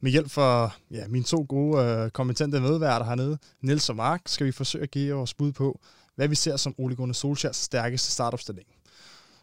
Med 0.00 0.11
hjælp 0.11 0.31
fra 0.31 0.70
ja, 0.90 1.09
mine 1.09 1.24
to 1.24 1.46
gode 1.48 1.83
øh, 1.83 2.11
kompetente 2.11 2.61
medværter 2.61 3.07
hernede, 3.07 3.38
Niels 3.61 3.88
og 3.88 3.96
Mark, 3.96 4.22
skal 4.26 4.46
vi 4.46 4.52
forsøge 4.52 4.83
at 4.83 4.90
give 4.90 5.14
vores 5.14 5.35
bud 5.35 5.52
på, 5.52 5.81
hvad 6.14 6.29
vi 6.29 6.35
ser 6.35 6.57
som 6.57 6.74
Ole 6.79 6.96
Gunnar 6.96 7.12
Solskjærs 7.12 7.57
stærkeste 7.57 8.11
startopstilling. 8.11 8.68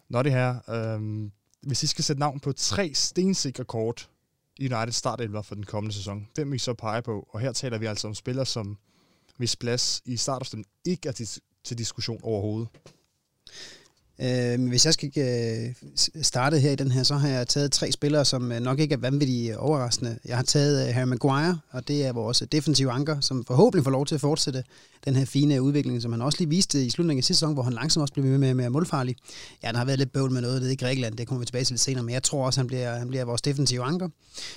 Når 0.10 0.24
det 0.24 0.32
her, 0.32 0.70
øhm, 0.70 1.32
hvis 1.62 1.84
I 1.84 1.88
skal 1.88 2.04
sætte 2.04 2.20
navn 2.20 2.40
på 2.40 2.52
tre 2.52 2.94
stensikre 2.94 3.66
kort 3.66 4.10
i 4.58 4.74
United 4.74 4.92
startelver 4.92 5.42
for 5.42 5.56
den 5.56 5.64
kommende 5.66 5.96
sæson, 5.96 6.28
hvem 6.36 6.52
vil 6.52 6.56
I 6.56 6.60
så 6.60 6.74
pege 6.74 7.02
på? 7.02 7.28
Og 7.30 7.40
her 7.40 7.52
taler 7.52 7.78
vi 7.78 7.86
altså 7.86 8.08
om 8.08 8.16
spillere, 8.16 8.46
som 8.46 8.78
hvis 9.38 9.56
plads 9.56 10.02
i 10.06 10.18
startopstillingen 10.18 10.72
ikke 10.86 11.10
er 11.10 11.14
til, 11.14 11.28
til 11.64 11.78
diskussion 11.78 12.20
overhovedet. 12.24 12.70
Øh, 14.22 14.68
hvis 14.68 14.86
jeg 14.86 14.94
skal 14.94 15.12
øh, 15.18 15.92
starte 16.22 16.60
her 16.60 16.72
i 16.72 16.76
den 16.76 16.92
her, 16.92 17.04
så 17.04 17.16
har 17.16 17.28
jeg 17.28 17.48
taget 17.48 17.72
tre 17.72 17.92
spillere, 17.92 18.26
som 18.26 18.52
øh, 18.52 18.60
nok 18.60 18.80
ikke 18.80 18.94
er 18.94 18.98
vanvittigt 18.98 19.52
øh, 19.52 19.56
overraskende. 19.60 20.18
Jeg 20.26 20.36
har 20.36 20.44
taget 20.44 20.88
øh, 20.88 20.96
Harry 20.96 21.08
Maguire, 21.08 21.60
og 21.72 21.88
det 21.88 22.06
er 22.06 22.14
vores 22.14 22.42
øh, 22.42 22.48
defensive 22.52 22.92
anker, 22.92 23.20
som 23.20 23.46
forhåbentlig 23.46 23.84
får 23.84 23.92
lov 23.92 24.06
til 24.06 24.16
at 24.16 24.22
fortsætte 24.22 24.64
den 25.06 25.16
her 25.16 25.26
fine 25.26 25.62
udvikling, 25.62 26.02
som 26.02 26.12
han 26.12 26.22
også 26.22 26.38
lige 26.40 26.50
viste 26.50 26.86
i 26.86 26.90
slutningen 26.90 27.20
af 27.20 27.24
sidste 27.24 27.40
sæson, 27.40 27.54
hvor 27.54 27.64
han 27.64 27.74
langsomt 27.74 28.02
også 28.02 28.14
blev 28.14 28.26
med 28.26 28.54
med, 28.54 28.70
målfarlig. 28.70 29.16
Ja, 29.64 29.72
der 29.72 29.78
har 29.78 29.86
været 29.86 30.00
lidt 30.00 30.14
bøvl 30.14 30.32
med 30.32 30.42
noget 30.42 30.62
det 30.62 30.72
i 30.72 30.76
Grækenland, 30.76 31.18
det 31.18 31.28
kommer 31.28 31.40
vi 31.40 31.46
tilbage 31.46 31.66
til 31.66 31.74
lidt 31.74 31.82
senere, 31.82 32.04
men 32.04 32.14
jeg 32.14 32.24
tror 32.24 32.46
også, 32.46 32.60
han 32.60 32.68
bliver, 32.68 32.98
han 32.98 33.08
bliver 33.08 33.26
vores 33.26 33.42
defensive 33.42 33.84
anker. 33.84 34.10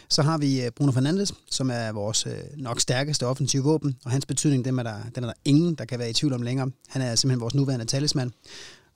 Så 0.09 0.23
har 0.23 0.39
vi 0.39 0.63
Bruno 0.77 0.93
Fernandes, 0.93 1.35
som 1.51 1.71
er 1.71 1.93
vores 1.93 2.27
nok 2.57 2.81
stærkeste 2.81 3.27
offensive 3.27 3.63
våben, 3.63 3.97
og 4.05 4.11
hans 4.11 4.27
betydning, 4.27 4.65
den 4.65 4.79
er, 4.79 4.83
der, 4.83 4.95
den 5.15 5.25
er 5.25 5.29
der 5.29 5.35
ingen, 5.45 5.75
der 5.75 5.85
kan 5.85 5.99
være 5.99 6.11
i 6.11 6.13
tvivl 6.13 6.33
om 6.33 6.43
længere. 6.43 6.71
Han 6.89 7.03
er 7.03 7.15
simpelthen 7.15 7.41
vores 7.41 7.55
nuværende 7.55 7.85
talisman. 7.85 8.33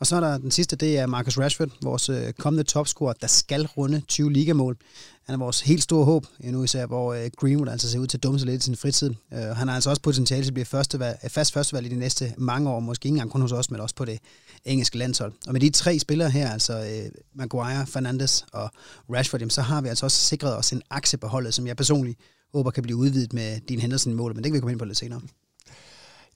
Og 0.00 0.06
så 0.06 0.16
er 0.16 0.20
der 0.20 0.38
den 0.38 0.50
sidste, 0.50 0.76
det 0.76 0.98
er 0.98 1.06
Marcus 1.06 1.38
Rashford, 1.38 1.70
vores 1.82 2.08
øh, 2.08 2.32
kommende 2.32 2.64
topscorer, 2.64 3.12
der 3.12 3.26
skal 3.26 3.66
runde 3.66 4.02
20 4.08 4.32
ligamål. 4.32 4.76
Han 5.24 5.34
er 5.34 5.38
vores 5.38 5.60
helt 5.60 5.82
store 5.82 6.04
håb, 6.04 6.26
nu 6.38 6.64
især 6.64 6.86
hvor 6.86 7.14
øh, 7.14 7.30
Greenwood 7.36 7.68
altså 7.68 7.90
ser 7.90 7.98
ud 7.98 8.06
til 8.06 8.16
at 8.18 8.22
dumme 8.22 8.38
sig 8.38 8.46
lidt 8.48 8.62
i 8.62 8.64
sin 8.64 8.76
fritid. 8.76 9.10
Øh, 9.32 9.38
han 9.38 9.68
har 9.68 9.74
altså 9.74 9.90
også 9.90 10.02
potentiale 10.02 10.42
til 10.44 10.50
at 10.50 10.54
blive 10.54 10.64
førstevalg, 10.64 11.18
fast 11.28 11.52
førstevalg 11.52 11.86
i 11.86 11.88
de 11.88 11.96
næste 11.96 12.34
mange 12.38 12.70
år, 12.70 12.80
måske 12.80 13.06
ikke 13.06 13.14
engang 13.14 13.30
kun 13.30 13.40
hos 13.40 13.52
os, 13.52 13.70
men 13.70 13.80
også 13.80 13.94
på 13.94 14.04
det 14.04 14.18
engelske 14.64 14.98
landshold. 14.98 15.32
Og 15.46 15.52
med 15.52 15.60
de 15.60 15.70
tre 15.70 15.98
spillere 15.98 16.30
her, 16.30 16.50
altså 16.50 17.02
Maguire, 17.34 17.86
Fernandes 17.86 18.44
og 18.52 18.70
Rashford, 19.10 19.40
jamen, 19.40 19.50
så 19.50 19.62
har 19.62 19.80
vi 19.80 19.88
altså 19.88 20.06
også 20.06 20.18
sikret 20.18 20.56
os 20.56 20.72
en 20.72 20.82
akse 20.90 21.18
på 21.18 21.26
holdet, 21.26 21.54
som 21.54 21.66
jeg 21.66 21.76
personligt 21.76 22.18
håber 22.52 22.70
kan 22.70 22.82
blive 22.82 22.96
udvidet 22.96 23.32
med 23.32 23.60
din 23.68 23.80
Henderson-mål, 23.80 24.34
men 24.34 24.44
det 24.44 24.50
kan 24.50 24.54
vi 24.54 24.60
komme 24.60 24.72
ind 24.72 24.78
på 24.78 24.84
lidt 24.84 24.98
senere. 24.98 25.20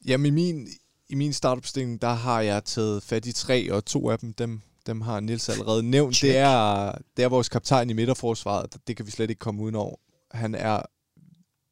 Jamen 0.07 0.35
min, 0.35 0.69
i 1.15 1.17
min 1.17 1.33
startopstilling, 1.33 2.03
der 2.03 2.13
har 2.13 2.41
jeg 2.41 2.65
taget 2.65 3.03
fat 3.03 3.27
i 3.27 3.33
tre, 3.33 3.73
og 3.73 3.85
to 3.85 4.11
af 4.11 4.19
dem, 4.19 4.33
dem, 4.33 4.61
dem 4.87 5.01
har 5.01 5.21
Nils 5.21 5.49
allerede 5.49 5.83
nævnt. 5.83 6.19
Det 6.23 6.37
er, 6.37 6.93
det 7.17 7.25
er 7.25 7.29
vores 7.29 7.49
kaptajn 7.49 7.91
i 7.91 7.93
midterforsvaret. 7.93 8.77
Det 8.87 8.97
kan 8.97 9.07
vi 9.07 9.11
slet 9.11 9.31
ikke 9.31 9.41
komme 9.41 9.63
udenover. 9.63 9.97
Han 10.31 10.55
er 10.55 10.83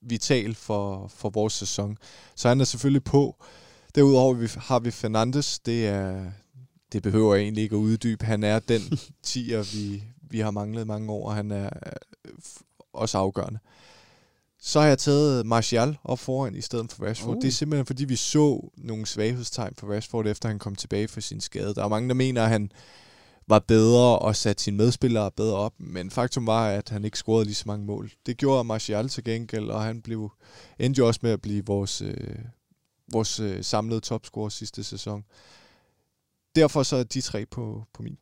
vital 0.03 0.55
for, 0.55 1.07
for 1.17 1.31
vores 1.31 1.53
sæson. 1.53 1.97
Så 2.37 2.49
han 2.49 2.61
er 2.61 2.65
selvfølgelig 2.65 3.05
på. 3.05 3.45
Derudover 3.95 4.59
har 4.61 4.79
vi 4.79 4.91
Fernandes. 4.91 5.59
Det, 5.59 5.87
er, 5.87 6.31
det 6.93 7.03
behøver 7.03 7.35
jeg 7.35 7.43
egentlig 7.43 7.65
ikke 7.65 7.77
at 7.77 7.81
uddybe. 7.81 8.25
Han 8.25 8.45
er 8.45 8.59
den 8.59 8.81
tiger, 9.23 9.63
vi, 9.63 10.03
vi 10.31 10.41
har 10.41 10.51
manglet 10.51 10.87
mange 10.87 11.13
år, 11.13 11.29
og 11.29 11.35
han 11.35 11.51
er 11.51 11.71
også 12.93 13.19
afgørende. 13.19 13.59
Så 14.65 14.81
har 14.81 14.87
jeg 14.87 14.99
taget 14.99 15.47
Martial 15.47 15.99
op 16.05 16.19
foran 16.19 16.55
i 16.55 16.61
stedet 16.61 16.93
for 16.93 17.05
Rashford. 17.05 17.37
Uh. 17.37 17.43
Det 17.43 17.49
er 17.49 17.53
simpelthen 17.53 17.87
fordi, 17.87 18.05
vi 18.05 18.17
så 18.17 18.71
nogle 18.77 19.07
svaghedstegn 19.07 19.75
for 19.79 19.95
Rashford, 19.95 20.27
efter 20.27 20.49
han 20.49 20.59
kom 20.59 20.75
tilbage 20.75 21.09
fra 21.09 21.21
sin 21.21 21.41
skade. 21.41 21.75
Der 21.75 21.85
er 21.85 21.89
mange, 21.89 22.09
der 22.09 22.15
mener, 22.15 22.43
at 22.43 22.49
han 22.49 22.73
var 23.47 23.59
bedre 23.59 24.19
og 24.19 24.37
satte 24.37 24.63
sine 24.63 24.77
medspillere 24.77 25.31
bedre 25.31 25.57
op, 25.57 25.73
men 25.79 26.11
faktum 26.11 26.47
var, 26.47 26.69
at 26.69 26.89
han 26.89 27.05
ikke 27.05 27.19
scorede 27.19 27.45
lige 27.45 27.55
så 27.55 27.65
mange 27.67 27.87
mål. 27.87 28.13
Det 28.27 28.37
gjorde 28.37 28.65
Martial 28.65 29.09
til 29.09 29.25
gengæld, 29.25 29.71
og 29.71 29.83
han 29.83 30.03
blev, 30.03 30.33
endte 30.79 30.99
jo 30.99 31.07
også 31.07 31.21
med 31.23 31.31
at 31.31 31.43
blive 31.43 31.67
vores, 31.67 32.03
øh, 32.03 32.39
vores 33.13 33.41
øh, 33.41 33.65
samlede 33.65 34.01
topscorer 34.01 34.49
sidste 34.49 34.85
sæson. 34.85 35.25
Derfor 36.57 36.83
så 36.83 36.97
er 36.97 37.05
de 37.05 37.21
tre 37.21 37.47
på, 37.47 37.85
på 37.95 38.03
min. 38.03 38.19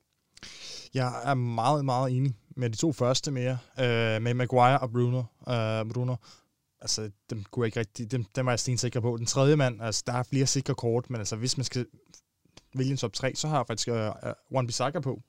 Jeg 0.95 1.23
er 1.25 1.35
meget, 1.35 1.85
meget 1.85 2.17
enig 2.17 2.35
med 2.57 2.71
de 2.71 2.77
to 2.77 2.93
første 2.93 3.31
mere, 3.31 3.59
øh, 3.81 4.23
med 4.23 4.35
Maguire 4.35 4.79
og 4.79 4.91
Bruno. 4.91 5.23
Øh, 5.49 5.93
Bruno. 5.93 6.17
Altså, 6.81 7.11
dem 7.31 7.45
kunne 7.45 7.65
jeg 7.65 7.67
ikke 7.67 7.81
rigtig, 7.81 8.11
dem, 8.11 8.25
dem 8.25 8.47
var 8.47 8.53
jeg 8.53 8.61
stensikker 8.61 9.01
på. 9.01 9.17
Den 9.17 9.27
tredje 9.27 9.57
mand, 9.57 9.83
altså, 9.83 10.03
der 10.07 10.13
er 10.13 10.23
flere 10.23 10.47
sikre 10.47 10.75
kort, 10.75 11.11
men 11.11 11.21
altså, 11.21 11.37
hvis 11.37 11.57
man 11.57 11.65
skal 11.65 11.87
vælge 12.75 12.91
en 12.91 12.97
top 12.97 13.13
3, 13.13 13.35
så 13.35 13.49
har 13.49 13.57
jeg 13.57 13.67
faktisk 13.67 13.89
øh, 13.89 14.11
One 14.55 14.67
Bissaka 14.67 15.01
på. 15.01 15.21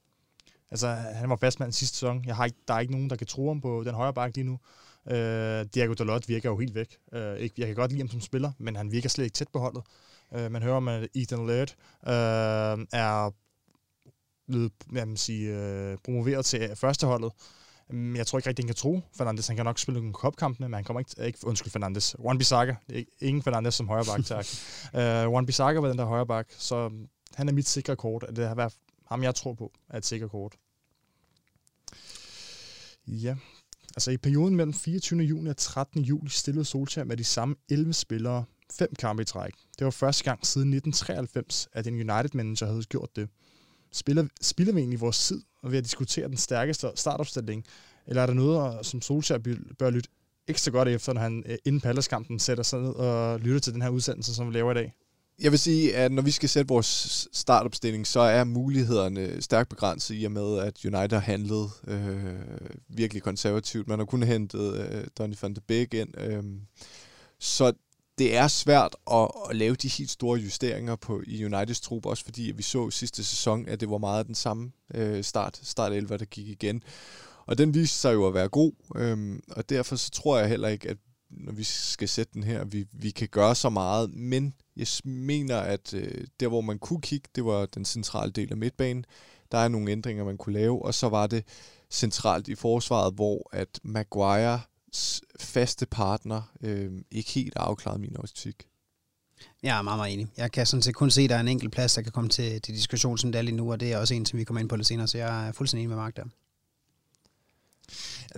Altså, 0.71 0.87
han 0.87 1.29
var 1.29 1.35
fastmand 1.35 1.71
sidste 1.71 1.97
sæson. 1.97 2.25
Jeg 2.25 2.35
har 2.35 2.45
ikke, 2.45 2.57
der 2.67 2.73
er 2.73 2.79
ikke 2.79 2.93
nogen, 2.93 3.09
der 3.09 3.15
kan 3.15 3.27
tro 3.27 3.47
ham 3.47 3.61
på 3.61 3.83
den 3.85 3.93
højre 3.93 4.13
bakke 4.13 4.37
lige 4.37 4.45
nu. 4.47 4.59
Øh, 5.15 5.65
Diego 5.73 5.93
Dalot 5.93 6.27
virker 6.27 6.49
jo 6.49 6.57
helt 6.57 6.75
væk. 6.75 6.97
Øh, 7.13 7.37
ikke, 7.37 7.55
jeg 7.57 7.67
kan 7.67 7.75
godt 7.75 7.91
lide 7.91 8.01
ham 8.01 8.09
som 8.09 8.21
spiller, 8.21 8.51
men 8.57 8.75
han 8.75 8.91
virker 8.91 9.09
slet 9.09 9.25
ikke 9.25 9.35
tæt 9.35 9.47
på 9.53 9.59
holdet. 9.59 9.83
Øh, 10.35 10.51
man 10.51 10.63
hører 10.63 10.75
om, 10.75 10.87
at 10.87 11.07
Ethan 11.15 11.47
Laird 11.47 11.75
øh, 12.07 12.85
er 12.91 13.31
blevet 14.47 14.71
jeg 14.93 15.07
sige, 15.15 15.57
øh, 15.57 15.97
promoveret 16.03 16.45
til 16.45 16.75
førsteholdet. 16.75 17.31
Mm, 17.89 18.15
jeg 18.15 18.27
tror 18.27 18.39
ikke 18.39 18.49
rigtig, 18.49 18.63
han 18.63 18.67
kan 18.67 18.75
tro. 18.75 19.01
Fernandes, 19.17 19.47
han 19.47 19.55
kan 19.55 19.65
nok 19.65 19.79
spille 19.79 19.99
nogle 19.99 20.13
kopkampene, 20.13 20.69
men 20.69 20.73
han 20.73 20.83
kommer 20.83 20.99
ikke, 20.99 21.25
ikke 21.25 21.47
undskyld 21.47 21.71
Fernandes. 21.71 22.15
Juan 22.19 22.37
Bissaka, 22.37 22.75
ingen 23.21 23.43
Fernandes 23.43 23.75
som 23.75 23.87
højre 23.87 24.05
bak, 24.05 24.25
tak. 24.25 24.45
uh, 24.93 24.99
Juan 25.31 25.45
Bissaka 25.45 25.79
var 25.79 25.87
den 25.87 25.97
der 25.97 26.05
højre 26.05 26.27
bak, 26.27 26.47
så 26.57 26.91
han 27.35 27.49
er 27.49 27.53
mit 27.53 27.67
sikre 27.67 27.95
kort. 27.95 28.25
Det 28.35 28.47
har 28.47 28.55
været 28.55 28.73
ham, 29.07 29.23
jeg 29.23 29.35
tror 29.35 29.53
på, 29.53 29.71
er 29.89 29.97
et 29.97 30.05
sikre 30.05 30.29
kort. 30.29 30.55
Ja, 33.07 33.35
altså 33.95 34.11
i 34.11 34.17
perioden 34.17 34.55
mellem 34.55 34.73
24. 34.73 35.21
juni 35.21 35.49
og 35.49 35.57
13. 35.57 36.01
juli 36.01 36.29
stillede 36.29 36.65
Solskjaer 36.65 37.05
med 37.05 37.17
de 37.17 37.23
samme 37.23 37.55
11 37.69 37.93
spillere 37.93 38.43
fem 38.73 38.95
kampe 38.99 39.21
i 39.21 39.25
træk. 39.25 39.53
Det 39.79 39.85
var 39.85 39.91
første 39.91 40.23
gang 40.23 40.45
siden 40.45 40.73
1993, 40.73 41.67
at 41.73 41.87
en 41.87 41.93
United-manager 41.93 42.65
havde 42.65 42.83
gjort 42.83 43.15
det 43.15 43.29
spiller, 43.93 44.27
spiller 44.41 44.73
vi 44.73 44.79
egentlig 44.79 45.01
vores 45.01 45.27
tid 45.27 45.41
ved 45.63 45.77
at 45.77 45.83
diskutere 45.83 46.27
den 46.27 46.37
stærkeste 46.37 46.87
startopstilling? 46.95 47.65
Eller 48.07 48.21
er 48.21 48.25
der 48.25 48.33
noget, 48.33 48.85
som 48.85 49.01
Solskjaer 49.01 49.39
bør 49.79 49.89
lytte 49.89 50.09
ekstra 50.47 50.71
godt 50.71 50.87
efter, 50.87 51.13
når 51.13 51.21
han 51.21 51.43
øh, 51.45 51.57
inden 51.65 51.81
Pallaskampen 51.81 52.39
sætter 52.39 52.63
sig 52.63 52.79
ned 52.79 52.89
og 52.89 53.39
lytter 53.39 53.59
til 53.59 53.73
den 53.73 53.81
her 53.81 53.89
udsendelse, 53.89 54.35
som 54.35 54.47
vi 54.47 54.53
laver 54.53 54.71
i 54.71 54.75
dag? 54.75 54.93
Jeg 55.41 55.51
vil 55.51 55.59
sige, 55.59 55.95
at 55.95 56.11
når 56.11 56.21
vi 56.21 56.31
skal 56.31 56.49
sætte 56.49 56.67
vores 56.67 57.27
startopstilling, 57.33 58.07
så 58.07 58.19
er 58.19 58.43
mulighederne 58.43 59.41
stærkt 59.41 59.69
begrænset 59.69 60.15
i 60.21 60.25
og 60.25 60.31
med, 60.31 60.57
at 60.57 60.85
United 60.85 61.11
har 61.11 61.19
handlet 61.19 61.69
øh, 61.87 62.35
virkelig 62.89 63.23
konservativt. 63.23 63.87
Man 63.87 63.99
har 63.99 64.05
kun 64.05 64.23
hentet 64.23 64.73
øh, 64.73 65.03
Donny 65.17 65.35
van 65.41 65.53
de 65.53 65.61
Beek 65.61 65.93
ind. 65.93 66.21
Øh, 66.21 66.43
så 67.39 67.73
det 68.17 68.35
er 68.35 68.47
svært 68.47 68.95
at, 69.11 69.27
at 69.49 69.55
lave 69.55 69.75
de 69.75 69.87
helt 69.87 70.09
store 70.09 70.39
justeringer 70.39 70.95
på 70.95 71.21
i 71.27 71.45
Uniteds 71.45 71.81
trup, 71.81 72.05
også 72.05 72.23
fordi 72.23 72.51
vi 72.55 72.63
så 72.63 72.89
sidste 72.89 73.23
sæson, 73.23 73.67
at 73.67 73.79
det 73.79 73.89
var 73.89 73.97
meget 73.97 74.27
den 74.27 74.35
samme 74.35 74.71
øh, 74.93 75.23
start, 75.23 75.59
start 75.63 75.93
11, 75.93 76.17
der 76.17 76.25
gik 76.25 76.47
igen. 76.47 76.83
Og 77.45 77.57
den 77.57 77.73
viste 77.73 77.97
sig 77.97 78.13
jo 78.13 78.27
at 78.27 78.33
være 78.33 78.47
god, 78.47 78.71
øhm, 78.95 79.43
og 79.51 79.69
derfor 79.69 79.95
så 79.95 80.11
tror 80.11 80.37
jeg 80.37 80.49
heller 80.49 80.67
ikke, 80.67 80.89
at 80.89 80.97
når 81.29 81.51
vi 81.51 81.63
skal 81.63 82.09
sætte 82.09 82.33
den 82.33 82.43
her, 82.43 82.65
vi, 82.65 82.85
vi 82.91 83.09
kan 83.09 83.27
gøre 83.27 83.55
så 83.55 83.69
meget, 83.69 84.13
men 84.13 84.53
jeg 84.75 84.87
mener, 85.03 85.57
at 85.57 85.93
øh, 85.93 86.27
der, 86.39 86.47
hvor 86.47 86.61
man 86.61 86.79
kunne 86.79 87.01
kigge, 87.01 87.29
det 87.35 87.45
var 87.45 87.65
den 87.65 87.85
centrale 87.85 88.31
del 88.31 88.51
af 88.51 88.57
midtbanen. 88.57 89.05
Der 89.51 89.57
er 89.57 89.67
nogle 89.67 89.91
ændringer, 89.91 90.23
man 90.23 90.37
kunne 90.37 90.53
lave, 90.53 90.85
og 90.85 90.93
så 90.93 91.09
var 91.09 91.27
det 91.27 91.43
centralt 91.89 92.47
i 92.47 92.55
forsvaret, 92.55 93.13
hvor 93.13 93.49
at 93.51 93.79
Maguire 93.83 94.61
faste 95.39 95.85
partner 95.85 96.51
øh, 96.61 96.91
ikke 97.11 97.31
helt 97.31 97.53
afklaret 97.55 98.01
min 98.01 98.17
optik. 98.17 98.67
Jeg 99.63 99.77
er 99.77 99.81
meget, 99.81 99.97
meget 99.97 100.13
enig. 100.13 100.27
Jeg 100.37 100.51
kan 100.51 100.65
sådan 100.65 100.81
set 100.81 100.95
kun 100.95 101.11
se, 101.11 101.21
at 101.21 101.29
der 101.29 101.35
er 101.35 101.39
en 101.39 101.47
enkelt 101.47 101.71
plads, 101.71 101.93
der 101.93 102.01
kan 102.01 102.11
komme 102.11 102.29
til, 102.29 102.61
til 102.61 102.75
diskussion, 102.75 103.17
som 103.17 103.31
det 103.31 103.39
er 103.39 103.43
lige 103.43 103.55
nu, 103.55 103.71
og 103.71 103.79
det 103.79 103.93
er 103.93 103.97
også 103.97 104.13
en, 104.13 104.25
som 104.25 104.39
vi 104.39 104.43
kommer 104.43 104.61
ind 104.61 104.69
på 104.69 104.75
lidt 104.75 104.87
senere, 104.87 105.07
så 105.07 105.17
jeg 105.17 105.47
er 105.47 105.51
fuldstændig 105.51 105.83
enig 105.83 105.89
med 105.89 106.03
Mark 106.03 106.15
der. 106.15 106.23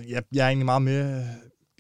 Jeg, 0.08 0.24
jeg 0.32 0.44
er 0.44 0.48
egentlig 0.48 0.66
meget 0.66 0.82
med, 0.82 1.28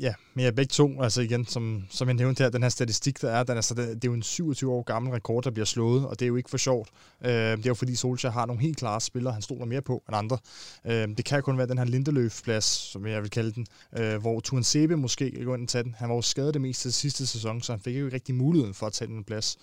Ja, 0.03 0.13
men 0.33 0.45
jeg 0.45 0.55
begge 0.55 0.71
to, 0.71 1.01
altså 1.01 1.21
igen, 1.21 1.45
som, 1.45 1.83
som 1.89 2.07
jeg 2.07 2.15
nævnte 2.15 2.43
her, 2.43 2.49
den 2.49 2.61
her 2.61 2.69
statistik, 2.69 3.21
der 3.21 3.31
er, 3.31 3.43
den, 3.43 3.55
altså, 3.55 3.73
det, 3.73 3.87
det 3.87 4.03
er 4.03 4.11
jo 4.11 4.13
en 4.13 4.23
27 4.23 4.71
år 4.71 4.83
gammel 4.83 5.11
rekord, 5.11 5.43
der 5.43 5.51
bliver 5.51 5.65
slået, 5.65 6.07
og 6.07 6.19
det 6.19 6.25
er 6.25 6.27
jo 6.27 6.35
ikke 6.35 6.49
for 6.49 6.57
sjovt. 6.57 6.89
Øh, 7.21 7.31
det 7.31 7.65
er 7.65 7.67
jo 7.67 7.73
fordi 7.73 7.95
Solskjaer 7.95 8.31
har 8.31 8.45
nogle 8.45 8.61
helt 8.61 8.77
klare 8.77 9.01
spillere, 9.01 9.33
han 9.33 9.41
stoler 9.41 9.65
mere 9.65 9.81
på 9.81 10.03
end 10.09 10.17
andre. 10.17 10.37
Øh, 10.85 11.07
det 11.17 11.25
kan 11.25 11.37
jo 11.37 11.41
kun 11.41 11.57
være 11.57 11.67
den 11.67 11.77
her 11.77 11.85
Lindeløf-plads, 11.85 12.63
som 12.63 13.07
jeg 13.07 13.21
vil 13.21 13.29
kalde 13.29 13.51
den, 13.51 13.65
øh, 13.97 14.21
hvor 14.21 14.39
Tuan 14.39 14.63
Sebe 14.63 14.97
måske 14.97 15.31
kan 15.31 15.45
gå 15.45 15.53
ind 15.53 15.63
og 15.63 15.69
tage 15.69 15.83
den. 15.83 15.95
Han 15.97 16.09
var 16.09 16.15
jo 16.15 16.21
skadet 16.21 16.53
det 16.53 16.61
meste 16.61 16.89
af 16.89 16.93
sidste 16.93 17.27
sæson, 17.27 17.61
så 17.61 17.71
han 17.73 17.79
fik 17.79 17.99
jo 17.99 18.05
ikke 18.05 18.15
rigtig 18.15 18.35
muligheden 18.35 18.73
for 18.73 18.87
at 18.87 18.93
tage 18.93 19.07
den 19.07 19.23
plads. 19.23 19.57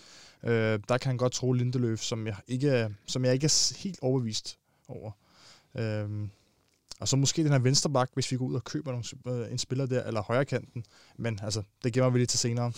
Øh, 0.45 0.79
der 0.89 0.99
kan 0.99 1.09
han 1.09 1.17
godt 1.17 1.33
tro 1.33 1.53
Lindeløf, 1.53 2.01
som 2.01 2.27
jeg 2.27 2.37
ikke, 2.49 2.89
som 3.07 3.25
jeg 3.25 3.35
ikke 3.35 3.45
er 3.45 3.79
helt 3.79 3.99
overbevist 4.03 4.59
over. 4.89 5.11
Øh, 5.79 6.09
og 7.01 7.09
så 7.09 7.17
måske 7.17 7.45
den 7.45 7.53
her 7.53 7.59
vensterbak, 7.59 8.11
hvis 8.15 8.33
vi 8.33 8.37
går 8.37 8.45
ud 8.45 8.55
og 8.55 8.65
køber 8.65 8.91
nogle, 8.91 9.45
øh, 9.45 9.53
en 9.53 9.59
spiller 9.59 9.87
der, 9.87 10.03
eller 10.03 10.23
højrekanten. 10.23 10.85
Men 11.19 11.41
altså, 11.43 11.63
det 11.85 11.93
gemmer 11.93 12.11
vi 12.11 12.19
lige 12.19 12.27
til 12.27 12.39
senere. 12.39 12.73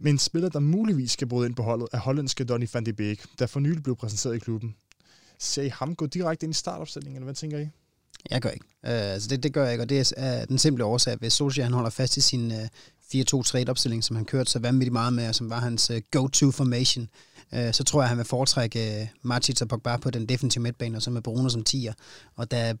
Men 0.00 0.14
en 0.14 0.18
spiller, 0.18 0.48
der 0.48 0.60
muligvis 0.60 1.10
skal 1.10 1.28
bryde 1.28 1.46
ind 1.46 1.54
på 1.54 1.62
holdet, 1.62 1.88
er 1.92 1.98
hollandske 1.98 2.44
Donny 2.44 2.68
van 2.72 2.86
de 2.86 2.92
Beek, 2.92 3.24
der 3.38 3.46
for 3.46 3.60
nylig 3.60 3.82
blev 3.82 3.96
præsenteret 3.96 4.36
i 4.36 4.38
klubben. 4.38 4.74
Ser 5.38 5.62
I 5.62 5.68
ham 5.68 5.94
gå 5.94 6.06
direkte 6.06 6.46
ind 6.46 6.50
i 6.50 6.54
startopstillingen, 6.54 7.16
eller 7.16 7.24
hvad 7.24 7.34
tænker 7.34 7.58
I? 7.58 7.68
Jeg 8.30 8.42
gør 8.42 8.50
ikke. 8.50 8.66
Uh, 8.82 8.90
altså 8.90 9.28
det, 9.28 9.42
det 9.42 9.52
gør 9.52 9.64
jeg 9.64 9.72
ikke, 9.72 9.84
og 9.84 9.88
det 9.88 10.12
er 10.16 10.40
uh, 10.42 10.48
den 10.48 10.58
simple 10.58 10.84
årsag, 10.84 11.12
at 11.12 11.18
hvis 11.18 11.32
Solskjaer 11.32 11.64
han 11.64 11.72
holder 11.72 11.90
fast 11.90 12.16
i 12.16 12.20
sin 12.20 12.52
øh, 12.52 12.58
uh, 12.58 13.20
4-2-3-opstilling, 13.20 14.02
som 14.02 14.16
han 14.16 14.24
kørte 14.24 14.50
så 14.50 14.58
vanvittigt 14.58 14.92
meget 14.92 15.12
med, 15.12 15.28
og 15.28 15.34
som 15.34 15.50
var 15.50 15.60
hans 15.60 15.90
uh, 15.90 15.96
go-to 16.10 16.50
formation, 16.50 17.08
øh, 17.54 17.72
så 17.72 17.84
tror 17.84 18.02
jeg, 18.02 18.08
han 18.08 18.18
vil 18.18 18.26
foretrække 18.26 18.80
øh, 18.86 18.94
Matic 18.94 19.22
Martins 19.22 19.62
og 19.62 19.68
Pogba 19.68 19.96
på 19.96 20.10
den 20.10 20.26
defensive 20.26 20.62
midtbane, 20.62 20.96
og 20.96 21.02
så 21.02 21.10
med 21.10 21.22
Bruno 21.22 21.48
som 21.48 21.64
tier. 21.64 21.92
Og 22.36 22.50
da 22.50 22.74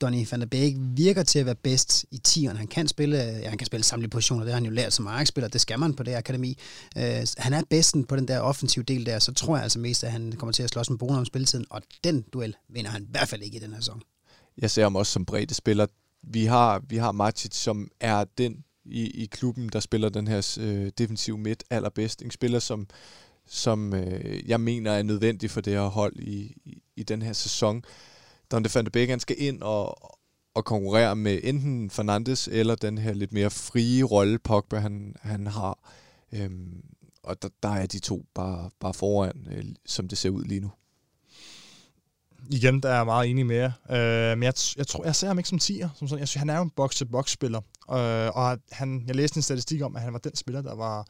Donny 0.00 0.26
van 0.30 0.40
der 0.40 0.46
Beek 0.46 0.74
virker 0.78 1.22
til 1.22 1.38
at 1.38 1.46
være 1.46 1.54
bedst 1.54 2.06
i 2.10 2.18
tieren. 2.18 2.56
Han 2.56 2.66
kan 2.66 2.88
spille, 2.88 3.24
øh, 3.24 3.40
ja, 3.42 3.48
han 3.48 3.58
kan 3.58 3.66
spille 3.66 3.84
samtlige 3.84 4.10
positioner, 4.10 4.44
det 4.44 4.52
har 4.52 4.60
han 4.60 4.64
jo 4.64 4.70
lært 4.70 4.92
som 4.92 5.06
Ajax-spiller, 5.06 5.48
det 5.48 5.60
skal 5.60 5.78
man 5.78 5.94
på 5.94 6.02
det 6.02 6.14
akademi. 6.14 6.58
Uh, 6.96 7.02
han 7.36 7.52
er 7.52 7.62
bedsten 7.70 8.04
på 8.04 8.16
den 8.16 8.28
der 8.28 8.40
offensive 8.40 8.84
del 8.84 9.06
der, 9.06 9.18
så 9.18 9.34
tror 9.34 9.56
jeg 9.56 9.62
altså 9.62 9.78
mest, 9.78 10.04
at 10.04 10.12
han 10.12 10.32
kommer 10.32 10.52
til 10.52 10.62
at 10.62 10.70
slås 10.70 10.90
med 10.90 10.98
Bruno 10.98 11.18
om 11.18 11.24
spilletiden, 11.24 11.66
og 11.70 11.82
den 12.04 12.24
duel 12.32 12.56
vinder 12.68 12.90
han 12.90 13.02
i 13.02 13.06
hvert 13.10 13.28
fald 13.28 13.42
ikke 13.42 13.56
i 13.56 13.60
den 13.60 13.72
her 13.72 13.80
sæson. 13.80 14.02
Jeg 14.58 14.70
ser 14.70 14.82
ham 14.82 14.96
også 14.96 15.12
som 15.12 15.24
bredde 15.24 15.54
spiller. 15.54 15.86
Vi 16.22 16.44
har, 16.44 16.82
vi 16.88 16.96
har 16.96 17.12
Matic, 17.12 17.54
som 17.54 17.90
er 18.00 18.24
den 18.38 18.64
i, 18.84 19.22
i 19.22 19.26
klubben, 19.26 19.68
der 19.68 19.80
spiller 19.80 20.08
den 20.08 20.28
her 20.28 20.56
øh, 20.60 20.90
defensiv 20.98 21.38
midt 21.38 21.64
allerbedst. 21.70 22.22
En 22.22 22.30
spiller, 22.30 22.58
som, 22.58 22.86
som 23.46 23.94
øh, 23.94 24.48
jeg 24.48 24.60
mener 24.60 24.92
er 24.92 25.02
nødvendig 25.02 25.50
for 25.50 25.60
det 25.60 25.72
her 25.72 25.86
hold 25.86 26.16
i, 26.16 26.56
i, 26.64 26.82
i 26.96 27.02
den 27.02 27.22
her 27.22 27.32
sæson. 27.32 27.84
Donde 28.50 28.70
van 28.74 28.84
de 28.84 28.90
Beek, 28.90 29.08
han 29.08 29.20
skal 29.20 29.36
ind 29.38 29.62
og, 29.62 30.12
og 30.54 30.64
konkurrere 30.64 31.16
med 31.16 31.40
enten 31.42 31.90
Fernandes 31.90 32.48
eller 32.52 32.74
den 32.74 32.98
her 32.98 33.14
lidt 33.14 33.32
mere 33.32 33.50
frie 33.50 34.02
rolle, 34.02 34.38
Pogba 34.38 34.78
han, 34.78 35.14
han 35.20 35.46
har. 35.46 35.92
Øhm, 36.32 36.82
og 37.22 37.42
der, 37.42 37.48
der 37.62 37.68
er 37.68 37.86
de 37.86 37.98
to 37.98 38.24
bare, 38.34 38.70
bare 38.80 38.94
foran, 38.94 39.48
øh, 39.50 39.64
som 39.86 40.08
det 40.08 40.18
ser 40.18 40.30
ud 40.30 40.44
lige 40.44 40.60
nu 40.60 40.70
igen, 42.50 42.80
der 42.80 42.88
er 42.88 42.96
jeg 42.96 43.04
meget 43.04 43.30
enig 43.30 43.46
med 43.46 43.56
jer. 43.56 43.72
Øh, 43.90 44.38
men 44.38 44.42
jeg, 44.42 44.54
jeg, 44.76 44.86
tror, 44.86 45.04
jeg 45.04 45.16
ser 45.16 45.26
ham 45.26 45.38
ikke 45.38 45.48
som 45.48 45.58
tiger. 45.58 45.88
Som 45.94 46.08
sådan. 46.08 46.20
Jeg 46.20 46.28
synes, 46.28 46.40
han 46.40 46.50
er 46.50 46.56
jo 46.56 46.62
en 46.62 46.70
box-to-box-spiller. 46.70 47.60
Øh, 47.90 48.36
og 48.36 48.58
han, 48.72 49.04
jeg 49.06 49.16
læste 49.16 49.38
en 49.38 49.42
statistik 49.42 49.82
om, 49.82 49.96
at 49.96 50.02
han 50.02 50.12
var 50.12 50.18
den 50.18 50.36
spiller, 50.36 50.62
der 50.62 50.74
var 50.74 51.06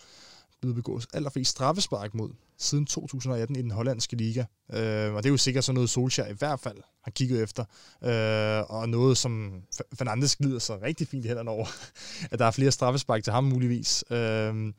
blevet 0.61 0.75
begået 0.75 1.07
allerflest 1.15 1.51
straffespark 1.51 2.15
mod 2.15 2.31
siden 2.59 2.87
2018 2.87 3.57
i 3.57 3.63
den 3.63 3.71
hollandske 3.71 4.17
liga. 4.17 4.45
Øh, 4.73 5.15
og 5.15 5.23
det 5.23 5.29
er 5.29 5.33
jo 5.33 5.37
sikkert 5.37 5.65
sådan 5.65 5.75
noget, 5.75 5.91
Solskjaer 5.91 6.29
i 6.29 6.37
hvert 6.39 6.61
fald 6.61 6.79
har 7.05 7.11
kigget 7.11 7.43
efter. 7.43 7.65
Øh, 8.05 8.71
og 8.71 8.89
noget, 8.89 9.19
som 9.19 9.63
Fernandes 9.95 10.37
glider 10.37 10.59
sig 10.59 10.83
rigtig 10.83 11.09
fint 11.09 11.25
i 11.25 11.29
hænderne 11.29 11.51
over, 11.51 11.67
at 12.31 12.39
der 12.39 12.45
er 12.45 12.51
flere 12.51 12.73
straffespark 12.73 13.25
til 13.25 13.33
ham 13.33 13.45
muligvis. 13.45 14.05
Øh, 14.11 14.55
men 14.55 14.75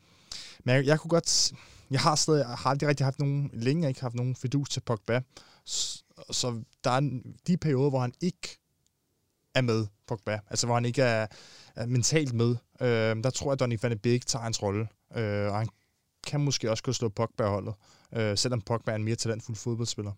jeg, 0.66 0.86
jeg 0.86 1.00
kunne 1.00 1.10
godt... 1.10 1.52
Jeg 1.90 2.00
har 2.00 2.14
stadig 2.14 2.38
jeg 2.38 2.46
har 2.46 2.70
aldrig 2.70 2.88
rigtig 2.88 3.06
haft 3.06 3.18
nogen, 3.18 3.50
længe 3.52 3.88
ikke 3.88 4.00
haft 4.00 4.14
nogen 4.14 4.36
fedus 4.36 4.68
til 4.68 4.80
Pogba 4.80 5.20
så 6.30 6.62
der 6.84 6.90
er 6.90 7.20
de 7.46 7.56
perioder, 7.56 7.90
hvor 7.90 8.00
han 8.00 8.12
ikke 8.20 8.58
er 9.54 9.60
med, 9.60 9.86
Pogba, 10.06 10.40
altså 10.50 10.66
hvor 10.66 10.74
han 10.74 10.84
ikke 10.84 11.02
er, 11.02 11.26
er 11.76 11.86
mentalt 11.86 12.32
med, 12.32 12.56
øh, 12.80 13.16
der 13.24 13.30
tror 13.30 13.46
jeg, 13.46 13.52
at 13.52 13.60
Donny 13.60 13.78
van 13.82 13.90
de 13.90 13.96
Beek 13.96 14.26
tager 14.26 14.42
hans 14.42 14.62
rolle, 14.62 14.88
øh, 15.16 15.52
og 15.52 15.58
han 15.58 15.68
kan 16.26 16.40
måske 16.40 16.70
også 16.70 16.82
kunne 16.82 16.94
slå 16.94 17.08
Pogba-holdet, 17.08 17.74
øh, 18.16 18.38
selvom 18.38 18.60
Pogba 18.60 18.90
er 18.90 18.96
en 18.96 19.04
mere 19.04 19.16
talentfuld 19.16 19.56
fodboldspiller. 19.56 20.12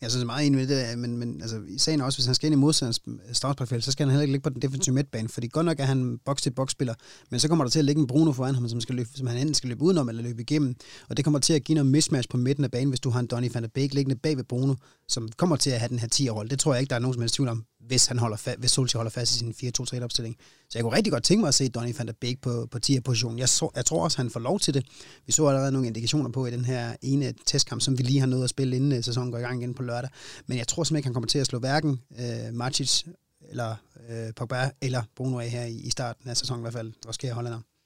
Jeg 0.00 0.10
synes, 0.10 0.20
det 0.20 0.22
er 0.22 0.32
meget 0.34 0.46
enig 0.46 0.58
med 0.58 0.66
det, 0.66 0.98
men, 0.98 1.18
men 1.18 1.40
altså, 1.40 1.62
i 1.68 1.78
sagen 1.78 2.00
også, 2.00 2.18
hvis 2.18 2.26
han 2.26 2.34
skal 2.34 2.46
ind 2.46 2.54
i 2.54 2.56
modstanders 2.56 3.00
strafsparkfelt, 3.32 3.84
så 3.84 3.92
skal 3.92 4.06
han 4.06 4.10
heller 4.10 4.22
ikke 4.22 4.32
ligge 4.32 4.42
på 4.42 4.50
den 4.50 4.62
defensive 4.62 4.94
midtbane, 4.94 5.28
fordi 5.28 5.48
godt 5.48 5.66
nok 5.66 5.80
er 5.80 5.84
han 5.84 6.18
box 6.24 6.42
til 6.42 6.50
box 6.50 6.70
spiller 6.70 6.94
men 7.30 7.40
så 7.40 7.48
kommer 7.48 7.64
der 7.64 7.70
til 7.70 7.78
at 7.78 7.84
ligge 7.84 8.00
en 8.00 8.06
Bruno 8.06 8.32
foran 8.32 8.54
ham, 8.54 8.68
som, 8.68 8.80
skal 8.80 8.94
løbe, 8.94 9.08
som 9.14 9.26
han 9.26 9.36
enten 9.36 9.54
skal 9.54 9.68
løbe 9.68 9.82
udenom 9.82 10.08
eller 10.08 10.22
løbe 10.22 10.42
igennem, 10.42 10.74
og 11.08 11.16
det 11.16 11.24
kommer 11.24 11.40
til 11.40 11.52
at 11.52 11.64
give 11.64 11.74
noget 11.74 11.90
mismatch 11.90 12.28
på 12.28 12.36
midten 12.36 12.64
af 12.64 12.70
banen, 12.70 12.88
hvis 12.88 13.00
du 13.00 13.10
har 13.10 13.20
en 13.20 13.26
Donny 13.26 13.50
van 13.54 13.62
der 13.62 13.68
Beek 13.74 13.94
liggende 13.94 14.16
bag 14.16 14.36
ved 14.36 14.44
Bruno, 14.44 14.74
som 15.08 15.28
kommer 15.36 15.56
til 15.56 15.70
at 15.70 15.78
have 15.78 15.88
den 15.88 15.98
her 15.98 16.08
10-rolle. 16.14 16.50
Det 16.50 16.58
tror 16.58 16.74
jeg 16.74 16.80
ikke, 16.80 16.90
der 16.90 16.96
er 16.96 17.00
nogen 17.00 17.14
som 17.14 17.22
helst 17.22 17.34
tvivl 17.34 17.48
om, 17.48 17.64
hvis, 17.86 18.06
han 18.06 18.18
holder 18.18 18.36
fa- 18.36 18.58
hvis 18.58 18.70
Solskjaer 18.70 18.98
holder 18.98 19.10
fast 19.10 19.34
i 19.34 19.38
sin 19.38 19.50
4-2-3-opstilling. 19.50 20.36
Så 20.70 20.78
jeg 20.78 20.82
kunne 20.82 20.96
rigtig 20.96 21.12
godt 21.12 21.24
tænke 21.24 21.40
mig 21.40 21.48
at 21.48 21.54
se 21.54 21.68
Donny 21.68 21.94
van 21.98 22.06
der 22.06 22.12
Beek 22.20 22.40
på, 22.40 22.68
på 22.70 22.78
10'er-positionen. 22.86 23.38
Jeg, 23.38 23.48
så, 23.48 23.70
jeg 23.76 23.84
tror 23.84 24.04
også, 24.04 24.16
han 24.16 24.30
får 24.30 24.40
lov 24.40 24.60
til 24.60 24.74
det. 24.74 24.86
Vi 25.26 25.32
så 25.32 25.46
allerede 25.48 25.72
nogle 25.72 25.86
indikationer 25.86 26.30
på 26.30 26.46
i 26.46 26.50
den 26.50 26.64
her 26.64 26.96
ene 27.02 27.34
testkamp, 27.46 27.82
som 27.82 27.98
vi 27.98 28.02
lige 28.02 28.20
har 28.20 28.26
nået 28.26 28.44
at 28.44 28.50
spille, 28.50 28.76
inden 28.76 28.92
øh, 28.92 29.04
sæsonen 29.04 29.30
går 29.30 29.38
i 29.38 29.42
gang 29.42 29.60
igen 29.62 29.74
på 29.74 29.82
lørdag. 29.82 30.10
Men 30.46 30.58
jeg 30.58 30.68
tror 30.68 30.84
simpelthen 30.84 30.98
ikke, 30.98 31.06
han 31.06 31.14
kommer 31.14 31.28
til 31.28 31.38
at 31.38 31.46
slå 31.46 31.58
hverken 31.58 32.00
øh, 32.20 32.54
Macic 32.54 33.02
eller 33.48 33.76
øh, 34.08 34.34
Pogba 34.36 34.70
eller 34.80 35.02
Bruno 35.16 35.38
af 35.38 35.48
her 35.48 35.64
i, 35.64 35.74
i 35.76 35.90
starten 35.90 36.30
af 36.30 36.36
sæsonen 36.36 36.60
i 36.60 36.64
hvert 36.64 36.72
fald. 36.74 36.92
Hvad 37.04 37.12
sker 37.14 37.28
jeg? 37.28 37.34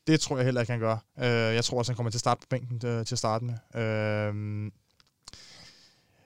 Det 0.07 0.21
tror 0.21 0.37
jeg 0.37 0.45
heller 0.45 0.61
ikke, 0.61 0.73
han 0.73 0.81
gør. 0.81 0.97
Øh, 1.19 1.55
jeg 1.55 1.65
tror 1.65 1.79
også, 1.79 1.93
han 1.93 1.97
kommer 1.97 2.11
til 2.11 2.17
at 2.17 2.21
starte 2.21 2.41
på 2.41 2.47
bænken 2.51 2.89
øh, 2.89 3.07
til 3.07 3.15
at 3.15 3.19
starte 3.19 3.45
med. 3.45 3.55
Øh, 3.83 4.71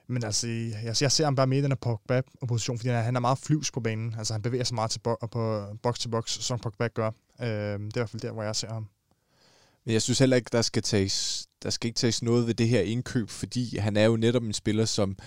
men 0.07 0.23
altså, 0.23 0.47
jeg, 0.47 0.95
jeg 1.01 1.11
ser 1.11 1.23
ham 1.23 1.35
bare 1.35 1.47
mere 1.47 1.59
i 1.59 1.61
den 1.61 1.71
her 1.71 1.75
Pogba-position, 1.75 2.77
fordi 2.77 2.89
han 2.89 3.15
er 3.15 3.19
meget 3.19 3.37
flyvs 3.37 3.71
på 3.71 3.79
banen. 3.79 4.15
Altså, 4.17 4.33
han 4.33 4.41
bevæger 4.41 4.63
sig 4.63 4.75
meget 4.75 4.91
til 4.91 4.99
bo- 4.99 5.27
på 5.31 5.63
box 5.83 5.99
til 5.99 6.09
box, 6.09 6.29
som 6.29 6.59
Pogba 6.59 6.87
gør. 6.87 7.11
Øh, 7.41 7.47
det 7.47 7.51
er 7.51 7.77
i 7.77 7.89
hvert 7.93 8.09
fald 8.09 8.21
der, 8.21 8.31
hvor 8.31 8.43
jeg 8.43 8.55
ser 8.55 8.73
ham. 8.73 8.87
Men 9.85 9.93
jeg 9.93 10.01
synes 10.01 10.19
heller 10.19 10.37
ikke, 10.37 10.49
der 10.51 10.61
skal 10.61 10.83
tages, 10.83 11.47
der 11.63 11.69
skal 11.69 11.87
ikke 11.87 11.97
tages 11.97 12.23
noget 12.23 12.47
ved 12.47 12.53
det 12.53 12.67
her 12.67 12.81
indkøb, 12.81 13.29
fordi 13.29 13.77
han 13.77 13.97
er 13.97 14.05
jo 14.05 14.15
netop 14.15 14.43
en 14.43 14.53
spiller, 14.53 14.85
som, 14.85 15.17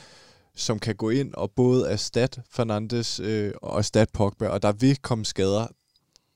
som 0.55 0.79
kan 0.79 0.95
gå 0.97 1.11
ind 1.11 1.35
og 1.35 1.51
både 1.51 1.91
erstatte 1.91 2.43
Fernandes 2.51 3.21
øh, 3.21 3.53
og 3.63 3.79
erstatte 3.79 4.13
Pogba, 4.13 4.49
og 4.49 4.63
der 4.63 4.73
vil 4.73 4.97
komme 4.97 5.25
skader. 5.25 5.67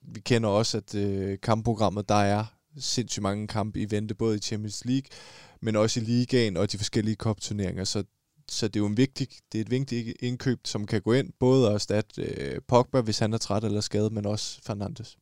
Vi 0.03 0.21
kender 0.21 0.49
også, 0.49 0.77
at 0.77 0.95
øh, 0.95 1.39
kampprogrammet, 1.43 2.09
der 2.09 2.15
er 2.15 2.45
sindssygt 2.79 3.23
mange 3.23 3.49
kampe 3.49 3.81
i 3.81 3.91
vente, 3.91 4.15
både 4.15 4.37
i 4.37 4.41
Champions 4.41 4.85
League, 4.85 5.09
men 5.61 5.77
også 5.77 6.01
i 6.01 6.03
ligaen 6.03 6.57
og 6.57 6.73
de 6.73 6.79
forskellige 6.79 7.17
kopturneringer, 7.17 7.85
så 7.85 8.05
så 8.51 8.69
det 8.69 8.77
er 8.77 8.81
jo 8.81 8.87
en 8.87 8.97
vigtig, 8.97 9.29
det 9.53 9.59
er 9.59 9.63
et 9.63 9.71
vigtigt 9.71 10.17
indkøb, 10.21 10.59
som 10.65 10.87
kan 10.87 11.03
gå 11.03 11.13
ind, 11.13 11.33
både 11.41 11.69
at 11.69 11.75
erstatte 11.75 12.23
øh, 12.23 12.61
Pogba, 12.69 13.01
hvis 13.01 13.19
han 13.19 13.33
er 13.33 13.39
træt 13.39 13.65
eller 13.65 13.81
skadet, 13.81 14.13
men 14.13 14.27
også 14.27 14.61
Fernandes. 14.67 15.17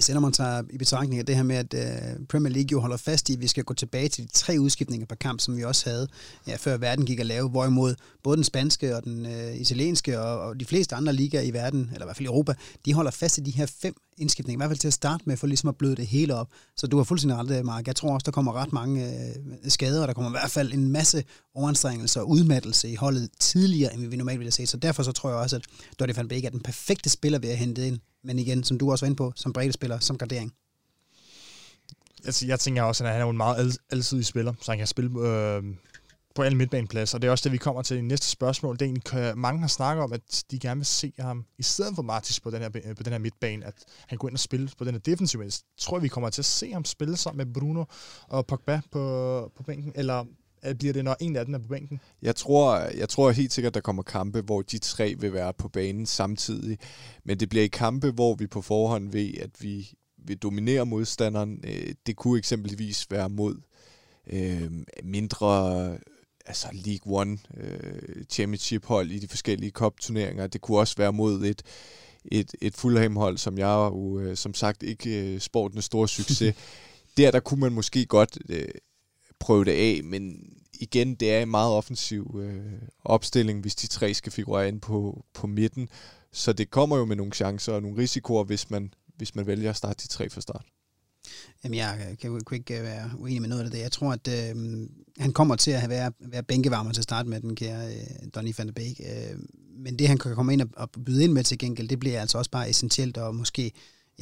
Selvom 0.00 0.22
man 0.22 0.32
tager 0.32 0.62
i 0.70 0.78
betragtning 0.78 1.18
af 1.18 1.26
det 1.26 1.36
her 1.36 1.42
med, 1.42 1.56
at 1.56 1.74
øh, 1.74 2.26
Premier 2.28 2.52
League 2.52 2.68
jo 2.72 2.80
holder 2.80 2.96
fast 2.96 3.30
i, 3.30 3.32
at 3.32 3.40
vi 3.40 3.46
skal 3.46 3.64
gå 3.64 3.74
tilbage 3.74 4.08
til 4.08 4.24
de 4.24 4.28
tre 4.32 4.56
udskiftninger 4.60 5.06
per 5.06 5.16
kamp, 5.16 5.40
som 5.40 5.56
vi 5.56 5.64
også 5.64 5.90
havde, 5.90 6.08
ja, 6.46 6.56
før 6.56 6.76
verden 6.76 7.06
gik 7.06 7.20
at 7.20 7.26
lave, 7.26 7.48
hvorimod 7.48 7.94
både 8.22 8.36
den 8.36 8.44
spanske 8.44 8.96
og 8.96 9.04
den 9.04 9.26
øh, 9.26 9.56
italienske 9.56 10.20
og, 10.20 10.40
og 10.40 10.60
de 10.60 10.64
fleste 10.64 10.94
andre 10.94 11.12
ligaer 11.12 11.42
i 11.42 11.50
verden, 11.50 11.80
eller 11.92 12.04
i 12.04 12.06
hvert 12.06 12.16
fald 12.16 12.26
i 12.26 12.30
Europa, 12.30 12.54
de 12.84 12.94
holder 12.94 13.10
fast 13.10 13.38
i 13.38 13.40
de 13.40 13.50
her 13.50 13.66
fem 13.66 13.94
indskiftninger, 14.18 14.56
i 14.56 14.60
hvert 14.60 14.70
fald 14.70 14.78
til 14.78 14.88
at 14.88 14.94
starte 14.94 15.24
med, 15.26 15.36
for 15.36 15.46
ligesom 15.46 15.68
at 15.68 15.76
bløde 15.76 15.96
det 15.96 16.06
hele 16.06 16.34
op. 16.34 16.48
Så 16.76 16.86
du 16.86 16.96
har 16.96 17.04
fuldstændig 17.04 17.38
ret, 17.38 17.58
øh, 17.58 17.64
Mark. 17.64 17.86
Jeg 17.86 17.96
tror 17.96 18.14
også, 18.14 18.24
der 18.24 18.32
kommer 18.32 18.52
ret 18.52 18.72
mange 18.72 19.06
øh, 19.06 19.70
skader, 19.70 20.02
og 20.02 20.08
der 20.08 20.14
kommer 20.14 20.30
i 20.30 20.36
hvert 20.40 20.50
fald 20.50 20.72
en 20.72 20.88
masse 20.88 21.24
overanstrengelse 21.54 22.20
og 22.20 22.28
udmattelse 22.28 22.88
i 22.88 22.94
holdet 22.94 23.30
tidligere, 23.40 23.94
end 23.94 24.06
vi 24.06 24.16
normalt 24.16 24.38
ville 24.38 24.52
se. 24.52 24.66
Så 24.66 24.76
derfor 24.76 25.02
så 25.02 25.12
tror 25.12 25.30
jeg 25.30 25.38
også, 25.38 25.56
at 25.56 25.62
Dottie 25.98 26.16
van 26.16 26.28
Beek 26.28 26.44
er 26.44 26.50
den 26.50 26.60
perfekte 26.60 27.10
spiller 27.10 27.38
ved 27.38 27.48
at 27.48 27.56
hente 27.56 27.86
ind 27.86 27.98
men 28.24 28.38
igen, 28.38 28.64
som 28.64 28.78
du 28.78 28.90
også 28.90 29.04
var 29.04 29.06
inde 29.06 29.16
på, 29.16 29.32
som 29.36 29.54
spiller, 29.70 29.98
som 29.98 30.18
gardering. 30.18 30.54
Altså, 32.24 32.46
jeg 32.46 32.60
tænker 32.60 32.82
også, 32.82 33.04
at 33.04 33.12
han 33.12 33.20
er 33.20 33.26
en 33.26 33.36
meget 33.36 33.78
alsidig 33.90 34.26
spiller, 34.26 34.54
så 34.60 34.70
han 34.70 34.78
kan 34.78 34.86
spille 34.86 35.20
øh, 35.20 35.62
på 36.34 36.42
alle 36.42 36.58
midtbanepladser. 36.58 37.18
Og 37.18 37.22
det 37.22 37.28
er 37.28 37.32
også 37.32 37.44
det, 37.44 37.52
vi 37.52 37.58
kommer 37.58 37.82
til 37.82 37.96
i 37.96 38.00
næste 38.00 38.26
spørgsmål. 38.26 38.78
Det 38.78 38.82
er 38.82 38.86
egentlig, 38.86 39.38
mange 39.38 39.60
har 39.60 39.68
snakket 39.68 40.04
om, 40.04 40.12
at 40.12 40.44
de 40.50 40.58
gerne 40.58 40.78
vil 40.78 40.86
se 40.86 41.12
ham, 41.18 41.44
i 41.58 41.62
stedet 41.62 41.94
for 41.94 42.02
Martis 42.02 42.40
på 42.40 42.50
den 42.50 42.62
her, 42.62 42.70
øh, 42.84 42.96
på 42.96 43.02
den 43.02 43.12
her 43.12 43.18
midtbane, 43.18 43.66
at 43.66 43.74
han 44.06 44.18
går 44.18 44.28
ind 44.28 44.36
og 44.36 44.40
spiller 44.40 44.70
på 44.78 44.84
den 44.84 44.94
her 44.94 45.00
defensive. 45.00 45.42
Jeg 45.42 45.52
tror, 45.78 45.98
vi 45.98 46.08
kommer 46.08 46.30
til 46.30 46.40
at 46.40 46.46
se 46.46 46.72
ham 46.72 46.84
spille 46.84 47.16
sammen 47.16 47.46
med 47.46 47.54
Bruno 47.54 47.84
og 48.28 48.46
Pogba 48.46 48.80
på, 48.90 49.52
på 49.56 49.62
bænken, 49.62 49.92
eller 49.94 50.24
øh, 50.64 50.74
bliver 50.74 50.92
det, 50.92 51.04
når 51.04 51.16
en 51.20 51.36
af 51.36 51.44
dem 51.44 51.54
er 51.54 51.58
på 51.58 51.68
bænken? 51.68 52.00
Jeg 52.22 52.36
tror, 52.36 52.76
jeg 52.76 53.08
tror 53.08 53.30
helt 53.30 53.52
sikkert, 53.52 53.74
der 53.74 53.80
kommer 53.80 54.02
kampe, 54.02 54.40
hvor 54.40 54.62
de 54.62 54.78
tre 54.78 55.14
vil 55.18 55.32
være 55.32 55.52
på 55.52 55.68
banen 55.68 56.06
samtidig. 56.06 56.78
Men 57.24 57.40
det 57.40 57.48
bliver 57.48 57.64
i 57.64 57.68
kampe, 57.68 58.10
hvor 58.10 58.34
vi 58.34 58.46
på 58.46 58.62
forhånd 58.62 59.12
ved, 59.12 59.34
at 59.40 59.50
vi 59.60 59.92
vil 60.26 60.38
dominere 60.38 60.86
modstanderen. 60.86 61.60
Øh, 61.64 61.94
det 62.06 62.16
kunne 62.16 62.38
eksempelvis 62.38 63.06
være 63.10 63.28
mod 63.28 63.60
øh, 64.26 64.70
mindre 65.04 65.98
altså 66.46 66.68
League 66.72 67.20
One 67.20 67.38
øh, 67.56 68.24
Championship 68.30 68.84
hold 68.84 69.10
i 69.10 69.18
de 69.18 69.28
forskellige 69.28 69.70
cup-turneringer. 69.70 70.46
Det 70.46 70.60
kunne 70.60 70.78
også 70.78 70.96
være 70.96 71.12
mod 71.12 71.44
et, 71.44 71.62
et, 72.24 72.54
et 72.60 72.74
Fulham-hold, 72.74 73.38
som 73.38 73.58
jeg 73.58 73.90
jo 73.92 74.18
øh, 74.18 74.36
som 74.36 74.54
sagt 74.54 74.82
ikke 74.82 75.34
øh, 75.34 75.40
sportens 75.40 75.84
store 75.84 76.08
succes. 76.08 76.54
der, 77.16 77.30
der 77.30 77.40
kunne 77.40 77.60
man 77.60 77.72
måske 77.72 78.06
godt 78.06 78.38
øh, 78.48 78.68
prøve 79.38 79.64
det 79.64 79.72
af, 79.72 80.00
men 80.04 80.52
igen, 80.80 81.14
det 81.14 81.34
er 81.34 81.40
en 81.42 81.50
meget 81.50 81.72
offensiv 81.72 82.40
øh, 82.40 82.72
opstilling, 83.04 83.60
hvis 83.60 83.74
de 83.74 83.86
tre 83.86 84.14
skal 84.14 84.32
figurere 84.32 84.68
ind 84.68 84.80
på, 84.80 85.24
på 85.34 85.46
midten. 85.46 85.88
Så 86.32 86.52
det 86.52 86.70
kommer 86.70 86.96
jo 86.96 87.04
med 87.04 87.16
nogle 87.16 87.32
chancer 87.32 87.72
og 87.72 87.82
nogle 87.82 87.98
risikoer, 87.98 88.44
hvis 88.44 88.70
man, 88.70 88.94
hvis 89.16 89.34
man 89.34 89.46
vælger 89.46 89.70
at 89.70 89.76
starte 89.76 90.02
de 90.02 90.08
tre 90.08 90.30
fra 90.30 90.40
start. 90.40 90.66
Jamen, 91.64 91.78
jeg 91.78 92.06
øh, 92.10 92.18
kan 92.18 92.30
jo 92.30 92.40
ikke 92.52 92.78
øh, 92.78 92.82
være 92.84 93.10
uenig 93.18 93.40
med 93.40 93.48
noget 93.48 93.64
af 93.64 93.70
det. 93.70 93.78
Jeg 93.78 93.92
tror, 93.92 94.12
at 94.12 94.28
øh, 94.28 94.56
han 95.18 95.32
kommer 95.32 95.56
til 95.56 95.70
at 95.70 95.88
være, 95.88 96.12
være 96.20 96.42
bænkevarmer 96.42 96.92
til 96.92 97.00
at 97.00 97.04
starte 97.04 97.28
med, 97.28 97.40
den 97.40 97.56
kære 97.56 97.94
øh, 97.94 98.28
Donny 98.34 98.54
van 98.58 98.66
de 98.66 98.72
Beek. 98.72 99.00
Øh, 99.00 99.38
men 99.78 99.98
det, 99.98 100.08
han 100.08 100.18
kan 100.18 100.34
komme 100.34 100.52
ind 100.52 100.62
og, 100.62 100.68
og 100.76 100.90
byde 101.06 101.24
ind 101.24 101.32
med 101.32 101.44
til 101.44 101.58
gengæld, 101.58 101.88
det 101.88 102.00
bliver 102.00 102.20
altså 102.20 102.38
også 102.38 102.50
bare 102.50 102.70
essentielt, 102.70 103.18
og 103.18 103.34
måske 103.34 103.72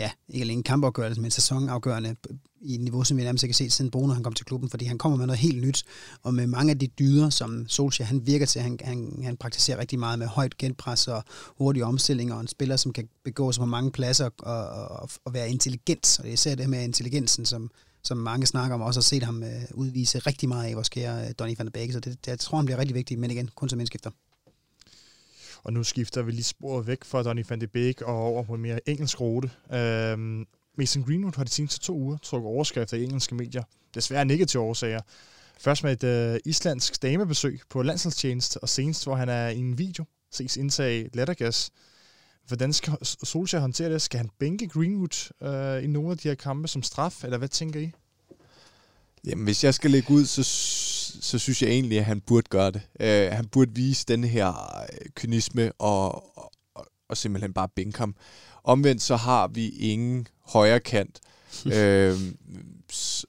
ja, 0.00 0.10
ikke 0.28 0.42
alene 0.42 0.62
kampafgørelse, 0.62 1.20
men 1.20 1.30
sæsonafgørende 1.30 2.16
i 2.60 2.74
et 2.74 2.80
niveau, 2.80 3.04
som 3.04 3.16
vi 3.16 3.22
nærmest 3.22 3.44
ikke 3.44 3.52
har 3.52 3.56
set 3.56 3.72
siden 3.72 3.90
Bruno 3.90 4.12
han 4.12 4.22
kom 4.22 4.32
til 4.32 4.46
klubben, 4.46 4.70
fordi 4.70 4.84
han 4.84 4.98
kommer 4.98 5.18
med 5.18 5.26
noget 5.26 5.38
helt 5.38 5.62
nyt, 5.62 5.84
og 6.22 6.34
med 6.34 6.46
mange 6.46 6.70
af 6.70 6.78
de 6.78 6.86
dyder, 6.86 7.30
som 7.30 7.68
Solskjaer 7.68 8.06
han 8.06 8.26
virker 8.26 8.46
til, 8.46 8.60
han, 8.60 8.78
han, 8.84 9.20
han 9.24 9.36
praktiserer 9.36 9.78
rigtig 9.78 9.98
meget 9.98 10.18
med 10.18 10.26
højt 10.26 10.58
genpres 10.58 11.08
og 11.08 11.24
hurtige 11.58 11.84
omstillinger, 11.84 12.34
og 12.34 12.40
en 12.40 12.48
spiller, 12.48 12.76
som 12.76 12.92
kan 12.92 13.08
begå 13.24 13.52
sig 13.52 13.60
på 13.60 13.66
mange 13.66 13.90
pladser 13.90 14.30
og, 14.38 14.68
og, 14.68 15.10
og 15.24 15.34
være 15.34 15.50
intelligent, 15.50 16.16
og 16.18 16.24
det 16.24 16.30
er 16.30 16.34
især 16.34 16.54
det 16.54 16.70
med 16.70 16.84
intelligensen, 16.84 17.46
som, 17.46 17.70
som 18.02 18.18
mange 18.18 18.46
snakker 18.46 18.74
om, 18.74 18.80
og 18.80 18.86
også 18.86 19.00
har 19.00 19.02
set 19.02 19.22
ham 19.22 19.42
øh, 19.42 19.62
udvise 19.74 20.18
rigtig 20.18 20.48
meget 20.48 20.68
af 20.68 20.74
vores 20.74 20.88
kære 20.88 21.24
uh, 21.24 21.30
Donny 21.38 21.54
van 21.58 21.66
der 21.66 21.72
Beek, 21.72 21.92
så 21.92 22.00
det, 22.00 22.24
det, 22.24 22.30
jeg 22.30 22.38
tror, 22.38 22.56
han 22.58 22.66
bliver 22.66 22.78
rigtig 22.78 22.94
vigtig, 22.94 23.18
men 23.18 23.30
igen, 23.30 23.50
kun 23.54 23.68
som 23.68 23.80
indskifter. 23.80 24.10
Og 25.64 25.72
nu 25.72 25.84
skifter 25.84 26.22
vi 26.22 26.30
lige 26.30 26.44
sporet 26.44 26.86
væk 26.86 27.04
fra 27.04 27.22
Donny 27.22 27.44
van 27.48 27.60
de 27.60 27.66
Beek 27.66 28.02
og 28.02 28.14
over 28.14 28.42
på 28.42 28.54
en 28.54 28.62
mere 28.62 28.88
engelsk 28.88 29.20
rute. 29.20 29.50
Øhm, 29.72 30.46
Mason 30.78 31.02
Greenwood 31.02 31.36
har 31.36 31.44
de 31.44 31.50
seneste 31.50 31.78
to 31.78 31.94
uger 31.94 32.16
trukket 32.22 32.48
overskrifter 32.48 32.96
i 32.96 33.04
engelske 33.04 33.34
medier. 33.34 33.62
Desværre 33.94 34.24
negative 34.24 34.62
årsager. 34.62 35.00
Først 35.58 35.84
med 35.84 35.92
et 35.92 36.04
øh, 36.04 36.40
islandsk 36.44 37.02
damebesøg 37.02 37.60
på 37.70 37.82
landsholdstjeneste, 37.82 38.58
og 38.58 38.68
senest, 38.68 39.04
hvor 39.04 39.14
han 39.14 39.28
er 39.28 39.48
i 39.48 39.58
en 39.58 39.78
video, 39.78 40.04
ses 40.30 40.56
indtage 40.56 41.10
lattergas. 41.14 41.70
Hvordan 42.46 42.72
skal 42.72 42.92
Solskjaer 43.02 43.60
håndtere 43.60 43.92
det? 43.92 44.02
Skal 44.02 44.18
han 44.18 44.30
bænke 44.38 44.68
Greenwood 44.68 45.32
øh, 45.42 45.84
i 45.84 45.86
nogle 45.86 46.10
af 46.10 46.18
de 46.18 46.28
her 46.28 46.34
kampe 46.34 46.68
som 46.68 46.82
straf, 46.82 47.24
eller 47.24 47.38
hvad 47.38 47.48
tænker 47.48 47.80
I? 47.80 47.92
Jamen, 49.26 49.44
hvis 49.44 49.64
jeg 49.64 49.74
skal 49.74 49.90
lægge 49.90 50.10
ud, 50.14 50.24
så, 50.24 50.42
så 51.20 51.38
synes 51.38 51.62
jeg 51.62 51.70
egentlig, 51.70 51.98
at 51.98 52.04
han 52.04 52.20
burde 52.20 52.46
gøre 52.50 52.70
det. 52.70 52.80
Uh, 53.00 53.36
han 53.36 53.46
burde 53.46 53.74
vise 53.74 54.04
den 54.08 54.24
her 54.24 54.48
øh, 54.82 55.10
kynisme 55.14 55.72
og, 55.72 56.38
og, 56.38 56.86
og 57.08 57.16
simpelthen 57.16 57.52
bare 57.52 57.68
bænke 57.68 57.98
ham. 57.98 58.14
Omvendt 58.64 59.02
så 59.02 59.16
har 59.16 59.48
vi 59.48 59.68
ingen 59.68 60.26
højre 60.46 60.80
kant, 60.80 61.20
øh, 61.74 62.18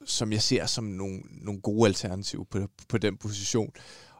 som 0.05 0.31
jeg 0.31 0.41
ser 0.41 0.65
som 0.65 0.83
nogle, 0.83 1.19
nogle 1.41 1.61
gode 1.61 1.87
alternativer 1.87 2.43
på, 2.43 2.59
på 2.87 2.97
den 2.97 3.17
position. 3.17 3.71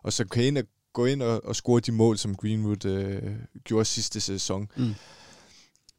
Og 0.04 0.14
så 0.14 0.26
kan 0.26 0.44
ind 0.44 0.58
gå 0.94 1.06
ind 1.06 1.22
og, 1.22 1.46
og 1.46 1.56
score 1.56 1.80
de 1.80 1.92
mål, 1.92 2.18
som 2.18 2.36
Greenwood 2.36 2.86
øh, 2.86 3.36
gjorde 3.64 3.86
sidste 3.86 4.20
sæson. 4.20 4.68
Mm. 4.78 4.94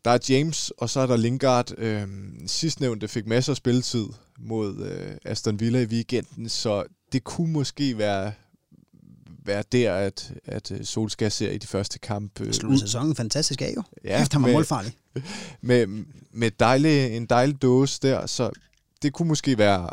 Der 0.05 0.11
er 0.11 0.19
James, 0.29 0.71
og 0.71 0.91
så 0.91 1.01
er 1.01 1.07
der 1.07 1.17
Lingard. 1.17 1.79
Øh, 1.79 2.09
sidstnævnte 2.47 3.09
fik 3.09 3.27
masser 3.27 3.53
af 3.53 3.57
spilletid 3.57 4.07
mod 4.39 4.87
øh, 4.87 5.17
Aston 5.25 5.61
Villa 5.61 5.81
i 5.81 5.87
weekenden, 5.87 6.49
så 6.49 6.85
det 7.13 7.25
kunne 7.25 7.53
måske 7.53 7.99
være 7.99 8.33
være 9.45 9.65
der, 9.73 9.95
at, 9.95 10.35
at 10.45 10.71
øh, 10.71 10.85
Solskjaer 10.85 11.29
ser 11.29 11.51
i 11.51 11.59
de 11.59 11.67
første 11.67 11.99
kamp. 11.99 12.41
Øh, 12.41 12.53
Slutter 12.53 12.79
sæsonen 12.79 13.17
fantastisk 13.17 13.63
af 13.63 13.73
jo, 13.77 13.83
ja, 14.05 14.23
efter 14.23 14.39
han 14.39 14.47
var 14.47 14.53
målfarlig. 14.53 14.93
Med, 15.61 15.87
med 16.31 16.51
dejlig, 16.51 17.17
en 17.17 17.27
dejlig 17.27 17.63
dåse 17.63 18.01
der, 18.03 18.27
så 18.27 18.51
det 19.03 19.13
kunne 19.13 19.29
måske 19.29 19.59
være, 19.59 19.91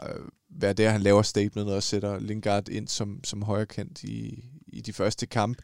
være 0.49 0.73
der, 0.73 0.89
han 0.89 1.01
laver 1.01 1.21
statementet 1.21 1.75
og 1.75 1.83
sætter 1.83 2.19
Lingard 2.19 2.69
ind 2.69 2.87
som, 2.87 3.23
som 3.23 3.43
højrekant 3.43 4.03
i, 4.03 4.45
i 4.67 4.81
de 4.81 4.93
første 4.93 5.25
kamp. 5.25 5.57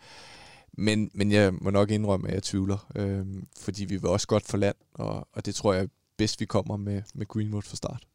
Men, 0.77 1.11
men 1.13 1.31
jeg 1.31 1.53
må 1.61 1.69
nok 1.69 1.91
indrømme, 1.91 2.27
at 2.27 2.33
jeg 2.33 2.43
tvivler, 2.43 2.91
øh, 2.95 3.25
fordi 3.59 3.85
vi 3.85 3.95
vil 3.95 4.09
også 4.09 4.27
godt 4.27 4.45
for 4.45 4.57
land, 4.57 4.75
og, 4.93 5.27
og 5.33 5.45
det 5.45 5.55
tror 5.55 5.73
jeg 5.73 5.87
bedst, 6.17 6.39
vi 6.39 6.45
kommer 6.45 6.77
med, 6.77 7.01
med 7.13 7.25
Greenwood 7.25 7.61
fra 7.61 7.75
start. 7.75 8.07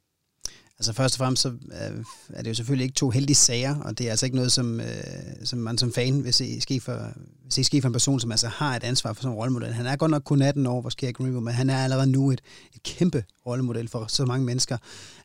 Altså 0.80 0.92
først 0.92 1.14
og 1.14 1.18
fremmest 1.18 1.42
så 1.42 1.48
øh, 1.48 2.04
er 2.28 2.42
det 2.42 2.50
jo 2.50 2.54
selvfølgelig 2.54 2.84
ikke 2.84 2.94
to 2.94 3.10
heldige 3.10 3.36
sager, 3.36 3.76
og 3.80 3.98
det 3.98 4.06
er 4.06 4.10
altså 4.10 4.26
ikke 4.26 4.36
noget, 4.36 4.52
som, 4.52 4.80
øh, 4.80 4.86
som 5.44 5.58
man 5.58 5.78
som 5.78 5.92
fan 5.92 6.24
vil 6.24 6.34
se 6.34 6.60
ske 6.60 6.80
for, 6.80 6.92
vil 7.42 7.52
se 7.52 7.64
ske 7.64 7.80
for 7.80 7.88
en 7.88 7.92
person, 7.92 8.20
som 8.20 8.30
altså 8.30 8.48
har 8.48 8.76
et 8.76 8.84
ansvar 8.84 9.12
for 9.12 9.22
sådan 9.22 9.32
en 9.32 9.38
rollemodel. 9.38 9.72
Han 9.72 9.86
er 9.86 9.96
godt 9.96 10.10
nok 10.10 10.22
kun 10.24 10.42
18 10.42 10.66
år, 10.66 10.80
hvor 10.80 10.90
sker 10.90 11.12
Greenwood, 11.12 11.42
men 11.42 11.54
han 11.54 11.70
er 11.70 11.84
allerede 11.84 12.06
nu 12.06 12.30
et, 12.30 12.40
et 12.74 12.82
kæmpe 12.82 13.24
rollemodel 13.46 13.88
for 13.88 14.06
så 14.08 14.24
mange 14.24 14.46
mennesker. 14.46 14.78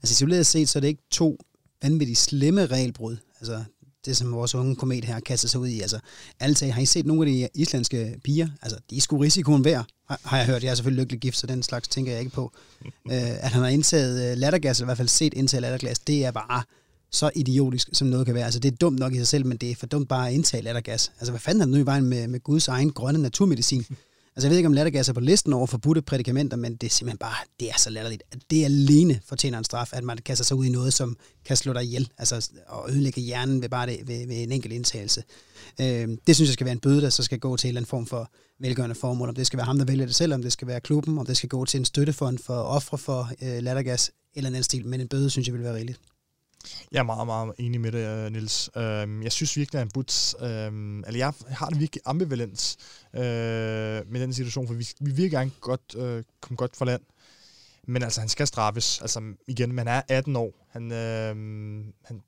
Altså 0.03 0.13
isoleret 0.13 0.45
set, 0.45 0.69
så 0.69 0.79
er 0.79 0.81
det 0.81 0.87
ikke 0.87 1.03
to 1.11 1.37
vanvittigt 1.83 2.19
slemme 2.19 2.65
regelbrud. 2.65 3.17
Altså 3.39 3.63
det, 4.05 4.17
som 4.17 4.31
vores 4.31 4.55
unge 4.55 4.75
komet 4.75 5.05
her 5.05 5.19
kaster 5.19 5.47
sig 5.47 5.59
ud 5.59 5.67
i. 5.67 5.81
Altså, 5.81 5.99
alle 6.39 6.71
har 6.71 6.81
I 6.81 6.85
set 6.85 7.05
nogle 7.05 7.21
af 7.21 7.33
de 7.33 7.61
islandske 7.61 8.19
piger? 8.23 8.47
Altså, 8.61 8.79
de 8.89 8.97
er 8.97 9.01
sgu 9.01 9.17
risikoen 9.17 9.65
værd, 9.65 9.85
har 10.07 10.37
jeg 10.37 10.45
hørt. 10.45 10.63
Jeg 10.63 10.71
er 10.71 10.75
selvfølgelig 10.75 11.01
lykkelig 11.01 11.21
gift, 11.21 11.37
så 11.37 11.47
den 11.47 11.63
slags 11.63 11.87
tænker 11.87 12.11
jeg 12.11 12.19
ikke 12.19 12.31
på. 12.31 12.51
uh, 12.85 13.13
at 13.45 13.49
han 13.49 13.61
har 13.61 13.69
indtaget 13.69 14.31
uh, 14.31 14.37
lattergas, 14.37 14.79
eller 14.79 14.85
i 14.85 14.87
hvert 14.87 14.97
fald 14.97 15.07
set 15.07 15.33
indtage 15.33 15.61
lattergas, 15.61 15.99
det 15.99 16.25
er 16.25 16.31
bare 16.31 16.63
så 17.11 17.31
idiotisk, 17.35 17.89
som 17.93 18.07
noget 18.07 18.25
kan 18.25 18.35
være. 18.35 18.45
Altså, 18.45 18.59
det 18.59 18.73
er 18.73 18.75
dumt 18.75 18.99
nok 18.99 19.13
i 19.13 19.17
sig 19.17 19.27
selv, 19.27 19.45
men 19.45 19.57
det 19.57 19.71
er 19.71 19.75
for 19.75 19.85
dumt 19.85 20.09
bare 20.09 20.27
at 20.27 20.33
indtage 20.33 20.63
lattergas. 20.63 21.11
Altså, 21.19 21.31
hvad 21.31 21.39
fanden 21.39 21.61
er 21.61 21.65
det 21.65 21.73
nu 21.73 21.79
i 21.79 21.85
vejen 21.85 22.05
med, 22.05 22.27
med 22.27 22.39
Guds 22.39 22.67
egen 22.67 22.91
grønne 22.91 23.21
naturmedicin? 23.21 23.85
Altså 24.35 24.47
jeg 24.47 24.49
ved 24.49 24.57
ikke, 24.57 24.67
om 24.67 24.73
lattergas 24.73 25.09
er 25.09 25.13
på 25.13 25.19
listen 25.19 25.53
over 25.53 25.67
forbudte 25.67 26.01
prædikamenter, 26.01 26.57
men 26.57 26.75
det 26.75 26.87
er 26.87 26.91
simpelthen 26.91 27.17
bare, 27.17 27.35
det 27.59 27.69
er 27.69 27.77
så 27.77 27.89
latterligt. 27.89 28.23
at 28.31 28.39
Det 28.49 28.65
alene 28.65 29.19
fortjener 29.25 29.57
en 29.57 29.63
straf, 29.63 29.89
at 29.93 30.03
man 30.03 30.17
kaster 30.17 30.45
sig 30.45 30.57
ud 30.57 30.65
i 30.65 30.69
noget, 30.69 30.93
som 30.93 31.17
kan 31.45 31.57
slå 31.57 31.73
dig 31.73 31.83
ihjel, 31.83 32.09
altså 32.17 32.49
og 32.67 32.91
ødelægge 32.91 33.21
hjernen 33.21 33.61
ved 33.61 33.69
bare 33.69 33.87
det, 33.87 33.99
ved, 34.07 34.27
ved 34.27 34.43
en 34.43 34.51
enkelt 34.51 34.73
indtagelse. 34.73 35.23
Øh, 35.81 36.07
det 36.27 36.35
synes 36.35 36.49
jeg 36.49 36.53
skal 36.53 36.65
være 36.65 36.71
en 36.71 36.79
bøde, 36.79 37.01
der 37.01 37.09
så 37.09 37.23
skal 37.23 37.39
gå 37.39 37.57
til 37.57 37.67
en 37.67 37.69
eller 37.69 37.79
anden 37.79 37.89
form 37.89 38.05
for 38.05 38.31
velgørende 38.59 38.95
formål. 38.95 39.29
Om 39.29 39.35
det 39.35 39.47
skal 39.47 39.57
være 39.57 39.65
ham, 39.65 39.77
der 39.77 39.85
vælger 39.85 40.05
det 40.05 40.15
selv, 40.15 40.33
om 40.33 40.41
det 40.41 40.51
skal 40.51 40.67
være 40.67 40.81
klubben, 40.81 41.17
om 41.17 41.25
det 41.25 41.37
skal 41.37 41.49
gå 41.49 41.65
til 41.65 41.77
en 41.77 41.85
støttefond 41.85 42.37
for 42.37 42.55
ofre 42.55 42.97
for 42.97 43.29
øh, 43.41 43.63
lattergas, 43.63 44.11
eller 44.35 44.47
en 44.47 44.55
anden 44.55 44.63
stil, 44.63 44.87
men 44.87 45.01
en 45.01 45.07
bøde 45.07 45.29
synes 45.29 45.47
jeg 45.47 45.53
vil 45.53 45.63
være 45.63 45.75
rigeligt. 45.75 45.99
Jeg 46.91 46.99
er 46.99 47.03
meget, 47.03 47.27
meget 47.27 47.53
enig 47.57 47.81
med 47.81 47.91
det, 47.91 48.25
øh, 48.25 48.31
Nils. 48.31 48.69
Øhm, 48.75 49.23
jeg 49.23 49.31
synes 49.31 49.57
virkelig, 49.57 49.79
at 49.79 49.81
han 49.81 49.91
burde... 49.93 50.13
Øhm, 50.45 50.99
eller 50.99 51.17
jeg 51.17 51.33
har 51.47 51.69
det 51.69 51.79
virkelig 51.79 52.01
ambivalens 52.05 52.77
øh, 53.13 53.21
med 54.11 54.19
den 54.21 54.33
situation, 54.33 54.67
for 54.67 54.73
vi, 54.73 54.87
vi 54.99 55.11
vil 55.11 55.31
gerne 55.31 55.51
godt 55.61 55.95
øh, 55.97 56.23
komme 56.41 56.57
godt 56.57 56.75
for 56.75 56.85
land. 56.85 57.01
Men 57.87 58.03
altså, 58.03 58.19
han 58.19 58.29
skal 58.29 58.47
straffes. 58.47 59.01
Altså, 59.01 59.33
igen, 59.47 59.73
man 59.73 59.87
er 59.87 60.01
18 60.07 60.35
år. 60.35 60.67
Han, 60.69 60.91
øh, 60.91 61.35
han, 62.03 62.23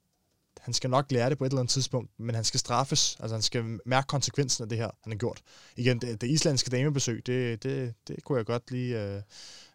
han 0.59 0.73
skal 0.73 0.89
nok 0.89 1.11
lære 1.11 1.29
det 1.29 1.38
på 1.38 1.45
et 1.45 1.49
eller 1.49 1.59
andet 1.59 1.71
tidspunkt, 1.71 2.11
men 2.19 2.35
han 2.35 2.43
skal 2.43 2.59
straffes. 2.59 3.17
Altså, 3.19 3.35
han 3.35 3.41
skal 3.41 3.79
mærke 3.85 4.07
konsekvensen 4.07 4.63
af 4.63 4.69
det 4.69 4.77
her, 4.77 4.89
han 5.03 5.11
har 5.11 5.17
gjort. 5.17 5.41
Igen, 5.75 5.99
det, 6.01 6.21
det 6.21 6.29
islandske 6.29 6.69
damebesøg, 6.69 7.23
det, 7.25 7.63
det, 7.63 7.93
det 8.07 8.23
kunne 8.23 8.38
jeg 8.38 8.45
godt 8.45 8.71
lige... 8.71 9.03
Øh, 9.03 9.21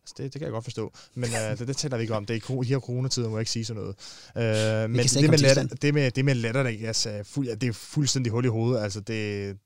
Altså, 0.02 0.14
det, 0.18 0.32
det 0.32 0.40
kan 0.40 0.42
jeg 0.42 0.52
godt 0.52 0.64
forstå. 0.64 0.92
Men 1.14 1.30
uh, 1.30 1.58
det, 1.58 1.68
det 1.68 1.76
taler 1.76 1.96
vi 1.96 2.02
ikke 2.02 2.14
om. 2.14 2.26
Det 2.26 2.36
er 2.36 2.62
i 2.62 2.66
her 2.66 2.80
coronatider, 2.80 3.28
må 3.28 3.36
jeg 3.36 3.40
ikke 3.40 3.50
sige 3.50 3.64
sådan 3.64 3.82
noget. 3.82 3.96
Uh, 4.34 4.90
men 4.90 5.06
det 5.06 5.30
med, 5.30 5.38
latter, 5.38 5.66
det, 5.66 5.94
med, 5.94 6.10
det 6.10 6.24
med 6.24 6.34
latter, 6.34 6.86
altså, 6.86 7.20
fuld, 7.24 7.46
ja, 7.48 7.54
det 7.54 7.68
er 7.68 7.72
fuldstændig 7.72 8.32
hul 8.32 8.44
i 8.44 8.48
hovedet. 8.48 8.82
Altså, 8.82 9.00
det, 9.00 9.56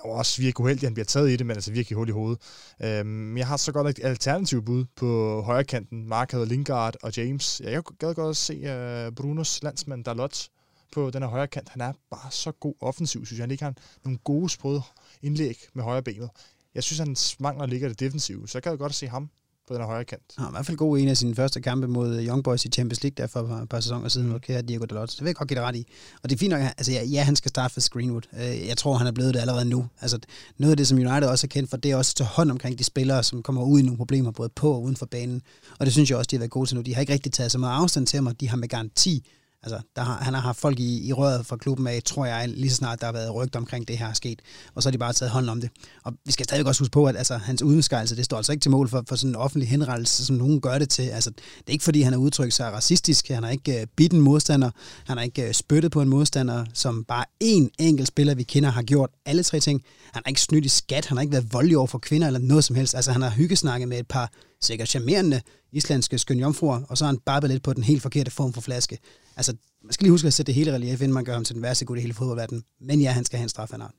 og 0.00 0.10
også 0.10 0.42
virkelig 0.42 0.64
uheldig, 0.64 0.82
at 0.82 0.86
han 0.86 0.94
bliver 0.94 1.04
taget 1.04 1.30
i 1.30 1.36
det, 1.36 1.46
men 1.46 1.56
altså 1.56 1.72
virkelig 1.72 1.96
hul 1.96 2.08
i 2.08 2.12
hovedet. 2.12 2.38
Øhm, 2.82 3.36
jeg 3.36 3.46
har 3.46 3.56
så 3.56 3.72
godt 3.72 3.98
et 3.98 4.04
alternativ 4.04 4.64
bud 4.64 4.84
på 4.96 5.42
højre 5.42 5.64
kanten. 5.64 6.08
Mark 6.08 6.30
havde 6.30 6.46
Lingard 6.46 6.94
og 7.02 7.16
James. 7.16 7.60
Jeg 7.64 7.82
gad 7.98 8.14
godt 8.14 8.30
at 8.30 8.36
se 8.36 9.06
uh, 9.06 9.14
Brunos 9.14 9.62
landsmand 9.62 10.04
Dalot 10.04 10.48
på 10.92 11.10
den 11.10 11.22
her 11.22 11.28
højre 11.28 11.46
kant. 11.46 11.68
Han 11.68 11.80
er 11.80 11.92
bare 12.10 12.30
så 12.30 12.52
god 12.52 12.74
offensiv, 12.80 13.26
synes 13.26 13.38
jeg. 13.38 13.42
Han 13.42 13.50
ikke 13.50 13.64
har 13.64 13.74
nogle 14.04 14.18
gode 14.18 14.50
sprøde 14.50 14.82
indlæg 15.22 15.56
med 15.74 15.84
højre 15.84 16.02
benet. 16.02 16.30
Jeg 16.78 16.84
synes, 16.84 16.98
han 16.98 17.16
mangler 17.40 17.66
ligger 17.66 17.88
det 17.88 18.00
defensive, 18.00 18.48
så 18.48 18.58
jeg 18.58 18.62
gad 18.62 18.78
godt 18.78 18.94
se 18.94 19.08
ham 19.08 19.30
på 19.68 19.74
den 19.74 19.82
højre 19.82 20.04
kant. 20.04 20.22
Han 20.36 20.42
har 20.42 20.50
i 20.50 20.54
hvert 20.54 20.66
fald 20.66 20.76
god 20.76 20.98
en 20.98 21.08
af 21.08 21.16
sine 21.16 21.34
første 21.34 21.60
kampe 21.60 21.88
mod 21.88 22.26
Young 22.26 22.44
Boys 22.44 22.64
i 22.64 22.68
Champions 22.68 23.02
League 23.02 23.14
der 23.16 23.26
for 23.26 23.40
et 23.40 23.68
par 23.68 23.80
sæsoner 23.80 24.08
siden, 24.08 24.26
mm. 24.26 24.30
hvor 24.30 24.38
kære 24.38 24.62
Diego 24.62 24.84
Dalot. 24.84 25.10
Det 25.10 25.20
vil 25.20 25.26
jeg 25.26 25.34
godt 25.34 25.48
give 25.48 25.58
det 25.58 25.66
ret 25.66 25.76
i. 25.76 25.86
Og 26.22 26.30
det 26.30 26.36
er 26.36 26.38
fint 26.38 26.50
nok, 26.50 26.60
altså 26.60 26.92
ja, 26.92 27.04
ja 27.04 27.22
han 27.22 27.36
skal 27.36 27.48
starte 27.48 27.74
for 27.74 27.90
Greenwood. 27.90 28.22
Øh, 28.40 28.66
jeg 28.66 28.76
tror, 28.76 28.94
han 28.94 29.06
er 29.06 29.12
blevet 29.12 29.34
det 29.34 29.40
allerede 29.40 29.64
nu. 29.64 29.86
Altså, 30.00 30.18
noget 30.58 30.70
af 30.70 30.76
det, 30.76 30.86
som 30.88 30.98
United 30.98 31.24
også 31.28 31.46
er 31.46 31.48
kendt 31.48 31.70
for, 31.70 31.76
det 31.76 31.90
er 31.90 31.96
også 31.96 32.12
at 32.12 32.16
tage 32.16 32.28
hånd 32.28 32.50
omkring 32.50 32.78
de 32.78 32.84
spillere, 32.84 33.22
som 33.22 33.42
kommer 33.42 33.62
ud 33.62 33.80
i 33.80 33.82
nogle 33.82 33.96
problemer, 33.96 34.30
både 34.30 34.48
på 34.48 34.72
og 34.72 34.82
uden 34.82 34.96
for 34.96 35.06
banen. 35.06 35.42
Og 35.78 35.86
det 35.86 35.92
synes 35.92 36.10
jeg 36.10 36.18
også, 36.18 36.28
de 36.30 36.36
har 36.36 36.40
været 36.40 36.50
gode 36.50 36.68
til 36.68 36.76
nu. 36.76 36.82
De 36.82 36.94
har 36.94 37.00
ikke 37.00 37.12
rigtig 37.12 37.32
taget 37.32 37.52
så 37.52 37.58
meget 37.58 37.82
afstand 37.82 38.06
til 38.06 38.22
mig. 38.22 38.40
De 38.40 38.48
har 38.48 38.56
med 38.56 38.68
garanti 38.68 39.28
Altså, 39.62 39.80
der 39.96 40.02
har, 40.02 40.16
han 40.16 40.34
har 40.34 40.40
haft 40.40 40.60
folk 40.60 40.80
i, 40.80 41.08
i 41.08 41.12
røret 41.12 41.46
fra 41.46 41.56
klubben 41.56 41.86
af, 41.86 42.02
tror 42.04 42.26
jeg, 42.26 42.48
lige 42.48 42.70
så 42.70 42.76
snart 42.76 43.00
der 43.00 43.06
har 43.06 43.12
været 43.12 43.34
rygt 43.34 43.56
omkring 43.56 43.88
det 43.88 43.98
her 43.98 44.06
er 44.08 44.12
sket. 44.12 44.42
Og 44.74 44.82
så 44.82 44.88
har 44.88 44.92
de 44.92 44.98
bare 44.98 45.12
taget 45.12 45.30
hånd 45.30 45.50
om 45.50 45.60
det. 45.60 45.70
Og 46.04 46.12
vi 46.24 46.32
skal 46.32 46.44
stadig 46.44 46.66
også 46.66 46.80
huske 46.80 46.92
på, 46.92 47.06
at 47.06 47.16
altså, 47.16 47.36
hans 47.36 47.62
udskejelse, 47.62 48.16
det 48.16 48.24
står 48.24 48.36
altså 48.36 48.52
ikke 48.52 48.62
til 48.62 48.70
mål 48.70 48.88
for, 48.88 49.04
for 49.08 49.16
sådan 49.16 49.30
en 49.30 49.36
offentlig 49.36 49.68
henrettelse, 49.68 50.26
som 50.26 50.36
nogen 50.36 50.60
gør 50.60 50.78
det 50.78 50.88
til. 50.88 51.02
Altså, 51.02 51.30
det 51.30 51.66
er 51.66 51.72
ikke 51.72 51.84
fordi, 51.84 52.02
han 52.02 52.12
har 52.12 52.20
udtrykt 52.20 52.54
sig 52.54 52.72
racistisk. 52.72 53.28
Han 53.28 53.42
har 53.42 53.50
ikke 53.50 53.80
uh, 53.82 53.88
bidt 53.96 54.12
en 54.12 54.20
modstander. 54.20 54.70
Han 55.06 55.16
har 55.16 55.24
ikke 55.24 55.46
uh, 55.46 55.52
spyttet 55.52 55.92
på 55.92 56.02
en 56.02 56.08
modstander, 56.08 56.64
som 56.74 57.04
bare 57.04 57.24
én 57.44 57.68
enkelt 57.78 58.08
spiller, 58.08 58.34
vi 58.34 58.42
kender, 58.42 58.70
har 58.70 58.82
gjort 58.82 59.10
alle 59.26 59.42
tre 59.42 59.60
ting. 59.60 59.82
Han 60.12 60.22
har 60.24 60.28
ikke 60.28 60.40
snydt 60.40 60.64
i 60.64 60.68
skat. 60.68 61.06
Han 61.06 61.16
har 61.16 61.22
ikke 61.22 61.32
været 61.32 61.52
voldelig 61.52 61.78
over 61.78 61.86
for 61.86 61.98
kvinder 61.98 62.26
eller 62.26 62.40
noget 62.40 62.64
som 62.64 62.76
helst. 62.76 62.94
Altså, 62.94 63.12
han 63.12 63.22
har 63.22 63.30
hyggesnakket 63.30 63.88
med 63.88 63.98
et 63.98 64.08
par 64.08 64.30
sikkert 64.60 64.88
charmerende 64.88 65.40
islandske 65.72 66.18
skønjomfruer, 66.18 66.80
og 66.88 66.98
så 66.98 67.04
har 67.04 67.12
han 67.12 67.18
bare 67.18 67.48
lidt 67.48 67.62
på 67.62 67.72
den 67.72 67.82
helt 67.82 68.02
forkerte 68.02 68.30
form 68.30 68.52
for 68.52 68.60
flaske. 68.60 68.98
Altså, 69.36 69.56
man 69.82 69.92
skal 69.92 70.04
lige 70.04 70.10
huske 70.10 70.26
at 70.26 70.34
sætte 70.34 70.46
det 70.46 70.54
hele 70.54 70.74
relief, 70.74 71.00
inden 71.00 71.12
man 71.12 71.24
gør 71.24 71.32
ham 71.32 71.44
til 71.44 71.54
den 71.54 71.62
værste 71.62 71.84
gode 71.84 71.98
i 71.98 72.02
hele 72.02 72.14
fodboldverdenen. 72.14 72.64
Men 72.80 73.00
ja, 73.00 73.10
han 73.10 73.24
skal 73.24 73.36
have 73.36 73.42
en 73.42 73.48
straf 73.48 73.70
han 73.70 73.80
har. 73.80 73.94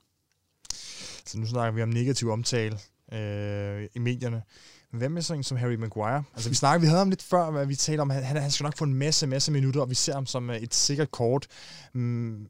Så 1.25 1.37
nu 1.37 1.45
snakker 1.45 1.71
vi 1.71 1.81
om 1.81 1.89
negativ 1.89 2.29
omtale 2.29 2.79
øh, 3.13 3.87
i 3.95 3.99
medierne. 3.99 4.41
Hvad 4.91 5.09
med 5.09 5.21
sådan 5.21 5.43
som 5.43 5.57
Harry 5.57 5.73
Maguire? 5.73 6.23
Altså, 6.33 6.49
vi 6.49 6.55
snakker, 6.55 6.79
vi 6.79 6.85
havde 6.85 6.99
ham 6.99 7.09
lidt 7.09 7.21
før, 7.21 7.51
hvad 7.51 7.65
vi 7.65 7.75
talte 7.75 8.01
om, 8.01 8.09
han, 8.09 8.23
han 8.23 8.51
skal 8.51 8.63
nok 8.63 8.77
få 8.77 8.83
en 8.83 8.93
masse, 8.93 9.27
masse 9.27 9.51
minutter, 9.51 9.81
og 9.81 9.89
vi 9.89 9.95
ser 9.95 10.13
ham 10.13 10.25
som 10.25 10.49
øh, 10.49 10.57
et 10.57 10.75
sikkert 10.75 11.11
kort. 11.11 11.47
Mm, 11.93 12.47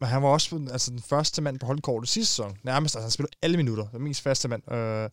men 0.00 0.08
han 0.08 0.22
var 0.22 0.28
også 0.28 0.68
altså, 0.70 0.90
den 0.90 1.02
første 1.02 1.42
mand 1.42 1.58
på 1.58 1.66
holdkortet 1.66 2.08
sidste 2.08 2.34
sæson. 2.34 2.56
Nærmest, 2.62 2.96
altså 2.96 3.04
han 3.04 3.10
spillede 3.10 3.36
alle 3.42 3.56
minutter. 3.56 3.86
Den 3.92 4.02
mest 4.02 4.22
faste 4.22 4.48
mand. 4.48 4.72
Øh, 4.72 5.10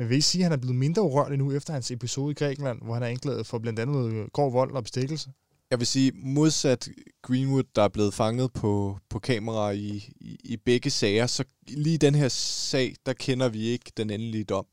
men 0.00 0.08
vil 0.08 0.18
I 0.18 0.20
sige, 0.20 0.42
at 0.42 0.44
han 0.44 0.52
er 0.52 0.56
blevet 0.56 0.76
mindre 0.76 1.02
urørlig 1.02 1.38
nu 1.38 1.52
efter 1.52 1.72
hans 1.72 1.90
episode 1.90 2.30
i 2.30 2.34
Grækenland, 2.34 2.82
hvor 2.82 2.94
han 2.94 3.02
er 3.02 3.06
anklaget 3.06 3.46
for 3.46 3.58
blandt 3.58 3.78
andet 3.78 4.32
grov 4.32 4.52
vold 4.52 4.72
og 4.72 4.82
bestikkelse? 4.82 5.30
Jeg 5.70 5.78
vil 5.78 5.86
sige, 5.86 6.12
modsat 6.14 6.88
Greenwood, 7.22 7.62
der 7.76 7.82
er 7.82 7.88
blevet 7.88 8.14
fanget 8.14 8.52
på, 8.52 8.98
på 9.10 9.18
kamera 9.18 9.70
i, 9.70 10.14
i, 10.20 10.36
i 10.44 10.56
begge 10.56 10.90
sager, 10.90 11.26
så 11.26 11.44
lige 11.68 11.98
den 11.98 12.14
her 12.14 12.28
sag, 12.28 12.94
der 13.06 13.12
kender 13.12 13.48
vi 13.48 13.62
ikke 13.62 13.92
den 13.96 14.10
endelige 14.10 14.44
dom. 14.44 14.66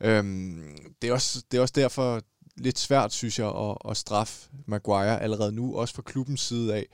Øhm, 0.00 0.76
det, 1.02 1.10
er 1.10 1.12
også, 1.12 1.44
det 1.50 1.58
er 1.58 1.62
også 1.62 1.74
derfor 1.76 2.20
lidt 2.56 2.78
svært, 2.78 3.12
synes 3.12 3.38
jeg, 3.38 3.48
at, 3.48 3.76
at 3.90 3.96
straffe 3.96 4.50
Maguire 4.66 5.22
allerede 5.22 5.52
nu, 5.52 5.76
også 5.76 5.94
fra 5.94 6.02
klubbens 6.02 6.40
side 6.40 6.74
af. 6.74 6.86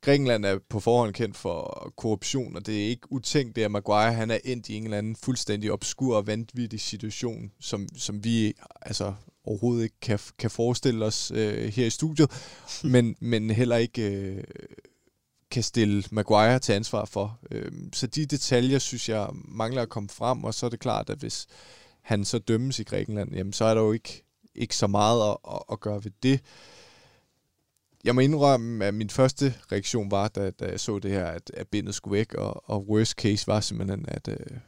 Grækenland 0.00 0.44
er 0.44 0.58
på 0.68 0.80
forhånd 0.80 1.14
kendt 1.14 1.36
for 1.36 1.92
korruption, 1.96 2.56
og 2.56 2.66
det 2.66 2.84
er 2.84 2.88
ikke 2.88 3.12
utænkt, 3.12 3.58
at 3.58 3.70
Maguire 3.70 4.12
han 4.12 4.30
er 4.30 4.38
endt 4.44 4.68
i 4.68 4.74
en 4.74 4.84
eller 4.84 4.98
anden 4.98 5.16
fuldstændig 5.16 5.72
obskur 5.72 6.16
og 6.16 6.26
vanvittig 6.26 6.80
situation, 6.80 7.52
som, 7.60 7.88
som 7.96 8.24
vi 8.24 8.54
altså, 8.82 9.14
overhovedet 9.44 9.82
ikke 9.82 10.00
kan, 10.00 10.18
kan 10.38 10.50
forestille 10.50 11.04
os 11.04 11.32
øh, 11.34 11.68
her 11.68 11.86
i 11.86 11.90
studiet, 11.90 12.30
men, 12.92 13.16
men 13.20 13.50
heller 13.50 13.76
ikke 13.76 14.02
øh, 14.02 14.44
kan 15.50 15.62
stille 15.62 16.04
Maguire 16.10 16.58
til 16.58 16.72
ansvar 16.72 17.04
for. 17.04 17.38
Øh, 17.50 17.72
så 17.92 18.06
de 18.06 18.26
detaljer, 18.26 18.78
synes 18.78 19.08
jeg, 19.08 19.28
mangler 19.32 19.82
at 19.82 19.88
komme 19.88 20.08
frem, 20.08 20.44
og 20.44 20.54
så 20.54 20.66
er 20.66 20.70
det 20.70 20.80
klart, 20.80 21.10
at 21.10 21.18
hvis 21.18 21.46
han 22.02 22.24
så 22.24 22.38
dømmes 22.38 22.78
i 22.78 22.82
Grækenland, 22.82 23.34
jamen, 23.34 23.52
så 23.52 23.64
er 23.64 23.74
der 23.74 23.82
jo 23.82 23.92
ikke, 23.92 24.24
ikke 24.54 24.76
så 24.76 24.86
meget 24.86 25.30
at, 25.30 25.36
at, 25.52 25.62
at 25.72 25.80
gøre 25.80 26.04
ved 26.04 26.10
det. 26.22 26.40
Jeg 28.04 28.14
må 28.14 28.20
indrømme, 28.20 28.84
at 28.84 28.94
min 28.94 29.10
første 29.10 29.54
reaktion 29.72 30.10
var, 30.10 30.28
da, 30.28 30.50
da 30.50 30.64
jeg 30.64 30.80
så 30.80 30.98
det 30.98 31.10
her, 31.10 31.26
at, 31.26 31.50
at 31.54 31.68
bindet 31.68 31.94
skulle 31.94 32.18
væk, 32.18 32.34
og, 32.34 32.70
og 32.70 32.88
worst 32.88 33.12
case 33.12 33.46
var 33.46 33.60
simpelthen, 33.60 34.04
at, 34.08 34.28
øh, 34.28 34.58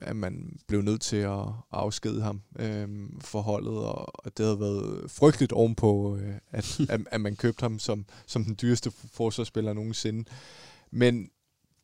at 0.00 0.16
man 0.16 0.58
blev 0.66 0.82
nødt 0.82 1.00
til 1.00 1.16
at 1.16 1.44
afskede 1.72 2.22
ham 2.22 2.40
øh, 2.58 2.88
for 3.20 3.40
holdet, 3.40 3.78
og, 3.78 4.24
og 4.24 4.36
det 4.38 4.46
havde 4.46 4.60
været 4.60 5.10
frygteligt 5.10 5.52
ovenpå, 5.52 6.16
øh, 6.16 6.34
at, 6.50 6.80
at, 6.90 7.00
at 7.10 7.20
man 7.20 7.36
købte 7.36 7.62
ham 7.62 7.78
som, 7.78 8.06
som 8.26 8.44
den 8.44 8.56
dyreste 8.62 8.92
forsvarsspiller 9.12 9.72
nogensinde. 9.72 10.24
Men 10.90 11.30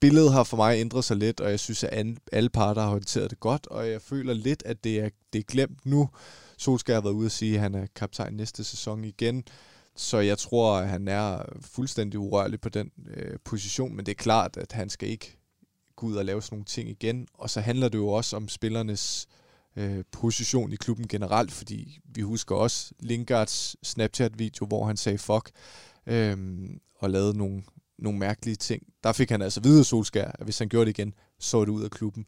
billedet 0.00 0.32
har 0.32 0.44
for 0.44 0.56
mig 0.56 0.80
ændret 0.80 1.04
sig 1.04 1.16
lidt, 1.16 1.40
og 1.40 1.50
jeg 1.50 1.60
synes, 1.60 1.84
at 1.84 2.06
alle 2.32 2.50
parter 2.50 2.82
har 2.82 2.88
håndteret 2.88 3.30
det 3.30 3.40
godt, 3.40 3.66
og 3.66 3.90
jeg 3.90 4.02
føler 4.02 4.34
lidt, 4.34 4.62
at 4.66 4.84
det 4.84 5.00
er, 5.00 5.08
det 5.32 5.38
er 5.38 5.42
glemt 5.42 5.86
nu. 5.86 6.08
Solskjaer 6.56 6.96
har 6.96 7.02
været 7.02 7.14
ude 7.14 7.26
at 7.26 7.32
sige, 7.32 7.54
at 7.54 7.60
han 7.60 7.74
er 7.74 7.86
kaptajn 7.96 8.34
næste 8.34 8.64
sæson 8.64 9.04
igen. 9.04 9.44
Så 9.96 10.18
jeg 10.18 10.38
tror, 10.38 10.76
at 10.76 10.88
han 10.88 11.08
er 11.08 11.44
fuldstændig 11.60 12.20
urørlig 12.20 12.60
på 12.60 12.68
den 12.68 12.90
øh, 13.06 13.38
position, 13.44 13.96
men 13.96 14.06
det 14.06 14.12
er 14.12 14.22
klart, 14.22 14.56
at 14.56 14.72
han 14.72 14.90
skal 14.90 15.08
ikke 15.08 15.38
gå 15.96 16.06
ud 16.06 16.16
og 16.16 16.24
lave 16.24 16.42
sådan 16.42 16.56
nogle 16.56 16.64
ting 16.64 16.88
igen. 16.88 17.28
Og 17.34 17.50
så 17.50 17.60
handler 17.60 17.88
det 17.88 17.98
jo 17.98 18.08
også 18.08 18.36
om 18.36 18.48
spillernes 18.48 19.26
øh, 19.76 20.04
position 20.12 20.72
i 20.72 20.76
klubben 20.76 21.08
generelt, 21.08 21.52
fordi 21.52 22.00
vi 22.04 22.20
husker 22.20 22.54
også 22.54 22.92
Lingards 23.00 23.76
Snapchat-video, 23.88 24.66
hvor 24.66 24.86
han 24.86 24.96
sagde 24.96 25.18
fuck, 25.18 25.50
øh, 26.06 26.68
og 26.98 27.10
lavede 27.10 27.38
nogle, 27.38 27.62
nogle 27.98 28.18
mærkelige 28.18 28.56
ting. 28.56 28.82
Der 29.04 29.12
fik 29.12 29.30
han 29.30 29.42
altså 29.42 29.60
videre 29.60 29.84
Solskær, 29.84 30.30
at 30.34 30.44
hvis 30.44 30.58
han 30.58 30.68
gjorde 30.68 30.86
det 30.86 30.98
igen, 30.98 31.14
så 31.38 31.60
det 31.60 31.68
ud 31.68 31.84
af 31.84 31.90
klubben. 31.90 32.26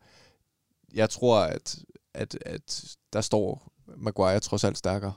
Jeg 0.95 1.11
tror, 1.11 1.39
at, 1.39 1.79
at, 2.15 2.39
at 2.47 2.97
der 3.13 3.21
står 3.21 3.73
Maguire 3.97 4.41
trods 4.41 4.65
alt 4.65 4.79
stærkere. 4.79 5.13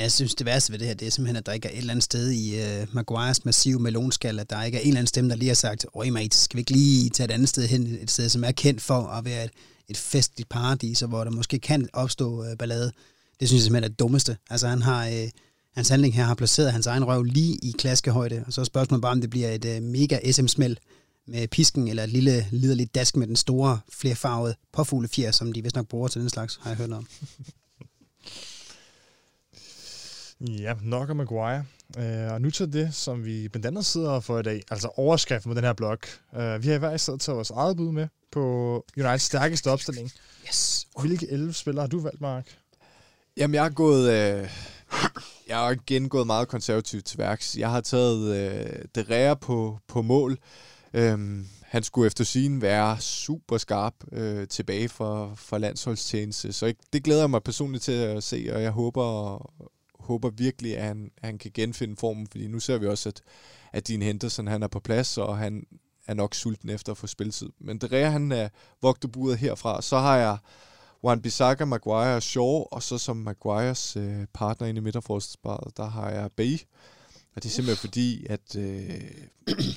Jeg 0.00 0.12
synes, 0.12 0.34
det 0.34 0.46
værste 0.46 0.72
ved 0.72 0.78
det 0.78 0.86
her, 0.86 0.94
det 0.94 1.06
er 1.06 1.10
simpelthen, 1.10 1.36
at 1.36 1.46
der 1.46 1.52
ikke 1.52 1.68
er 1.68 1.72
et 1.72 1.78
eller 1.78 1.90
andet 1.90 2.04
sted 2.04 2.30
i 2.30 2.60
uh, 2.60 2.94
Maguires 2.94 3.44
massive 3.44 3.78
melonskal, 3.78 4.38
at 4.38 4.50
der 4.50 4.62
ikke 4.62 4.78
er 4.78 4.82
en 4.82 4.88
eller 4.88 4.98
anden 4.98 5.06
stemme, 5.06 5.30
der 5.30 5.36
lige 5.36 5.48
har 5.48 5.54
sagt, 5.54 5.86
oj 5.94 6.10
mate, 6.10 6.36
skal 6.36 6.56
vi 6.56 6.60
ikke 6.60 6.70
lige 6.70 7.10
tage 7.10 7.24
et 7.24 7.30
andet 7.30 7.48
sted 7.48 7.66
hen, 7.68 7.98
et 8.02 8.10
sted, 8.10 8.28
som 8.28 8.44
er 8.44 8.52
kendt 8.52 8.80
for 8.80 9.02
at 9.02 9.24
være 9.24 9.44
et, 9.44 9.50
et 9.88 9.96
festligt 9.96 10.48
paradis, 10.48 11.02
og 11.02 11.08
hvor 11.08 11.24
der 11.24 11.30
måske 11.30 11.58
kan 11.58 11.88
opstå 11.92 12.40
uh, 12.40 12.46
ballade. 12.58 12.92
Det 13.40 13.48
synes 13.48 13.60
jeg 13.60 13.64
simpelthen 13.64 13.84
er 13.84 13.88
det 13.88 13.98
dummeste. 13.98 14.36
Altså 14.50 14.68
han 14.68 14.82
har, 14.82 15.08
uh, 15.08 15.28
hans 15.74 15.88
handling 15.88 16.14
her 16.14 16.24
har 16.24 16.34
placeret 16.34 16.72
hans 16.72 16.86
egen 16.86 17.04
røv 17.04 17.22
lige 17.22 17.54
i 17.62 17.74
klaskehøjde, 17.78 18.44
og 18.46 18.52
så 18.52 18.60
er 18.60 18.64
spørgsmålet 18.64 19.02
bare, 19.02 19.12
om 19.12 19.20
det 19.20 19.30
bliver 19.30 19.50
et 19.50 19.64
uh, 19.64 19.82
mega 19.82 20.32
SM-smæld 20.32 20.76
med 21.26 21.48
pisken, 21.48 21.88
eller 21.88 22.04
et 22.04 22.10
lille 22.10 22.46
liderligt 22.50 22.94
dask 22.94 23.16
med 23.16 23.26
den 23.26 23.36
store 23.36 23.80
flerfarvede 23.92 24.54
påfuglefjer, 24.72 25.30
som 25.30 25.52
de 25.52 25.62
vist 25.62 25.76
nok 25.76 25.88
bruger 25.88 26.08
til 26.08 26.20
den 26.20 26.30
slags, 26.30 26.58
har 26.62 26.70
jeg 26.70 26.76
hørt 26.76 26.92
om. 26.92 27.06
Ja, 30.40 30.74
nok 30.82 31.10
om 31.10 31.16
Maguire. 31.16 31.64
Uh, 31.98 32.32
og 32.32 32.42
nu 32.42 32.50
til 32.50 32.72
det, 32.72 32.94
som 32.94 33.24
vi 33.24 33.48
blandt 33.48 33.66
andet 33.66 33.86
sidder 33.86 34.20
for 34.20 34.38
i 34.38 34.42
dag, 34.42 34.62
altså 34.70 34.88
overskriften 34.96 35.50
på 35.50 35.54
den 35.54 35.64
her 35.64 35.72
blog. 35.72 35.98
Uh, 36.32 36.38
vi 36.38 36.68
har 36.68 36.74
i 36.74 36.78
hver 36.78 36.94
især 36.94 37.16
taget 37.16 37.36
vores 37.36 37.50
eget 37.50 37.76
bud 37.76 37.92
med 37.92 38.08
på 38.32 38.40
Uniteds 38.96 39.22
stærkeste 39.22 39.70
opstilling. 39.70 40.10
Yes. 40.48 40.86
Hvilke 41.00 41.26
11 41.30 41.52
spillere 41.52 41.82
har 41.82 41.88
du 41.88 42.00
valgt, 42.00 42.20
Mark? 42.20 42.56
Jamen, 43.36 43.54
jeg 43.54 43.62
har 43.62 43.70
gået... 43.70 44.12
Øh, 44.12 44.48
jeg 45.48 45.56
har 45.56 45.70
igen 45.70 46.08
gået 46.08 46.26
meget 46.26 46.48
konservativt 46.48 47.04
til 47.04 47.18
værks. 47.18 47.56
Jeg 47.56 47.70
har 47.70 47.80
taget 47.80 48.36
øh, 48.96 49.04
rære 49.10 49.36
på, 49.36 49.78
på 49.88 50.02
mål. 50.02 50.38
Øhm, 50.92 51.46
han 51.62 51.82
skulle 51.82 52.06
efter 52.06 52.24
sin 52.24 52.62
være 52.62 53.00
super 53.00 53.58
skarp 53.58 53.94
øh, 54.12 54.48
tilbage 54.48 54.88
for, 54.88 55.34
for 55.36 55.58
landsholdstjeneste, 55.58 56.52
så 56.52 56.66
ikke, 56.66 56.80
det 56.92 57.04
glæder 57.04 57.20
jeg 57.20 57.30
mig 57.30 57.42
personligt 57.42 57.84
til 57.84 57.92
at 57.92 58.22
se, 58.22 58.50
og 58.52 58.62
jeg 58.62 58.70
håber 58.70 59.36
håber 60.00 60.30
virkelig, 60.30 60.76
at 60.76 60.84
han, 60.84 61.10
han 61.22 61.38
kan 61.38 61.50
genfinde 61.54 61.96
formen, 61.96 62.26
fordi 62.26 62.46
nu 62.46 62.60
ser 62.60 62.78
vi 62.78 62.86
også, 62.86 63.08
at, 63.08 63.22
at 63.72 63.88
Dean 63.88 64.02
Henderson 64.02 64.46
han 64.46 64.62
er 64.62 64.68
på 64.68 64.80
plads, 64.80 65.18
og 65.18 65.38
han 65.38 65.66
er 66.06 66.14
nok 66.14 66.34
sulten 66.34 66.70
efter 66.70 66.92
at 66.92 66.98
få 66.98 67.06
spilletid. 67.06 67.48
Men 67.58 67.78
det 67.78 67.92
er 67.92 68.10
han 68.10 68.32
er 68.32 68.48
vogtet 68.82 69.12
buret 69.12 69.38
herfra. 69.38 69.82
Så 69.82 69.98
har 69.98 70.16
jeg 70.16 70.38
Juan 71.04 71.22
Bissaka, 71.22 71.64
Maguire 71.64 72.16
og 72.16 72.22
Shaw, 72.22 72.64
og 72.70 72.82
så 72.82 72.98
som 72.98 73.16
Maguires 73.16 73.96
øh, 73.96 74.26
partner 74.34 74.66
inde 74.66 74.78
i 74.78 74.82
midterforsvaret, 74.82 75.76
der 75.76 75.86
har 75.86 76.10
jeg 76.10 76.30
Bay. 76.36 76.58
Og 77.36 77.42
det 77.42 77.48
er 77.48 77.52
simpelthen 77.52 77.88
fordi, 77.88 78.26
at 78.30 78.56
øh, 78.56 79.00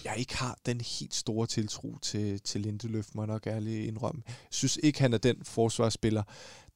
jeg 0.06 0.14
ikke 0.18 0.38
har 0.38 0.58
den 0.66 0.82
helt 0.82 1.16
store 1.16 1.48
tiltro 1.48 1.98
til, 2.02 2.40
til 2.40 2.62
Lindeløf, 2.62 3.06
må 3.14 3.22
jeg 3.22 3.28
nok 3.28 3.48
ærligt 3.48 3.88
indrømme. 3.88 4.22
Jeg 4.28 4.36
synes 4.52 4.80
ikke, 4.84 5.02
han 5.02 5.14
er 5.14 5.18
den 5.18 5.36
forsvarsspiller, 5.44 6.24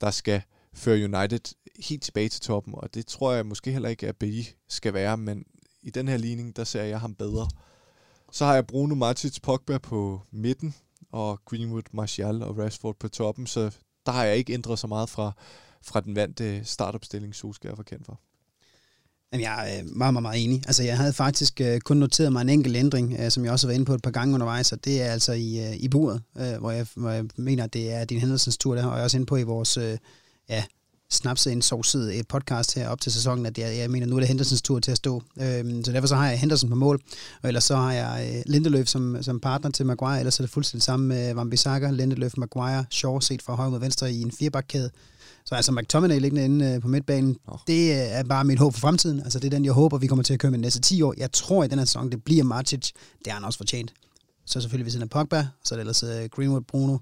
der 0.02 0.12
skal 0.12 0.42
føre 0.74 1.04
United 1.04 1.56
helt 1.80 2.04
tilbage 2.04 2.30
til 2.30 2.42
toppen, 2.42 2.74
og 2.78 2.94
det 2.94 3.06
tror 3.06 3.34
jeg 3.34 3.46
måske 3.46 3.72
heller 3.72 3.90
ikke, 3.90 4.08
at 4.08 4.18
BI 4.18 4.50
skal 4.68 4.94
være, 4.94 5.18
men 5.18 5.46
i 5.82 5.90
den 5.90 6.08
her 6.08 6.18
ligning, 6.18 6.56
der 6.56 6.64
ser 6.64 6.84
jeg 6.84 7.00
ham 7.00 7.16
bedre. 7.16 7.50
Så 8.32 8.46
har 8.46 8.54
jeg 8.54 8.68
Bruno 8.68 8.96
Martins 8.96 9.40
Pogba 9.40 9.78
på 9.78 10.22
midten, 10.32 10.76
og 11.12 11.42
Greenwood, 11.46 11.84
Martial 11.92 12.44
og 12.44 12.58
Rashford 12.58 12.96
på 13.00 13.08
toppen, 13.08 13.48
så 13.48 13.72
der 14.06 14.12
har 14.12 14.24
jeg 14.24 14.38
ikke 14.38 14.54
ændret 14.54 14.80
så 14.80 14.88
meget 14.88 15.10
fra, 15.10 15.32
fra 15.82 16.02
den 16.02 16.16
vante 16.16 16.66
startopstilling, 16.66 17.36
Solskjaer 17.36 17.76
var 17.76 17.84
kendt 17.84 18.06
for. 18.06 18.20
Jamen, 19.32 19.44
jeg 19.44 19.76
er 19.76 19.80
øh, 19.80 19.86
meget, 19.86 20.14
meget, 20.14 20.22
meget 20.22 20.44
enig. 20.44 20.64
Altså, 20.68 20.84
jeg 20.84 20.98
havde 20.98 21.14
faktisk 21.14 21.62
øh, 21.62 21.80
kun 21.80 21.98
noteret 21.98 22.32
mig 22.32 22.42
en 22.42 22.50
enkelt 22.50 22.76
ændring, 22.76 23.16
øh, 23.20 23.32
som 23.32 23.44
jeg 23.44 23.52
også 23.52 23.68
har 23.68 23.70
været 23.70 23.76
inde 23.76 23.86
på 23.86 23.94
et 23.94 24.02
par 24.02 24.12
gange 24.12 24.34
undervejs, 24.34 24.72
og 24.72 24.86
det 24.86 25.02
er 25.02 25.12
altså 25.12 25.34
i, 25.34 25.68
øh, 25.68 25.76
i 25.76 25.88
buret, 25.88 26.22
øh, 26.38 26.58
hvor, 26.60 26.72
jeg, 26.72 26.88
hvor 26.96 27.10
jeg 27.10 27.26
mener, 27.36 27.64
at 27.64 27.74
det 27.74 27.92
er 27.92 28.06
din 28.06 28.20
Hendersons 28.20 28.58
tur, 28.58 28.76
der 28.76 28.82
har 28.82 28.96
jeg 28.96 29.04
også 29.04 29.18
inde 29.18 29.26
på 29.26 29.38
i 29.38 29.44
vores 29.44 29.78
øh, 29.78 29.98
ja, 30.50 30.64
snapset 31.10 31.54
en 31.54 31.62
sovsid 31.62 32.10
et 32.10 32.28
podcast 32.28 32.76
her 32.76 32.90
op 32.90 33.02
til 33.02 33.12
sæsonen, 33.12 33.46
at 33.46 33.58
jeg, 33.58 33.78
jeg 33.78 33.92
mener, 33.92 34.08
nu 34.08 34.16
er 34.16 34.20
det 34.20 34.28
Hendersons 34.28 34.62
tur 34.62 34.80
til 34.80 34.92
at 34.92 34.98
stå. 34.98 35.24
Øhm, 35.42 35.84
så 35.84 35.92
derfor 35.92 36.08
så 36.08 36.16
har 36.16 36.30
jeg 36.30 36.40
Henderson 36.40 36.70
på 36.70 36.76
mål, 36.76 37.02
og 37.42 37.50
ellers 37.50 37.64
så 37.64 37.76
har 37.76 37.94
jeg 37.94 38.36
øh, 38.36 38.44
Lindeløf 38.46 38.88
som, 38.88 39.24
som 39.24 39.40
partner 39.40 39.72
til 39.72 39.86
Maguire, 39.86 40.20
ellers 40.20 40.40
er 40.40 40.44
det 40.44 40.50
fuldstændig 40.50 40.84
samme 40.84 41.08
med 41.08 41.34
Van 41.34 41.50
Bissaka, 41.50 41.92
Lindeløf, 41.92 42.34
Maguire, 42.38 42.86
Shaw 42.92 43.20
set 43.20 43.42
fra 43.42 43.56
højre 43.56 43.72
mod 43.72 43.80
venstre 43.80 44.12
i 44.12 44.22
en 44.22 44.32
firebakkæde. 44.32 44.90
Så 45.46 45.56
altså 45.56 45.72
McTominay 45.72 46.20
liggende 46.20 46.46
inde 46.46 46.66
øh, 46.66 46.82
på 46.82 46.88
midtbanen, 46.88 47.38
oh. 47.48 47.58
det 47.68 47.94
er 47.94 48.24
bare 48.24 48.44
mit 48.44 48.60
håb 48.60 48.74
for 48.74 48.80
fremtiden. 48.80 49.20
Altså 49.20 49.40
det 49.40 49.46
er 49.46 49.50
den, 49.50 49.66
jeg 49.66 49.74
håber, 49.74 49.98
vi 49.98 50.08
kommer 50.08 50.24
til 50.24 50.34
at 50.34 50.40
køre 50.40 50.52
med 50.52 50.60
de 50.60 50.62
næste 50.62 50.82
10 50.82 51.02
år. 51.02 51.14
Jeg 51.18 51.32
tror 51.32 51.64
i 51.64 51.68
den 51.68 51.78
her 51.78 51.86
sæson, 51.86 52.12
det 52.12 52.24
bliver 52.24 52.44
Martic. 52.44 52.92
Det 53.26 53.28
har 53.28 53.34
han 53.34 53.44
også 53.44 53.58
fortjent. 53.58 53.94
Så 54.46 54.62
selvfølgelig 54.62 54.86
ved 54.86 54.92
siden 54.92 55.04
af 55.04 55.10
Pogba, 55.10 55.48
så 55.64 55.76
er 55.76 55.78
det 55.78 55.82
ellers 55.82 56.30
Greenwood, 56.32 56.62
Bruno, 56.62 56.98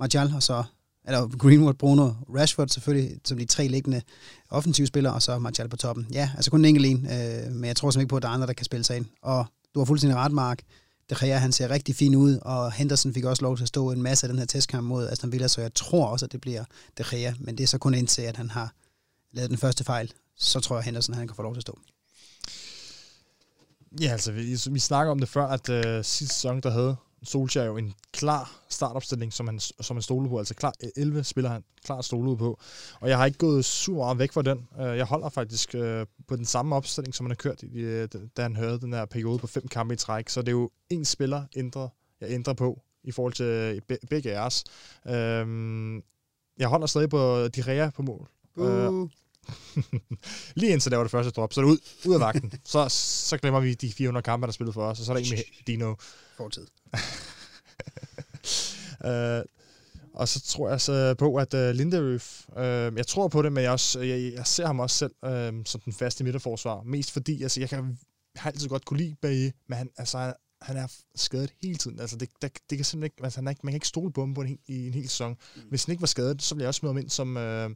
Martial, 0.00 0.32
og 0.34 0.42
så 0.42 0.64
eller 1.06 1.28
Greenwood, 1.36 1.74
Bruno, 1.74 2.10
Rashford 2.38 2.68
selvfølgelig, 2.68 3.20
som 3.24 3.38
de 3.38 3.44
tre 3.44 3.68
liggende 3.68 4.02
offensive 4.50 4.86
spillere, 4.86 5.14
og 5.14 5.22
så 5.22 5.38
Martial 5.38 5.68
på 5.68 5.76
toppen. 5.76 6.06
Ja, 6.12 6.30
altså 6.36 6.50
kun 6.50 6.60
en 6.60 6.64
enkelt 6.64 6.86
en, 6.86 7.06
øh, 7.06 7.52
men 7.52 7.64
jeg 7.64 7.76
tror 7.76 7.90
simpelthen 7.90 8.00
ikke 8.00 8.10
på, 8.10 8.16
at 8.16 8.22
der 8.22 8.28
er 8.28 8.32
andre, 8.32 8.46
der 8.46 8.52
kan 8.52 8.64
spille 8.64 8.84
sig 8.84 8.96
ind. 8.96 9.06
Og 9.22 9.46
du 9.74 9.80
har 9.80 9.84
fuldstændig 9.84 10.16
ret, 10.16 10.32
Mark. 10.32 10.62
De 11.10 11.16
Gea, 11.20 11.38
han 11.38 11.52
ser 11.52 11.70
rigtig 11.70 11.96
fin 11.96 12.14
ud, 12.14 12.38
og 12.42 12.72
Henderson 12.72 13.14
fik 13.14 13.24
også 13.24 13.42
lov 13.42 13.56
til 13.56 13.64
at 13.64 13.68
stå 13.68 13.90
en 13.90 14.02
masse 14.02 14.26
af 14.26 14.28
den 14.28 14.38
her 14.38 14.46
testkamp 14.46 14.86
mod 14.86 15.08
Aston 15.08 15.32
Villa, 15.32 15.48
så 15.48 15.60
jeg 15.60 15.74
tror 15.74 16.06
også, 16.06 16.24
at 16.24 16.32
det 16.32 16.40
bliver 16.40 16.64
De 16.98 17.04
Gea, 17.10 17.32
men 17.40 17.58
det 17.58 17.64
er 17.64 17.68
så 17.68 17.78
kun 17.78 17.94
indtil, 17.94 18.22
at 18.22 18.36
han 18.36 18.50
har 18.50 18.74
lavet 19.32 19.50
den 19.50 19.58
første 19.58 19.84
fejl. 19.84 20.12
Så 20.36 20.60
tror 20.60 20.76
jeg, 20.76 20.84
Henderson 20.84 21.14
han 21.14 21.28
kan 21.28 21.36
få 21.36 21.42
lov 21.42 21.54
til 21.54 21.58
at 21.58 21.62
stå. 21.62 21.78
Ja, 24.00 24.08
altså, 24.08 24.32
vi, 24.32 24.58
vi 24.70 24.78
snakker 24.78 25.10
om 25.10 25.18
det 25.18 25.28
før, 25.28 25.46
at 25.46 25.68
øh, 25.68 26.04
sidste 26.04 26.34
sæson, 26.34 26.60
der 26.60 26.70
havde 26.70 26.96
Solskjaer 27.22 27.66
jo 27.66 27.76
en 27.76 27.94
klar 28.12 28.60
startopstilling, 28.68 29.32
som 29.32 29.46
han, 29.46 29.60
som 29.60 29.96
han 29.96 30.02
stolede 30.02 30.28
på. 30.28 30.38
Altså 30.38 30.54
klar 30.54 30.74
11 30.96 31.24
spiller 31.24 31.50
han 31.50 31.64
klar 31.84 32.00
stolede 32.00 32.36
på. 32.36 32.60
Og 33.00 33.08
jeg 33.08 33.18
har 33.18 33.26
ikke 33.26 33.38
gået 33.38 33.64
super 33.64 33.98
meget 33.98 34.18
væk 34.18 34.32
fra 34.32 34.42
den. 34.42 34.68
Øh, 34.80 34.96
jeg 34.96 35.04
holder 35.04 35.28
faktisk 35.28 35.74
øh, 35.74 36.06
på 36.28 36.36
den 36.36 36.44
samme 36.44 36.76
opstilling, 36.76 37.14
som 37.14 37.26
han 37.26 37.30
har 37.30 37.36
kørt, 37.36 37.62
i, 37.62 38.06
da 38.36 38.42
han 38.42 38.56
havde 38.56 38.80
den 38.80 38.92
her 38.92 39.04
periode 39.04 39.38
på 39.38 39.46
fem 39.46 39.68
kampe 39.68 39.94
i 39.94 39.96
træk. 39.96 40.28
Så 40.28 40.40
det 40.40 40.48
er 40.48 40.52
jo 40.52 40.70
en 40.90 41.04
spiller, 41.04 41.44
ændrer, 41.56 41.88
jeg 42.20 42.30
ændrer 42.30 42.54
på 42.54 42.82
i 43.04 43.12
forhold 43.12 43.32
til 43.32 43.80
begge 44.10 44.36
af 44.36 44.46
os. 44.46 44.64
Øhm, 45.08 46.02
jeg 46.58 46.68
holder 46.68 46.86
stadig 46.86 47.10
på 47.10 47.48
Direa 47.48 47.90
på 47.90 48.02
mål. 48.02 48.28
Uh. 48.56 49.08
Lige 50.60 50.72
indtil 50.72 50.90
der 50.90 50.96
var 50.96 51.04
det 51.04 51.10
første 51.10 51.30
drop, 51.30 51.52
så 51.52 51.60
er 51.60 51.64
det 51.64 51.72
ud, 51.72 51.78
ud 52.04 52.14
af 52.14 52.20
vagten. 52.20 52.52
så, 52.64 52.88
så 53.28 53.38
glemmer 53.38 53.60
vi 53.60 53.74
de 53.74 53.92
400 53.92 54.24
kampe, 54.24 54.46
der 54.46 54.52
spillet 54.52 54.74
for 54.74 54.82
os, 54.82 55.00
og 55.00 55.06
så 55.06 55.12
er 55.12 55.16
der 55.16 55.24
en 55.24 55.30
med 55.30 55.64
Dino. 55.66 55.94
Fortid. 56.36 56.66
uh, 59.04 59.44
og 60.20 60.28
så 60.28 60.40
tror 60.40 60.70
jeg 60.70 60.80
så 60.80 61.14
på, 61.14 61.36
at 61.36 61.54
uh, 61.54 61.60
Lindeløf, 61.60 62.44
uh, 62.48 62.62
jeg 62.96 63.06
tror 63.06 63.28
på 63.28 63.42
det, 63.42 63.52
men 63.52 63.64
jeg, 63.64 63.72
også, 63.72 64.00
jeg, 64.00 64.32
jeg 64.32 64.46
ser 64.46 64.66
ham 64.66 64.80
også 64.80 64.96
selv 64.96 65.14
uh, 65.22 65.64
som 65.64 65.80
den 65.80 65.92
faste 65.92 66.24
midterforsvar. 66.24 66.82
Mest 66.82 67.12
fordi, 67.12 67.42
altså, 67.42 67.60
jeg 67.60 67.68
kan 67.68 67.98
har 68.36 68.50
altid 68.50 68.68
godt 68.68 68.84
kunne 68.84 68.98
lide 68.98 69.16
bag, 69.22 69.52
men 69.66 69.78
han, 69.78 69.90
altså, 69.96 70.34
han 70.62 70.76
er 70.76 70.86
skadet 71.14 71.52
hele 71.62 71.76
tiden. 71.76 72.00
Altså, 72.00 72.16
det, 72.16 72.28
det, 72.42 72.58
det 72.70 72.78
kan 72.78 72.84
simpelthen 72.84 73.04
ikke, 73.04 73.24
altså, 73.24 73.38
han 73.38 73.46
er 73.46 73.50
ikke, 73.50 73.60
man 73.64 73.72
kan 73.72 73.76
ikke 73.76 73.88
stole 73.88 74.12
på 74.12 74.20
ham 74.20 74.34
på 74.34 74.42
en, 74.42 74.58
i 74.66 74.86
en 74.86 74.94
hel 74.94 75.08
sæson. 75.08 75.36
Hvis 75.68 75.84
han 75.84 75.92
ikke 75.92 76.02
var 76.02 76.06
skadet, 76.06 76.42
så 76.42 76.54
ville 76.54 76.62
jeg 76.62 76.68
også 76.68 76.78
smide 76.78 76.92
ham 76.92 76.98
ind 76.98 77.10
som, 77.10 77.36
uh, 77.36 77.70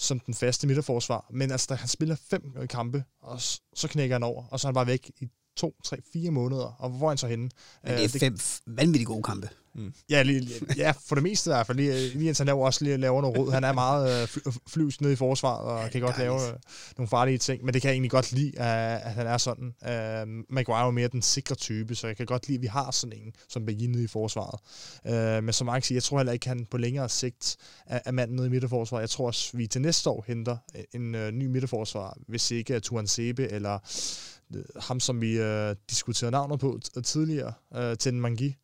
som 0.00 0.20
den 0.20 0.34
faste 0.34 0.66
midterforsvar. 0.66 1.26
Men 1.30 1.50
altså, 1.50 1.74
han 1.74 1.88
spiller 1.88 2.16
fem 2.30 2.66
kampe, 2.70 3.04
og 3.22 3.40
så 3.40 3.88
knækker 3.88 4.14
han 4.14 4.22
over, 4.22 4.44
og 4.50 4.60
så 4.60 4.66
er 4.66 4.68
han 4.68 4.74
bare 4.74 4.86
væk 4.86 5.10
i 5.20 5.30
to, 5.56 5.74
tre, 5.84 5.96
fire 6.12 6.30
måneder. 6.30 6.76
Og 6.78 6.90
hvor 6.90 7.06
er 7.06 7.10
han 7.10 7.18
så 7.18 7.26
henne? 7.26 7.50
Men 7.84 7.92
det 7.92 8.14
er 8.14 8.18
fem 8.18 8.38
vanvittigt 8.66 9.06
gode 9.06 9.22
kampe. 9.22 9.48
Mm. 9.74 9.94
Ja, 10.10 10.22
lige, 10.22 10.50
ja, 10.76 10.92
for 11.06 11.14
det 11.14 11.22
meste 11.22 11.50
i 11.50 11.52
hvert 11.52 11.66
fald. 11.66 11.76
Lige, 11.76 12.18
lige 12.18 12.34
han 12.38 12.46
laver 12.46 12.66
også 12.66 12.84
lige 12.84 12.96
laver 12.96 13.20
noget 13.20 13.38
råd. 13.38 13.52
Han 13.52 13.64
er 13.64 13.72
meget 13.72 14.22
øh, 14.22 14.52
flys 14.68 15.00
nede 15.00 15.12
i 15.12 15.16
forsvaret, 15.16 15.64
og 15.64 15.90
kan 15.90 16.00
godt 16.00 16.18
lave 16.18 16.48
øh, 16.48 16.54
nogle 16.96 17.08
farlige 17.08 17.38
ting. 17.38 17.64
Men 17.64 17.74
det 17.74 17.82
kan 17.82 17.88
jeg 17.88 17.94
egentlig 17.94 18.10
godt 18.10 18.32
lide, 18.32 18.48
øh, 18.48 19.06
at 19.06 19.12
han 19.12 19.26
er 19.26 19.38
sådan. 19.38 19.64
Uh, 19.64 20.54
Maguire 20.54 20.86
er 20.86 20.90
mere 20.90 21.08
den 21.08 21.22
sikre 21.22 21.54
type, 21.54 21.94
så 21.94 22.06
jeg 22.06 22.16
kan 22.16 22.26
godt 22.26 22.48
lide, 22.48 22.56
at 22.58 22.62
vi 22.62 22.66
har 22.66 22.90
sådan 22.90 23.18
en, 23.18 23.32
som 23.48 23.66
Begin 23.66 23.90
nede 23.90 24.04
i 24.04 24.06
forsvaret. 24.06 24.60
Uh, 25.04 25.44
men 25.44 25.52
som 25.52 25.66
Mark 25.66 25.84
siger, 25.84 25.96
jeg 25.96 26.02
tror 26.02 26.18
heller 26.18 26.32
ikke, 26.32 26.48
han 26.48 26.66
på 26.70 26.76
længere 26.76 27.08
sigt 27.08 27.56
er, 27.86 28.00
er 28.04 28.12
manden 28.12 28.36
nede 28.36 28.46
i 28.46 28.50
midterforsvaret. 28.50 29.02
Jeg 29.02 29.10
tror 29.10 29.26
også, 29.26 29.56
vi 29.56 29.66
til 29.66 29.80
næste 29.80 30.10
år 30.10 30.24
henter 30.26 30.56
en 30.94 31.14
uh, 31.14 31.30
ny 31.30 31.46
midterforsvar, 31.46 32.16
hvis 32.28 32.50
ikke 32.50 32.80
Tuan 32.80 33.06
Sebe 33.06 33.48
eller 33.48 33.78
ham, 34.80 35.00
som 35.00 35.20
vi 35.20 35.40
uh, 35.40 35.76
diskuterede 35.90 36.30
navnet 36.30 36.60
på 36.60 36.78
tidligere, 37.04 37.52
uh, 37.70 37.94
Ten 37.98 38.20
Mangi, 38.20 38.56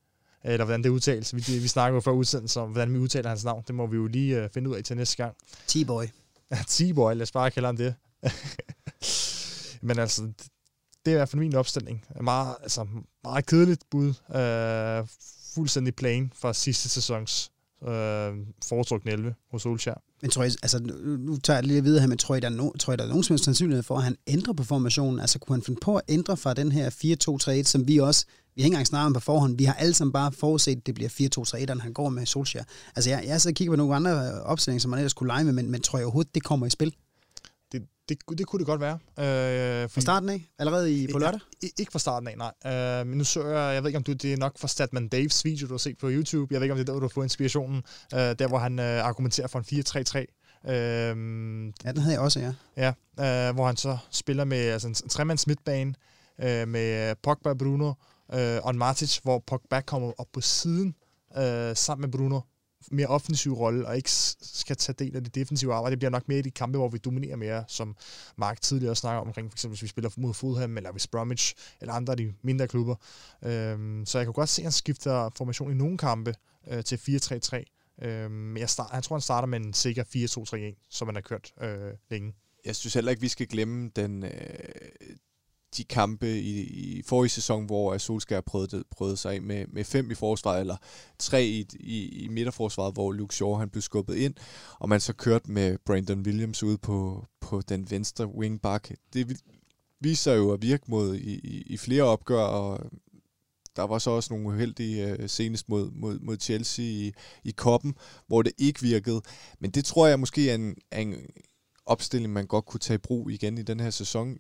eller 0.44 0.64
hvordan 0.64 0.82
det 0.82 0.88
udtales. 0.88 1.36
Vi, 1.36 1.58
vi 1.58 1.68
snakker 1.68 1.94
jo 1.94 2.00
før 2.00 2.12
udsendelsen 2.12 2.62
om, 2.62 2.70
hvordan 2.70 2.94
vi 2.94 2.98
udtaler 2.98 3.28
hans 3.28 3.44
navn. 3.44 3.64
Det 3.66 3.74
må 3.74 3.86
vi 3.86 3.96
jo 3.96 4.06
lige 4.06 4.44
uh, 4.44 4.50
finde 4.54 4.70
ud 4.70 4.74
af 4.74 4.84
til 4.84 4.96
næste 4.96 5.16
gang. 5.16 5.36
T-boy. 5.68 6.04
Ja, 6.50 6.56
T-boy, 6.68 7.12
lad 7.12 7.22
os 7.22 7.32
bare 7.32 7.50
kalde 7.50 7.66
ham 7.66 7.76
det. 7.76 7.94
Men 9.86 9.98
altså, 9.98 10.22
det 11.04 11.10
er 11.10 11.16
i 11.16 11.18
hvert 11.18 11.28
fald 11.28 11.40
min 11.40 11.54
opstilling. 11.54 12.04
Meget, 12.20 12.56
altså, 12.62 12.86
meget 13.24 13.46
kedeligt 13.46 13.82
bud. 13.90 14.08
Uh, 14.08 15.08
fuldstændig 15.54 15.94
plain 15.94 16.32
fra 16.34 16.52
sidste 16.52 16.88
sæsons 16.88 17.50
øh, 17.88 18.34
foretrukne 18.64 19.12
11 19.12 19.34
hos 19.50 19.62
Solskjaer. 19.62 19.96
Men 20.22 20.30
tror 20.30 20.44
I, 20.44 20.46
altså, 20.46 20.78
nu, 20.78 21.16
nu 21.16 21.36
tager 21.36 21.56
jeg 21.56 21.66
lige 21.66 21.82
videre 21.82 22.00
her, 22.00 22.08
men 22.08 22.18
tror 22.18 22.34
I, 22.34 22.40
der 22.40 22.46
er, 22.46 22.52
no, 22.52 22.70
tror 22.72 22.92
I, 22.92 22.96
der 22.96 23.04
er 23.04 23.08
nogen 23.08 23.24
som 23.24 23.34
helst 23.34 23.44
sandsynlighed 23.44 23.82
for, 23.82 23.96
at 23.96 24.04
han 24.04 24.16
ændrer 24.26 24.54
på 24.54 24.64
formationen? 24.64 25.20
Altså, 25.20 25.38
kunne 25.38 25.56
han 25.56 25.62
finde 25.62 25.80
på 25.82 25.96
at 25.96 26.02
ændre 26.08 26.36
fra 26.36 26.54
den 26.54 26.72
her 26.72 26.90
4-2-3-1, 27.60 27.62
som 27.62 27.88
vi 27.88 27.98
også, 27.98 28.26
vi 28.54 28.62
har 28.62 28.66
ikke 28.66 28.74
engang 28.74 28.86
snakket 28.86 29.06
om 29.06 29.12
på 29.12 29.20
forhånd, 29.20 29.58
vi 29.58 29.64
har 29.64 29.74
alle 29.74 29.94
sammen 29.94 30.12
bare 30.12 30.32
forudset, 30.32 30.76
at 30.76 30.86
det 30.86 30.94
bliver 30.94 31.10
4-2-3-1, 31.70 31.80
han 31.80 31.92
går 31.92 32.08
med 32.08 32.26
Solskjaer. 32.26 32.64
Altså, 32.96 33.10
jeg, 33.10 33.24
jeg 33.26 33.40
så 33.40 33.52
kigger 33.52 33.72
på 33.72 33.76
nogle 33.76 33.94
andre 33.94 34.42
opstillinger, 34.42 34.80
som 34.80 34.90
man 34.90 34.98
ellers 34.98 35.14
kunne 35.14 35.26
lege 35.26 35.44
med, 35.44 35.52
men, 35.52 35.70
men 35.70 35.80
tror 35.80 35.98
jeg 35.98 36.06
overhovedet, 36.06 36.34
det 36.34 36.42
kommer 36.42 36.66
i 36.66 36.70
spil? 36.70 36.94
Det, 38.08 38.18
det 38.38 38.46
kunne 38.46 38.58
det 38.58 38.66
godt 38.66 38.80
være. 38.80 38.98
Øh, 39.18 39.90
fra 39.90 40.00
starten 40.00 40.28
af? 40.28 40.50
Allerede 40.58 41.02
i, 41.02 41.12
på 41.12 41.18
lørdag? 41.18 41.40
Ja, 41.62 41.68
ikke 41.78 41.92
fra 41.92 41.98
starten 41.98 42.28
af, 42.28 42.34
nej. 42.38 42.72
Øh, 42.72 43.06
men 43.06 43.18
nu 43.18 43.24
så 43.24 43.46
jeg, 43.46 43.74
jeg 43.74 43.82
ved 43.82 43.88
ikke 43.88 43.96
om 43.96 44.02
du, 44.02 44.12
det 44.12 44.32
er 44.32 44.36
nok 44.36 44.58
fra 44.58 44.68
Statman 44.68 45.08
Daves 45.08 45.44
video, 45.44 45.66
du 45.66 45.72
har 45.72 45.78
set 45.78 45.98
på 45.98 46.08
YouTube. 46.10 46.54
Jeg 46.54 46.60
ved 46.60 46.64
ikke 46.64 46.72
om 46.72 46.78
det 46.78 46.88
er 46.88 46.92
der, 46.92 47.00
du 47.00 47.04
har 47.04 47.12
fået 47.14 47.24
inspirationen. 47.24 47.82
Øh, 48.14 48.18
der, 48.18 48.48
hvor 48.48 48.58
han 48.58 48.78
øh, 48.78 49.04
argumenterer 49.04 49.46
for 49.46 49.58
en 49.58 49.64
4-3-3. 50.66 50.70
Øh, 50.70 50.74
ja, 51.84 51.92
den 51.92 51.98
havde 51.98 52.14
jeg 52.14 52.20
også, 52.20 52.40
ja. 52.40 52.52
Ja, 52.76 53.48
øh, 53.48 53.54
hvor 53.54 53.66
han 53.66 53.76
så 53.76 53.98
spiller 54.10 54.44
med 54.44 54.58
altså 54.58 54.88
en, 54.88 54.94
en 55.04 55.08
tremands 55.08 55.46
midtbane 55.46 55.94
øh, 56.42 56.68
med 56.68 57.14
Pogba, 57.22 57.54
Bruno 57.54 57.92
øh, 58.34 58.58
og 58.62 58.70
en 58.70 58.78
Matic, 58.78 59.18
hvor 59.22 59.42
Pogba 59.46 59.80
kommer 59.80 60.12
op 60.18 60.26
på 60.32 60.40
siden 60.40 60.94
øh, 61.38 61.76
sammen 61.76 62.02
med 62.02 62.18
Bruno 62.18 62.40
mere 62.90 63.06
offensiv 63.06 63.52
rolle, 63.52 63.86
og 63.86 63.96
ikke 63.96 64.10
skal 64.10 64.76
tage 64.76 64.96
del 64.98 65.16
af 65.16 65.24
det 65.24 65.34
defensive 65.34 65.74
arbejde. 65.74 65.90
Det 65.90 65.98
bliver 65.98 66.10
nok 66.10 66.28
mere 66.28 66.38
i 66.38 66.42
de 66.42 66.50
kampe, 66.50 66.78
hvor 66.78 66.88
vi 66.88 66.98
dominerer 66.98 67.36
mere, 67.36 67.64
som 67.68 67.96
Mark 68.36 68.60
tidligere 68.60 68.96
snakker 68.96 69.20
om, 69.20 69.26
omkring, 69.26 69.50
for 69.50 69.54
eksempel 69.54 69.72
hvis 69.74 69.82
vi 69.82 69.88
spiller 69.88 70.10
mod 70.16 70.34
Fulham, 70.34 70.76
eller 70.76 70.92
hvis 70.92 71.06
Bromwich, 71.06 71.54
eller 71.80 71.94
andre 71.94 72.12
af 72.12 72.16
de 72.16 72.34
mindre 72.42 72.68
klubber. 72.68 72.94
Øhm, 73.44 74.06
så 74.06 74.18
jeg 74.18 74.26
kan 74.26 74.32
godt 74.32 74.48
se, 74.48 74.62
at 74.62 74.64
han 74.64 74.72
skifter 74.72 75.30
formation 75.36 75.70
i 75.70 75.74
nogle 75.74 75.98
kampe 75.98 76.34
øh, 76.70 76.84
til 76.84 76.96
4-3-3. 76.96 77.64
Øhm, 78.02 78.30
men 78.30 78.56
jeg, 78.56 78.70
start, 78.70 78.90
jeg 78.92 79.02
tror, 79.02 79.16
han 79.16 79.20
starter 79.20 79.48
med 79.48 79.60
en 79.60 79.72
sikker 79.72 80.04
4-2-3-1, 80.74 80.86
som 80.90 81.08
han 81.08 81.14
har 81.14 81.22
kørt 81.22 81.52
øh, 81.62 81.92
længe. 82.10 82.34
Jeg 82.64 82.76
synes 82.76 82.94
heller 82.94 83.10
ikke, 83.10 83.20
vi 83.20 83.28
skal 83.28 83.46
glemme 83.46 83.90
den, 83.96 84.24
øh, 84.24 84.30
de 85.76 85.84
kampe 85.84 86.40
i, 86.40 86.60
i 86.60 87.02
forrige 87.02 87.30
sæson, 87.30 87.66
hvor 87.66 87.98
Solskjaer 87.98 88.40
prøvede, 88.40 88.84
prøvede 88.90 89.16
sig 89.16 89.42
med, 89.42 89.66
med 89.66 89.84
fem 89.84 90.10
i 90.10 90.14
forsvaret, 90.14 90.60
eller 90.60 90.76
tre 91.18 91.44
i, 91.44 91.66
i, 91.80 92.24
i 92.24 92.28
midterforsvaret, 92.28 92.94
hvor 92.94 93.12
Luke 93.12 93.34
Shaw 93.34 93.54
han 93.54 93.70
blev 93.70 93.82
skubbet 93.82 94.14
ind, 94.14 94.34
og 94.78 94.88
man 94.88 95.00
så 95.00 95.12
kørte 95.12 95.50
med 95.50 95.78
Brandon 95.86 96.20
Williams 96.20 96.62
ude 96.62 96.78
på, 96.78 97.26
på 97.40 97.62
den 97.68 97.90
venstre 97.90 98.26
wingback. 98.26 98.94
Det 99.12 99.40
viser 100.00 100.32
jo 100.32 100.52
at 100.52 100.62
virke 100.62 100.84
mod 100.88 101.16
i, 101.16 101.34
i, 101.34 101.62
i 101.66 101.76
flere 101.76 102.02
opgør, 102.02 102.42
og 102.42 102.90
der 103.76 103.82
var 103.82 103.98
så 103.98 104.10
også 104.10 104.32
nogle 104.34 104.48
uheldige 104.48 105.16
uh, 105.22 105.26
senest 105.26 105.68
mod, 105.68 105.90
mod, 105.90 106.18
mod 106.18 106.36
Chelsea 106.40 106.84
i, 106.84 107.12
i 107.44 107.50
koppen, 107.50 107.94
hvor 108.26 108.42
det 108.42 108.52
ikke 108.58 108.82
virkede. 108.82 109.22
Men 109.58 109.70
det 109.70 109.84
tror 109.84 110.06
jeg 110.06 110.20
måske 110.20 110.50
er 110.50 110.54
en, 110.54 110.74
er 110.90 111.00
en 111.00 111.14
opstilling, 111.86 112.32
man 112.32 112.46
godt 112.46 112.66
kunne 112.66 112.80
tage 112.80 112.94
i 112.94 112.98
brug 112.98 113.30
igen 113.30 113.58
i 113.58 113.62
den 113.62 113.80
her 113.80 113.90
sæson 113.90 114.38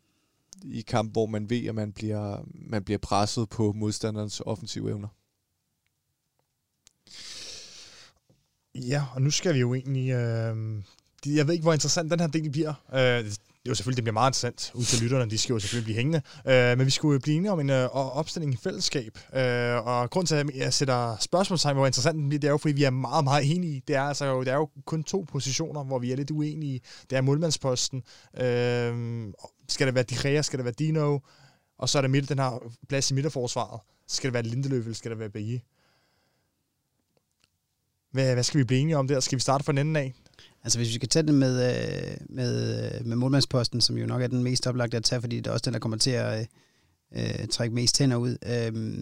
i 0.64 0.80
kamp, 0.80 1.12
hvor 1.12 1.26
man 1.26 1.50
ved, 1.50 1.66
at 1.66 1.74
man 1.74 1.92
bliver, 1.92 2.44
man 2.54 2.84
bliver 2.84 2.98
presset 2.98 3.48
på 3.48 3.72
modstanderens 3.72 4.40
offensive 4.40 4.90
evner. 4.90 5.08
Ja, 8.74 9.04
og 9.14 9.22
nu 9.22 9.30
skal 9.30 9.54
vi 9.54 9.60
jo 9.60 9.74
egentlig 9.74 10.10
øh, 10.10 10.82
jeg 11.26 11.46
ved 11.46 11.54
ikke, 11.54 11.62
hvor 11.62 11.72
interessant 11.72 12.10
den 12.10 12.20
her 12.20 12.26
del 12.26 12.50
bliver. 12.50 12.74
Øh, 12.92 13.32
det 13.66 13.70
er 13.70 13.72
jo 13.72 13.74
selvfølgelig, 13.74 13.96
det 13.96 14.04
bliver 14.04 14.12
meget 14.12 14.30
interessant 14.30 14.70
ud 14.74 14.84
til 14.84 15.02
lytterne, 15.02 15.30
de 15.30 15.38
skal 15.38 15.52
jo 15.52 15.58
selvfølgelig 15.58 15.84
blive 15.84 15.96
hængende. 15.96 16.22
Øh, 16.46 16.78
men 16.78 16.86
vi 16.86 16.90
skulle 16.90 17.12
jo 17.12 17.18
blive 17.18 17.36
enige 17.36 17.52
om 17.52 17.60
en 17.60 17.70
øh, 17.70 17.88
opstilling 17.92 18.54
i 18.54 18.56
fællesskab. 18.56 19.18
Øh, 19.34 19.86
og 19.86 20.10
grund 20.10 20.26
til, 20.26 20.34
at 20.34 20.50
jeg 20.54 20.74
sætter 20.74 21.16
spørgsmålstegn, 21.20 21.76
hvor 21.76 21.86
interessant 21.86 22.16
den 22.16 22.28
bliver, 22.28 22.40
det 22.40 22.48
er 22.48 22.50
jo, 22.50 22.56
fordi 22.58 22.74
vi 22.74 22.84
er 22.84 22.90
meget, 22.90 23.24
meget 23.24 23.54
enige. 23.54 23.82
Det 23.88 23.96
er, 23.96 24.02
altså, 24.02 24.24
jo, 24.24 24.40
det 24.40 24.48
er 24.48 24.56
jo 24.56 24.68
kun 24.84 25.04
to 25.04 25.26
positioner, 25.28 25.84
hvor 25.84 25.98
vi 25.98 26.12
er 26.12 26.16
lidt 26.16 26.30
uenige. 26.30 26.80
Det 27.10 27.18
er 27.18 27.20
målmandsposten. 27.20 28.02
Øh, 28.40 29.32
skal 29.68 29.86
det 29.86 29.94
være 29.94 30.04
Dihrea, 30.04 30.42
skal 30.42 30.58
det 30.58 30.64
være 30.64 30.74
Dino? 30.78 31.18
Og 31.78 31.88
så 31.88 31.98
er 31.98 32.02
der 32.02 32.08
midt, 32.08 32.28
den 32.28 32.38
her 32.38 32.72
plads 32.88 33.10
i 33.10 33.14
midterforsvaret. 33.14 33.80
Skal 34.08 34.28
det 34.28 34.34
være 34.34 34.42
Lindeløf, 34.42 34.84
eller 34.84 34.94
skal 34.94 35.10
det 35.10 35.18
være 35.18 35.30
Bailly? 35.30 35.58
Hvad, 38.12 38.34
hvad 38.34 38.42
skal 38.42 38.58
vi 38.58 38.64
blive 38.64 38.80
enige 38.80 38.96
om 38.96 39.08
der? 39.08 39.20
Skal 39.20 39.36
vi 39.36 39.40
starte 39.40 39.64
fra 39.64 39.72
den 39.72 39.78
enden 39.78 39.96
af? 39.96 40.14
Altså 40.66 40.78
hvis 40.78 40.88
vi 40.88 40.94
skal 40.94 41.08
tage 41.08 41.26
den 41.26 41.36
med, 41.36 41.54
øh, 41.70 42.16
med, 42.28 42.84
øh, 42.84 43.06
med 43.06 43.16
målmandsposten, 43.16 43.80
som 43.80 43.98
jo 43.98 44.06
nok 44.06 44.22
er 44.22 44.26
den 44.26 44.42
mest 44.42 44.66
oplagte 44.66 44.96
at 44.96 45.04
tage, 45.04 45.20
fordi 45.20 45.36
det 45.36 45.46
er 45.46 45.50
også 45.50 45.62
den, 45.64 45.72
der 45.72 45.78
kommer 45.78 45.98
til 45.98 46.10
at 46.10 46.48
øh, 47.16 47.40
øh 47.40 47.48
trække 47.48 47.74
mest 47.74 47.94
tænder 47.94 48.16
ud. 48.16 48.36
Øh, 48.46 48.98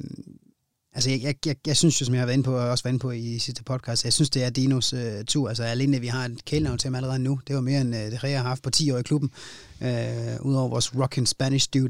altså 0.95 1.11
jeg, 1.11 1.23
jeg, 1.23 1.35
jeg, 1.47 1.57
jeg 1.67 1.77
synes 1.77 2.01
jo, 2.01 2.07
som 2.07 2.15
jeg 2.15 2.21
har 2.21 2.27
været 2.27 2.37
inde 2.37 2.45
på, 2.45 2.57
og 2.57 2.69
også 2.69 2.85
været 2.85 2.93
inde 2.93 3.03
på 3.03 3.11
i 3.11 3.39
sidste 3.39 3.65
podcast, 3.65 4.05
jeg 4.05 4.13
synes, 4.13 4.31
det 4.31 4.45
er 4.45 4.51
Dinos 4.51 4.93
øh, 4.93 5.25
tur. 5.25 5.49
Altså 5.49 5.63
alene, 5.63 6.01
vi 6.01 6.07
har 6.07 6.25
et 6.25 6.45
kælenavn 6.45 6.79
til 6.79 6.89
ham 6.89 6.95
allerede 6.95 7.19
nu, 7.19 7.41
det 7.47 7.55
var 7.55 7.61
mere 7.61 7.81
end 7.81 7.97
øh, 7.97 8.11
det 8.11 8.23
jeg 8.23 8.41
har 8.41 8.49
haft 8.49 8.63
på 8.63 8.71
10 8.71 8.91
år 8.91 8.99
i 8.99 9.03
klubben, 9.03 9.31
øh, 9.81 10.41
udover 10.41 10.69
vores 10.69 10.89
rockin' 10.89 11.25
Spanish 11.25 11.69
dude. 11.75 11.89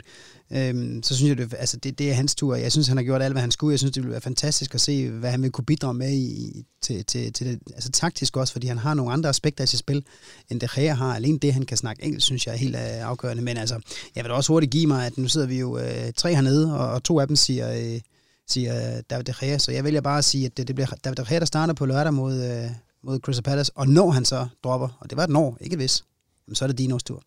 Øh, 0.51 1.03
så 1.03 1.17
synes 1.17 1.29
jeg, 1.29 1.39
det, 1.39 1.55
altså 1.59 1.77
det, 1.77 1.99
det 1.99 2.11
er 2.11 2.15
hans 2.15 2.35
tur. 2.35 2.57
Jeg 2.57 2.73
synes, 2.73 2.89
han 2.89 2.97
har 2.97 3.05
gjort 3.05 3.23
alt, 3.23 3.35
hvad 3.35 3.41
han 3.41 3.51
skulle. 3.51 3.73
Jeg 3.73 3.79
synes, 3.79 3.93
det 3.93 4.03
ville 4.03 4.13
være 4.13 4.21
fantastisk 4.21 4.75
at 4.75 4.81
se, 4.81 5.11
hvad 5.11 5.31
han 5.31 5.43
vil 5.43 5.51
kunne 5.51 5.65
bidrage 5.65 5.95
med 5.95 6.13
i, 6.13 6.65
til, 6.83 7.05
til, 7.05 7.33
til 7.33 7.47
det. 7.47 7.59
Altså 7.75 7.91
taktisk 7.91 8.37
også, 8.37 8.53
fordi 8.53 8.67
han 8.67 8.79
har 8.79 8.95
nogle 8.95 9.13
andre 9.13 9.29
aspekter 9.29 9.65
i 9.65 9.67
sit 9.67 9.79
spil, 9.79 10.05
end 10.51 10.61
det 10.61 10.79
Rea 10.79 10.95
har. 10.95 11.15
Alene 11.15 11.39
det, 11.39 11.53
han 11.53 11.63
kan 11.63 11.77
snakke 11.77 12.05
engelsk, 12.05 12.27
synes 12.27 12.47
jeg 12.47 12.53
er 12.53 12.59
helt 12.59 12.77
øh, 12.77 12.83
afgørende. 12.83 13.43
Men 13.43 13.57
altså, 13.57 13.81
jeg 14.15 14.25
vil 14.25 14.31
da 14.31 14.35
også 14.35 14.53
hurtigt 14.53 14.73
give 14.73 14.87
mig, 14.87 15.07
at 15.07 15.19
nu 15.19 15.29
sidder 15.29 15.47
vi 15.47 15.59
jo 15.59 15.79
øh, 15.79 16.13
tre 16.17 16.35
hernede, 16.35 16.79
og, 16.79 16.91
og 16.91 17.05
to 17.05 17.21
af 17.21 17.27
dem 17.27 17.37
siger, 17.37 17.95
Øh, 17.95 18.01
siger 18.49 19.01
David 19.01 19.25
De 19.25 19.35
Gea. 19.41 19.59
Så 19.59 19.73
jeg 19.73 19.85
vælger 19.85 20.01
bare 20.01 20.19
at 20.19 20.25
sige, 20.25 20.47
at 20.47 20.57
det, 20.57 20.69
det 20.69 20.77
bliver 20.77 20.89
David 21.05 21.17
De 21.17 21.25
Gea, 21.29 21.39
der 21.39 21.45
starter 21.45 21.75
på 21.75 21.87
lørdag 21.87 22.15
mod, 22.15 22.65
uh, 22.65 22.71
mod 23.03 23.21
Crystal 23.21 23.43
Palace. 23.43 23.73
Og 23.75 23.89
når 23.89 24.11
han 24.11 24.25
så 24.25 24.49
dropper, 24.65 24.99
og 25.01 25.11
det 25.11 25.17
var 25.17 25.25
et 25.25 25.31
når, 25.31 25.57
ikke 25.61 25.75
et 25.75 25.79
vis, 25.81 26.05
så 26.53 26.65
er 26.65 26.67
det 26.67 26.79
Dinos 26.79 27.05
tur. 27.05 27.23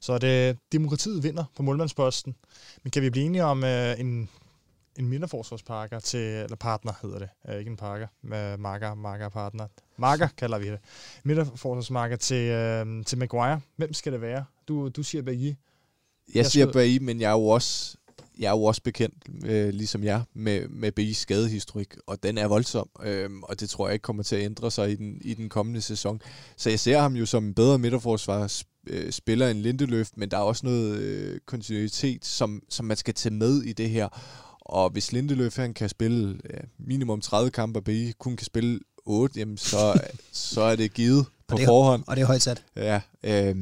Så 0.00 0.18
det, 0.18 0.58
demokratiet 0.72 1.22
vinder 1.22 1.44
på 1.56 1.62
målmandsposten. 1.62 2.34
Men 2.82 2.90
kan 2.90 3.02
vi 3.02 3.10
blive 3.10 3.26
enige 3.26 3.44
om 3.44 3.62
uh, 3.62 4.00
en, 4.00 4.28
en 4.98 5.08
midterforsvarsparker 5.08 6.00
til, 6.00 6.20
eller 6.20 6.56
partner 6.56 6.92
hedder 7.02 7.18
det, 7.18 7.58
ikke 7.58 7.70
en 7.70 7.76
parker, 7.76 8.06
med 8.22 8.56
marker, 8.56 8.94
marker 8.94 9.28
partner. 9.28 9.66
Marker 9.96 10.28
kalder 10.38 10.58
vi 10.58 10.66
det. 10.66 10.78
Midterforsvarsmarker 11.24 12.16
til, 12.16 12.50
uh, 12.50 13.04
til 13.04 13.18
Maguire. 13.18 13.60
Hvem 13.76 13.92
skal 13.92 14.12
det 14.12 14.20
være? 14.20 14.44
Du, 14.68 14.88
du 14.88 15.02
siger 15.02 15.22
Bailly. 15.22 15.46
Jeg, 15.46 15.56
jeg 16.34 16.46
siger 16.46 16.72
Bailly, 16.72 16.98
men 16.98 17.20
jeg 17.20 17.28
er 17.28 17.32
jo 17.32 17.46
også 17.46 17.96
jeg 18.42 18.48
er 18.48 18.52
jo 18.52 18.64
også 18.64 18.82
bekendt, 18.82 19.14
øh, 19.44 19.68
ligesom 19.68 20.04
jeg, 20.04 20.22
med, 20.34 20.68
med 20.68 20.92
B's 21.00 21.14
skadehistorik, 21.14 21.96
og 22.06 22.22
den 22.22 22.38
er 22.38 22.46
voldsom, 22.46 22.88
øh, 23.02 23.30
og 23.42 23.60
det 23.60 23.70
tror 23.70 23.88
jeg 23.88 23.92
ikke 23.92 24.02
kommer 24.02 24.22
til 24.22 24.36
at 24.36 24.42
ændre 24.42 24.70
sig 24.70 24.90
i 24.90 24.94
den, 24.94 25.18
i 25.20 25.34
den 25.34 25.48
kommende 25.48 25.80
sæson. 25.80 26.20
Så 26.56 26.70
jeg 26.70 26.80
ser 26.80 27.00
ham 27.00 27.16
jo 27.16 27.26
som 27.26 27.44
en 27.44 27.54
bedre 27.54 27.78
midterforsvar 27.78 28.62
øh, 28.86 29.12
spiller 29.12 29.48
end 29.48 29.58
Lindeløf, 29.58 30.08
men 30.16 30.30
der 30.30 30.36
er 30.36 30.42
også 30.42 30.66
noget 30.66 30.96
øh, 30.96 31.40
kontinuitet, 31.46 32.24
som, 32.24 32.62
som 32.68 32.86
man 32.86 32.96
skal 32.96 33.14
tage 33.14 33.34
med 33.34 33.62
i 33.62 33.72
det 33.72 33.90
her. 33.90 34.08
Og 34.60 34.90
hvis 34.90 35.12
Lindeløf 35.12 35.56
han 35.56 35.74
kan 35.74 35.88
spille 35.88 36.40
ja, 36.50 36.58
minimum 36.78 37.20
30 37.20 37.50
kampe, 37.50 37.78
og 37.78 37.84
B 37.84 37.90
kun 38.18 38.36
kan 38.36 38.44
spille 38.44 38.80
8, 39.06 39.38
jamen 39.40 39.56
så, 39.56 40.00
så 40.32 40.60
er 40.60 40.76
det 40.76 40.94
givet 40.94 41.26
på 41.48 41.54
og 41.54 41.58
det 41.58 41.66
forhånd. 41.66 42.04
Og 42.06 42.16
det 42.16 42.22
er 42.22 42.26
højt 42.26 42.42
sat. 42.42 42.64
Ja, 42.76 43.00
øh, 43.22 43.56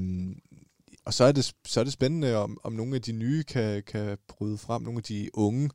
og 1.11 1.15
så 1.15 1.25
er 1.25 1.33
det, 1.33 1.55
så 1.67 1.81
er 1.81 1.85
det 1.85 1.93
spændende, 1.93 2.37
om, 2.37 2.59
om 2.65 2.73
nogle 2.73 2.95
af 2.95 3.03
de 3.03 3.13
nye 3.13 3.43
kan, 3.43 3.83
kan 3.83 4.19
bryde 4.29 4.59
frem. 4.59 4.83
Nogle 4.83 4.97
af 4.99 5.03
de 5.03 5.31
unge, 5.35 5.71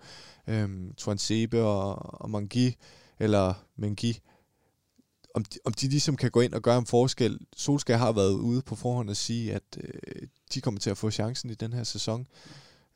øhm, 0.47 0.93
Tuan 0.97 1.17
Sebe 1.17 1.61
og, 1.61 2.21
og 2.21 2.29
Mangi, 2.29 2.75
eller 3.19 3.53
Mengi, 3.75 4.19
om 5.33 5.45
de, 5.45 5.59
om 5.65 5.73
de 5.73 5.87
ligesom 5.87 6.15
kan 6.15 6.31
gå 6.31 6.41
ind 6.41 6.53
og 6.53 6.61
gøre 6.61 6.77
en 6.77 6.85
forskel. 6.85 7.39
Solskjaer 7.55 7.97
har 7.97 8.11
været 8.11 8.33
ude 8.33 8.61
på 8.61 8.75
forhånd 8.75 9.09
og 9.09 9.17
sige, 9.17 9.53
at 9.53 9.63
øh, 9.77 10.27
de 10.53 10.61
kommer 10.61 10.79
til 10.79 10.89
at 10.89 10.97
få 10.97 11.11
chancen 11.11 11.49
i 11.49 11.55
den 11.55 11.73
her 11.73 11.83
sæson. 11.83 12.27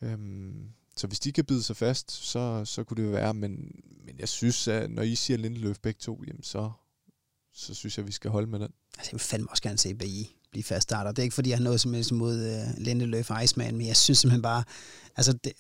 Øhm, 0.02 0.70
så 0.96 1.08
hvis 1.08 1.20
de 1.20 1.32
kan 1.32 1.46
bide 1.46 1.64
sig 1.64 1.76
fast, 1.78 2.12
så, 2.12 2.66
så 2.66 2.84
kunne 2.84 2.98
det 2.98 3.08
jo 3.08 3.12
være. 3.12 3.34
Men, 3.34 3.82
men 4.06 4.20
jeg 4.20 4.30
synes, 4.30 4.68
at 4.68 4.92
når 4.92 5.02
I 5.02 5.16
siger 5.16 5.38
Lindeløf 5.38 5.80
begge 5.80 6.00
to, 6.00 6.24
jamen 6.28 6.44
så, 6.44 6.72
så 7.54 7.74
synes 7.74 7.98
jeg, 7.98 8.04
at 8.04 8.08
vi 8.08 8.14
skal 8.14 8.32
holde 8.32 8.48
med 8.48 8.60
den. 8.60 8.74
Altså, 8.98 9.10
jeg 9.10 9.14
vil 9.14 9.20
fandme 9.20 9.50
også 9.50 9.64
gerne 9.64 9.78
se 9.78 9.96
BI 9.96 10.39
blive 10.52 10.64
fast 10.64 10.84
starter. 10.84 11.12
Det 11.12 11.20
er 11.20 11.24
ikke, 11.24 11.36
fordi 11.36 11.50
jeg 11.50 11.58
har 11.58 11.64
noget 11.64 11.82
som 11.82 11.94
helst 11.94 12.12
mod 12.12 12.36
uh, 12.36 12.46
øh, 12.46 12.60
Lindeløf 12.78 13.32
og 13.32 13.44
Iceman, 13.44 13.78
men 13.78 13.88
jeg 13.88 13.98
synes 13.98 14.20
simpelthen 14.20 14.42
bare, 14.42 14.64
altså 15.18 15.34
det, 15.34 15.52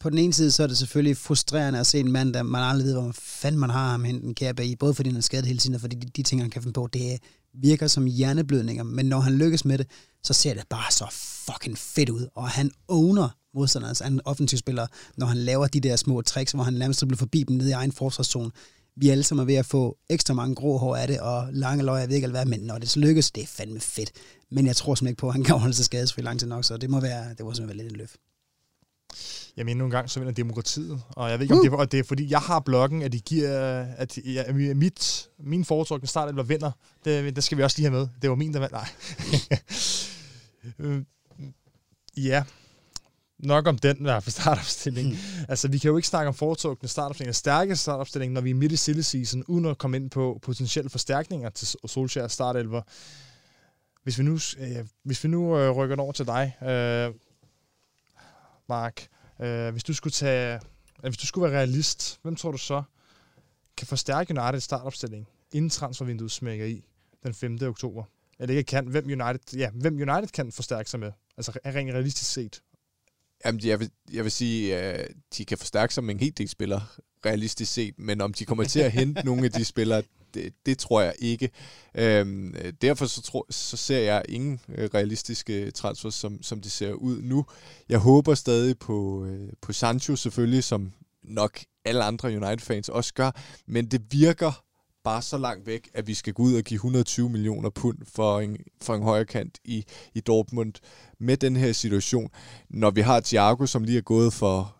på 0.00 0.10
den 0.10 0.18
ene 0.18 0.32
side, 0.32 0.50
så 0.50 0.62
er 0.62 0.66
det 0.66 0.78
selvfølgelig 0.78 1.16
frustrerende 1.16 1.78
at 1.78 1.86
se 1.86 2.00
en 2.00 2.12
mand, 2.12 2.34
der 2.34 2.42
man 2.42 2.62
aldrig 2.62 2.86
ved, 2.86 2.94
hvor 2.94 3.12
fanden 3.14 3.60
man 3.60 3.70
har 3.70 3.90
ham 3.90 4.04
henten 4.04 4.34
kære 4.34 4.66
i, 4.66 4.76
både 4.76 4.94
fordi 4.94 5.08
han 5.08 5.16
er 5.16 5.20
skadet 5.20 5.46
hele 5.46 5.58
tiden, 5.58 5.74
og 5.74 5.80
fordi 5.80 5.96
de, 5.96 6.06
de 6.16 6.22
ting, 6.22 6.40
han 6.40 6.50
kan 6.50 6.62
finde 6.62 6.72
på, 6.72 6.88
det 6.92 7.18
virker 7.54 7.86
som 7.86 8.06
hjerneblødninger, 8.06 8.82
men 8.82 9.06
når 9.06 9.20
han 9.20 9.38
lykkes 9.38 9.64
med 9.64 9.78
det, 9.78 9.86
så 10.22 10.32
ser 10.32 10.54
det 10.54 10.62
bare 10.70 10.92
så 10.92 11.06
fucking 11.46 11.78
fedt 11.78 12.08
ud, 12.08 12.26
og 12.34 12.48
han 12.48 12.70
owner 12.88 13.28
modstanderens 13.54 14.00
altså 14.00 14.20
offensivspillere, 14.24 14.86
når 15.16 15.26
han 15.26 15.36
laver 15.36 15.66
de 15.66 15.80
der 15.80 15.96
små 15.96 16.22
tricks, 16.22 16.52
hvor 16.52 16.62
han 16.62 16.74
nærmest 16.74 17.06
bliver 17.06 17.18
forbi 17.18 17.42
dem 17.42 17.56
nede 17.56 17.68
i 17.68 17.72
egen 17.72 17.92
forsvarszone 17.92 18.50
vi 18.96 19.08
alle 19.08 19.22
sammen 19.22 19.42
er 19.42 19.46
ved 19.46 19.54
at 19.54 19.66
få 19.66 19.96
ekstra 20.08 20.34
mange 20.34 20.54
grå 20.54 20.76
hår 20.78 20.96
af 20.96 21.06
det, 21.06 21.20
og 21.20 21.48
lange 21.52 21.84
løg, 21.84 22.00
jeg 22.00 22.08
ved 22.08 22.16
ikke 22.16 22.28
hvad, 22.28 22.44
men 22.44 22.60
når 22.60 22.78
det 22.78 22.88
så 22.88 23.00
lykkes, 23.00 23.30
det 23.30 23.42
er 23.42 23.46
fandme 23.46 23.80
fedt. 23.80 24.12
Men 24.50 24.66
jeg 24.66 24.76
tror 24.76 24.94
simpelthen 24.94 25.12
ikke 25.12 25.20
på, 25.20 25.28
at 25.28 25.32
han 25.32 25.44
kan 25.44 25.58
holde 25.58 25.74
sig 25.74 25.84
skadesfri 25.84 26.22
lang 26.22 26.40
tid 26.40 26.48
nok, 26.48 26.64
så 26.64 26.76
det 26.76 26.90
må 26.90 27.00
være, 27.00 27.28
det 27.28 27.40
må 27.40 27.54
simpelthen 27.54 27.68
være 27.68 27.76
lidt 27.76 27.92
en 27.92 27.98
løft. 27.98 28.16
Jeg 29.56 29.64
mener 29.64 29.78
nogle 29.78 29.90
gange, 29.96 30.08
så 30.08 30.20
vinder 30.20 30.34
demokratiet. 30.34 31.02
Og 31.08 31.30
jeg 31.30 31.38
ved 31.38 31.44
ikke, 31.44 31.54
om 31.54 31.60
uh. 31.60 31.64
det, 31.64 31.72
er, 31.72 31.84
det 31.84 32.00
er, 32.00 32.04
fordi 32.04 32.30
jeg 32.30 32.40
har 32.40 32.60
bloggen, 32.60 33.02
at 33.02 33.12
de 33.12 33.20
giver, 33.20 33.80
at 33.96 34.18
ja, 34.18 34.52
mit, 34.52 35.28
min 35.38 35.64
foretrukne 35.64 36.08
start, 36.08 36.28
eller 36.28 36.42
vinder. 36.42 36.70
Det, 37.04 37.36
det, 37.36 37.44
skal 37.44 37.58
vi 37.58 37.62
også 37.62 37.78
lige 37.78 37.90
have 37.90 37.98
med. 37.98 38.08
Det 38.22 38.30
var 38.30 38.36
min, 38.36 38.52
der 38.52 38.58
vandt. 38.58 38.72
Nej. 38.72 38.88
Øh, 40.78 41.02
ja, 42.16 42.44
nok 43.38 43.66
om 43.66 43.78
den 43.78 44.04
der 44.04 44.20
for 44.20 44.30
startopstilling. 44.40 45.08
Mm. 45.08 45.16
Altså, 45.48 45.68
vi 45.68 45.78
kan 45.78 45.88
jo 45.88 45.96
ikke 45.96 46.08
snakke 46.08 46.28
om 46.28 46.34
foretrukne 46.34 46.88
startopstilling, 46.88 47.34
stærke 47.34 47.76
startopstilling, 47.76 48.32
når 48.32 48.40
vi 48.40 48.50
er 48.50 48.54
midt 48.54 48.72
i 48.72 48.76
silly 48.76 49.00
season, 49.00 49.44
uden 49.44 49.64
at 49.64 49.78
komme 49.78 49.96
ind 49.96 50.10
på 50.10 50.38
potentielle 50.42 50.90
forstærkninger 50.90 51.50
til 51.50 51.68
Solskjaer 51.86 52.28
startelver. 52.28 52.82
Hvis 54.02 54.18
vi 54.18 54.24
nu, 54.24 54.38
øh, 54.58 54.86
hvis 55.02 55.24
vi 55.24 55.28
nu 55.28 55.58
øh, 55.58 55.70
rykker 55.70 55.96
over 55.96 56.12
til 56.12 56.26
dig, 56.26 56.56
øh, 56.62 57.14
Mark, 58.68 59.06
øh, 59.40 59.72
hvis 59.72 59.84
du 59.84 59.94
skulle 59.94 60.12
tage, 60.12 60.54
øh, 60.54 60.60
hvis 61.02 61.16
du 61.16 61.26
skulle 61.26 61.50
være 61.52 61.60
realist, 61.60 62.18
hvem 62.22 62.36
tror 62.36 62.50
du 62.50 62.58
så 62.58 62.82
kan 63.76 63.86
forstærke 63.86 64.40
United 64.40 64.60
startopstilling, 64.60 65.28
inden 65.52 65.70
transfervinduet 65.70 66.30
smækker 66.30 66.66
i 66.66 66.84
den 67.22 67.34
5. 67.34 67.58
oktober? 67.62 68.04
Eller 68.38 68.56
ikke 68.56 68.68
kan, 68.68 68.86
hvem 68.86 69.04
United, 69.04 69.58
ja, 69.58 69.70
hvem 69.70 69.94
United 69.94 70.28
kan 70.28 70.52
forstærke 70.52 70.90
sig 70.90 71.00
med? 71.00 71.12
Altså 71.36 71.52
rent 71.66 71.92
realistisk 71.92 72.32
set. 72.32 72.62
Jamen, 73.44 73.60
jeg 73.64 73.80
vil, 73.80 73.90
jeg 74.12 74.24
vil 74.24 74.32
sige, 74.32 74.76
at 74.76 75.08
uh, 75.10 75.16
de 75.38 75.44
kan 75.44 75.58
forstærke 75.58 75.94
sig 75.94 76.04
med 76.04 76.14
en 76.14 76.20
helt 76.20 76.38
del 76.38 76.48
spillere, 76.48 76.82
realistisk 77.26 77.72
set, 77.72 77.94
men 77.98 78.20
om 78.20 78.32
de 78.32 78.44
kommer 78.44 78.64
til 78.64 78.80
at 78.80 78.92
hente 78.92 79.22
nogle 79.26 79.44
af 79.44 79.52
de 79.52 79.64
spillere, 79.64 80.02
det, 80.34 80.52
det 80.66 80.78
tror 80.78 81.00
jeg 81.00 81.14
ikke. 81.18 81.50
Øhm, 81.94 82.54
derfor 82.82 83.06
så, 83.06 83.22
tror, 83.22 83.46
så 83.50 83.76
ser 83.76 83.98
jeg 83.98 84.22
ingen 84.28 84.60
øh, 84.68 84.88
realistiske 84.94 85.70
transfers, 85.70 86.14
som, 86.14 86.42
som 86.42 86.60
det 86.60 86.72
ser 86.72 86.92
ud 86.92 87.22
nu. 87.22 87.46
Jeg 87.88 87.98
håber 87.98 88.34
stadig 88.34 88.78
på, 88.78 89.24
øh, 89.24 89.48
på 89.62 89.72
Sancho 89.72 90.16
selvfølgelig, 90.16 90.64
som 90.64 90.92
nok 91.22 91.60
alle 91.84 92.04
andre 92.04 92.28
United-fans 92.28 92.88
også 92.88 93.14
gør, 93.14 93.30
men 93.66 93.86
det 93.86 94.02
virker 94.10 94.65
bare 95.06 95.22
så 95.22 95.38
langt 95.38 95.66
væk, 95.66 95.90
at 95.94 96.06
vi 96.06 96.14
skal 96.14 96.32
gå 96.32 96.42
ud 96.42 96.54
og 96.54 96.62
give 96.62 96.76
120 96.76 97.30
millioner 97.30 97.70
pund 97.70 97.98
for 98.14 98.40
en, 98.40 98.56
for 98.82 98.94
en 98.94 99.02
højre 99.02 99.24
kant 99.24 99.58
i, 99.64 99.84
i 100.14 100.20
Dortmund 100.20 100.72
med 101.18 101.36
den 101.36 101.56
her 101.56 101.72
situation, 101.72 102.30
når 102.70 102.90
vi 102.90 103.00
har 103.00 103.20
Thiago, 103.20 103.66
som 103.66 103.84
lige 103.84 103.98
er 103.98 104.02
gået 104.02 104.32
for 104.32 104.76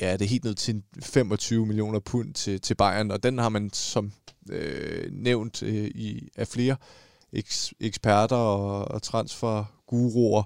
ja, 0.00 0.12
det 0.12 0.22
er 0.22 0.28
helt 0.28 0.44
ned 0.44 0.54
til 0.54 0.82
25 1.02 1.66
millioner 1.66 1.98
pund 1.98 2.34
til, 2.34 2.60
til 2.60 2.74
Bayern, 2.74 3.10
og 3.10 3.22
den 3.22 3.38
har 3.38 3.48
man 3.48 3.70
som 3.72 4.12
øh, 4.50 5.12
nævnt 5.12 5.62
øh, 5.62 5.84
i, 5.84 6.28
af 6.36 6.48
flere 6.48 6.76
eks, 7.32 7.72
eksperter 7.80 8.36
og, 8.36 8.84
og 8.84 9.02
transferguruer 9.02 10.42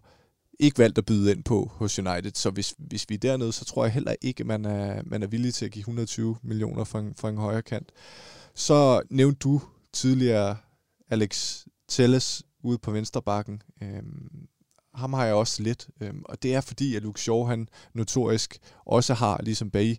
ikke 0.58 0.78
valgt 0.78 0.98
at 0.98 1.06
byde 1.06 1.30
ind 1.32 1.44
på 1.44 1.70
hos 1.74 1.98
United. 1.98 2.32
Så 2.34 2.50
hvis, 2.50 2.74
hvis 2.78 3.06
vi 3.08 3.14
er 3.14 3.18
dernede, 3.18 3.52
så 3.52 3.64
tror 3.64 3.84
jeg 3.84 3.92
heller 3.92 4.14
ikke, 4.22 4.44
man 4.44 4.64
er, 4.64 5.02
man 5.04 5.22
er 5.22 5.26
villig 5.26 5.54
til 5.54 5.64
at 5.64 5.70
give 5.70 5.80
120 5.80 6.36
millioner 6.42 6.84
for 6.84 6.98
en, 6.98 7.14
for 7.16 7.28
en 7.28 7.36
højre 7.36 7.62
kant. 7.62 7.92
Så 8.54 9.02
nævnte 9.10 9.38
du 9.38 9.60
tidligere 9.92 10.56
Alex 11.10 11.64
Telles 11.88 12.42
ude 12.62 12.78
på 12.78 12.90
venstrebakken. 12.90 13.62
Øhm, 13.82 14.48
ham 14.94 15.12
har 15.12 15.24
jeg 15.24 15.34
også 15.34 15.62
lidt, 15.62 15.88
øhm, 16.00 16.22
og 16.24 16.42
det 16.42 16.54
er 16.54 16.60
fordi, 16.60 16.96
at 16.96 17.02
Luke 17.02 17.20
Shaw, 17.20 17.44
han 17.44 17.68
notorisk 17.94 18.58
også 18.84 19.14
har, 19.14 19.40
ligesom 19.42 19.70
Bay, 19.70 19.96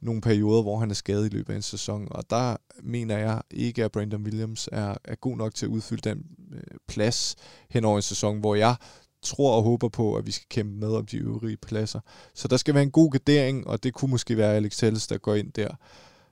nogle 0.00 0.20
perioder, 0.20 0.62
hvor 0.62 0.78
han 0.78 0.90
er 0.90 0.94
skadet 0.94 1.26
i 1.26 1.36
løbet 1.36 1.52
af 1.52 1.56
en 1.56 1.62
sæson, 1.62 2.08
og 2.10 2.30
der 2.30 2.56
mener 2.82 3.18
jeg 3.18 3.42
ikke, 3.50 3.84
at 3.84 3.92
Brandon 3.92 4.22
Williams 4.22 4.68
er, 4.72 4.94
er 5.04 5.14
god 5.14 5.36
nok 5.36 5.54
til 5.54 5.66
at 5.66 5.70
udfylde 5.70 6.10
den 6.10 6.22
øh, 6.52 6.60
plads 6.88 7.36
hen 7.70 7.84
over 7.84 7.96
en 7.96 8.02
sæson, 8.02 8.40
hvor 8.40 8.54
jeg 8.54 8.76
tror 9.22 9.56
og 9.56 9.62
håber 9.62 9.88
på, 9.88 10.16
at 10.16 10.26
vi 10.26 10.30
skal 10.30 10.46
kæmpe 10.48 10.72
med 10.72 10.94
om 10.94 11.06
de 11.06 11.16
øvrige 11.16 11.56
pladser. 11.56 12.00
Så 12.34 12.48
der 12.48 12.56
skal 12.56 12.74
være 12.74 12.82
en 12.82 12.90
god 12.90 13.10
gardering, 13.10 13.66
og 13.66 13.82
det 13.82 13.94
kunne 13.94 14.10
måske 14.10 14.36
være 14.36 14.54
Alex 14.54 14.76
Telles, 14.76 15.06
der 15.06 15.18
går 15.18 15.34
ind 15.34 15.52
der. 15.52 15.68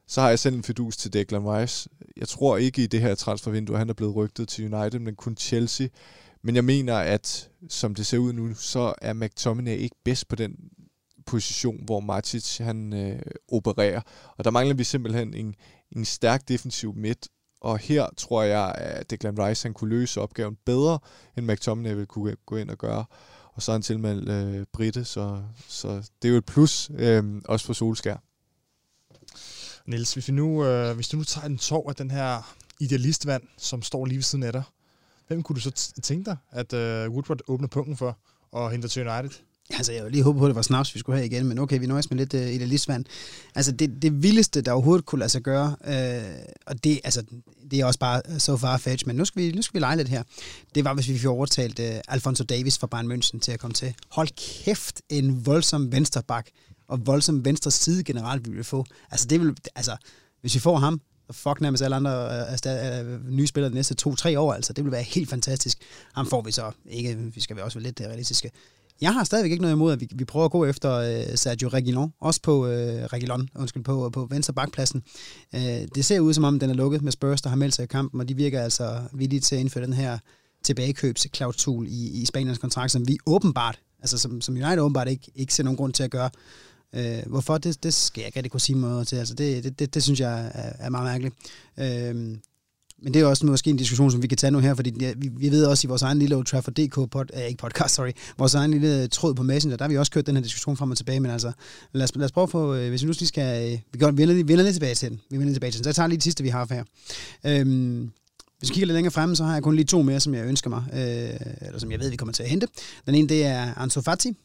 Så 0.09 0.21
har 0.21 0.29
jeg 0.29 0.39
sendt 0.39 0.57
en 0.57 0.63
fidus 0.63 0.97
til 0.97 1.13
Declan 1.13 1.49
Rice. 1.49 1.89
Jeg 2.17 2.29
tror 2.29 2.57
ikke 2.57 2.83
i 2.83 2.87
det 2.87 3.01
her 3.01 3.15
transfervindue, 3.15 3.79
han 3.79 3.89
er 3.89 3.95
blevet 3.95 4.17
rygtet 4.17 4.49
til 4.49 4.75
United, 4.75 5.01
men 5.01 5.15
kun 5.15 5.37
Chelsea. 5.37 5.89
Men 6.43 6.55
jeg 6.55 6.65
mener, 6.65 6.95
at 6.95 7.51
som 7.69 7.95
det 7.95 8.07
ser 8.07 8.19
ud 8.19 8.33
nu, 8.33 8.55
så 8.55 8.95
er 9.03 9.13
McTominay 9.13 9.79
ikke 9.79 9.97
bedst 10.05 10.29
på 10.29 10.37
den 10.37 10.57
position, 11.27 11.85
hvor 11.85 12.01
Matic 12.01 12.59
han 12.59 12.93
øh, 12.93 13.23
opererer. 13.53 14.01
Og 14.37 14.45
der 14.45 14.51
mangler 14.51 14.75
vi 14.75 14.85
simpelthen 14.85 15.35
en, 15.35 15.55
en 15.97 16.05
stærk 16.05 16.49
defensiv 16.49 16.95
midt, 16.95 17.29
og 17.61 17.79
her 17.79 18.07
tror 18.17 18.43
jeg, 18.43 18.75
at 18.75 19.11
Declan 19.11 19.39
Rice 19.39 19.65
han 19.65 19.75
kunne 19.75 19.91
løse 19.91 20.21
opgaven 20.21 20.57
bedre, 20.67 20.99
end 21.37 21.47
McTominay 21.47 21.91
ville 21.91 22.07
kunne 22.07 22.37
gå 22.47 22.57
ind 22.57 22.71
og 22.71 22.79
gøre. 22.79 23.05
Og 23.55 23.63
så 23.63 23.73
er 23.73 23.75
han 23.75 23.83
tilmeldt 23.83 24.29
øh, 24.29 24.67
Britte, 24.73 25.05
så, 25.05 25.43
så 25.69 25.89
det 26.23 26.29
er 26.29 26.33
jo 26.33 26.39
et 26.39 26.45
plus, 26.45 26.91
øh, 26.99 27.25
også 27.45 27.67
for 27.67 27.73
Solskær. 27.73 28.26
Niels, 29.87 30.12
hvis, 30.12 30.28
vi 30.28 30.32
nu, 30.32 30.64
øh, 30.64 30.95
hvis 30.95 31.09
du 31.09 31.16
nu 31.16 31.24
tager 31.24 31.47
en 31.47 31.59
tår 31.59 31.89
af 31.89 31.95
den 31.97 32.11
her 32.11 32.57
idealistvand, 32.80 33.43
som 33.59 33.82
står 33.82 34.07
lige 34.07 34.16
ved 34.16 34.22
siden 34.22 34.45
af 34.45 34.53
dig, 34.53 34.62
hvem 35.28 35.43
kunne 35.43 35.57
du 35.57 35.61
så 35.61 35.93
tænke 36.03 36.24
dig, 36.24 36.37
at 36.51 36.72
øh, 36.72 37.11
Woodward 37.11 37.41
åbner 37.49 37.68
punkten 37.68 37.97
for 37.97 38.18
og 38.53 38.70
henter 38.70 38.89
til 38.89 39.09
United? 39.09 39.41
Altså, 39.70 39.93
jeg 39.93 40.11
lige 40.11 40.22
håbe 40.22 40.39
på, 40.39 40.45
at 40.45 40.49
det 40.49 40.57
var 40.57 40.62
snaps, 40.62 40.95
vi 40.95 41.01
skulle 41.01 41.16
have 41.16 41.26
igen, 41.26 41.47
men 41.47 41.59
okay, 41.59 41.78
vi 41.80 41.87
nøjes 41.87 42.11
med 42.11 42.18
lidt 42.18 42.34
øh, 42.34 42.55
idealistvand. 42.55 43.05
Altså, 43.55 43.72
det, 43.72 44.03
det 44.03 44.22
vildeste, 44.22 44.61
der 44.61 44.72
overhovedet 44.72 45.07
kunne 45.07 45.18
lade 45.18 45.30
sig 45.30 45.43
gøre, 45.43 45.76
øh, 45.84 46.39
og 46.66 46.84
det, 46.84 47.01
altså, 47.05 47.24
det 47.70 47.80
er 47.80 47.84
også 47.84 47.99
bare 47.99 48.22
øh, 48.28 48.39
så 48.39 48.57
far 48.57 48.76
fetch, 48.76 49.07
men 49.07 49.16
nu 49.16 49.24
skal, 49.24 49.43
vi, 49.43 49.53
nu 49.53 49.62
skal 49.62 49.74
vi 49.74 49.80
lege 49.80 49.97
lidt 49.97 50.09
her. 50.09 50.22
Det 50.74 50.84
var, 50.84 50.95
hvis 50.95 51.09
vi 51.09 51.18
fik 51.18 51.26
overtalt 51.26 51.78
øh, 51.78 51.95
Alfonso 52.09 52.45
Davis 52.45 52.78
fra 52.78 52.87
Bayern 52.87 53.12
München 53.12 53.39
til 53.39 53.53
at 53.53 53.61
komme 53.61 53.74
til. 53.74 53.95
Hold 54.09 54.28
kæft, 54.64 55.03
en 55.09 55.47
voldsom 55.47 55.93
vensterbak, 55.93 56.47
og 56.89 57.07
voldsom 57.07 57.45
venstre 57.45 57.70
side 57.70 58.05
generelt, 58.05 58.49
vi 58.49 58.55
vil 58.55 58.64
få. 58.64 58.84
Altså, 59.11 59.26
det 59.26 59.41
vil, 59.41 59.57
altså, 59.74 59.97
hvis 60.41 60.55
vi 60.55 60.61
får 60.61 60.76
ham, 60.76 61.01
fuck 61.30 61.61
nærmest 61.61 61.82
alle 61.82 61.97
andre 61.97 62.45
uh, 63.14 63.30
nye 63.30 63.47
spillere 63.47 63.70
de 63.70 63.74
næste 63.74 63.95
to-tre 63.95 64.41
år, 64.41 64.53
altså, 64.53 64.72
det 64.72 64.84
vil 64.84 64.93
være 64.93 65.03
helt 65.03 65.30
fantastisk. 65.30 65.78
Ham 66.14 66.26
får 66.26 66.43
vi 66.43 66.53
så 66.53 66.70
ikke, 66.87 67.16
vi 67.34 67.41
skal 67.41 67.57
være 67.57 67.64
også 67.64 67.78
være 67.78 67.84
lidt 67.84 68.01
øh, 68.01 68.07
realistiske. 68.07 68.51
Jeg 69.01 69.14
har 69.14 69.24
stadigvæk 69.24 69.51
ikke 69.51 69.62
noget 69.62 69.74
imod, 69.74 69.93
at 69.93 70.01
vi, 70.01 70.09
vi 70.14 70.24
prøver 70.24 70.45
at 70.45 70.51
gå 70.51 70.64
efter 70.64 70.93
øh, 70.93 71.37
Sergio 71.37 71.68
Reguilon, 71.68 72.12
også 72.20 72.43
på 72.43 72.66
øh, 72.66 73.05
Reguilon, 73.05 73.49
undskyld, 73.55 73.84
på, 73.84 74.11
på 74.11 74.26
venstre 74.30 74.55
bakpladsen. 74.55 75.03
Øh, 75.55 75.61
det 75.95 76.05
ser 76.05 76.20
ud 76.20 76.34
som 76.34 76.45
om, 76.45 76.59
den 76.59 76.70
er 76.70 76.74
lukket 76.74 77.03
med 77.03 77.12
Spurs, 77.12 77.43
der 77.43 77.49
har 77.49 77.57
meldt 77.57 77.74
sig 77.74 77.82
i 77.82 77.87
kampen, 77.87 78.20
og 78.20 78.28
de 78.28 78.37
virker 78.37 78.62
altså 78.62 79.01
villige 79.12 79.41
til 79.41 79.55
at 79.55 79.61
indføre 79.61 79.84
den 79.84 79.93
her 79.93 80.18
tilbagekøbsklausul 80.64 81.87
i, 81.89 82.22
i 82.22 82.24
Spaniens 82.24 82.59
kontrakt, 82.59 82.93
som 82.93 83.09
vi 83.09 83.18
åbenbart, 83.26 83.78
altså 84.01 84.18
som, 84.18 84.41
som 84.41 84.55
United 84.55 84.78
åbenbart 84.78 85.09
ikke, 85.09 85.30
ikke 85.34 85.55
ser 85.55 85.64
nogen 85.64 85.76
grund 85.76 85.93
til 85.93 86.03
at 86.03 86.11
gøre. 86.11 86.30
Øh, 86.95 87.22
hvorfor, 87.26 87.59
det, 87.59 87.82
det 87.82 87.95
skal 87.95 88.20
jeg 88.20 88.37
ikke 88.37 88.49
kunne 88.49 88.61
sige 88.61 88.80
noget 88.80 89.09
til. 89.09 89.16
Altså 89.16 89.34
det, 89.34 89.64
det, 89.64 89.78
det, 89.78 89.95
det 89.95 90.03
synes 90.03 90.20
jeg 90.20 90.51
er, 90.55 90.72
er 90.78 90.91
meget 90.91 91.05
mærkeligt. 91.05 91.34
Øh, 91.78 92.39
men 93.03 93.14
det 93.14 93.22
er 93.22 93.26
også 93.26 93.47
måske 93.47 93.70
en 93.70 93.76
diskussion, 93.76 94.11
som 94.11 94.22
vi 94.22 94.26
kan 94.26 94.39
tage 94.39 94.51
nu 94.51 94.59
her, 94.59 94.74
fordi 94.74 94.95
ja, 95.01 95.12
vi, 95.16 95.30
vi 95.37 95.51
ved 95.51 95.64
også 95.64 95.87
i 95.87 95.89
vores 95.89 96.03
egen 96.03 96.18
lille 96.18 96.37
Old 96.37 96.47
Trafford.dk, 96.47 97.11
pod, 97.11 97.24
eh, 97.34 97.47
ikke 97.47 97.59
podcast, 97.59 97.95
sorry, 97.95 98.11
vores 98.39 98.55
egen 98.55 98.70
lille 98.70 99.09
tråd 99.09 99.34
på 99.34 99.43
Messenger, 99.43 99.76
der 99.76 99.84
har 99.84 99.89
vi 99.89 99.99
også 99.99 100.12
kørt 100.12 100.26
den 100.26 100.37
her 100.37 100.43
diskussion 100.43 100.76
frem 100.76 100.91
og 100.91 100.97
tilbage, 100.97 101.20
men 101.20 101.30
altså, 101.30 101.53
lad 101.93 102.05
os, 102.05 102.16
lad 102.16 102.24
os 102.24 102.32
prøve 102.32 102.43
at 102.43 102.51
få, 102.51 102.74
øh, 102.74 102.89
hvis 102.89 103.03
vi 103.03 103.07
nu 103.07 103.12
lige 103.18 103.28
skal, 103.28 103.72
øh, 103.72 103.78
vi, 103.93 103.99
gør, 103.99 104.11
vi, 104.11 104.16
vender, 104.16 104.34
vi 104.34 104.49
vender 104.49 104.64
lidt 104.64 104.74
tilbage 104.74 104.95
til 104.95 105.11
den, 105.11 105.20
vi 105.30 105.37
vender 105.37 105.47
lidt 105.47 105.55
tilbage 105.55 105.70
til 105.70 105.78
den, 105.78 105.84
så 105.84 105.89
jeg 105.89 105.95
tager 105.95 106.07
lige 106.07 106.16
det 106.16 106.24
sidste, 106.24 106.43
vi 106.43 106.49
har 106.49 106.66
her. 106.70 106.84
Øhm, 107.45 108.11
hvis 108.59 108.70
vi 108.70 108.74
kigger 108.74 108.87
lidt 108.87 108.95
længere 108.95 109.12
frem, 109.12 109.34
så 109.34 109.45
har 109.45 109.53
jeg 109.53 109.62
kun 109.62 109.76
lige 109.76 109.87
to 109.87 110.03
mere, 110.03 110.20
som 110.20 110.34
jeg 110.34 110.45
ønsker 110.45 110.70
mig, 110.70 110.84
øh, 110.93 111.66
eller 111.66 111.78
som 111.78 111.91
jeg 111.91 112.01
ved, 112.01 112.11
vi 112.11 112.16
kommer 112.16 112.32
til 112.32 112.43
at 112.43 112.49
hente. 112.49 112.66
Den 113.07 113.14
ene, 113.14 113.28
det 113.28 113.45
er 113.45 113.74
Ansu 113.76 114.01
Fati. 114.01 114.37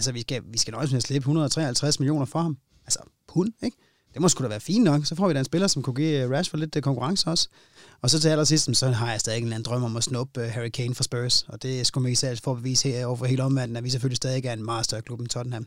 Altså, 0.00 0.12
vi 0.12 0.20
skal, 0.20 0.42
vi 0.52 0.58
skal 0.58 0.72
nøjes 0.72 0.90
med 0.90 0.96
at 0.96 1.02
slippe 1.02 1.24
153 1.24 2.00
millioner 2.00 2.24
for 2.24 2.38
ham. 2.38 2.56
Altså, 2.86 2.98
pund, 3.28 3.52
ikke? 3.62 3.76
Det 4.14 4.22
må 4.22 4.28
sgu 4.28 4.42
da 4.42 4.48
være 4.48 4.60
fint 4.60 4.84
nok. 4.84 5.06
Så 5.06 5.14
får 5.14 5.28
vi 5.28 5.34
da 5.34 5.38
en 5.38 5.44
spiller, 5.44 5.66
som 5.66 5.82
kunne 5.82 5.94
give 5.94 6.22
øh, 6.22 6.30
Rashford 6.30 6.60
lidt 6.60 6.76
øh, 6.76 6.82
konkurrence 6.82 7.28
også. 7.30 7.48
Og 8.02 8.10
så 8.10 8.20
til 8.20 8.28
allersidst, 8.28 8.76
så 8.76 8.90
har 8.90 9.10
jeg 9.10 9.20
stadig 9.20 9.38
en 9.38 9.42
eller 9.44 9.56
anden 9.56 9.64
drøm 9.64 9.84
om 9.84 9.96
at 9.96 10.04
snuppe 10.04 10.40
øh, 10.40 10.50
Harry 10.50 10.68
Kane 10.68 10.94
fra 10.94 11.02
Spurs, 11.02 11.44
og 11.48 11.62
det 11.62 11.70
skulle 11.72 11.84
sgu 11.86 12.00
mig 12.00 12.12
især 12.12 12.34
for 12.44 12.52
at 12.52 12.56
bevise 12.56 12.88
her 12.88 13.06
over 13.06 13.16
for 13.16 13.24
hele 13.24 13.42
omverdenen, 13.42 13.76
at 13.76 13.84
vi 13.84 13.90
selvfølgelig 13.90 14.16
stadig 14.16 14.44
er 14.44 14.52
en 14.52 14.64
meget 14.64 14.84
større 14.84 15.02
klub 15.02 15.20
end 15.20 15.28
Tottenham. 15.28 15.66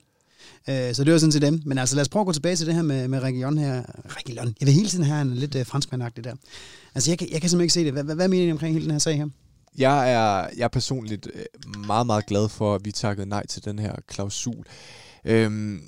Uh, 0.67 0.73
så 0.93 1.03
det 1.03 1.13
var 1.13 1.19
sådan 1.19 1.31
til 1.31 1.41
dem. 1.41 1.61
Men 1.65 1.77
altså 1.77 1.95
lad 1.95 2.01
os 2.01 2.09
prøve 2.09 2.21
at 2.21 2.25
gå 2.25 2.33
tilbage 2.33 2.55
til 2.55 2.67
det 2.67 2.75
her 2.75 2.81
med, 2.81 3.07
med 3.07 3.19
Region 3.19 3.57
her. 3.57 3.83
Region. 4.05 4.55
Jeg 4.59 4.65
vil 4.65 4.73
hele 4.73 4.89
tiden 4.89 5.05
have 5.05 5.21
en 5.21 5.33
lidt 5.33 5.55
uh, 5.55 5.65
franskmandagtig 5.65 6.23
der. 6.23 6.35
Altså 6.95 7.11
jeg, 7.11 7.21
jeg 7.21 7.41
kan 7.41 7.49
simpelthen 7.49 7.61
ikke 7.61 7.73
se 7.73 7.83
det. 7.83 7.91
Hvad, 7.93 8.03
hvad, 8.03 8.15
hvad 8.15 8.27
mener 8.27 8.47
I 8.47 8.51
omkring 8.51 8.73
hele 8.73 8.85
den 8.85 8.91
her 8.91 8.99
sag 8.99 9.17
her? 9.17 9.27
Jeg 9.77 10.11
er, 10.11 10.49
jeg 10.57 10.63
er 10.63 10.67
personligt 10.67 11.27
øh, 11.33 11.45
meget, 11.87 12.05
meget 12.05 12.25
glad 12.25 12.49
for, 12.49 12.75
at 12.75 12.85
vi 12.85 12.91
takkede 12.91 13.29
nej 13.29 13.45
til 13.47 13.65
den 13.65 13.79
her 13.79 13.95
klausul. 14.07 14.65
Øhm, 15.25 15.81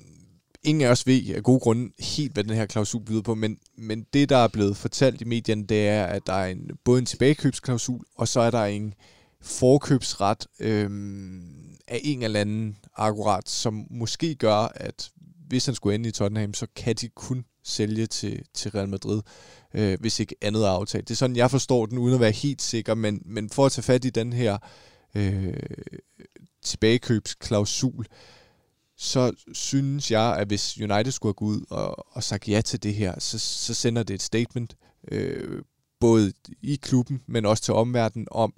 ingen 0.64 0.82
af 0.88 0.92
os 0.92 1.08
ved 1.08 1.36
af 1.36 1.44
gode 1.44 1.60
grunde 1.60 1.92
helt, 2.00 2.34
hvad 2.34 2.44
den 2.44 2.56
her 2.56 2.66
klausul 2.66 3.06
byder 3.06 3.22
på, 3.22 3.36
men, 3.36 3.58
men 3.78 4.06
det, 4.14 4.30
der 4.30 4.38
er 4.38 4.48
blevet 4.48 4.78
fortalt 4.78 5.22
i 5.22 5.26
medierne, 5.26 5.66
det 5.66 5.88
er, 5.88 6.06
at 6.06 6.22
der 6.28 6.34
er 6.34 6.48
en, 6.48 6.70
både 6.86 7.00
en 7.00 7.06
tilbagekøbsklausul, 7.06 8.04
og 8.16 8.28
så 8.28 8.40
er 8.40 8.52
der 8.52 8.66
en 8.66 8.94
forkøbsret 9.42 10.48
øhm, 10.60 11.76
af 11.88 12.02
en 12.04 12.24
eller 12.24 12.42
anden 12.42 12.78
akkurat, 12.96 13.50
som 13.50 13.88
måske 13.90 14.36
gør, 14.36 14.72
at 14.76 15.12
hvis 15.48 15.66
han 15.66 15.76
skulle 15.76 15.96
ende 15.96 16.10
i 16.10 16.12
Tottenham, 16.12 16.54
så 16.54 16.68
kan 16.76 16.96
de 16.96 17.10
kun 17.10 17.46
sælge 17.66 18.08
til, 18.08 18.44
til 18.54 18.72
Real 18.72 18.90
Madrid, 18.90 19.22
øh, 19.74 19.98
hvis 20.00 20.20
ikke 20.20 20.36
andet 20.42 20.64
er 20.64 20.70
aftalt. 20.70 21.08
Det 21.08 21.14
er 21.14 21.18
sådan, 21.18 21.36
jeg 21.36 21.52
forstår 21.52 21.86
den, 21.86 21.98
uden 21.98 22.14
at 22.14 22.20
være 22.20 22.32
helt 22.32 22.62
sikker, 22.62 22.96
men, 22.96 23.22
men 23.26 23.50
for 23.50 23.66
at 23.66 23.72
tage 23.72 23.84
fat 23.84 24.06
i 24.06 24.10
den 24.10 24.34
her 24.34 24.58
øh, 25.16 25.54
tilbagekøbsklausul, 26.64 28.06
så 28.98 29.34
synes 29.54 30.12
jeg, 30.12 30.36
at 30.38 30.48
hvis 30.48 30.78
United 30.82 31.12
skulle 31.12 31.30
have 31.30 31.34
gået 31.34 31.56
ud 31.56 31.66
og, 31.70 32.16
og 32.16 32.24
sagt 32.24 32.50
ja 32.50 32.62
til 32.62 32.84
det 32.84 32.94
her, 32.94 33.20
så, 33.20 33.40
så 33.40 33.74
sender 33.74 34.04
det 34.04 34.14
et 34.14 34.22
statement, 34.22 34.76
øh, 35.12 35.62
både 36.00 36.34
i 36.62 36.76
klubben, 36.76 37.22
men 37.28 37.46
også 37.46 37.64
til 37.64 37.74
omverdenen, 37.74 38.28
om, 38.32 38.54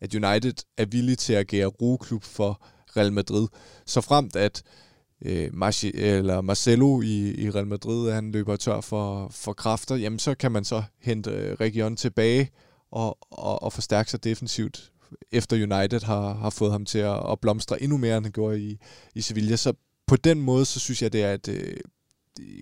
at 0.00 0.14
United 0.14 0.54
er 0.76 0.84
villig 0.84 1.18
til 1.18 1.32
at 1.32 1.38
agere 1.38 1.66
roklub 1.66 2.24
for 2.24 2.62
Real 2.96 3.12
Madrid. 3.12 3.48
Så 3.86 4.00
fremt 4.00 4.36
at 4.36 4.62
øh, 4.66 4.89
Øh, 5.24 5.48
Marci, 5.52 5.90
eller 5.94 6.40
Marcelo 6.40 7.00
i, 7.00 7.34
i 7.34 7.50
Real 7.50 7.66
Madrid, 7.66 8.12
han 8.12 8.32
løber 8.32 8.56
tør 8.56 8.80
for, 8.80 9.28
for 9.28 9.52
kræfter, 9.52 9.96
jamen 9.96 10.18
så 10.18 10.34
kan 10.34 10.52
man 10.52 10.64
så 10.64 10.82
hente 10.98 11.30
øh, 11.30 11.54
Region 11.54 11.96
tilbage 11.96 12.50
og, 12.90 13.18
og, 13.30 13.62
og 13.62 13.72
forstærke 13.72 14.10
sig 14.10 14.24
defensivt 14.24 14.92
efter 15.32 15.56
United 15.56 16.00
har, 16.00 16.34
har 16.34 16.50
fået 16.50 16.72
ham 16.72 16.84
til 16.84 16.98
at, 16.98 17.32
at 17.32 17.40
blomstre 17.40 17.82
endnu 17.82 17.96
mere, 17.96 18.16
end 18.16 18.24
han 18.24 18.32
gjorde 18.32 18.60
i, 18.60 18.78
i 19.14 19.20
Sevilla. 19.20 19.56
Så 19.56 19.72
på 20.06 20.16
den 20.16 20.40
måde, 20.40 20.64
så 20.64 20.80
synes 20.80 21.02
jeg, 21.02 21.12
det 21.12 21.24
er 21.24 21.34
et, 21.34 21.48
et 21.48 21.82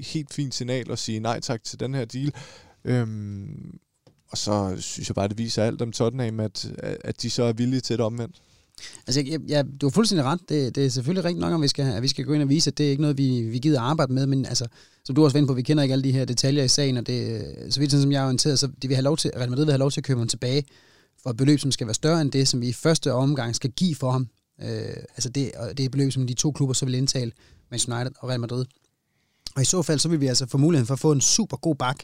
helt 0.07 0.35
fint 0.35 0.55
signal 0.55 0.91
at 0.91 0.99
sige 0.99 1.21
nej 1.21 1.41
tak 1.41 1.65
til 1.65 1.81
den 1.81 1.95
her 1.95 2.05
deal. 2.05 2.33
Øhm, 2.85 3.79
og 4.31 4.39
så 4.39 4.77
synes 4.79 5.09
jeg 5.09 5.15
bare, 5.15 5.29
det 5.29 5.39
viser 5.39 5.65
alt 5.65 5.83
om 5.83 5.93
Tottenham, 5.93 6.41
at, 6.41 6.73
at 6.79 7.23
de 7.23 7.31
så 7.31 7.43
er 7.43 7.53
villige 7.53 7.81
til 7.81 7.97
det 7.97 8.05
omvendt. 8.05 8.37
Altså, 9.07 9.21
jeg, 9.27 9.41
jeg, 9.49 9.65
du 9.81 9.87
har 9.87 9.91
fuldstændig 9.91 10.25
ret. 10.25 10.41
Det, 10.49 10.75
det 10.75 10.87
er 10.87 10.89
selvfølgelig 10.89 11.25
rigtigt 11.25 11.41
nok, 11.41 11.55
at 11.55 11.61
vi, 11.61 11.69
skal, 11.69 11.85
at 11.85 12.03
vi 12.03 12.09
skal 12.09 12.25
gå 12.25 12.33
ind 12.33 12.43
og 12.43 12.49
vise, 12.49 12.71
at 12.71 12.79
det 12.79 12.87
er 12.87 12.91
ikke 12.91 13.03
noget, 13.03 13.19
vi, 13.19 13.43
vi 13.43 13.59
gider 13.59 13.81
arbejde 13.81 14.13
med, 14.13 14.27
men 14.27 14.47
altså, 14.47 14.67
som 15.05 15.15
du 15.15 15.25
også 15.25 15.39
var 15.39 15.47
på, 15.47 15.53
vi 15.53 15.63
kender 15.63 15.83
ikke 15.83 15.93
alle 15.93 16.05
de 16.05 16.13
her 16.13 16.25
detaljer 16.25 16.65
i 16.65 16.69
sagen, 16.69 16.97
og 16.97 17.07
det, 17.07 17.45
så 17.71 17.81
vidt 17.81 17.93
som 17.93 18.13
jeg 18.13 18.21
er 18.21 18.25
orienteret, 18.25 18.59
så 18.59 18.67
de 18.83 18.89
vil 18.89 18.95
have 18.95 19.05
lov 19.05 19.17
til, 19.17 19.31
Real 19.37 19.51
Madrid 19.51 19.65
vil 19.65 19.73
have 19.73 19.79
lov 19.79 19.91
til 19.91 20.01
at 20.01 20.05
købe 20.05 20.21
ham 20.21 20.29
tilbage 20.29 20.65
for 21.23 21.31
et 21.31 21.37
beløb, 21.37 21.61
som 21.61 21.73
skal 21.73 21.87
være 21.87 21.95
større 21.95 22.21
end 22.21 22.33
det, 22.33 22.49
som 22.49 22.61
vi 22.61 22.69
i 22.69 22.73
første 22.73 23.13
omgang 23.13 23.57
skal 23.57 23.71
give 23.71 23.95
for 23.95 24.11
ham. 24.11 24.29
Øh, 24.63 24.97
altså 25.09 25.29
det, 25.29 25.53
og 25.53 25.69
det 25.71 25.81
er 25.81 25.85
et 25.85 25.91
beløb, 25.91 26.13
som 26.13 26.27
de 26.27 26.35
to 26.35 26.53
klubber 26.53 26.75
så 26.75 26.85
vil 26.85 26.95
indtale, 26.95 27.33
Manchester 27.71 27.97
United 27.97 28.13
og 28.19 28.29
Real 28.29 28.41
Madrid. 28.41 28.65
Og 29.55 29.63
i 29.63 29.65
så 29.65 29.83
fald, 29.83 29.99
så 29.99 30.09
vil 30.09 30.21
vi 30.21 30.27
altså 30.27 30.47
få 30.47 30.59
muligheden 30.59 30.87
for 30.87 30.95
at 30.95 31.01
få 31.01 31.13
en 31.13 31.21
super 31.21 31.57
god 31.57 31.75
bak 31.75 31.97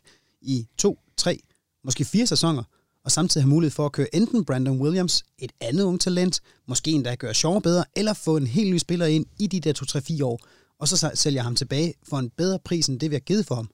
i 0.43 0.67
to, 0.79 0.99
tre, 1.17 1.41
måske 1.85 2.05
fire 2.05 2.27
sæsoner, 2.27 2.63
og 3.05 3.13
samtidig 3.13 3.45
have 3.45 3.51
mulighed 3.51 3.71
for 3.71 3.87
at 3.87 3.93
køre 3.93 4.15
enten 4.15 4.45
Brandon 4.45 4.81
Williams, 4.81 5.23
et 5.39 5.53
andet 5.61 5.85
ung 5.85 6.01
talent, 6.01 6.41
måske 6.67 6.91
en, 6.91 7.05
der 7.05 7.15
gør 7.15 7.33
sjov 7.33 7.63
bedre, 7.63 7.85
eller 7.97 8.13
få 8.13 8.37
en 8.37 8.47
helt 8.47 8.71
ny 8.71 8.79
spiller 8.79 9.07
ind 9.07 9.27
i 9.39 9.47
de 9.47 9.61
der 9.61 9.73
2-3-4 10.21 10.25
år, 10.25 10.41
og 10.79 10.89
så 10.89 11.11
sælger 11.15 11.43
ham 11.43 11.57
tilbage 11.57 11.95
for 12.09 12.19
en 12.19 12.31
bedre 12.31 12.59
pris, 12.65 12.87
end 12.87 13.01
det 13.01 13.11
vi 13.11 13.15
har 13.15 13.21
givet 13.21 13.47
for 13.47 13.55
ham. 13.55 13.71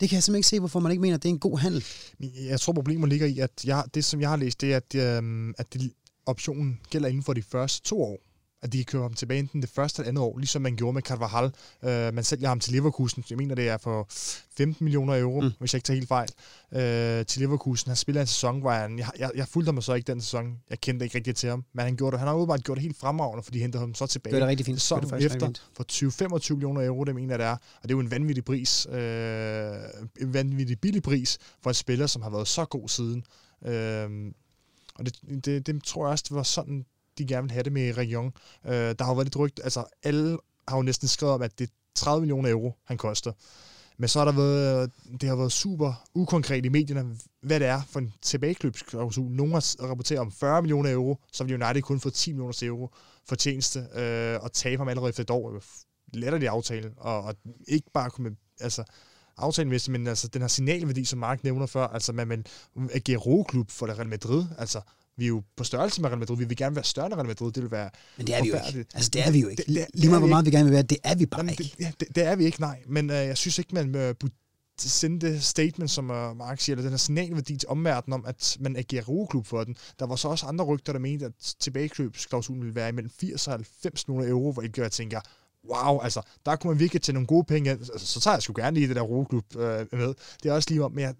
Det 0.00 0.08
kan 0.08 0.16
jeg 0.16 0.22
simpelthen 0.22 0.38
ikke 0.38 0.48
se, 0.48 0.58
hvorfor 0.58 0.80
man 0.80 0.92
ikke 0.92 1.02
mener, 1.02 1.16
at 1.16 1.22
det 1.22 1.28
er 1.28 1.32
en 1.32 1.38
god 1.38 1.58
handel. 1.58 1.84
Jeg 2.48 2.60
tror, 2.60 2.72
problemet 2.72 3.08
ligger 3.08 3.26
i, 3.26 3.38
at 3.38 3.64
jeg, 3.64 3.84
det, 3.94 4.04
som 4.04 4.20
jeg 4.20 4.28
har 4.28 4.36
læst, 4.36 4.60
det 4.60 4.72
er, 4.72 4.76
at, 4.76 4.94
øhm, 4.94 5.54
at 5.58 5.74
det, 5.74 5.92
optionen 6.26 6.80
gælder 6.90 7.08
inden 7.08 7.22
for 7.22 7.32
de 7.32 7.42
første 7.42 7.88
to 7.88 8.02
år 8.02 8.18
at 8.64 8.72
de 8.72 8.78
kan 8.78 8.84
købe 8.84 9.02
ham 9.02 9.14
tilbage 9.14 9.38
enten 9.38 9.62
det 9.62 9.70
første 9.70 10.00
eller 10.00 10.08
andet 10.08 10.22
år, 10.22 10.38
ligesom 10.38 10.62
man 10.62 10.76
gjorde 10.76 10.94
med 10.94 11.02
Carvajal. 11.02 11.52
Øh, 11.82 12.14
man 12.14 12.24
sælger 12.24 12.48
ham 12.48 12.60
til 12.60 12.72
Leverkusen, 12.72 13.24
jeg 13.30 13.38
mener 13.38 13.54
det 13.54 13.68
er 13.68 13.76
for 13.76 14.06
15 14.56 14.84
millioner 14.84 15.20
euro, 15.20 15.40
mm. 15.40 15.50
hvis 15.58 15.74
jeg 15.74 15.78
ikke 15.78 15.86
tager 15.86 15.96
helt 15.96 16.08
fejl, 16.08 16.28
øh, 16.72 17.26
til 17.26 17.42
Leverkusen. 17.42 17.88
Han 17.88 17.96
spiller 17.96 18.20
en 18.20 18.26
sæson, 18.26 18.60
hvor 18.60 18.70
han, 18.70 18.98
jeg, 18.98 19.10
jeg, 19.18 19.30
jeg 19.34 19.48
fulgte 19.48 19.68
ham 19.68 19.82
så 19.82 19.94
ikke 19.94 20.06
den 20.06 20.20
sæson, 20.20 20.58
jeg 20.70 20.80
kendte 20.80 21.04
ikke 21.04 21.16
rigtig 21.16 21.36
til 21.36 21.48
ham, 21.48 21.64
men 21.72 21.84
han, 21.84 21.96
gjorde 21.96 22.12
det, 22.12 22.18
han 22.18 22.28
har 22.28 22.34
åbenbart 22.34 22.64
gjort 22.64 22.76
det 22.76 22.82
helt 22.82 22.96
fremragende, 22.96 23.42
fordi 23.42 23.58
de 23.58 23.62
hentede 23.62 23.80
ham 23.80 23.94
så 23.94 24.06
tilbage. 24.06 24.36
Det 24.36 24.42
er 24.42 24.46
rigtig 24.46 24.66
fint. 24.66 24.80
Sæson 24.80 25.02
det 25.02 25.24
efter 25.24 25.50
for 25.76 25.84
20-25 26.38 26.52
millioner 26.52 26.86
euro, 26.86 27.04
det 27.04 27.14
mener 27.14 27.36
det 27.36 27.46
er, 27.46 27.52
og 27.52 27.82
det 27.82 27.90
er 27.90 27.94
jo 27.94 28.00
en 28.00 28.10
vanvittig 28.10 28.44
pris, 28.44 28.86
øh, 28.90 29.74
en 30.20 30.34
vanvittig 30.34 30.80
billig 30.80 31.02
pris 31.02 31.38
for 31.62 31.70
en 31.70 31.74
spiller, 31.74 32.06
som 32.06 32.22
har 32.22 32.30
været 32.30 32.48
så 32.48 32.64
god 32.64 32.88
siden. 32.88 33.24
Øh, 33.66 34.32
og 34.94 35.06
det, 35.06 35.44
det, 35.44 35.66
det 35.66 35.82
tror 35.84 36.06
jeg 36.06 36.12
også, 36.12 36.24
det 36.28 36.36
var 36.36 36.42
sådan, 36.42 36.84
de 37.18 37.26
gerne 37.26 37.42
vil 37.42 37.52
have 37.52 37.62
det 37.62 37.72
med 37.72 37.96
Region. 37.96 38.32
Øh, 38.66 38.72
der 38.72 39.04
har 39.04 39.10
jo 39.10 39.14
været 39.14 39.26
lidt 39.26 39.36
rygt, 39.36 39.60
altså 39.64 39.84
alle 40.02 40.38
har 40.68 40.76
jo 40.76 40.82
næsten 40.82 41.08
skrevet 41.08 41.34
om, 41.34 41.42
at 41.42 41.58
det 41.58 41.68
er 41.68 41.72
30 41.94 42.20
millioner 42.20 42.50
euro, 42.50 42.72
han 42.84 42.96
koster. 42.96 43.32
Men 43.98 44.08
så 44.08 44.18
har 44.18 44.24
der 44.24 44.32
været, 44.32 44.90
det 45.20 45.28
har 45.28 45.36
været 45.36 45.52
super 45.52 46.04
ukonkret 46.14 46.66
i 46.66 46.68
medierne, 46.68 47.16
hvad 47.42 47.60
det 47.60 47.68
er 47.68 47.80
for 47.90 48.00
en 48.00 48.12
tilbagekløbsklausul. 48.22 49.32
Nogle 49.32 49.52
har 49.52 49.86
rapporteret 49.88 50.20
om 50.20 50.32
40 50.32 50.62
millioner 50.62 50.92
euro, 50.92 51.18
så 51.32 51.44
vil 51.44 51.62
United 51.62 51.82
kun 51.82 52.00
få 52.00 52.10
10 52.10 52.32
millioner 52.32 52.58
euro 52.62 52.94
for 53.28 53.34
tjeneste, 53.34 53.86
øh, 53.94 54.38
og 54.42 54.52
tabe 54.52 54.80
ham 54.80 54.88
allerede 54.88 55.08
efter 55.08 55.22
et 55.22 55.30
år. 55.30 55.62
Letter 56.12 56.50
aftale, 56.50 56.92
og, 56.96 57.22
og 57.22 57.34
ikke 57.68 57.90
bare 57.94 58.10
kunne, 58.10 58.36
altså, 58.60 58.84
aftalemæssigt, 59.36 59.92
men 59.92 60.06
altså 60.06 60.28
den 60.28 60.40
her 60.40 60.48
signalværdi, 60.48 61.04
som 61.04 61.18
Mark 61.18 61.44
nævner 61.44 61.66
før, 61.66 61.86
altså 61.86 62.12
man 62.12 62.28
vil 62.28 62.44
agere 62.92 63.16
roklub 63.16 63.70
for 63.70 63.86
Real 63.86 64.08
Madrid, 64.08 64.44
altså 64.58 64.80
vi 65.16 65.24
er 65.24 65.28
jo 65.28 65.42
på 65.56 65.64
størrelse 65.64 66.00
med 66.00 66.08
Real 66.08 66.18
Madrid. 66.18 66.36
Vi 66.36 66.44
vil 66.44 66.56
gerne 66.56 66.76
være 66.76 66.84
større 66.84 67.06
end 67.06 67.14
Real 67.14 67.26
Madrid. 67.26 67.52
Det 67.52 67.62
vil 67.62 67.70
være 67.70 67.90
Men 68.16 68.26
det 68.26 68.34
er 68.34 68.42
vi 68.42 68.48
jo 68.48 68.54
ikke. 68.54 68.86
Altså, 68.94 69.10
det 69.10 69.26
er 69.26 69.30
vi 69.30 69.40
jo 69.40 69.48
ikke. 69.48 69.62
Det, 69.66 69.76
det, 69.76 69.86
Lige 69.94 70.08
meget, 70.08 70.20
hvor 70.20 70.28
meget 70.28 70.46
vi 70.46 70.50
gerne 70.50 70.64
vil 70.64 70.72
være, 70.72 70.82
det 70.82 70.98
er 71.04 71.14
vi 71.14 71.26
bare 71.26 71.38
Jamen, 71.38 71.50
ikke. 71.50 71.62
Det, 71.62 71.80
ja, 71.80 71.92
det, 72.00 72.08
det, 72.14 72.24
er 72.24 72.36
vi 72.36 72.44
ikke, 72.44 72.60
nej. 72.60 72.82
Men 72.88 73.10
uh, 73.10 73.16
jeg 73.16 73.36
synes 73.36 73.58
ikke, 73.58 73.74
man 73.74 73.92
burde 73.92 74.34
sende 74.78 75.26
det 75.26 75.42
statement, 75.42 75.90
som 75.90 76.10
uh, 76.10 76.36
Mark 76.36 76.60
siger, 76.60 76.74
eller 76.74 76.82
den 76.82 76.92
her 76.92 76.98
signalværdi 76.98 77.56
til 77.56 77.68
omverdenen 77.68 78.12
om, 78.14 78.24
at 78.26 78.56
man 78.60 78.76
agerer 78.76 79.04
roklub 79.04 79.46
for 79.46 79.64
den. 79.64 79.76
Der 79.98 80.06
var 80.06 80.16
så 80.16 80.28
også 80.28 80.46
andre 80.46 80.64
rygter, 80.64 80.92
der 80.92 81.00
mente, 81.00 81.24
at 81.26 81.32
tilbagekøbsklausulen 81.60 82.62
ville 82.62 82.74
være 82.74 82.88
imellem 82.88 83.10
80 83.20 83.46
og 83.48 83.52
90 83.52 84.08
millioner 84.08 84.30
euro, 84.30 84.52
hvor 84.52 84.82
jeg 84.82 84.92
tænker, 84.92 85.20
wow, 85.70 85.98
altså, 86.00 86.22
der 86.46 86.56
kunne 86.56 86.70
man 86.70 86.80
virkelig 86.80 87.02
til 87.02 87.14
nogle 87.14 87.26
gode 87.26 87.44
penge. 87.44 87.70
Altså, 87.70 87.92
så 87.96 88.20
tager 88.20 88.34
jeg 88.34 88.42
sgu 88.42 88.52
gerne 88.56 88.74
lige 88.74 88.88
det 88.88 88.96
der 88.96 89.02
roklub 89.02 89.56
øh, 89.56 89.86
med. 89.92 90.14
Det 90.42 90.48
er 90.48 90.52
også 90.52 90.70
lige 90.70 90.84
om, 90.84 90.92
men 90.92 91.00
jeg, 91.00 91.14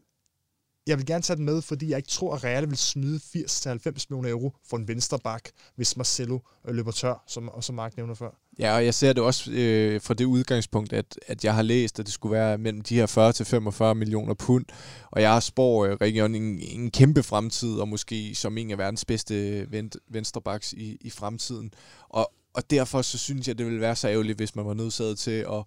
jeg 0.87 0.99
vil 0.99 1.07
gerne 1.07 1.23
tage 1.23 1.37
den 1.37 1.45
med, 1.45 1.63
fordi 1.63 1.91
jeg 1.91 1.97
ikke 1.97 2.09
tror, 2.09 2.35
at 2.35 2.45
Real 2.45 2.69
vil 2.69 2.77
smide 2.77 3.21
80-90 3.37 4.07
millioner 4.11 4.31
euro 4.31 4.53
for 4.69 4.77
en 4.77 4.89
vensterbak, 4.89 5.43
hvis 5.77 5.97
Marcelo 5.97 6.39
øh, 6.69 6.75
løber 6.75 6.93
tør, 6.93 7.25
som, 7.27 7.51
som 7.61 7.75
Mark 7.75 7.97
nævner 7.97 8.15
før. 8.15 8.31
Ja, 8.59 8.75
og 8.75 8.85
jeg 8.85 8.95
ser 8.95 9.13
det 9.13 9.23
også 9.23 9.51
øh, 9.51 10.01
fra 10.01 10.15
det 10.15 10.25
udgangspunkt, 10.25 10.93
at, 10.93 11.19
at 11.27 11.45
jeg 11.45 11.55
har 11.55 11.63
læst, 11.63 11.99
at 11.99 12.07
det 12.07 12.15
skulle 12.15 12.33
være 12.33 12.59
mellem 12.59 12.83
de 12.83 12.95
her 12.95 13.07
40 13.07 13.33
til 13.33 13.47
45 13.47 13.95
millioner 13.95 14.35
pund, 14.35 14.65
og 15.11 15.23
jeg 15.23 15.43
spår 15.43 15.85
øh, 15.85 15.97
regionen 16.01 16.43
en, 16.43 16.81
en 16.81 16.91
kæmpe 16.91 17.23
fremtid, 17.23 17.75
og 17.75 17.89
måske 17.89 18.35
som 18.35 18.59
en 18.59 18.71
af 18.71 18.79
verdens 18.79 19.05
bedste 19.05 19.67
venstrebacks 20.11 20.73
i, 20.73 20.97
i 21.01 21.11
fremtiden. 21.11 21.75
Og, 22.09 22.33
og 22.55 22.71
derfor 22.71 23.03
så 23.03 23.19
synes 23.19 23.49
jeg, 23.49 23.59
det 23.59 23.67
ville 23.67 23.81
være 23.81 23.97
så 23.97 24.09
ærgerligt, 24.09 24.39
hvis 24.39 24.57
man 24.57 24.67
var 24.67 24.75
nødsaget 24.75 25.19
til 25.19 25.31
at 25.31 25.65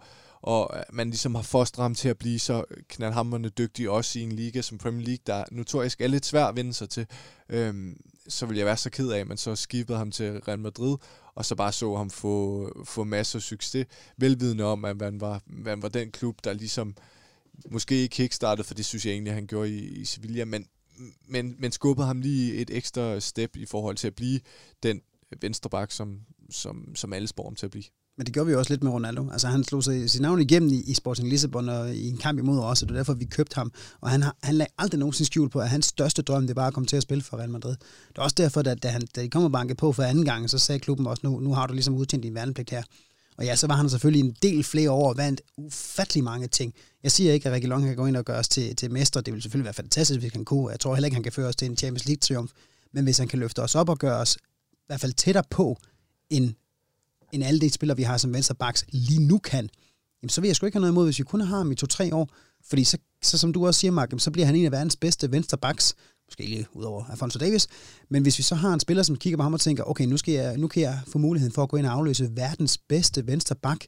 og 0.48 0.78
øh, 0.78 0.84
man 0.93 1.10
ligesom 1.10 1.36
har 1.36 1.41
fostret 1.41 1.84
ham 1.84 1.95
til 1.95 2.10
at 2.10 2.18
blive 2.18 2.39
så 2.39 2.64
øh, 2.72 2.78
knaldhammerende 2.89 3.50
dygtig 3.50 3.89
også 3.89 4.20
i 4.20 4.22
en 4.22 4.32
liga 4.32 4.62
som 4.62 4.78
Premier 4.78 5.08
League, 5.08 5.24
der 5.28 5.43
notorisk 5.52 6.02
er 6.02 6.08
lidt 6.08 6.26
svært 6.26 6.50
at 6.50 6.56
vinde 6.56 6.74
sig 6.74 6.89
til. 6.89 7.08
Øhm, 7.50 8.02
så 8.28 8.45
vil 8.45 8.58
jeg 8.58 8.66
være 8.66 8.78
så 8.78 8.89
ked 8.89 9.12
af, 9.12 9.20
at 9.20 9.28
man 9.28 9.38
så 9.38 9.56
skibede 9.56 9.98
ham 9.98 10.12
til 10.12 10.39
Real 10.39 10.60
Madrid, 10.60 10.98
og 11.36 11.45
så 11.45 11.56
bare 11.56 11.72
så 11.72 11.95
ham 11.95 12.10
få, 12.10 12.72
få 12.86 13.04
masser 13.04 13.39
af 13.39 13.43
succes, 13.43 13.86
velvidende 14.18 14.64
om, 14.64 14.86
at 14.86 14.98
man 14.98 15.22
var, 15.22 15.41
man 15.48 15.82
var 15.82 15.89
den 15.89 16.12
klub, 16.12 16.43
der 16.43 16.54
ligesom 16.54 16.95
måske 17.70 17.95
ikke 17.95 18.14
kickstartede, 18.14 18.68
for 18.68 18.74
det 18.74 18.86
synes 18.86 19.06
jeg 19.06 19.12
egentlig, 19.12 19.34
han 19.34 19.48
gjorde 19.48 19.70
i, 19.70 19.88
i 19.88 20.06
Sevilla, 20.06 20.45
men, 20.45 20.68
men, 21.28 21.56
men 21.60 21.72
skubbede 21.72 22.08
ham 22.08 22.22
lige 22.22 22.54
et 22.54 22.70
ekstra 22.70 23.20
step 23.20 23.56
i 23.56 23.66
forhold 23.66 23.95
til 23.95 24.08
at 24.08 24.16
blive 24.16 24.39
den 24.84 25.02
venstreback, 25.41 25.91
som, 25.91 26.22
som, 26.50 26.95
som 26.95 27.14
alle 27.14 27.28
spår 27.28 27.48
om 27.48 27.56
til 27.56 27.66
at 27.66 27.72
blive. 27.72 27.84
Men 28.18 28.26
det 28.26 28.34
gjorde 28.34 28.47
vi 28.47 28.55
også 28.55 28.74
lidt 28.74 28.84
med 28.84 28.91
Ronaldo. 28.91 29.30
Altså 29.32 29.47
han 29.47 29.63
slog 29.63 29.84
sig 29.84 30.09
sit 30.09 30.22
navn 30.22 30.41
igennem 30.41 30.70
i, 30.70 30.82
i 30.82 30.93
Sporting 30.93 31.30
Lissabon 31.30 31.70
og 31.70 31.95
i 31.95 32.09
en 32.09 32.18
kamp 32.18 32.39
imod 32.39 32.59
os, 32.59 32.82
og 32.82 32.88
det 32.88 32.95
er 32.95 32.99
derfor, 32.99 33.13
vi 33.13 33.26
købte 33.26 33.55
ham. 33.55 33.72
Og 34.01 34.09
han, 34.09 34.24
han 34.43 34.55
lagde 34.55 34.72
aldrig 34.78 34.99
nogensinde 34.99 35.26
skjul 35.26 35.49
på, 35.49 35.59
at 35.59 35.70
hans 35.70 35.86
største 35.86 36.22
drøm, 36.22 36.47
det 36.47 36.55
var 36.55 36.68
at 36.68 36.74
komme 36.74 36.88
til 36.88 36.97
at 36.97 37.03
spille 37.03 37.24
for 37.24 37.38
Real 37.38 37.49
Madrid. 37.49 37.76
Det 38.09 38.18
er 38.18 38.22
også 38.22 38.36
derfor, 38.38 38.59
at 38.59 38.84
da, 38.84 38.88
han, 38.88 39.01
da 39.15 39.22
de 39.22 39.30
kom 39.30 39.43
og 39.43 39.51
bankede 39.51 39.78
på 39.78 39.91
for 39.91 40.03
anden 40.03 40.26
gang, 40.26 40.49
så 40.49 40.59
sagde 40.59 40.80
klubben 40.80 41.07
også, 41.07 41.22
nu, 41.24 41.39
nu 41.39 41.53
har 41.53 41.68
du 41.68 41.74
ligesom 41.74 41.95
udtjent 41.95 42.24
din 42.24 42.36
værnepligt 42.36 42.70
her. 42.70 42.84
Og 43.38 43.45
ja, 43.45 43.55
så 43.55 43.68
var 43.68 43.76
han 43.76 43.89
selvfølgelig 43.89 44.26
en 44.26 44.36
del 44.41 44.63
flere 44.63 44.91
år 44.91 45.09
og 45.09 45.18
vandt 45.18 45.41
ufattelig 45.57 46.24
mange 46.24 46.47
ting. 46.47 46.74
Jeg 47.03 47.11
siger 47.11 47.34
ikke, 47.34 47.49
at 47.49 47.53
Rikke 47.53 47.68
Long 47.68 47.84
kan 47.84 47.95
gå 47.95 48.05
ind 48.05 48.18
og 48.18 48.26
gøre 48.26 48.38
os 48.38 48.49
til, 48.49 48.76
til 48.76 48.91
mestre. 48.91 49.22
Det 49.22 49.34
ville 49.34 49.41
selvfølgelig 49.41 49.65
være 49.65 49.74
fantastisk, 49.74 50.20
hvis 50.20 50.32
han 50.34 50.45
kunne. 50.45 50.72
Jeg 50.72 50.80
tror 50.80 50.95
heller 50.95 51.05
ikke, 51.05 51.15
han 51.15 51.24
kan 51.24 51.32
føre 51.32 51.47
os 51.47 51.55
til 51.55 51.65
en 51.65 51.78
Champions 51.78 52.05
League-triumf. 52.05 52.51
Men 52.93 53.03
hvis 53.03 53.18
han 53.18 53.28
kan 53.28 53.39
løfte 53.39 53.59
os 53.61 53.76
op 53.76 53.89
og 53.89 53.97
gøre 53.97 54.18
os 54.20 54.38
i 54.72 54.88
hvert 54.88 54.99
fald 54.99 55.13
tættere 55.13 55.43
på 55.49 55.78
en 57.32 57.41
end 57.41 57.47
alle 57.47 57.59
de 57.59 57.69
spillere, 57.69 57.97
vi 57.97 58.03
har 58.03 58.17
som 58.17 58.34
venstrebacks 58.34 58.86
lige 58.89 59.19
nu 59.19 59.38
kan, 59.38 59.69
jamen, 60.21 60.30
så 60.30 60.41
vil 60.41 60.47
jeg 60.47 60.55
sgu 60.55 60.65
ikke 60.65 60.75
have 60.75 60.82
noget 60.82 60.93
imod, 60.93 61.05
hvis 61.05 61.19
vi 61.19 61.23
kun 61.23 61.41
har 61.41 61.57
ham 61.57 61.71
i 61.71 61.75
to-tre 61.75 62.15
år. 62.15 62.30
Fordi 62.69 62.84
så, 62.84 62.97
så 63.21 63.38
som 63.38 63.53
du 63.53 63.67
også 63.67 63.80
siger, 63.80 63.91
Mark, 63.91 64.13
så 64.17 64.32
bliver 64.32 64.45
han 64.45 64.55
en 64.55 64.65
af 64.65 64.71
verdens 64.71 64.95
bedste 64.95 65.32
venstrebacks, 65.32 65.95
måske 66.28 66.45
lige 66.45 66.67
ud 66.73 66.84
over 66.84 67.05
Alfonso 67.05 67.39
Davis, 67.39 67.67
men 68.09 68.21
hvis 68.21 68.38
vi 68.38 68.43
så 68.43 68.55
har 68.55 68.73
en 68.73 68.80
spiller, 68.80 69.03
som 69.03 69.15
kigger 69.15 69.38
på 69.38 69.43
ham 69.43 69.53
og 69.53 69.59
tænker, 69.59 69.84
okay, 69.84 70.05
nu, 70.05 70.17
skal 70.17 70.34
jeg, 70.34 70.57
nu 70.57 70.67
kan 70.67 70.82
jeg 70.82 70.99
få 71.07 71.17
muligheden 71.17 71.53
for 71.53 71.63
at 71.63 71.69
gå 71.69 71.78
ind 71.78 71.86
og 71.86 71.93
afløse 71.93 72.30
verdens 72.36 72.78
bedste 72.78 73.28
venstreback 73.28 73.88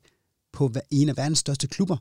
på 0.53 0.71
en 0.91 1.09
af 1.09 1.17
verdens 1.17 1.39
største 1.39 1.67
klubber, 1.67 1.97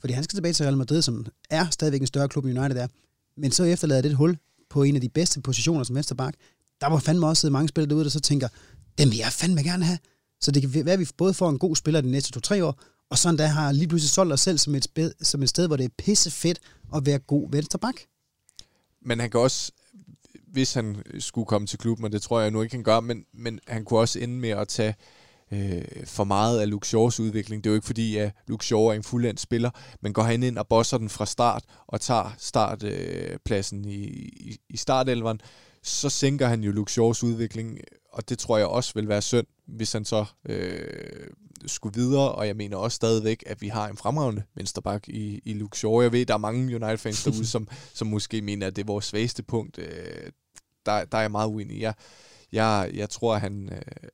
fordi 0.00 0.12
han 0.12 0.24
skal 0.24 0.36
tilbage 0.36 0.52
til 0.52 0.64
Real 0.64 0.76
Madrid, 0.76 1.02
som 1.02 1.26
er 1.50 1.66
stadigvæk 1.70 2.00
en 2.00 2.06
større 2.06 2.28
klub 2.28 2.44
end 2.44 2.58
United 2.58 2.76
er, 2.76 2.86
men 3.36 3.52
så 3.52 3.64
efterlader 3.64 4.02
det 4.02 4.10
et 4.10 4.16
hul 4.16 4.38
på 4.70 4.82
en 4.82 4.94
af 4.94 5.00
de 5.00 5.08
bedste 5.08 5.40
positioner 5.40 5.84
som 5.84 5.96
venstreback. 5.96 6.36
Der 6.80 6.86
var 6.86 6.98
fandme 6.98 7.26
også 7.26 7.50
mange 7.50 7.68
spillere 7.68 7.88
derude, 7.88 8.04
der 8.04 8.10
så 8.10 8.20
tænker, 8.20 8.48
dem 8.98 9.10
vil 9.10 9.18
jeg 9.18 9.32
fandme 9.32 9.62
gerne 9.62 9.84
have. 9.84 9.98
Så 10.40 10.50
det 10.50 10.62
kan 10.62 10.74
være, 10.74 10.92
at 10.92 11.00
vi 11.00 11.08
både 11.16 11.34
får 11.34 11.50
en 11.50 11.58
god 11.58 11.76
spiller 11.76 12.00
de 12.00 12.10
næste 12.10 12.32
to-tre 12.32 12.64
år, 12.64 12.80
og 13.10 13.18
sådan 13.18 13.38
der 13.38 13.46
har 13.46 13.72
lige 13.72 13.88
pludselig 13.88 14.10
solgt 14.10 14.32
os 14.32 14.40
selv 14.40 14.58
som 14.58 14.74
et, 14.74 14.84
sted, 14.84 15.12
som 15.22 15.42
et 15.42 15.48
sted, 15.48 15.66
hvor 15.66 15.76
det 15.76 15.84
er 15.84 15.88
pisse 15.98 16.30
fedt 16.30 16.58
at 16.94 17.06
være 17.06 17.18
god 17.18 17.50
venstreback. 17.50 18.06
Men 19.02 19.20
han 19.20 19.30
kan 19.30 19.40
også, 19.40 19.72
hvis 20.52 20.74
han 20.74 21.02
skulle 21.18 21.46
komme 21.46 21.66
til 21.66 21.78
klubben, 21.78 22.04
og 22.04 22.12
det 22.12 22.22
tror 22.22 22.40
jeg 22.40 22.50
nu 22.50 22.62
ikke, 22.62 22.74
han 22.74 22.84
gør, 22.84 23.00
men, 23.00 23.24
men 23.34 23.60
han 23.66 23.84
kunne 23.84 24.00
også 24.00 24.18
ende 24.18 24.34
med 24.34 24.50
at 24.50 24.68
tage 24.68 24.94
øh, 25.52 25.84
for 26.04 26.24
meget 26.24 26.60
af 26.60 26.70
Luke 26.70 26.86
Shaws 26.86 27.20
udvikling. 27.20 27.64
Det 27.64 27.70
er 27.70 27.72
jo 27.72 27.76
ikke 27.76 27.86
fordi, 27.86 28.16
at 28.16 28.32
Luke 28.46 28.64
Shaw 28.64 28.82
er 28.82 28.92
en 28.92 29.02
fuldendt 29.02 29.40
spiller, 29.40 29.70
men 30.02 30.12
går 30.12 30.22
han 30.22 30.42
ind 30.42 30.58
og 30.58 30.68
bosser 30.68 30.98
den 30.98 31.08
fra 31.08 31.26
start, 31.26 31.64
og 31.86 32.00
tager 32.00 32.34
startpladsen 32.38 33.86
øh, 33.86 33.92
i, 33.92 34.04
i, 34.50 34.56
i 34.68 34.76
startelveren, 34.76 35.40
så 35.82 36.08
sænker 36.08 36.46
han 36.46 36.64
jo 36.64 36.72
Luke 36.72 36.92
Shaws 36.92 37.22
udvikling, 37.22 37.78
og 38.16 38.28
det 38.28 38.38
tror 38.38 38.58
jeg 38.58 38.66
også 38.66 38.94
vil 38.94 39.08
være 39.08 39.22
synd, 39.22 39.46
hvis 39.66 39.92
han 39.92 40.04
så 40.04 40.24
øh, 40.48 41.30
skulle 41.66 41.94
videre, 41.94 42.32
og 42.32 42.46
jeg 42.46 42.56
mener 42.56 42.76
også 42.76 42.96
stadigvæk, 42.96 43.42
at 43.46 43.62
vi 43.62 43.68
har 43.68 43.88
en 43.88 43.96
fremragende 43.96 44.42
vensterbak 44.54 45.08
i, 45.08 45.40
i 45.44 45.52
Luke 45.52 45.78
Shaw. 45.78 46.00
Jeg 46.00 46.12
ved, 46.12 46.26
der 46.26 46.34
er 46.34 46.38
mange 46.38 46.76
United-fans 46.76 47.22
derude, 47.24 47.46
som, 47.46 47.68
som 47.94 48.06
måske 48.06 48.42
mener, 48.42 48.66
at 48.66 48.76
det 48.76 48.82
er 48.82 48.86
vores 48.86 49.04
svageste 49.04 49.42
punkt. 49.42 49.78
Øh, 49.78 50.30
der, 50.86 51.04
der 51.04 51.18
er 51.18 51.22
jeg 51.22 51.30
meget 51.30 51.48
uenig. 51.48 51.80
Jeg, 51.80 51.94
jeg, 52.52 52.90
jeg 52.94 53.10
tror, 53.10 53.34
at 53.34 53.40
han 53.40 53.68
øh, 53.72 54.08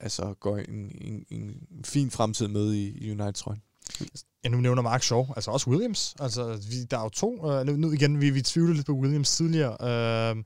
altså 0.00 0.34
går 0.40 0.58
en, 0.58 0.92
en, 1.00 1.24
en 1.30 1.84
fin 1.84 2.10
fremtid 2.10 2.48
med 2.48 2.72
i, 2.72 2.88
i 2.88 3.10
United-trøjen. 3.10 3.62
Ja, 4.44 4.48
nu 4.48 4.60
nævner 4.60 4.82
Mark 4.82 5.02
Shaw, 5.02 5.26
altså 5.36 5.50
også 5.50 5.70
Williams. 5.70 6.14
Altså, 6.20 6.60
vi, 6.70 6.84
der 6.84 6.98
er 6.98 7.02
jo 7.02 7.08
to. 7.08 7.50
Øh, 7.52 7.66
nu, 7.66 7.92
igen, 7.92 8.20
vi, 8.20 8.30
vi 8.30 8.42
tvivler 8.42 8.74
lidt 8.74 8.86
på 8.86 8.92
Williams 8.92 9.36
tidligere. 9.36 9.76
Øh, 10.36 10.44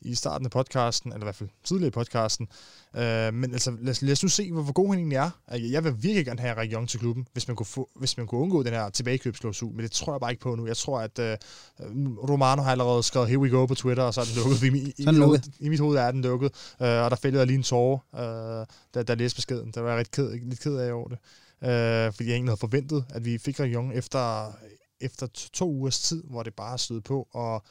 i 0.00 0.14
starten 0.14 0.44
af 0.44 0.50
podcasten, 0.50 1.12
eller 1.12 1.24
i 1.24 1.26
hvert 1.26 1.34
fald 1.34 1.48
tidligere 1.64 1.88
i 1.88 1.90
podcasten. 1.90 2.48
Øh, 2.96 3.34
men 3.34 3.52
altså, 3.52 3.76
lad, 3.80 3.94
lad 4.02 4.12
os 4.12 4.22
nu 4.22 4.28
se, 4.28 4.52
hvor, 4.52 4.62
hvor 4.62 4.72
god 4.72 4.88
han 4.88 4.98
egentlig 4.98 5.16
er. 5.16 5.30
Jeg 5.50 5.84
vil 5.84 6.02
virkelig 6.02 6.26
gerne 6.26 6.40
have 6.40 6.72
Young 6.72 6.88
til 6.88 7.00
klubben, 7.00 7.26
hvis 7.32 7.48
man, 7.48 7.56
kunne 7.56 7.66
få, 7.66 7.90
hvis 7.96 8.16
man 8.16 8.26
kunne 8.26 8.40
undgå 8.40 8.62
den 8.62 8.72
her 8.72 8.90
tilbagekøbsklausul, 8.90 9.74
men 9.74 9.82
det 9.82 9.90
tror 9.90 10.12
jeg 10.12 10.20
bare 10.20 10.30
ikke 10.30 10.42
på 10.42 10.54
nu. 10.54 10.66
Jeg 10.66 10.76
tror, 10.76 11.00
at 11.00 11.18
øh, 11.18 11.36
Romano 12.30 12.62
har 12.62 12.70
allerede 12.70 13.02
skrevet 13.02 13.28
here 13.28 13.38
we 13.38 13.50
go 13.50 13.66
på 13.66 13.74
Twitter, 13.74 14.02
og 14.02 14.14
så 14.14 14.20
er 14.20 14.24
den 14.24 14.34
lukket. 14.34 14.62
I, 14.62 14.94
i, 15.02 15.16
i, 15.16 15.18
hoved, 15.18 15.40
I 15.60 15.68
mit 15.68 15.80
hoved 15.80 15.98
er 15.98 16.10
den 16.10 16.22
lukket, 16.22 16.50
øh, 16.82 16.88
og 16.88 17.10
der 17.10 17.16
fældede 17.16 17.40
jeg 17.40 17.46
lige 17.46 17.56
en 17.56 17.62
tårer, 17.62 17.98
øh, 18.60 18.66
da, 18.94 19.02
da 19.02 19.14
læste 19.14 19.36
beskeden. 19.36 19.70
Der 19.70 19.80
var 19.80 19.90
jeg 19.90 19.98
ret 19.98 20.10
ked, 20.10 20.32
lidt 20.32 20.60
ked 20.60 20.76
af 20.76 20.92
over 20.92 21.08
det. 21.08 21.18
Øh, 21.62 22.12
fordi 22.12 22.28
jeg 22.28 22.34
egentlig 22.34 22.50
havde 22.50 22.60
forventet, 22.60 23.04
at 23.10 23.24
vi 23.24 23.38
fik 23.38 23.58
Young 23.60 23.94
efter 23.94 24.52
efter 25.00 25.26
to 25.52 25.70
ugers 25.70 26.00
tid, 26.00 26.22
hvor 26.24 26.42
det 26.42 26.54
bare 26.54 26.78
stod 26.78 27.00
på, 27.00 27.28
og 27.32 27.62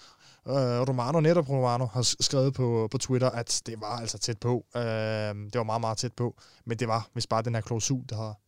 Uh, 0.50 0.54
Romano, 0.90 1.20
netop 1.20 1.50
Romano, 1.50 1.86
har 1.86 2.02
skrevet 2.02 2.54
på, 2.54 2.88
på 2.92 2.98
Twitter, 2.98 3.30
at 3.30 3.62
det 3.66 3.76
var 3.82 4.00
altså 4.00 4.18
tæt 4.18 4.38
på. 4.38 4.66
Uh, 4.76 4.82
det 4.82 5.56
var 5.56 5.64
meget, 5.64 5.82
meget 5.82 5.98
tæt 5.98 6.14
på. 6.14 6.36
Men 6.66 6.80
det 6.80 6.88
var 6.88 7.10
hvis 7.14 7.28
bare 7.28 7.42
den 7.42 7.56
her 7.56 7.62
klausul, 7.62 8.04
der 8.10 8.16
har 8.16 8.40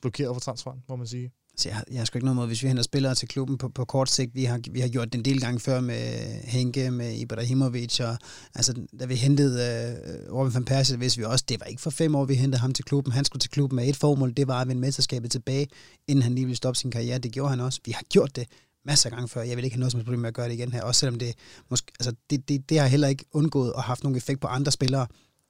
blokeret 0.00 0.34
for 0.34 0.40
transferen, 0.40 0.82
må 0.88 0.96
man 0.96 1.06
sige. 1.06 1.32
Så 1.56 1.68
jeg, 1.68 1.82
jeg 1.90 2.00
har 2.00 2.04
sgu 2.04 2.18
ikke 2.18 2.24
noget 2.24 2.36
måde, 2.36 2.46
hvis 2.46 2.62
vi 2.62 2.68
henter 2.68 2.82
spillere 2.82 3.14
til 3.14 3.28
klubben 3.28 3.58
på, 3.58 3.68
på 3.68 3.84
kort 3.84 4.10
sigt. 4.10 4.34
Vi 4.34 4.44
har, 4.44 4.60
vi 4.70 4.80
har 4.80 4.88
gjort 4.88 5.12
det 5.12 5.18
en 5.18 5.24
del 5.24 5.40
gange 5.40 5.60
før 5.60 5.80
med 5.80 6.28
Henke, 6.44 6.90
med 6.90 7.14
Ibrahimovic, 7.14 8.00
og 8.00 8.16
altså, 8.54 8.86
da 9.00 9.04
vi 9.04 9.14
hentede 9.14 9.96
uh, 10.28 10.38
Robin 10.38 10.54
van 10.54 10.64
Persie, 10.64 10.96
hvis 10.96 11.18
vi 11.18 11.24
også, 11.24 11.44
det 11.48 11.60
var 11.60 11.66
ikke 11.66 11.82
for 11.82 11.90
fem 11.90 12.14
år, 12.14 12.24
vi 12.24 12.34
hentede 12.34 12.60
ham 12.60 12.72
til 12.72 12.84
klubben. 12.84 13.12
Han 13.12 13.24
skulle 13.24 13.40
til 13.40 13.50
klubben 13.50 13.76
med 13.76 13.88
et 13.88 13.96
formål, 13.96 14.32
det 14.36 14.48
var 14.48 14.60
at 14.60 14.68
vinde 14.68 14.80
mesterskabet 14.80 15.30
tilbage, 15.30 15.66
inden 16.08 16.22
han 16.22 16.34
lige 16.34 16.44
ville 16.44 16.56
stoppe 16.56 16.78
sin 16.78 16.90
karriere. 16.90 17.18
Det 17.18 17.32
gjorde 17.32 17.50
han 17.50 17.60
også. 17.60 17.80
Vi 17.84 17.92
har 17.92 18.02
gjort 18.12 18.36
det 18.36 18.46
masser 18.86 19.10
af 19.10 19.12
gange 19.12 19.28
før. 19.28 19.42
Jeg 19.42 19.56
vil 19.56 19.64
ikke 19.64 19.74
have 19.74 19.80
noget 19.80 19.92
som 19.92 20.00
problem 20.00 20.20
med 20.20 20.28
at 20.28 20.34
gøre 20.34 20.48
det 20.48 20.54
igen 20.54 20.72
her, 20.72 20.82
også 20.82 20.98
selvom 20.98 21.18
det, 21.18 21.34
måske, 21.70 21.92
altså, 22.00 22.14
det, 22.30 22.48
det, 22.48 22.70
det 22.70 22.78
har 22.78 22.86
heller 22.86 23.08
ikke 23.08 23.24
undgået 23.32 23.68
at 23.68 23.74
have 23.74 23.82
haft 23.82 24.02
nogen 24.02 24.16
effekt 24.16 24.40
på 24.40 24.46
andre 24.46 24.72
spillere 24.72 25.06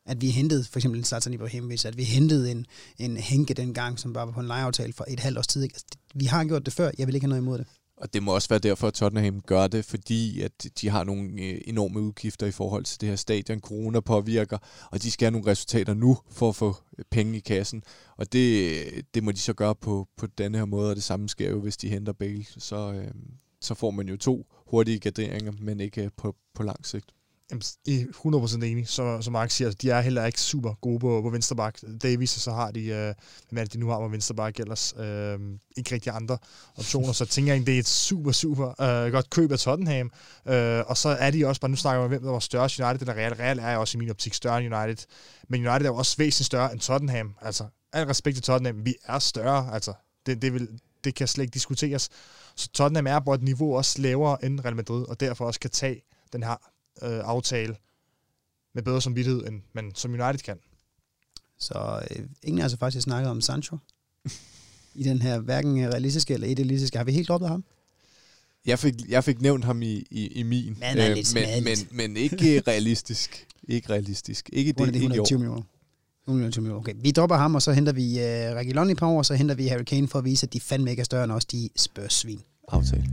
at 0.07 0.21
vi 0.21 0.31
hentede 0.31 0.65
for 0.65 0.79
eksempel 0.79 0.99
en 0.99 1.05
Zlatan 1.05 1.35
Ibrahimovic, 1.35 1.85
at 1.85 1.97
vi 1.97 2.05
hentede 2.05 2.51
en, 2.51 2.67
en 2.99 3.17
Henke 3.17 3.55
dengang, 3.55 3.99
som 3.99 4.13
bare 4.13 4.27
var 4.27 4.33
på 4.33 4.41
en 4.41 4.47
lejeaftale 4.47 4.93
for 4.93 5.05
et 5.09 5.21
halvt 5.21 5.39
års 5.39 5.47
tid. 5.47 5.63
Altså, 5.63 5.85
vi 6.15 6.25
har 6.25 6.45
gjort 6.45 6.67
det 6.67 6.75
før, 6.75 6.91
jeg 6.99 7.07
vil 7.07 7.15
ikke 7.15 7.25
have 7.25 7.29
noget 7.29 7.43
imod 7.43 7.59
det. 7.59 7.67
Og 7.97 8.13
det 8.15 8.23
må 8.23 8.35
også 8.35 8.49
være 8.49 8.59
derfor, 8.59 8.89
at 8.89 8.95
Tottenham 8.95 9.41
gør 9.41 9.67
det, 9.67 9.85
fordi 9.85 10.41
at 10.41 10.67
de 10.81 10.89
har 10.89 11.05
nogle 11.05 11.43
øh, 11.43 11.61
enorme 11.65 12.01
udgifter 12.01 12.47
i 12.47 12.51
forhold 12.51 12.85
til 12.85 13.01
det 13.01 13.09
her 13.09 13.17
stadion. 13.17 13.61
Corona 13.61 14.01
påvirker, 14.01 14.59
og 14.91 15.03
de 15.03 15.11
skal 15.11 15.27
have 15.27 15.31
nogle 15.33 15.51
resultater 15.51 15.95
nu 15.95 16.19
for 16.31 16.49
at 16.49 16.57
få 16.57 16.77
øh, 16.99 17.05
penge 17.11 17.37
i 17.37 17.41
kassen. 17.41 17.83
Og 18.17 18.33
det, 18.33 18.71
øh, 18.71 19.03
det 19.15 19.25
må 19.25 19.33
de 19.33 19.39
så 19.39 19.53
gøre 19.53 19.75
på, 19.75 20.09
på 20.17 20.27
denne 20.27 20.59
her 20.59 20.65
måde, 20.65 20.91
og 20.91 20.97
det 20.97 21.05
samme 21.05 21.29
sker 21.29 21.51
jo, 21.51 21.61
hvis 21.61 21.77
de 21.77 21.89
henter 21.89 22.13
Bale. 22.13 22.45
Så, 22.59 22.93
øh, 22.93 23.15
så 23.61 23.75
får 23.75 23.91
man 23.91 24.09
jo 24.09 24.17
to 24.17 24.47
hurtige 24.67 24.99
garderinger, 24.99 25.53
men 25.61 25.81
ikke 25.81 26.11
på, 26.17 26.37
på 26.55 26.63
lang 26.63 26.87
sigt. 26.87 27.16
Jamen, 27.51 27.63
100% 27.89 28.65
enig, 28.65 28.89
så, 28.89 29.23
som 29.23 29.33
Mark 29.33 29.51
siger, 29.51 29.71
de 29.71 29.91
er 29.91 30.01
heller 30.01 30.25
ikke 30.25 30.41
super 30.41 30.75
gode 30.75 30.99
på, 30.99 31.23
på 31.23 31.31
vensterbak. 31.31 31.79
Davis, 32.03 32.37
og 32.37 32.41
så 32.41 32.53
har 32.53 32.71
de, 32.71 32.81
øh, 32.81 33.15
hvad 33.51 33.63
er 33.63 33.65
det, 33.65 33.73
de 33.73 33.79
nu 33.79 33.89
har 33.89 33.99
på 33.99 34.09
vensterbak 34.09 34.61
ellers, 34.61 34.95
øh, 34.99 35.39
ikke 35.77 35.95
rigtig 35.95 36.13
andre 36.13 36.39
optioner, 36.77 37.13
så 37.13 37.25
tænker 37.25 37.55
jeg, 37.55 37.67
det 37.67 37.75
er 37.75 37.79
et 37.79 37.89
super, 37.89 38.33
super 38.33 38.83
øh, 38.83 39.13
godt 39.13 39.31
køb 39.31 39.53
af 39.53 39.59
Tottenham, 39.59 40.11
øh, 40.47 40.83
og 40.87 40.97
så 40.97 41.09
er 41.09 41.31
de 41.31 41.47
også 41.47 41.61
bare, 41.61 41.71
nu 41.71 41.77
snakker 41.77 42.01
vi 42.01 42.05
om, 42.05 42.09
hvem 42.09 42.23
der 42.23 42.31
var 42.31 42.39
størst, 42.39 42.81
United 42.81 43.01
eller 43.01 43.15
Real. 43.15 43.35
Real 43.35 43.59
er 43.59 43.77
også 43.77 43.99
i 43.99 44.01
min 44.01 44.11
optik 44.11 44.35
større 44.35 44.65
end 44.65 44.75
United, 44.75 45.07
men 45.49 45.67
United 45.67 45.87
er 45.87 45.91
jo 45.91 45.97
også 45.97 46.17
væsentligt 46.19 46.47
større 46.47 46.73
end 46.73 46.81
Tottenham, 46.81 47.35
altså, 47.43 47.65
al 47.93 48.07
respekt 48.07 48.35
til 48.35 48.43
Tottenham, 48.43 48.85
vi 48.85 48.95
er 49.05 49.19
større, 49.19 49.75
altså, 49.75 49.93
det, 50.27 50.43
det, 50.43 50.53
vil, 50.53 50.69
det 51.05 51.15
kan 51.15 51.29
slet 51.29 51.45
ikke 51.45 51.55
diskuteres. 51.55 52.09
Så 52.57 52.69
Tottenham 52.69 53.07
er 53.07 53.21
på 53.21 53.35
et 53.35 53.43
niveau 53.43 53.77
også 53.77 54.03
lavere 54.03 54.45
end 54.45 54.61
Real 54.65 54.77
Madrid, 54.77 55.09
og 55.09 55.21
derfor 55.21 55.47
også 55.47 55.61
kan 55.61 55.71
tage 55.71 56.03
den 56.33 56.43
her 56.43 56.57
øh, 57.03 57.21
aftale 57.25 57.77
med 58.75 58.83
bedre 58.83 59.03
samvittighed, 59.03 59.47
end 59.47 59.61
man 59.73 59.93
som 59.95 60.11
United 60.11 60.39
kan. 60.39 60.59
Så 61.59 62.03
øh, 62.11 62.27
ingen 62.43 62.61
har 62.61 62.69
så 62.69 62.77
faktisk 62.77 63.05
snakket 63.05 63.31
om 63.31 63.41
Sancho 63.41 63.79
i 64.95 65.03
den 65.03 65.23
her 65.23 65.39
hverken 65.39 65.89
realistiske 65.89 66.35
eller 66.35 66.47
idealistiske. 66.49 66.97
Har 66.97 67.05
vi 67.05 67.13
helt 67.13 67.29
droppet 67.29 67.49
ham? 67.49 67.65
Jeg 68.67 68.79
fik, 68.79 68.95
jeg 69.09 69.25
fik 69.25 69.41
nævnt 69.41 69.65
ham 69.65 69.83
i, 69.83 70.05
i, 70.11 70.27
i 70.27 70.43
min, 70.43 70.77
men, 70.81 70.99
øh, 70.99 71.17
men, 71.35 71.65
men, 71.65 71.77
men 71.91 72.17
ikke 72.17 72.63
realistisk. 72.69 73.47
Ikke 73.69 73.93
realistisk. 73.93 74.51
Ikke 74.53 74.73
det, 74.73 74.79
det 74.79 74.97
120 74.97 75.39
millioner. 75.39 75.63
120 76.27 76.63
millioner. 76.63 76.81
Okay, 76.81 76.95
vi 76.97 77.11
dropper 77.11 77.37
ham, 77.37 77.55
og 77.55 77.63
så 77.63 77.73
henter 77.73 77.93
vi 77.93 78.03
uh, 78.03 78.57
Reguilon 78.57 78.91
i 78.91 78.95
par 78.95 79.07
år, 79.07 79.19
og 79.19 79.27
så 79.27 79.35
henter 79.35 79.55
vi 79.55 79.67
Harry 79.67 79.83
Kane 79.83 80.09
for 80.09 80.19
at 80.19 80.25
vise, 80.25 80.47
at 80.47 80.53
de 80.53 80.61
fandme 80.61 80.91
ikke 80.91 81.01
er 81.01 81.05
større 81.05 81.25
end 81.25 81.33
os, 81.33 81.45
de 81.45 81.69
spørgsvin. 81.77 82.41
Aftale. 82.69 83.05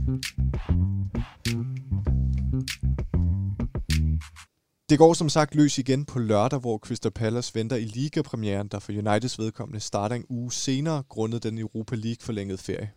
Det 4.94 4.98
går 4.98 5.14
som 5.14 5.28
sagt 5.28 5.54
løs 5.54 5.78
igen 5.78 6.04
på 6.04 6.18
lørdag, 6.18 6.58
hvor 6.58 6.78
Crystal 6.78 7.10
Palace 7.10 7.54
venter 7.54 7.76
i 7.76 7.84
ligapremieren, 7.84 8.68
der 8.68 8.78
for 8.78 8.92
Uniteds 8.92 9.38
vedkommende 9.38 9.80
starter 9.80 10.16
en 10.16 10.24
uge 10.28 10.52
senere, 10.52 11.02
grundet 11.08 11.42
den 11.42 11.58
Europa 11.58 11.96
League 11.96 12.20
forlængede 12.20 12.58
ferie. 12.58 12.90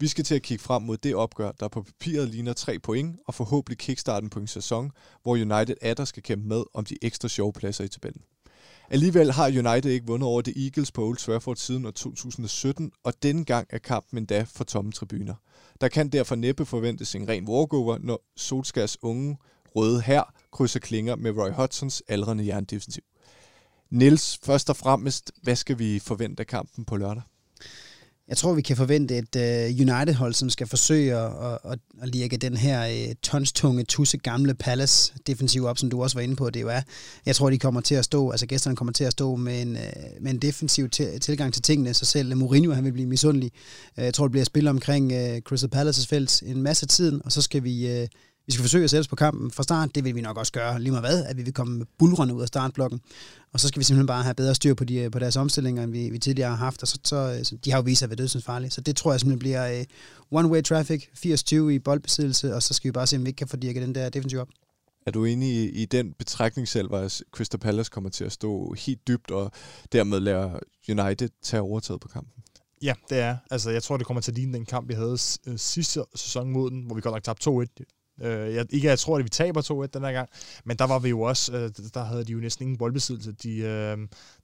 Vi 0.00 0.08
skal 0.08 0.24
til 0.24 0.34
at 0.34 0.42
kigge 0.42 0.64
frem 0.64 0.82
mod 0.82 0.96
det 0.96 1.14
opgør, 1.14 1.52
der 1.60 1.68
på 1.68 1.82
papiret 1.82 2.28
ligner 2.28 2.52
tre 2.52 2.78
point, 2.78 3.16
og 3.26 3.34
forhåbentlig 3.34 3.78
kickstarten 3.78 4.30
på 4.30 4.38
en 4.38 4.46
sæson, 4.46 4.90
hvor 5.22 5.32
United 5.32 5.74
atter 5.80 6.04
skal 6.04 6.22
kæmpe 6.22 6.48
med 6.48 6.62
om 6.74 6.84
de 6.84 6.96
ekstra 7.02 7.28
sjove 7.28 7.52
pladser 7.52 7.84
i 7.84 7.88
tabellen. 7.88 8.22
Alligevel 8.90 9.32
har 9.32 9.46
United 9.46 9.90
ikke 9.90 10.06
vundet 10.06 10.28
over 10.28 10.42
The 10.42 10.64
Eagles 10.64 10.92
på 10.92 11.06
Old 11.06 11.16
Trafford 11.16 11.56
siden 11.56 11.86
år 11.86 11.90
2017, 11.90 12.92
og 13.04 13.22
denne 13.22 13.44
gang 13.44 13.66
er 13.70 13.78
kampen 13.78 14.18
endda 14.18 14.42
for 14.42 14.64
tomme 14.64 14.92
tribuner. 14.92 15.34
Der 15.80 15.88
kan 15.88 16.08
derfor 16.08 16.34
næppe 16.34 16.66
forventes 16.66 17.14
en 17.14 17.28
ren 17.28 17.48
walkover, 17.48 17.98
når 17.98 18.20
Solskjaers 18.36 19.02
unge 19.02 19.36
røde 19.76 20.00
her 20.00 20.34
krydser 20.52 20.80
klinger 20.80 21.16
med 21.16 21.30
Roy 21.30 21.50
Hodgsons 21.50 22.02
aldrende 22.08 22.46
jerndefensiv. 22.46 23.02
Nils, 23.90 24.38
først 24.42 24.70
og 24.70 24.76
fremmest, 24.76 25.32
hvad 25.42 25.56
skal 25.56 25.78
vi 25.78 25.98
forvente 25.98 26.40
af 26.40 26.46
kampen 26.46 26.84
på 26.84 26.96
lørdag? 26.96 27.22
Jeg 28.28 28.36
tror, 28.36 28.54
vi 28.54 28.62
kan 28.62 28.76
forvente 28.76 29.18
et 29.18 29.36
uh, 29.36 29.42
øh, 29.42 29.94
United-hold, 29.94 30.34
som 30.34 30.50
skal 30.50 30.66
forsøge 30.66 31.16
at, 31.16 31.58
at, 31.64 31.78
at, 32.02 32.08
lirke 32.08 32.36
den 32.36 32.56
her 32.56 33.08
uh, 33.08 33.12
tonstunge, 33.22 33.84
tusse 33.84 34.18
gamle 34.18 34.54
Palace 34.54 35.14
defensiv 35.26 35.64
op, 35.64 35.78
som 35.78 35.90
du 35.90 36.02
også 36.02 36.16
var 36.16 36.22
inde 36.22 36.36
på, 36.36 36.50
det 36.50 36.60
jo 36.60 36.68
er. 36.68 36.80
Jeg 37.26 37.36
tror, 37.36 37.50
de 37.50 37.58
kommer 37.58 37.80
til 37.80 37.94
at 37.94 38.04
stå, 38.04 38.30
altså 38.30 38.46
gæsterne 38.46 38.76
kommer 38.76 38.92
til 38.92 39.04
at 39.04 39.12
stå 39.12 39.36
med 39.36 39.62
en, 39.62 39.68
uh, 39.68 40.22
med 40.22 40.30
en 40.30 40.38
defensiv 40.38 40.88
til, 40.88 41.20
tilgang 41.20 41.52
til 41.54 41.62
tingene, 41.62 41.94
så 41.94 42.04
selv 42.04 42.36
Mourinho, 42.36 42.72
han 42.72 42.84
vil 42.84 42.92
blive 42.92 43.08
misundelig. 43.08 43.50
Uh, 43.98 44.04
jeg 44.04 44.14
tror, 44.14 44.26
det 44.26 44.32
bliver 44.32 44.44
spillet 44.44 44.70
omkring 44.70 45.12
uh, 45.12 45.38
Crystal 45.38 45.70
Palaces 45.70 46.06
felt 46.06 46.42
en 46.42 46.62
masse 46.62 46.86
tid, 46.86 47.20
og 47.24 47.32
så 47.32 47.42
skal 47.42 47.64
vi... 47.64 48.02
Uh, 48.02 48.08
vi 48.46 48.52
skal 48.52 48.62
forsøge 48.62 48.84
at 48.84 48.90
sætte 48.90 49.00
os 49.00 49.08
på 49.08 49.16
kampen 49.16 49.50
fra 49.50 49.62
start. 49.62 49.94
Det 49.94 50.04
vil 50.04 50.14
vi 50.14 50.20
nok 50.20 50.36
også 50.36 50.52
gøre 50.52 50.80
lige 50.80 50.90
meget 50.90 51.04
hvad, 51.04 51.24
at 51.24 51.36
vi 51.36 51.42
vil 51.42 51.52
komme 51.52 51.86
bulrende 51.98 52.34
ud 52.34 52.42
af 52.42 52.48
startblokken. 52.48 53.00
Og 53.52 53.60
så 53.60 53.68
skal 53.68 53.80
vi 53.80 53.84
simpelthen 53.84 54.06
bare 54.06 54.22
have 54.22 54.34
bedre 54.34 54.54
styr 54.54 54.74
på, 54.74 54.84
de, 54.84 55.10
på 55.10 55.18
deres 55.18 55.36
omstillinger, 55.36 55.82
end 55.82 55.92
vi, 55.92 56.10
vi 56.10 56.18
tidligere 56.18 56.50
har 56.50 56.56
haft. 56.56 56.82
Og 56.82 56.88
så, 56.88 56.98
så, 57.04 57.40
så 57.42 57.56
de 57.64 57.70
har 57.70 57.78
jo 57.78 57.82
vist 57.82 57.98
sig 57.98 58.06
at 58.06 58.10
være 58.10 58.16
dødsensfarlige. 58.16 58.70
Så 58.70 58.80
det 58.80 58.96
tror 58.96 59.12
jeg 59.12 59.20
simpelthen 59.20 59.38
bliver 59.38 59.84
uh, 60.30 60.40
one-way 60.40 60.62
traffic, 60.62 61.08
80-20 61.26 61.54
i 61.54 61.78
boldbesiddelse, 61.78 62.54
og 62.54 62.62
så 62.62 62.74
skal 62.74 62.88
vi 62.88 62.92
bare 62.92 63.06
se, 63.06 63.16
om 63.16 63.24
vi 63.24 63.28
ikke 63.28 63.38
kan 63.38 63.48
få 63.48 63.56
dirket 63.56 63.82
den 63.82 63.94
der 63.94 64.08
defensiv 64.08 64.38
op. 64.38 64.48
Er 65.06 65.10
du 65.10 65.24
enig 65.24 65.48
i, 65.48 65.68
i 65.68 65.84
den 65.84 66.12
betragtning 66.12 66.68
selv, 66.68 66.88
hvor 66.88 67.08
Crystal 67.30 67.60
Palace 67.60 67.90
kommer 67.90 68.10
til 68.10 68.24
at 68.24 68.32
stå 68.32 68.74
helt 68.78 69.08
dybt, 69.08 69.30
og 69.30 69.50
dermed 69.92 70.20
lære 70.20 70.60
United 70.88 71.28
tage 71.42 71.60
overtaget 71.60 72.00
på 72.00 72.08
kampen? 72.08 72.32
Ja, 72.82 72.94
det 73.10 73.18
er. 73.18 73.36
Altså, 73.50 73.70
jeg 73.70 73.82
tror, 73.82 73.96
det 73.96 74.06
kommer 74.06 74.20
til 74.20 74.30
at 74.30 74.36
ligne 74.36 74.54
den 74.54 74.66
kamp, 74.66 74.88
vi 74.88 74.94
havde 74.94 75.18
sidste 75.56 76.04
sæson 76.14 76.50
mod 76.50 76.70
den, 76.70 76.82
hvor 76.82 76.94
vi 76.94 77.00
godt 77.00 77.14
nok 77.14 77.22
tabte 77.22 77.50
2-1. 77.50 78.01
Øh, 78.20 78.54
jeg, 78.54 78.66
ikke, 78.70 78.88
jeg 78.88 78.98
tror, 78.98 79.18
at 79.18 79.24
vi 79.24 79.28
taber 79.28 79.84
2-1 79.84 79.86
den 79.86 80.04
her 80.04 80.12
gang, 80.12 80.28
men 80.64 80.76
der 80.76 80.86
var 80.86 80.98
vi 80.98 81.08
jo 81.08 81.20
også, 81.20 81.52
øh, 81.52 81.70
der 81.94 82.04
havde 82.04 82.24
de 82.24 82.32
jo 82.32 82.38
næsten 82.38 82.62
ingen 82.62 82.78
boldbesiddelse. 82.78 83.32
De, 83.32 83.56
øh, 83.56 83.98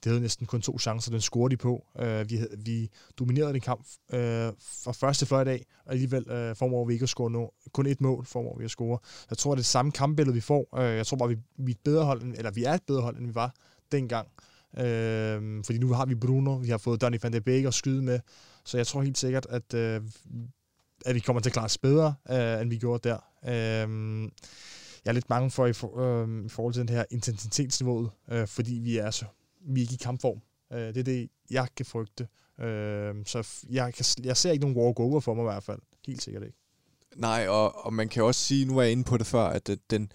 de 0.04 0.08
havde 0.08 0.20
næsten 0.20 0.46
kun 0.46 0.60
to 0.60 0.78
chancer, 0.78 1.10
den 1.10 1.20
scorede 1.20 1.50
de 1.50 1.56
på. 1.56 1.86
Øh, 1.98 2.30
vi, 2.30 2.38
vi 2.58 2.90
dominerede 3.18 3.52
den 3.52 3.60
kamp 3.60 3.86
øh, 4.12 4.52
fra 4.84 4.92
første 4.92 5.26
fløjt 5.26 5.46
dag, 5.46 5.66
og 5.86 5.92
alligevel 5.92 6.30
øh, 6.30 6.56
formår 6.56 6.84
vi 6.84 6.92
ikke 6.92 7.02
at 7.02 7.08
score 7.08 7.30
no, 7.30 7.46
kun 7.72 7.86
et 7.86 8.00
mål, 8.00 8.26
formår 8.26 8.58
vi 8.58 8.64
at 8.64 8.70
score. 8.70 8.98
Jeg 9.30 9.38
tror, 9.38 9.50
det 9.50 9.56
er 9.56 9.62
det 9.62 9.66
samme 9.66 9.92
kampbillede, 9.92 10.34
vi 10.34 10.40
får. 10.40 10.78
Øh, 10.78 10.96
jeg 10.96 11.06
tror 11.06 11.16
bare, 11.16 11.28
vi, 11.28 11.36
vi, 11.58 11.70
er 11.70 11.74
et 11.74 11.80
bedre 11.84 12.04
hold, 12.04 12.22
eller 12.22 12.50
vi 12.50 12.64
er 12.64 12.72
et 12.72 12.82
bedre 12.86 13.02
hold, 13.02 13.16
end 13.16 13.26
vi 13.26 13.34
var 13.34 13.54
dengang. 13.92 14.28
Øh, 14.78 15.64
fordi 15.64 15.78
nu 15.78 15.92
har 15.92 16.06
vi 16.06 16.14
Bruno, 16.14 16.54
vi 16.54 16.68
har 16.68 16.78
fået 16.78 17.00
Donny 17.00 17.18
van 17.22 17.32
de 17.32 17.40
Beek 17.40 17.64
at 17.64 17.74
skyde 17.74 18.02
med, 18.02 18.20
så 18.64 18.76
jeg 18.76 18.86
tror 18.86 19.02
helt 19.02 19.18
sikkert, 19.18 19.46
at 19.50 19.74
øh, 19.74 20.00
at 21.07 21.14
vi 21.14 21.20
kommer 21.20 21.40
til 21.40 21.51
at 21.51 21.53
klare 21.53 21.64
os 21.64 21.78
bedre, 21.78 22.14
øh, 22.30 22.61
end 22.61 22.70
vi 22.70 22.78
gjorde 22.78 23.09
der. 23.09 23.18
Øh, 23.44 24.30
jeg 25.05 25.11
er 25.11 25.12
lidt 25.12 25.28
bange 25.28 25.51
for 25.51 25.66
i, 25.66 25.72
for, 25.72 26.01
øh, 26.01 26.46
i 26.46 26.49
forhold 26.49 26.74
til 26.74 26.80
den 26.80 26.88
her 26.88 27.05
intensitetsniveauet, 27.11 28.11
øh, 28.30 28.46
fordi 28.46 28.74
vi 28.74 28.96
er, 28.96 29.11
så, 29.11 29.24
vi 29.61 29.80
er 29.80 29.82
ikke 29.82 29.94
i 29.94 30.03
kampform. 30.03 30.40
Øh, 30.72 30.78
det 30.78 30.96
er 30.96 31.03
det, 31.03 31.28
jeg 31.51 31.68
kan 31.76 31.86
frygte. 31.86 32.28
Øh, 32.61 33.14
så 33.26 33.49
jeg, 33.70 33.94
kan, 33.94 34.05
jeg 34.24 34.36
ser 34.36 34.51
ikke 34.51 34.64
nogen 34.64 34.76
walk-over 34.76 35.20
for 35.20 35.34
mig 35.34 35.42
i 35.42 35.53
hvert 35.53 35.62
fald. 35.62 35.80
Helt 36.07 36.22
sikkert 36.22 36.42
ikke. 36.42 36.59
Nej, 37.16 37.49
og, 37.49 37.84
og 37.84 37.92
man 37.92 38.09
kan 38.09 38.22
også 38.22 38.40
sige, 38.40 38.64
nu 38.64 38.78
er 38.78 38.82
jeg 38.82 38.92
inde 38.92 39.05
på 39.05 39.16
det 39.16 39.26
før, 39.26 39.44
at 39.44 39.68
øh, 39.68 39.76
den, 39.90 40.12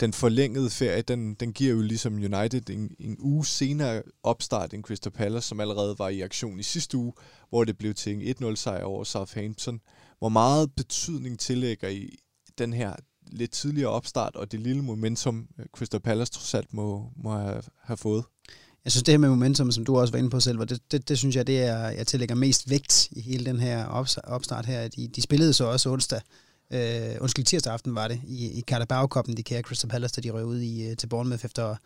den 0.00 0.12
forlængede 0.12 0.70
ferie, 0.70 1.02
den, 1.02 1.34
den 1.34 1.52
giver 1.52 1.74
jo 1.74 1.80
ligesom 1.80 2.14
United 2.14 2.70
en, 2.70 2.96
en 2.98 3.16
uge 3.18 3.46
senere 3.46 4.02
opstart 4.22 4.74
end 4.74 4.84
Crystal 4.84 5.12
Palace, 5.12 5.48
som 5.48 5.60
allerede 5.60 5.98
var 5.98 6.08
i 6.08 6.20
aktion 6.20 6.58
i 6.58 6.62
sidste 6.62 6.96
uge, 6.96 7.12
hvor 7.48 7.64
det 7.64 7.78
blev 7.78 7.94
til 7.94 8.28
en 8.28 8.52
1-0 8.52 8.54
sejr 8.54 8.84
over 8.84 9.04
Southampton. 9.04 9.80
Hvor 10.20 10.28
meget 10.28 10.72
betydning 10.76 11.38
tillægger 11.38 11.88
I 11.88 12.18
den 12.58 12.72
her 12.72 12.94
lidt 13.32 13.50
tidligere 13.50 13.90
opstart 13.90 14.36
og 14.36 14.52
det 14.52 14.60
lille 14.60 14.82
momentum, 14.82 15.48
øh, 15.58 15.66
Crystal 15.72 16.00
Palace 16.00 16.32
trods 16.32 16.54
alt 16.54 16.74
må, 16.74 17.12
må 17.16 17.30
have, 17.30 17.62
have 17.82 17.96
fået? 17.96 18.24
Jeg 18.84 18.92
synes, 18.92 19.02
det 19.02 19.12
her 19.12 19.18
med 19.18 19.28
momentum, 19.28 19.72
som 19.72 19.84
du 19.84 19.98
også 19.98 20.12
var 20.12 20.18
inde 20.18 20.30
på 20.30 20.40
selv, 20.40 20.58
det, 20.58 20.92
det, 20.92 21.08
det 21.08 21.18
synes 21.18 21.36
jeg, 21.36 21.46
det 21.46 21.62
er, 21.62 21.88
jeg 21.88 22.06
tillægger 22.06 22.34
mest 22.34 22.70
vægt 22.70 23.08
i 23.10 23.20
hele 23.20 23.44
den 23.44 23.60
her 23.60 23.86
opstart 24.24 24.66
her. 24.66 24.88
De, 24.88 25.08
de 25.08 25.22
spillede 25.22 25.52
så 25.52 25.64
også 25.64 25.90
onsdag, 25.90 26.20
øh, 26.72 27.16
undskyld, 27.20 27.44
tirsdag 27.44 27.72
aften 27.72 27.94
var 27.94 28.08
det, 28.08 28.20
i, 28.26 28.58
i 28.58 28.60
Carabao 28.60 29.08
Cup'en, 29.16 29.34
de 29.34 29.42
kære 29.42 29.62
Crystal 29.62 29.90
Palace, 29.90 30.14
da 30.14 30.20
de 30.20 30.30
røg 30.30 30.44
ud 30.44 30.60
i, 30.60 30.90
øh, 30.90 30.96
til 30.96 31.06
Bournemouth 31.06 31.44
efter 31.44 31.76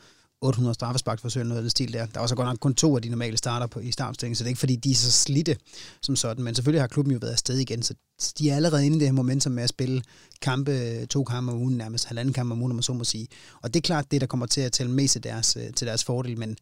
800 0.45 0.75
straffesparksforsøg, 0.75 1.45
noget 1.45 1.59
af 1.59 1.63
det 1.63 1.71
stil 1.71 1.93
der. 1.93 2.07
Der 2.07 2.21
var 2.21 2.27
så 2.27 2.35
godt 2.35 2.49
nok 2.49 2.59
kun 2.61 2.75
to 2.75 2.97
af 2.97 3.03
de 3.03 3.09
normale 3.09 3.37
starter 3.37 3.67
på, 3.67 3.81
i 3.81 3.93
startstillingen, 3.93 4.37
så 4.37 4.45
det 4.45 4.49
er 4.49 4.51
ikke 4.51 4.59
fordi, 4.59 4.77
de 4.77 4.91
er 4.91 4.95
så 4.95 5.13
slidte 5.13 5.57
som 6.03 6.17
sådan, 6.17 6.45
men 6.45 6.55
selvfølgelig 6.55 6.83
har 6.83 6.89
klubben 6.89 7.13
jo 7.13 7.19
været 7.23 7.33
afsted 7.33 7.59
igen, 7.59 7.83
så 7.83 7.95
de 8.39 8.51
er 8.51 8.57
allerede 8.57 8.87
inde 8.87 8.97
i 8.97 9.01
det 9.01 9.09
her 9.09 9.13
momentum 9.13 9.53
med 9.53 9.63
at 9.63 9.69
spille 9.69 10.03
kampe, 10.41 11.07
to 11.07 11.25
kampe 11.25 11.53
om 11.53 11.59
ugen, 11.59 11.77
nærmest 11.77 12.05
halvanden 12.05 12.35
kampe 12.35 12.53
om 12.53 12.61
ugen, 12.61 12.73
om 12.73 12.77
man 12.77 12.83
så 12.83 12.93
må 12.93 13.05
sige. 13.05 13.29
Og 13.63 13.75
det 13.75 13.81
er 13.81 13.87
klart 13.87 14.11
det, 14.11 14.21
der 14.21 14.27
kommer 14.27 14.47
til 14.47 14.61
at 14.61 14.73
tælle 14.73 14.93
mest 14.93 15.13
til 15.13 15.23
deres, 15.23 15.57
øh, 15.57 15.73
til 15.73 15.87
deres 15.87 16.05
fordel, 16.05 16.39
men 16.39 16.57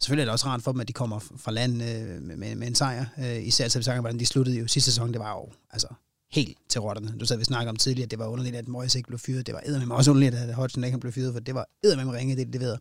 selvfølgelig 0.00 0.22
er 0.22 0.26
det 0.26 0.32
også 0.32 0.46
rart 0.46 0.62
for 0.62 0.72
dem, 0.72 0.80
at 0.80 0.88
de 0.88 0.92
kommer 0.92 1.18
fra 1.36 1.52
land 1.52 1.82
øh, 1.82 2.22
med, 2.22 2.54
med, 2.56 2.66
en 2.68 2.74
sejr. 2.74 3.04
Øh, 3.18 3.46
især 3.46 3.68
så 3.68 3.78
vi 3.78 3.82
snakker, 3.82 4.00
hvordan 4.00 4.18
de 4.18 4.26
sluttede 4.26 4.58
jo 4.58 4.66
sidste 4.66 4.90
sæson, 4.90 5.12
det 5.12 5.20
var 5.20 5.32
jo 5.32 5.48
altså, 5.70 5.88
helt 6.30 6.58
til 6.68 6.80
rotterne. 6.80 7.14
Du 7.20 7.26
sad 7.26 7.38
vi 7.38 7.44
snakker 7.44 7.70
om 7.70 7.76
tidligere, 7.76 8.04
at 8.04 8.10
det 8.10 8.18
var 8.18 8.26
underligt, 8.26 8.56
at 8.56 8.68
Moyes 8.68 8.94
ikke 8.94 9.06
blev 9.06 9.18
fyret. 9.18 9.46
Det 9.46 9.54
var 9.54 9.62
eddermame 9.66 9.94
også 9.94 10.10
underligt, 10.10 10.34
at 10.34 10.54
Hodgson 10.54 10.84
ikke 10.84 10.98
blev 10.98 11.12
fyret, 11.12 11.32
for 11.32 11.40
det 11.40 11.54
var 11.54 11.66
eddermame 11.84 12.12
ringe, 12.12 12.36
det, 12.36 12.52
det 12.52 12.60
ved 12.60 12.76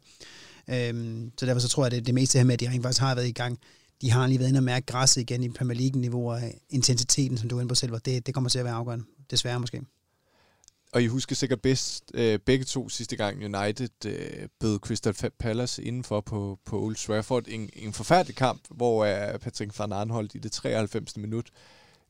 øhm, 0.70 1.32
Så 1.40 1.46
derfor 1.46 1.62
så 1.62 1.68
tror 1.68 1.84
jeg, 1.84 1.86
at 1.86 1.92
det, 1.92 2.06
det 2.06 2.14
meste 2.14 2.38
her 2.38 2.46
med, 2.46 2.54
at 2.54 2.60
de 2.60 2.70
rent 2.70 2.84
faktisk 2.84 3.02
har 3.02 3.16
været 3.16 3.28
i 3.28 3.32
gang. 3.32 3.60
De 4.02 4.12
har 4.12 4.28
lige 4.28 4.40
været 4.40 4.50
inde 4.50 4.60
og 4.60 4.64
mærke 4.64 4.86
græsset 4.86 5.22
igen 5.22 5.44
i 5.44 5.50
Premier 5.50 5.78
League-niveau, 5.80 6.32
og 6.32 6.42
intensiteten, 6.70 7.38
som 7.38 7.50
du 7.50 7.58
er 7.58 7.62
inde 7.62 7.70
på 7.70 7.76
selv, 7.76 7.94
det, 8.06 8.26
det 8.26 8.34
kommer 8.34 8.50
til 8.50 8.60
at 8.60 8.66
være 8.66 8.74
afgørende. 8.74 9.06
Desværre 9.32 9.60
måske. 9.60 9.82
Og 10.92 11.04
I 11.04 11.08
husker 11.08 11.36
sikkert 11.36 11.62
bedst 11.62 12.12
øh, 12.14 12.40
begge 12.40 12.66
to 12.66 12.90
sidste 12.90 13.16
gang 13.16 13.38
United 13.38 14.06
øh, 14.06 14.48
bød 14.60 14.80
Crystal 14.80 15.32
Palace 15.40 15.84
indenfor 15.84 16.22
på, 16.22 16.60
på 16.66 16.82
Old 16.82 16.96
Trafford. 16.96 17.44
En, 17.48 17.70
en 17.74 17.94
forfærdelig 17.94 18.36
kamp, 18.36 18.62
hvor 18.70 19.06
øh, 19.06 19.40
Patrick 19.40 19.80
van 19.80 19.92
Arnholdt 19.92 20.36
i 20.36 20.38
det 20.38 20.52
93. 20.52 21.18
minut 21.18 21.50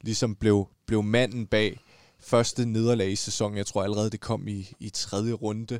ligesom 0.01 0.35
blev, 0.35 0.67
blev 0.85 1.03
manden 1.03 1.47
bag 1.47 1.79
første 2.19 2.65
nederlag 2.65 3.11
i 3.11 3.15
sæsonen. 3.15 3.57
Jeg 3.57 3.65
tror 3.65 3.83
allerede, 3.83 4.09
det 4.09 4.19
kom 4.19 4.47
i, 4.47 4.73
i 4.79 4.89
tredje 4.89 5.33
runde. 5.33 5.79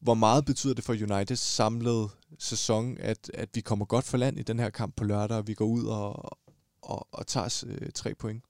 Hvor 0.00 0.14
meget 0.14 0.44
betyder 0.44 0.74
det 0.74 0.84
for 0.84 0.92
Uniteds 0.92 1.40
samlede 1.40 2.08
sæson, 2.38 2.96
at, 2.98 3.30
at 3.34 3.48
vi 3.54 3.60
kommer 3.60 3.84
godt 3.84 4.04
for 4.04 4.16
land 4.16 4.38
i 4.38 4.42
den 4.42 4.58
her 4.58 4.70
kamp 4.70 4.96
på 4.96 5.04
lørdag, 5.04 5.36
og 5.36 5.46
vi 5.46 5.54
går 5.54 5.64
ud 5.64 5.84
og, 5.84 6.38
og, 6.82 7.08
og 7.12 7.26
tager 7.26 7.64
øh, 7.66 7.90
tre 7.94 8.14
point? 8.14 8.44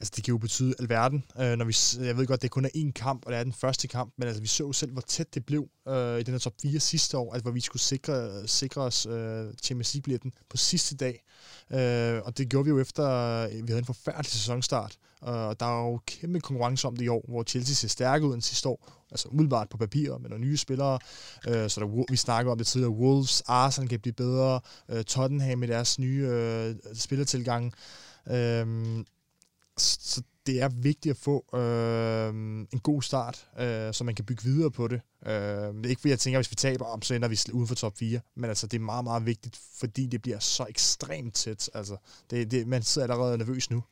Altså, 0.00 0.12
det 0.16 0.24
kan 0.24 0.32
jo 0.32 0.38
betyde 0.38 0.74
alverden. 0.78 1.24
Øh, 1.40 1.56
når 1.56 1.64
vi, 1.64 2.06
jeg 2.06 2.16
ved 2.16 2.26
godt, 2.26 2.42
det 2.42 2.50
kun 2.50 2.64
er 2.64 2.68
én 2.76 2.92
kamp, 2.92 3.26
og 3.26 3.32
det 3.32 3.38
er 3.38 3.44
den 3.44 3.52
første 3.52 3.88
kamp, 3.88 4.14
men 4.18 4.28
altså, 4.28 4.42
vi 4.42 4.48
så 4.48 4.72
selv, 4.72 4.92
hvor 4.92 5.00
tæt 5.00 5.34
det 5.34 5.46
blev 5.46 5.68
øh, 5.88 6.20
i 6.20 6.22
den 6.22 6.34
her 6.34 6.38
top 6.38 6.54
4 6.62 6.80
sidste 6.80 7.18
år, 7.18 7.32
altså, 7.32 7.42
hvor 7.42 7.52
vi 7.52 7.60
skulle 7.60 7.82
sikre, 7.82 8.48
sikre 8.48 8.82
os 8.82 9.06
øh, 9.06 9.46
Champions 9.62 9.94
League-billetten 9.94 10.32
på 10.50 10.56
sidste 10.56 10.96
dag. 10.96 11.24
Øh, 11.72 12.22
og 12.24 12.38
det 12.38 12.48
gjorde 12.48 12.64
vi 12.64 12.70
jo 12.70 12.80
efter, 12.80 13.06
øh, 13.06 13.52
vi 13.52 13.68
havde 13.68 13.78
en 13.78 13.84
forfærdelig 13.84 14.26
sæsonstart. 14.26 14.96
Øh, 15.28 15.34
og 15.34 15.60
der 15.60 15.66
er 15.66 15.90
jo 15.90 16.00
kæmpe 16.06 16.40
konkurrence 16.40 16.88
om 16.88 16.96
det 16.96 17.04
i 17.04 17.08
år, 17.08 17.24
hvor 17.28 17.42
Chelsea 17.42 17.74
ser 17.74 17.88
stærke 17.88 18.26
ud 18.26 18.34
end 18.34 18.42
sidste 18.42 18.68
år. 18.68 19.06
Altså 19.10 19.28
umiddelbart 19.28 19.68
på 19.68 19.76
papir 19.76 20.18
med 20.18 20.30
nogle 20.30 20.44
nye 20.44 20.56
spillere. 20.56 20.98
Øh, 21.48 21.70
så 21.70 21.80
der, 21.80 22.04
vi 22.10 22.16
snakker 22.16 22.52
om 22.52 22.58
det 22.58 22.66
tidligere. 22.66 22.92
Wolves, 22.92 23.42
Arsenal 23.46 23.88
kan 23.88 24.00
blive 24.00 24.12
bedre. 24.12 24.60
Øh, 24.88 25.04
Tottenham 25.04 25.58
med 25.58 25.68
deres 25.68 25.98
nye 25.98 26.26
øh, 26.26 26.74
spillertilgang. 26.94 27.72
Øh, 28.30 28.66
så 29.82 30.22
det 30.46 30.62
er 30.62 30.68
vigtigt 30.68 31.10
at 31.10 31.16
få 31.16 31.56
øh, 31.56 32.28
en 32.72 32.80
god 32.82 33.02
start, 33.02 33.46
øh, 33.60 33.94
så 33.94 34.04
man 34.04 34.14
kan 34.14 34.24
bygge 34.24 34.42
videre 34.44 34.70
på 34.70 34.88
det. 34.88 35.00
Øh, 35.26 35.90
ikke 35.90 36.00
fordi 36.00 36.10
jeg 36.10 36.18
tænker, 36.18 36.38
at 36.38 36.44
hvis 36.44 36.50
vi 36.50 36.56
taber, 36.56 36.84
om, 36.84 37.02
så 37.02 37.14
ender 37.14 37.28
vi 37.28 37.38
uden 37.52 37.68
for 37.68 37.74
top 37.74 37.98
4. 37.98 38.20
Men 38.36 38.44
altså, 38.44 38.66
det 38.66 38.76
er 38.76 38.80
meget, 38.80 39.04
meget 39.04 39.26
vigtigt, 39.26 39.60
fordi 39.78 40.06
det 40.06 40.22
bliver 40.22 40.38
så 40.38 40.66
ekstremt 40.68 41.34
tæt. 41.34 41.70
Altså, 41.74 41.96
det, 42.30 42.50
det, 42.50 42.66
man 42.66 42.82
sidder 42.82 43.08
allerede 43.08 43.38
nervøs 43.38 43.70
nu. 43.70 43.82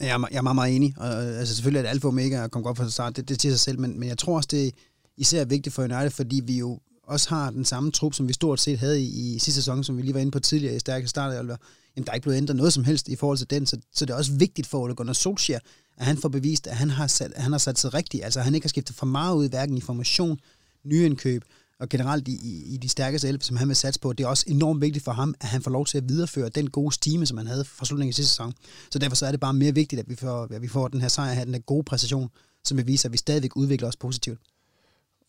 Jeg 0.00 0.08
er, 0.08 0.28
jeg 0.30 0.38
er 0.38 0.42
meget, 0.42 0.54
meget 0.54 0.76
enig. 0.76 0.94
Og, 0.96 1.08
øh, 1.08 1.38
altså, 1.38 1.54
selvfølgelig 1.54 1.78
er 1.78 1.82
det 1.82 1.90
alfa 1.90 2.06
og 2.06 2.12
omega 2.12 2.44
at 2.44 2.50
komme 2.50 2.66
godt 2.66 2.78
fra 2.78 2.90
start. 2.90 3.16
Det, 3.16 3.28
det 3.28 3.38
til 3.38 3.50
sig 3.50 3.60
selv. 3.60 3.78
Men, 3.78 4.00
men 4.00 4.08
jeg 4.08 4.18
tror 4.18 4.36
også, 4.36 4.48
det 4.50 4.66
er 4.66 4.70
især 5.16 5.44
vigtigt 5.44 5.74
for 5.74 5.82
United, 5.82 6.10
fordi 6.10 6.42
vi 6.44 6.58
jo 6.58 6.80
også 7.02 7.28
har 7.28 7.50
den 7.50 7.64
samme 7.64 7.90
trup, 7.90 8.14
som 8.14 8.28
vi 8.28 8.32
stort 8.32 8.60
set 8.60 8.78
havde 8.78 9.02
i, 9.02 9.34
i 9.34 9.38
sidste 9.38 9.52
sæson, 9.52 9.84
som 9.84 9.96
vi 9.96 10.02
lige 10.02 10.14
var 10.14 10.20
inde 10.20 10.32
på 10.32 10.40
tidligere 10.40 10.76
i 10.76 10.78
stærke 10.78 11.08
starter 11.08 11.56
jamen, 11.96 12.06
der 12.06 12.10
er 12.12 12.14
ikke 12.14 12.22
blevet 12.22 12.36
ændret 12.36 12.56
noget 12.56 12.72
som 12.72 12.84
helst 12.84 13.08
i 13.08 13.16
forhold 13.16 13.38
til 13.38 13.50
den, 13.50 13.66
så, 13.66 13.76
så 13.92 14.04
det 14.04 14.12
er 14.12 14.16
også 14.16 14.32
vigtigt 14.32 14.66
for 14.66 14.78
Ole 14.78 14.94
Gunnar 14.94 15.12
Solskjaer, 15.12 15.60
at 15.96 16.06
han 16.06 16.16
får 16.16 16.28
bevist, 16.28 16.66
at 16.66 16.76
han 16.76 16.90
har, 16.90 17.06
sat, 17.06 17.32
at 17.32 17.42
han 17.42 17.52
har 17.52 17.58
sat 17.58 17.78
sig 17.78 17.94
rigtigt, 17.94 18.24
altså 18.24 18.38
at 18.40 18.44
han 18.44 18.54
ikke 18.54 18.64
har 18.64 18.68
skiftet 18.68 18.96
for 18.96 19.06
meget 19.06 19.36
ud, 19.36 19.48
hverken 19.48 19.76
i 19.76 19.80
formation, 19.80 20.38
nyindkøb, 20.84 21.44
og 21.80 21.88
generelt 21.88 22.28
i, 22.28 22.32
i, 22.32 22.74
i 22.74 22.76
de 22.76 22.88
stærkeste 22.88 23.28
elve, 23.28 23.40
som 23.40 23.56
han 23.56 23.68
vil 23.68 23.76
satse 23.76 24.00
på. 24.00 24.12
Det 24.12 24.24
er 24.24 24.28
også 24.28 24.44
enormt 24.48 24.80
vigtigt 24.80 25.04
for 25.04 25.12
ham, 25.12 25.34
at 25.40 25.48
han 25.48 25.62
får 25.62 25.70
lov 25.70 25.86
til 25.86 25.98
at 25.98 26.08
videreføre 26.08 26.48
den 26.48 26.70
gode 26.70 26.94
stime, 26.94 27.26
som 27.26 27.38
han 27.38 27.46
havde 27.46 27.64
fra 27.64 27.84
slutningen 27.84 28.10
af 28.10 28.14
sidste 28.14 28.30
sæson. 28.30 28.52
Så 28.90 28.98
derfor 28.98 29.16
så 29.16 29.26
er 29.26 29.30
det 29.30 29.40
bare 29.40 29.54
mere 29.54 29.74
vigtigt, 29.74 30.00
at 30.00 30.08
vi 30.08 30.14
får, 30.14 30.54
at 30.54 30.62
vi 30.62 30.68
får 30.68 30.88
den 30.88 31.00
her 31.00 31.08
sejr 31.08 31.34
her, 31.34 31.44
den 31.44 31.54
her 31.54 31.60
gode 31.60 31.84
præcision, 31.84 32.30
som 32.64 32.76
vil 32.76 32.86
vise, 32.86 33.08
at 33.08 33.12
vi 33.12 33.16
stadigvæk 33.16 33.56
udvikler 33.56 33.88
os 33.88 33.96
positivt. 33.96 34.38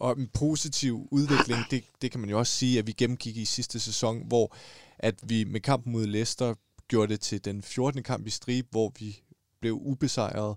Og 0.03 0.19
en 0.19 0.27
positiv 0.33 1.07
udvikling, 1.11 1.59
det, 1.71 1.83
det 2.01 2.11
kan 2.11 2.19
man 2.19 2.29
jo 2.29 2.39
også 2.39 2.53
sige, 2.53 2.79
at 2.79 2.87
vi 2.87 2.91
gennemgik 2.91 3.37
i 3.37 3.45
sidste 3.45 3.79
sæson, 3.79 4.27
hvor 4.27 4.55
at 4.99 5.15
vi 5.23 5.43
med 5.43 5.59
kampen 5.59 5.91
mod 5.91 6.05
Leicester 6.05 6.55
gjorde 6.87 7.13
det 7.13 7.21
til 7.21 7.45
den 7.45 7.61
14. 7.61 8.03
kamp 8.03 8.27
i 8.27 8.29
strib, 8.29 8.67
hvor 8.71 8.91
vi 8.99 9.21
blev 9.61 9.73
ubesejret. 9.81 10.55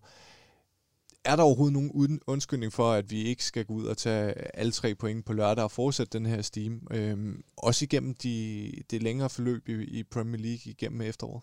Er 1.25 1.37
der 1.37 1.43
overhovedet 1.43 1.73
nogen 1.73 2.21
undskyldning 2.27 2.73
for, 2.73 2.93
at 2.93 3.11
vi 3.11 3.23
ikke 3.23 3.45
skal 3.45 3.65
gå 3.65 3.75
ud 3.75 3.85
og 3.85 3.97
tage 3.97 4.57
alle 4.57 4.73
tre 4.73 4.95
point 4.95 5.25
på 5.25 5.33
lørdag 5.33 5.65
og 5.65 5.71
fortsætte 5.71 6.19
den 6.19 6.27
her 6.27 6.43
steam? 6.43 6.87
Øhm, 6.91 7.45
også 7.57 7.85
igennem 7.85 8.15
de, 8.15 8.73
det 8.91 9.03
længere 9.03 9.31
forløb 9.31 9.69
i, 9.69 9.73
i 9.73 10.03
Premier 10.03 10.43
League 10.43 10.73
igennem 10.73 11.01
efteråret? 11.01 11.43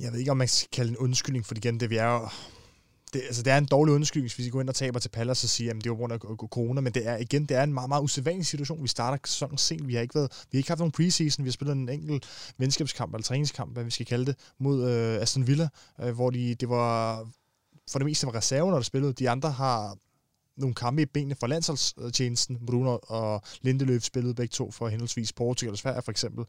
Jeg 0.00 0.12
ved 0.12 0.18
ikke, 0.18 0.30
om 0.30 0.36
man 0.36 0.48
skal 0.48 0.68
kalde 0.72 0.90
en 0.90 0.96
undskyldning, 0.96 1.46
for 1.46 1.54
igen, 1.54 1.80
det 1.80 1.90
vi 1.90 1.96
er 1.96 2.34
det, 3.12 3.22
altså, 3.26 3.42
det 3.42 3.52
er 3.52 3.58
en 3.58 3.64
dårlig 3.66 3.94
undskyldning, 3.94 4.34
hvis 4.34 4.46
vi 4.46 4.50
går 4.50 4.60
ind 4.60 4.68
og 4.68 4.74
taber 4.74 4.98
til 4.98 5.08
Pallas 5.08 5.44
og 5.44 5.50
siger, 5.50 5.74
at 5.74 5.84
det 5.84 5.90
var 5.90 5.96
grund 5.96 6.12
af 6.12 6.18
corona, 6.18 6.80
men 6.80 6.92
det 6.92 7.06
er 7.06 7.16
igen, 7.16 7.46
det 7.46 7.56
er 7.56 7.62
en 7.62 7.74
meget, 7.74 7.88
meget 7.88 8.02
usædvanlig 8.02 8.46
situation. 8.46 8.82
Vi 8.82 8.88
starter 8.88 9.18
sæsonen 9.24 9.58
sent, 9.58 9.88
vi 9.88 9.94
har 9.94 10.02
ikke 10.02 10.14
været, 10.14 10.44
vi 10.50 10.56
har 10.56 10.58
ikke 10.58 10.70
haft 10.70 10.78
nogen 10.78 10.92
preseason, 10.92 11.44
vi 11.44 11.48
har 11.48 11.52
spillet 11.52 11.76
en 11.76 11.88
enkelt 11.88 12.24
venskabskamp, 12.58 13.14
eller 13.14 13.22
træningskamp, 13.22 13.72
hvad 13.72 13.84
vi 13.84 13.90
skal 13.90 14.06
kalde 14.06 14.26
det, 14.26 14.36
mod 14.58 14.90
øh, 14.90 15.22
Aston 15.22 15.46
Villa, 15.46 15.68
øh, 16.00 16.14
hvor 16.14 16.30
de, 16.30 16.54
det 16.54 16.68
var 16.68 17.26
for 17.90 17.98
det 17.98 18.06
meste 18.06 18.26
var 18.26 18.34
reserven, 18.34 18.74
der 18.74 18.80
spillede. 18.80 19.12
De 19.12 19.30
andre 19.30 19.50
har 19.50 19.96
nogle 20.56 20.74
kampe 20.74 21.02
i 21.02 21.06
benene 21.06 21.34
for 21.34 21.46
landsholdstjenesten. 21.46 22.66
Bruno 22.66 22.98
og 23.02 23.42
Lindeløf 23.62 24.02
spillede 24.02 24.34
begge 24.34 24.52
to 24.52 24.70
for 24.70 24.88
henholdsvis 24.88 25.32
Portugal 25.32 25.72
og 25.72 25.78
Sverige 25.78 26.02
for 26.02 26.10
eksempel. 26.10 26.44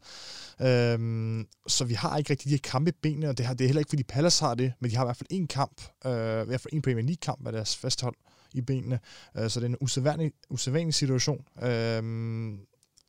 Øhm, 0.60 1.46
så 1.66 1.84
vi 1.84 1.94
har 1.94 2.18
ikke 2.18 2.30
rigtig 2.30 2.44
de 2.44 2.50
her 2.50 2.70
kampe 2.70 2.90
i 2.90 2.94
benene, 3.02 3.28
og 3.28 3.38
det, 3.38 3.46
har, 3.46 3.54
det 3.54 3.64
er 3.64 3.68
heller 3.68 3.80
ikke, 3.80 3.88
fordi 3.88 4.02
Palace 4.02 4.44
har 4.44 4.54
det, 4.54 4.72
men 4.80 4.90
de 4.90 4.96
har 4.96 5.04
i 5.04 5.06
hvert 5.06 5.16
fald 5.16 5.28
en 5.30 5.46
kamp, 5.46 5.80
øh, 6.06 6.42
i 6.42 6.46
hvert 6.46 6.60
fald 6.60 6.72
en 6.72 6.82
Premier 6.82 7.04
League-kamp 7.04 7.46
af 7.46 7.52
deres 7.52 7.76
fasthold 7.76 8.14
i 8.54 8.60
benene. 8.60 9.00
Øh, 9.38 9.50
så 9.50 9.60
det 9.60 9.64
er 9.64 9.68
en 9.68 9.76
usædvanlig, 9.80 10.32
usædvanlig 10.50 10.94
situation. 10.94 11.44
Øh, 11.62 12.02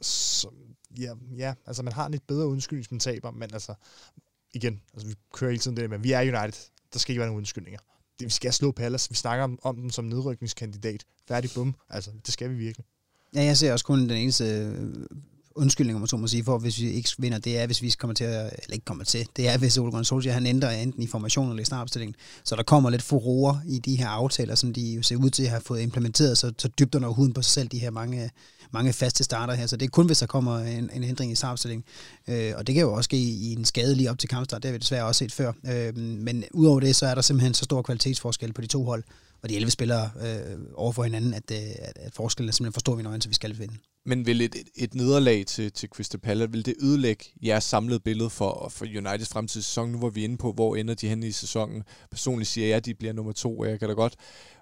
så, 0.01 0.49
ja, 0.99 1.13
ja, 1.38 1.53
altså 1.65 1.84
man 1.84 1.93
har 1.93 2.05
en 2.05 2.11
lidt 2.11 2.27
bedre 2.27 2.47
undskyldning, 2.47 2.84
hvis 2.84 2.91
man 2.91 2.99
taber, 2.99 3.31
men 3.31 3.53
altså, 3.53 3.73
igen, 4.53 4.81
altså 4.93 5.07
vi 5.07 5.13
kører 5.34 5.51
hele 5.51 5.59
tiden 5.61 5.77
det, 5.77 5.89
men 5.89 6.03
vi 6.03 6.11
er 6.11 6.21
United. 6.21 6.69
Der 6.93 6.99
skal 6.99 7.11
ikke 7.11 7.19
være 7.19 7.27
nogen 7.27 7.38
undskyldninger 7.38 7.80
det, 8.19 8.25
vi 8.25 8.31
skal 8.31 8.53
slå 8.53 8.71
Palace. 8.71 9.09
Vi 9.09 9.15
snakker 9.15 9.43
om, 9.43 9.59
om 9.63 9.75
dem 9.75 9.89
som 9.89 10.05
nedrykningskandidat. 10.05 11.03
Færdig 11.27 11.49
bum. 11.55 11.75
Altså, 11.89 12.11
det 12.25 12.33
skal 12.33 12.49
vi 12.49 12.55
virkelig. 12.55 12.85
Ja, 13.35 13.43
jeg 13.43 13.57
ser 13.57 13.71
også 13.73 13.85
kun 13.85 13.99
den 13.99 14.17
eneste 14.17 14.45
øh, 14.45 15.05
undskyldning, 15.55 15.95
om 15.95 16.01
man 16.01 16.07
så 16.07 16.17
må 16.17 16.27
sige, 16.27 16.43
for 16.43 16.57
hvis 16.57 16.80
vi 16.80 16.91
ikke 16.91 17.09
vinder, 17.17 17.38
det 17.38 17.59
er, 17.59 17.65
hvis 17.65 17.81
vi 17.81 17.89
kommer 17.89 18.13
til 18.13 18.23
at, 18.23 18.53
eller 18.63 18.73
ikke 18.73 18.85
kommer 18.85 19.03
til, 19.03 19.27
det 19.35 19.47
er, 19.47 19.57
hvis 19.57 19.77
Ole 19.77 19.91
Gunnar 19.91 20.03
Solskjaer, 20.03 20.34
han 20.34 20.45
ændrer 20.45 20.71
enten 20.71 21.03
i 21.03 21.07
formationen 21.07 21.51
eller 21.51 21.61
i 21.61 21.65
startopstillingen. 21.65 22.15
Så 22.43 22.55
der 22.55 22.63
kommer 22.63 22.89
lidt 22.89 23.01
furore 23.01 23.61
i 23.65 23.80
de 23.80 23.95
her 23.95 24.07
aftaler, 24.07 24.55
som 24.55 24.73
de 24.73 24.93
jo 24.93 25.01
ser 25.01 25.15
ud 25.15 25.30
til 25.30 25.43
at 25.43 25.49
have 25.49 25.61
fået 25.61 25.81
implementeret, 25.81 26.38
så, 26.38 26.51
så 26.57 26.67
dybt 26.67 26.95
under 26.95 27.09
huden 27.09 27.34
på 27.34 27.41
sig 27.41 27.51
selv, 27.51 27.67
de 27.67 27.80
her 27.80 27.91
mange, 27.91 28.31
mange 28.71 28.93
faste 28.93 29.23
starter 29.23 29.53
her. 29.53 29.67
Så 29.67 29.77
det 29.77 29.85
er 29.85 29.89
kun, 29.89 30.05
hvis 30.05 30.19
der 30.19 30.26
kommer 30.26 30.59
en, 30.59 30.89
en 30.93 31.03
ændring 31.03 31.31
i 31.31 31.35
startopstillingen. 31.35 31.84
Øh, 32.27 32.53
og 32.57 32.67
det 32.67 32.76
kan 32.76 32.81
jo 32.81 32.93
også 32.93 33.07
ske 33.07 33.17
i 33.17 33.53
en 33.53 33.65
skade 33.65 33.95
lige 33.95 34.11
op 34.11 34.19
til 34.19 34.30
kampstart, 34.30 34.63
det 34.63 34.69
har 34.69 34.73
vi 34.73 34.77
desværre 34.77 35.05
også 35.05 35.19
set 35.19 35.31
før. 35.31 35.51
Øh, 35.65 35.97
men 35.97 36.43
udover 36.51 36.80
det, 36.80 36.95
så 36.95 37.05
er 37.05 37.15
der 37.15 37.21
simpelthen 37.21 37.53
så 37.53 37.63
stor 37.63 37.81
kvalitetsforskel 37.81 38.53
på 38.53 38.61
de 38.61 38.67
to 38.67 38.84
hold, 38.84 39.03
og 39.44 39.49
de 39.49 39.56
11 39.56 39.72
spillere 39.72 40.11
øh, 40.22 40.60
over 40.74 40.91
for 40.91 41.03
hinanden, 41.03 41.34
at, 41.34 41.52
øh, 41.52 41.57
at, 41.57 41.98
at 41.98 42.14
forskellen 42.14 42.49
er 42.49 42.53
simpelthen 42.53 42.74
for 42.74 42.80
stor 42.80 42.99
i 42.99 43.06
øjne, 43.06 43.22
så 43.22 43.30
vi 43.30 43.36
skal 43.36 43.60
vinde. 43.60 43.74
Men 44.06 44.26
vil 44.26 44.41
et, 44.41 44.56
et, 44.76 44.95
nederlag 44.95 45.45
til, 45.45 45.72
til 45.72 45.90
Crystal 45.90 46.20
Palace, 46.20 46.52
vil 46.52 46.66
det 46.66 46.76
ødelægge 46.82 47.26
jeres 47.44 47.64
samlede 47.64 47.99
billede 47.99 48.30
for, 48.30 48.70
for 48.70 48.86
Uniteds 48.86 49.30
fremtidige 49.30 49.64
sæson? 49.64 49.90
Nu 49.90 49.99
var 49.99 50.10
vi 50.10 50.24
inde 50.24 50.38
på, 50.38 50.52
hvor 50.52 50.76
ender 50.76 50.94
de 50.94 51.10
hen 51.10 51.24
i 51.24 51.32
sæsonen. 51.32 51.84
Personligt 52.11 52.49
siger 52.49 52.68
jeg, 52.68 52.78
at 52.78 52.86
de 52.86 52.95
bliver 52.95 53.14
nummer 53.14 53.32
to, 53.32 53.60
og 53.60 53.70
jeg 53.70 53.80
kan 53.80 53.88
da 53.88 53.94
godt 53.94 54.16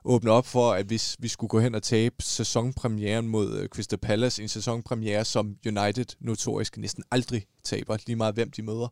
åbne 0.06 0.32
op 0.32 0.45
for, 0.45 0.72
at 0.72 0.86
hvis 0.86 1.16
vi 1.20 1.28
skulle 1.28 1.49
gå 1.49 1.60
hen 1.60 1.76
og 1.76 1.84
tabe 1.84 2.16
sæsonpremieren 2.20 3.28
mod 3.28 3.60
øh, 3.60 3.70
Crystal 3.70 3.99
Palace, 3.99 4.41
en 4.41 4.49
sæsonpremiere, 4.49 5.26
som 5.26 5.56
United 5.66 6.06
notorisk 6.20 6.78
næsten 6.78 7.04
aldrig 7.12 7.45
taber, 7.64 7.98
lige 8.08 8.16
meget 8.16 8.36
hvem 8.36 8.52
de 8.52 8.64
møder, 8.64 8.88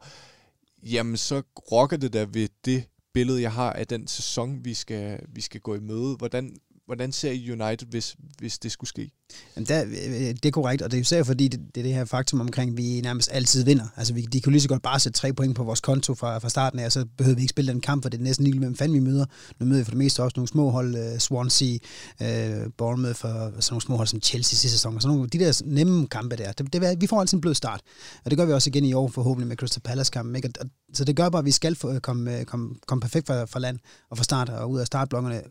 jamen 0.84 1.18
så 1.18 1.42
rokker 1.72 1.98
det 1.98 2.14
da 2.14 2.26
ved 2.34 2.50
det 2.66 2.84
billede, 3.16 3.42
jeg 3.42 3.52
har 3.52 3.74
af 3.74 3.88
den 3.88 4.08
sæson, 4.08 4.66
vi 4.66 4.74
skal, 4.74 5.20
vi 5.30 5.42
skal 5.42 5.62
gå 5.62 5.76
i 5.76 5.80
møde. 5.80 6.16
Hvordan, 6.16 6.56
hvordan 6.86 7.12
ser 7.12 7.32
I 7.32 7.52
United, 7.52 7.88
hvis, 7.88 8.16
hvis 8.40 8.60
det 8.60 8.72
skulle 8.72 8.88
ske? 8.88 9.12
Jamen 9.56 9.68
der, 9.68 9.86
øh, 9.86 9.94
det 10.20 10.46
er 10.46 10.52
korrekt, 10.52 10.82
og 10.82 10.92
det 10.92 10.98
er 10.98 11.02
især 11.02 11.24
fordi, 11.24 11.48
det, 11.48 11.60
det 11.76 11.82
er 11.82 11.86
det 11.86 11.94
her 11.94 12.06
faktum 12.06 12.42
omkring, 12.42 12.72
at 12.72 12.78
vi 12.78 13.02
nærmest 13.02 13.30
altid 13.32 13.64
vinder. 13.64 13.86
Altså, 13.96 14.14
vi, 14.14 14.22
de 14.22 14.42
kunne 14.42 14.52
lige 14.52 14.62
så 14.62 14.68
godt 14.68 14.82
bare 14.82 15.00
sætte 15.00 15.20
tre 15.20 15.34
point 15.34 15.56
på 15.56 15.64
vores 15.64 15.82
konto 15.82 16.16
fra, 16.16 16.38
fra 16.38 16.50
starten 16.50 16.80
af, 16.80 16.86
og 16.86 16.92
så 16.92 17.06
behøver 17.18 17.36
vi 17.36 17.42
ikke 17.42 17.50
spille 17.50 17.72
den 17.72 17.82
kamp, 17.82 18.04
for 18.04 18.10
det 18.10 18.18
er 18.18 18.24
næsten 18.24 18.46
lige 18.48 18.60
hvem 18.60 18.76
fanden 18.76 18.96
vi 18.96 19.00
møder. 19.00 19.26
Nu 19.60 19.66
møder 19.66 19.82
vi 19.82 19.84
for 19.84 19.92
det 19.92 19.98
meste 19.98 20.24
også 20.24 20.34
nogle 20.36 20.48
små 20.48 20.70
hold, 20.70 21.14
uh, 21.14 21.18
Swansea, 21.18 21.78
uh, 22.22 22.72
Bournemouth, 22.78 23.16
for 23.16 23.28
sådan 23.28 23.62
nogle 23.70 23.82
små 23.82 23.96
hold 23.98 24.08
som 24.08 24.22
Chelsea 24.22 24.56
sidste 24.56 24.70
sæson, 24.70 24.96
og 24.96 25.02
sådan 25.02 25.16
nogle, 25.16 25.30
de 25.30 25.40
der 25.40 25.62
nemme 25.66 26.08
kampe 26.08 26.36
der, 26.36 26.52
det, 26.52 26.74
det, 26.74 27.02
vi 27.02 27.08
får 27.08 27.22
altid 27.22 27.38
en 27.38 27.42
blød 27.42 27.54
start. 27.54 27.82
Og 28.26 28.32
det 28.32 28.38
gør 28.38 28.46
vi 28.46 28.54
også 28.54 28.70
igen 28.70 28.86
i 28.86 28.94
år, 28.94 29.08
forhåbentlig 29.08 29.48
med 29.48 29.58
Crystal 29.58 29.82
Palace-kampen. 29.82 30.36
Ikke? 30.36 30.52
så 30.94 31.04
det 31.04 31.16
gør 31.16 31.30
bare, 31.30 31.40
at 31.40 31.46
vi 31.46 31.52
skal 31.52 31.76
få, 31.76 32.00
komme, 32.00 32.46
komme, 32.46 32.76
komme 32.88 33.02
perfekt 33.02 33.28
fra, 33.28 33.46
fra 33.46 33.60
land 33.60 33.80
og 34.10 34.18
fra 34.18 34.24
start 34.24 34.50
og 34.50 34.72
ud 34.72 34.80
af 34.80 34.86
startblokkerne 34.86 35.42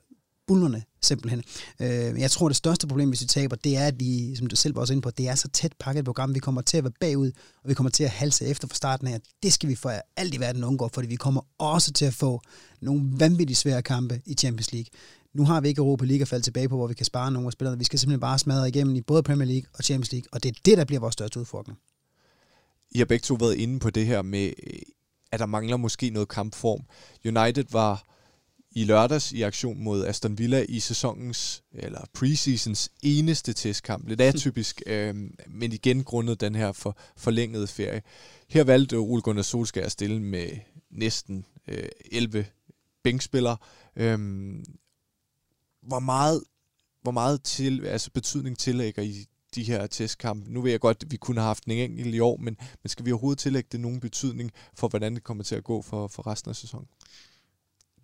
bullerne 0.47 0.83
simpelthen. 1.03 1.43
Øh, 1.81 2.21
jeg 2.21 2.31
tror, 2.31 2.49
det 2.49 2.57
største 2.57 2.87
problem, 2.87 3.09
hvis 3.09 3.21
vi 3.21 3.27
taber, 3.27 3.57
det 3.57 3.77
er, 3.77 3.87
at 3.87 4.01
vi, 4.01 4.37
som 4.37 4.47
du 4.47 4.57
selv 4.57 4.75
var 4.75 4.81
også 4.81 4.93
inde 4.93 5.03
på, 5.03 5.11
det 5.11 5.29
er 5.29 5.35
så 5.35 5.49
tæt 5.49 5.73
pakket 5.79 5.99
et 5.99 6.05
program, 6.05 6.35
vi 6.35 6.39
kommer 6.39 6.63
til 6.63 6.77
at 6.77 6.85
være 6.85 6.93
bagud, 7.01 7.33
og 7.63 7.69
vi 7.69 7.75
kommer 7.75 7.91
til 7.91 8.05
at 8.05 8.11
halse 8.11 8.47
efter 8.47 8.69
fra 8.69 8.75
starten 8.75 9.07
af. 9.07 9.21
Det 9.43 9.53
skal 9.53 9.69
vi 9.69 9.75
for 9.75 9.93
alt 10.17 10.35
i 10.35 10.41
verden 10.41 10.65
undgå, 10.65 10.91
fordi 10.95 11.09
vi 11.09 11.17
kommer 11.17 11.41
også 11.59 11.93
til 11.93 12.05
at 12.05 12.15
få 12.15 12.41
nogle 12.81 13.03
vanvittigt 13.17 13.59
svære 13.59 13.83
kampe 13.83 14.21
i 14.27 14.35
Champions 14.35 14.73
League. 14.73 14.89
Nu 15.35 15.45
har 15.45 15.61
vi 15.61 15.69
ikke 15.69 15.79
Europa 15.79 16.05
League 16.05 16.23
at 16.23 16.29
falde 16.29 16.45
tilbage 16.45 16.69
på, 16.69 16.77
hvor 16.77 16.87
vi 16.87 16.95
kan 16.95 17.07
spare 17.07 17.33
nogle 17.33 17.47
af 17.47 17.53
spillerne. 17.53 17.79
Vi 17.79 17.85
skal 17.85 17.99
simpelthen 17.99 18.21
bare 18.21 18.39
smadre 18.39 18.69
igennem 18.69 18.97
i 18.97 19.01
både 19.01 19.23
Premier 19.23 19.49
League 19.49 19.69
og 19.75 19.85
Champions 19.85 20.13
League, 20.13 20.29
og 20.33 20.43
det 20.43 20.49
er 20.49 20.61
det, 20.65 20.79
der 20.79 20.85
bliver 20.85 21.01
vores 21.01 21.13
største 21.13 21.41
udfordring. 21.41 21.79
I 22.91 22.99
har 22.99 23.05
begge 23.05 23.23
to 23.23 23.35
været 23.35 23.55
inde 23.55 23.79
på 23.79 23.91
det 23.91 24.07
her 24.07 24.23
med, 24.23 24.47
øh, 24.47 24.79
at 25.33 25.41
der 25.41 25.47
mangler 25.47 25.77
måske 25.77 26.11
noget 26.11 26.29
kampform. 26.29 26.81
United 27.25 27.65
var 27.71 28.14
i 28.75 28.85
lørdags 28.85 29.33
i 29.33 29.43
aktion 29.43 29.83
mod 29.83 30.07
Aston 30.07 30.39
Villa 30.39 30.67
i 30.69 30.81
sæsonens, 30.81 31.63
eller 31.73 32.05
preseasons 32.13 32.91
eneste 33.03 33.53
testkamp. 33.53 34.09
Lidt 34.09 34.21
atypisk, 34.35 34.83
øh, 34.87 35.15
men 35.49 35.73
igen 35.73 36.05
grundet 36.05 36.41
den 36.41 36.55
her 36.55 36.73
for, 36.73 36.97
forlængede 37.17 37.67
ferie. 37.67 38.03
Her 38.49 38.65
valgte 38.65 38.97
Ole 38.97 39.23
Gunnar 39.23 39.43
Solskjaer 39.43 39.87
at 39.87 39.93
stille 39.93 40.23
med 40.23 40.49
næsten 40.91 41.47
øh, 41.69 41.89
11 42.13 42.47
bænkspillere. 43.05 43.57
Øh, 43.97 44.19
hvor 45.83 46.01
meget, 46.01 46.43
hvor 47.03 47.13
meget 47.13 47.43
til, 47.43 47.87
altså 47.87 48.11
betydning 48.11 48.59
tillægger 48.59 49.03
I 49.03 49.27
de 49.55 49.63
her 49.63 49.87
testkampe? 49.87 50.53
Nu 50.53 50.61
ved 50.61 50.71
jeg 50.71 50.81
godt, 50.81 51.03
at 51.03 51.11
vi 51.11 51.17
kunne 51.17 51.41
have 51.41 51.47
haft 51.47 51.65
en 51.65 51.73
enkelt 51.73 52.15
i 52.15 52.21
år, 52.21 52.37
men, 52.37 52.57
men 52.83 52.89
skal 52.89 53.07
vi 53.07 53.13
overhovedet 53.13 53.39
tillægge 53.39 53.69
det 53.73 53.81
nogen 53.81 54.01
betydning 54.01 54.51
for, 54.75 54.89
hvordan 54.89 55.15
det 55.15 55.25
kommer 55.25 55.45
til 55.45 55.55
at 55.55 55.65
gå 55.65 55.83
for, 55.83 56.09
for 56.09 56.27
resten 56.27 56.49
af 56.49 56.57
sæsonen? 56.57 56.87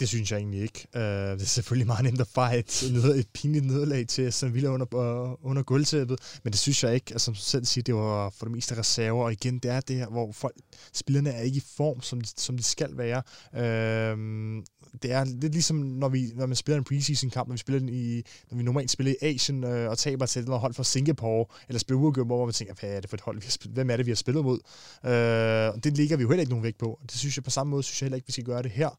Det 0.00 0.08
synes 0.08 0.32
jeg 0.32 0.38
egentlig 0.38 0.62
ikke. 0.62 0.86
Uh, 0.94 1.00
det 1.00 1.42
er 1.42 1.44
selvfølgelig 1.44 1.86
meget 1.86 2.04
nemt 2.04 2.20
at 2.20 2.26
fejre 2.26 2.58
et, 2.58 2.82
et 3.16 3.28
pinligt 3.34 3.64
nederlag 3.64 4.06
til 4.06 4.22
Aston 4.22 4.54
Villa 4.54 4.68
under, 4.68 4.86
uh, 4.94 5.50
under 5.50 5.62
gulvtæppet, 5.62 6.18
men 6.44 6.50
det 6.52 6.60
synes 6.60 6.84
jeg 6.84 6.94
ikke. 6.94 7.06
Altså, 7.12 7.24
som 7.24 7.34
selv 7.34 7.64
siger, 7.64 7.82
det 7.82 7.94
var 7.94 8.30
for 8.30 8.46
det 8.46 8.52
meste 8.52 8.78
reserver, 8.78 9.24
og 9.24 9.32
igen, 9.32 9.58
det 9.58 9.70
er 9.70 9.80
det 9.80 9.96
her, 9.96 10.06
hvor 10.06 10.32
folk, 10.32 10.56
spillerne 10.92 11.30
er 11.30 11.40
ikke 11.40 11.56
i 11.56 11.62
form, 11.76 12.02
som 12.02 12.20
de, 12.20 12.28
som 12.36 12.56
de 12.56 12.62
skal 12.62 12.90
være. 12.96 13.22
Uh, 13.52 14.62
det 15.02 15.12
er 15.12 15.24
lidt 15.24 15.52
ligesom, 15.52 15.76
når, 15.76 16.08
vi, 16.08 16.32
når 16.34 16.46
man 16.46 16.56
spiller 16.56 16.78
en 16.78 16.84
preseason-kamp, 16.84 17.48
når 17.48 17.54
vi, 17.54 17.58
spiller 17.58 17.78
den 17.78 17.88
i, 17.88 18.22
når 18.50 18.56
vi 18.56 18.62
normalt 18.62 18.90
spiller 18.90 19.14
i 19.22 19.26
Asien 19.26 19.64
uh, 19.64 19.70
og 19.70 19.98
taber 19.98 20.26
til 20.26 20.42
et 20.42 20.48
hold 20.48 20.74
fra 20.74 20.84
Singapore, 20.84 21.46
eller 21.68 21.80
spiller 21.80 22.00
uafgjort, 22.00 22.26
hvor 22.26 22.44
man 22.44 22.54
tænker, 22.54 22.74
hvad 22.80 22.90
er 22.90 23.00
det 23.00 23.10
for 23.10 23.16
et 23.16 23.20
hold, 23.20 23.36
vi 23.40 23.44
har 23.44 23.50
spillet, 23.50 23.74
hvem 23.74 23.90
er 23.90 23.96
det, 23.96 24.06
vi 24.06 24.10
har 24.10 24.16
spillet 24.16 24.44
mod? 24.44 24.58
Uh, 25.04 25.80
det 25.82 25.96
ligger 25.96 26.16
vi 26.16 26.22
jo 26.22 26.28
heller 26.28 26.40
ikke 26.40 26.50
nogen 26.52 26.64
vægt 26.64 26.78
på. 26.78 27.00
Det 27.02 27.18
synes 27.18 27.36
jeg 27.36 27.44
på 27.44 27.50
samme 27.50 27.70
måde, 27.70 27.82
synes 27.82 28.02
jeg 28.02 28.06
heller 28.06 28.16
ikke, 28.16 28.26
vi 28.26 28.32
skal 28.32 28.44
gøre 28.44 28.62
det 28.62 28.70
her. 28.70 28.90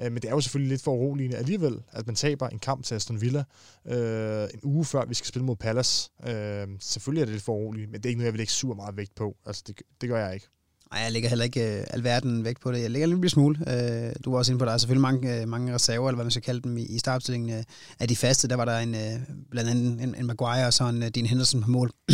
Øh, 0.00 0.12
men 0.12 0.22
det 0.22 0.24
er 0.24 0.32
jo 0.32 0.40
selvfølgelig 0.40 0.70
lidt 0.70 0.82
for 0.82 0.92
uroligende 0.92 1.36
alligevel, 1.36 1.82
at 1.92 2.06
man 2.06 2.16
taber 2.16 2.48
en 2.48 2.58
kamp 2.58 2.84
til 2.84 2.94
Aston 2.94 3.20
Villa 3.20 3.44
øh, 3.86 4.48
en 4.54 4.60
uge 4.62 4.84
før 4.84 5.04
vi 5.04 5.14
skal 5.14 5.26
spille 5.26 5.46
mod 5.46 5.56
Palace. 5.56 6.10
Øh, 6.28 6.68
selvfølgelig 6.80 7.20
er 7.20 7.24
det 7.24 7.32
lidt 7.32 7.44
for 7.44 7.54
uroligende, 7.54 7.92
men 7.92 8.00
det 8.00 8.06
er 8.06 8.10
ikke 8.10 8.18
noget, 8.18 8.26
jeg 8.26 8.32
vil 8.32 8.38
lægge 8.38 8.52
super 8.52 8.74
meget 8.74 8.96
vægt 8.96 9.14
på. 9.14 9.36
Altså, 9.46 9.62
det, 9.66 9.82
det 10.00 10.08
gør 10.08 10.24
jeg 10.24 10.34
ikke. 10.34 10.48
Nej, 10.94 11.02
jeg 11.02 11.12
lægger 11.12 11.28
heller 11.28 11.44
ikke 11.44 11.78
øh, 11.78 11.84
alverden 11.90 12.44
væk 12.44 12.60
på 12.60 12.72
det. 12.72 12.82
Jeg 12.82 12.90
lægger 12.90 13.06
en 13.06 13.14
lille 13.14 13.30
smule. 13.30 13.58
Øh, 13.68 14.12
du 14.24 14.30
var 14.30 14.38
også 14.38 14.52
inde 14.52 14.58
på, 14.58 14.64
at 14.64 14.66
der 14.66 14.74
er 14.74 14.78
selvfølgelig 14.78 15.02
mange, 15.02 15.40
øh, 15.40 15.48
mange 15.48 15.74
reserver, 15.74 16.08
eller 16.08 16.16
hvad 16.16 16.24
man 16.24 16.30
skal 16.30 16.42
kalde 16.42 16.60
dem, 16.60 16.76
i, 16.76 16.82
i 16.82 16.98
startopstillingen 16.98 17.58
øh, 17.58 17.64
af 18.00 18.08
de 18.08 18.16
faste. 18.16 18.48
Der 18.48 18.56
var 18.56 18.64
der 18.64 18.78
en, 18.78 18.94
øh, 18.94 19.20
blandt 19.50 19.70
andet 19.70 20.02
en, 20.02 20.14
en 20.14 20.26
Maguire 20.26 20.66
og 20.66 20.72
så 20.72 20.84
en 20.84 21.02
øh, 21.02 21.08
Dean 21.08 21.26
Henderson 21.26 21.62
på 21.62 21.70
mål. 21.70 21.90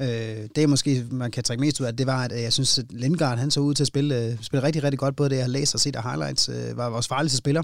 øh, 0.00 0.48
det 0.56 0.68
måske, 0.68 1.06
man 1.10 1.30
kan 1.30 1.44
trække 1.44 1.60
mest 1.60 1.80
ud 1.80 1.86
af, 1.86 1.96
det 1.96 2.06
var, 2.06 2.24
at 2.24 2.32
øh, 2.32 2.42
jeg 2.42 2.52
synes, 2.52 2.78
at 2.78 2.84
Lindgaard 2.90 3.38
han 3.38 3.50
så 3.50 3.60
ud 3.60 3.74
til 3.74 3.82
at 3.82 3.88
spille, 3.88 4.24
øh, 4.24 4.36
spille 4.42 4.62
rigtig, 4.62 4.82
rigtig 4.82 4.98
godt. 4.98 5.16
Både 5.16 5.30
det, 5.30 5.36
jeg 5.36 5.44
har 5.44 5.50
læst 5.50 5.74
og 5.74 5.80
set 5.80 5.96
af 5.96 6.02
highlights, 6.02 6.48
øh, 6.48 6.76
var 6.76 6.90
vores 6.90 7.08
farligste 7.08 7.38
spiller. 7.38 7.62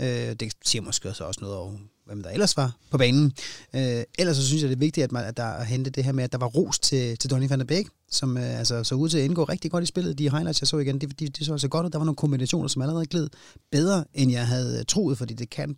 Øh, 0.00 0.06
det 0.06 0.52
siger 0.64 0.82
måske 0.82 1.08
også 1.08 1.38
noget 1.40 1.56
over 1.56 1.72
hvem 2.06 2.22
der 2.22 2.30
ellers 2.30 2.56
var 2.56 2.76
på 2.90 2.98
banen. 2.98 3.32
Øh, 3.74 4.02
ellers 4.18 4.36
så 4.36 4.46
synes 4.46 4.62
jeg, 4.62 4.70
det 4.70 4.76
er 4.76 4.80
vigtigt, 4.80 5.04
at, 5.04 5.12
man, 5.12 5.24
at 5.24 5.36
der 5.36 5.44
er 5.44 5.64
hentet 5.64 5.94
det 5.94 6.04
her 6.04 6.12
med, 6.12 6.24
at 6.24 6.32
der 6.32 6.38
var 6.38 6.46
ros 6.46 6.78
til, 6.78 7.18
til 7.18 7.30
Donny 7.30 7.48
van 7.48 7.58
der 7.58 7.64
Beek, 7.64 7.86
som 8.10 8.36
øh, 8.36 8.58
altså, 8.58 8.84
så 8.84 8.94
ud 8.94 9.08
til 9.08 9.18
at 9.18 9.24
indgå 9.24 9.44
rigtig 9.44 9.70
godt 9.70 9.84
i 9.84 9.86
spillet. 9.86 10.18
De 10.18 10.30
highlights, 10.30 10.60
jeg 10.60 10.68
så 10.68 10.78
igen, 10.78 11.00
det, 11.00 11.20
de, 11.20 11.28
de 11.28 11.44
så 11.44 11.52
altså 11.52 11.68
godt 11.68 11.86
ud. 11.86 11.90
Der 11.90 11.98
var 11.98 12.04
nogle 12.04 12.16
kombinationer, 12.16 12.68
som 12.68 12.82
allerede 12.82 13.06
gled 13.06 13.28
bedre, 13.70 14.04
end 14.14 14.32
jeg 14.32 14.46
havde 14.46 14.78
øh, 14.78 14.84
troet, 14.84 15.18
fordi 15.18 15.34
det 15.34 15.50
kan 15.50 15.76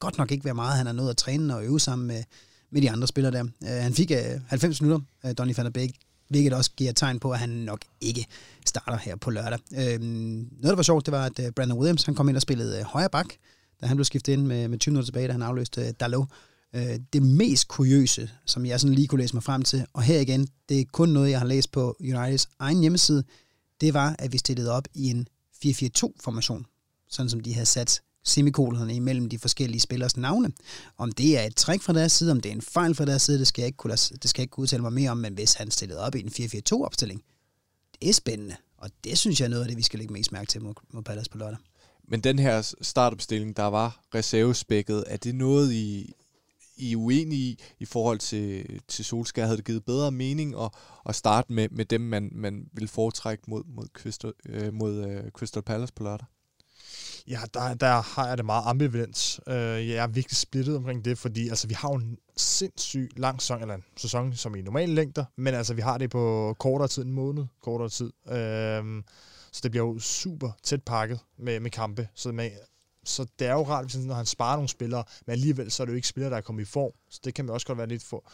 godt 0.00 0.18
nok 0.18 0.30
ikke 0.30 0.44
være 0.44 0.54
meget, 0.54 0.76
han 0.76 0.86
er 0.86 0.92
nået 0.92 1.10
at 1.10 1.16
træne 1.16 1.56
og 1.56 1.64
øve 1.64 1.80
sammen 1.80 2.06
med, 2.06 2.22
med 2.70 2.82
de 2.82 2.90
andre 2.90 3.06
spillere 3.06 3.32
der. 3.32 3.44
Øh, 3.44 3.82
han 3.82 3.94
fik 3.94 4.10
øh, 4.10 4.40
90 4.48 4.82
minutter, 4.82 5.06
øh, 5.24 5.34
Donny 5.38 5.54
van 5.56 5.64
der 5.64 5.70
Beek, 5.70 5.94
hvilket 6.28 6.52
også 6.52 6.70
giver 6.76 6.92
tegn 6.92 7.18
på, 7.20 7.30
at 7.30 7.38
han 7.38 7.48
nok 7.48 7.80
ikke 8.00 8.26
starter 8.66 8.96
her 8.96 9.16
på 9.16 9.30
lørdag. 9.30 9.58
Øh, 9.72 10.00
noget, 10.00 10.62
der 10.62 10.74
var 10.74 10.82
sjovt, 10.82 11.06
det 11.06 11.12
var, 11.12 11.24
at 11.24 11.38
øh, 11.38 11.52
Brandon 11.52 11.78
Williams 11.78 12.02
han 12.02 12.14
kom 12.14 12.28
ind 12.28 12.36
og 12.36 12.42
spillede 12.42 12.78
øh, 12.78 12.84
højre 12.84 13.10
bak, 13.10 13.26
da 13.80 13.86
han 13.86 13.96
blev 13.96 14.04
skiftet 14.04 14.32
ind 14.32 14.46
med, 14.46 14.68
med 14.68 14.78
20 14.78 14.92
minutter 14.92 15.06
tilbage, 15.06 15.26
da 15.26 15.32
han 15.32 15.42
afløste 15.42 15.80
øh, 15.80 15.92
Dalot. 16.00 16.28
Øh, 16.74 17.00
det 17.12 17.22
mest 17.22 17.68
kuriøse, 17.68 18.30
som 18.46 18.66
jeg 18.66 18.80
sådan 18.80 18.94
lige 18.94 19.08
kunne 19.08 19.20
læse 19.20 19.36
mig 19.36 19.42
frem 19.42 19.62
til, 19.62 19.86
og 19.92 20.02
her 20.02 20.20
igen, 20.20 20.48
det 20.68 20.80
er 20.80 20.84
kun 20.92 21.08
noget, 21.08 21.30
jeg 21.30 21.38
har 21.38 21.46
læst 21.46 21.72
på 21.72 21.96
Uniteds 22.00 22.48
egen 22.58 22.80
hjemmeside, 22.80 23.24
det 23.80 23.94
var, 23.94 24.16
at 24.18 24.32
vi 24.32 24.38
stillede 24.38 24.72
op 24.72 24.88
i 24.94 25.10
en 25.10 25.28
4-4-2-formation, 25.66 26.66
sådan 27.08 27.30
som 27.30 27.40
de 27.40 27.54
havde 27.54 27.66
sat 27.66 28.02
semikolerne 28.24 28.94
imellem 28.94 29.28
de 29.28 29.38
forskellige 29.38 29.80
spillers 29.80 30.16
navne. 30.16 30.52
Om 30.96 31.12
det 31.12 31.38
er 31.38 31.42
et 31.42 31.56
træk 31.56 31.82
fra 31.82 31.92
deres 31.92 32.12
side, 32.12 32.30
om 32.30 32.40
det 32.40 32.48
er 32.48 32.54
en 32.54 32.62
fejl 32.62 32.94
fra 32.94 33.04
deres 33.04 33.22
side, 33.22 33.38
det 33.38 33.46
skal 33.46 33.62
jeg 33.62 33.66
ikke 33.66 33.76
kunne, 33.76 33.92
det 33.92 34.30
skal 34.30 34.40
jeg 34.40 34.44
ikke 34.44 34.50
kunne 34.50 34.62
udtale 34.62 34.82
mig 34.82 34.92
mere 34.92 35.10
om, 35.10 35.16
men 35.16 35.34
hvis 35.34 35.54
han 35.54 35.70
stillede 35.70 36.00
op 36.00 36.14
i 36.14 36.20
en 36.20 36.28
4-4-2-opstilling, 36.28 37.22
det 38.00 38.08
er 38.08 38.12
spændende, 38.12 38.56
og 38.76 38.90
det 39.04 39.18
synes 39.18 39.40
jeg 39.40 39.46
er 39.46 39.50
noget 39.50 39.62
af 39.62 39.68
det, 39.68 39.76
vi 39.76 39.82
skal 39.82 39.98
lægge 39.98 40.12
mest 40.12 40.32
mærke 40.32 40.46
til 40.46 40.62
mod, 40.62 40.74
mod 40.90 41.02
Palace 41.02 41.30
på 41.30 41.38
lørdag. 41.38 41.58
Men 42.10 42.20
den 42.20 42.38
her 42.38 42.74
startopstilling, 42.82 43.56
der 43.56 43.64
var 43.64 44.00
reservespækket, 44.14 45.04
er 45.06 45.16
det 45.16 45.34
noget, 45.34 45.72
I, 45.72 46.12
I 46.76 46.92
er 46.92 46.96
uenige 46.96 47.40
i, 47.40 47.58
i 47.78 47.84
forhold 47.84 48.18
til, 48.18 48.80
til 48.88 49.04
Solskjaer? 49.04 49.46
Havde 49.46 49.56
det 49.56 49.64
givet 49.64 49.84
bedre 49.84 50.10
mening 50.10 50.60
at, 50.60 50.70
at 51.06 51.14
starte 51.14 51.52
med, 51.52 51.68
med 51.68 51.84
dem, 51.84 52.00
man, 52.00 52.30
man 52.32 52.68
vil 52.72 52.88
foretrække 52.88 53.44
mod, 53.48 53.62
mod, 53.64 53.86
Crystal, 53.94 54.32
øh, 54.46 54.74
mod 54.74 55.06
øh, 55.06 55.30
Crystal 55.30 55.62
Palace 55.62 55.92
på 55.92 56.02
lørdag? 56.02 56.26
Ja, 57.28 57.40
der, 57.54 57.74
der 57.74 58.02
har 58.02 58.28
jeg 58.28 58.38
det 58.38 58.46
meget 58.46 58.62
ambivalent. 58.66 59.40
Uh, 59.46 59.52
øh, 59.52 59.88
jeg 59.88 59.96
er 59.96 60.06
virkelig 60.06 60.36
splittet 60.36 60.76
omkring 60.76 61.04
det, 61.04 61.18
fordi 61.18 61.48
altså, 61.48 61.68
vi 61.68 61.74
har 61.74 61.88
jo 61.88 61.94
en 61.94 62.18
sindssyg 62.36 63.10
lang 63.16 63.42
sæson, 63.42 63.60
eller 63.60 63.74
en 63.74 63.84
sæson, 63.96 64.34
som 64.34 64.54
i 64.54 64.62
normale 64.62 64.94
længder, 64.94 65.24
men 65.36 65.54
altså, 65.54 65.74
vi 65.74 65.80
har 65.80 65.98
det 65.98 66.10
på 66.10 66.56
kortere 66.58 66.88
tid, 66.88 67.04
en 67.04 67.12
måned 67.12 67.46
kortere 67.62 67.88
tid. 67.88 68.12
Uh, 68.26 69.02
så 69.52 69.60
det 69.62 69.70
bliver 69.70 69.86
jo 69.86 69.98
super 69.98 70.50
tæt 70.62 70.82
pakket 70.82 71.20
med, 71.38 71.60
med 71.60 71.70
kampe. 71.70 72.08
Så, 72.14 72.32
med, 72.32 72.50
så 73.04 73.26
det 73.38 73.46
er 73.46 73.52
jo 73.52 73.62
rart, 73.62 73.84
hvis, 73.84 73.96
når 73.96 74.14
han 74.14 74.26
sparer 74.26 74.56
nogle 74.56 74.68
spillere, 74.68 75.04
men 75.26 75.32
alligevel 75.32 75.70
så 75.70 75.82
er 75.82 75.84
det 75.84 75.92
jo 75.92 75.96
ikke 75.96 76.08
spillere, 76.08 76.30
der 76.30 76.36
er 76.36 76.40
kommet 76.40 76.62
i 76.62 76.64
form. 76.64 76.92
Så 77.10 77.20
det 77.24 77.34
kan 77.34 77.44
man 77.44 77.54
også 77.54 77.66
godt 77.66 77.78
være 77.78 77.86
lidt 77.86 78.02
for, 78.02 78.30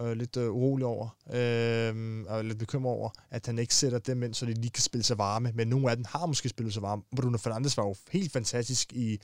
øh, 0.00 0.12
lidt 0.12 0.36
øh, 0.36 0.52
urolig 0.52 0.86
over, 0.86 1.08
øh, 1.32 2.24
og 2.28 2.44
lidt 2.44 2.58
bekymret 2.58 2.94
over, 2.94 3.10
at 3.30 3.46
han 3.46 3.58
ikke 3.58 3.74
sætter 3.74 3.98
dem 3.98 4.22
ind, 4.22 4.34
så 4.34 4.46
de 4.46 4.54
lige 4.54 4.70
kan 4.70 4.82
spille 4.82 5.04
sig 5.04 5.18
varme. 5.18 5.52
Men 5.54 5.68
nogle 5.68 5.90
af 5.90 5.96
dem 5.96 6.04
har 6.08 6.26
måske 6.26 6.48
spillet 6.48 6.74
sig 6.74 6.82
varme. 6.82 7.02
Bruno 7.16 7.38
Fernandes 7.38 7.76
var 7.76 7.86
jo 7.86 7.94
helt 8.10 8.32
fantastisk 8.32 8.92
i, 8.92 9.18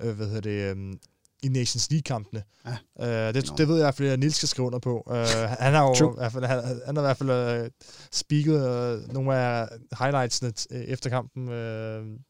øh, 0.00 0.16
hvad 0.16 0.26
hedder 0.26 0.40
det, 0.40 0.76
øh, 0.76 0.96
i 1.42 1.48
Nations 1.48 1.90
League-kampene. 1.90 2.42
Ja. 2.66 3.28
Uh, 3.28 3.34
det, 3.34 3.50
no. 3.50 3.56
det 3.56 3.68
ved 3.68 3.74
jeg 3.74 3.82
i 3.82 3.84
hvert 3.84 3.94
fald, 3.94 4.08
at 4.08 4.18
Nils 4.18 4.36
skal 4.36 4.48
skrive 4.48 4.66
under 4.66 4.78
på. 4.78 5.02
Uh, 5.06 5.14
han 5.60 5.74
har 5.74 5.86
jo 5.86 6.12
i 6.12 6.14
hvert 6.16 6.32
fald, 6.32 6.44
han, 6.44 6.80
han 6.86 6.96
har 6.96 7.02
i 7.02 7.06
hvert 7.06 7.16
fald 7.16 7.62
uh, 7.64 7.68
speaket 8.12 8.54
uh, 8.54 9.12
nogle 9.14 9.36
af 9.36 9.68
highlightsene 9.98 10.52
efter 10.70 11.10
kampen 11.10 11.48
uh, 11.48 12.20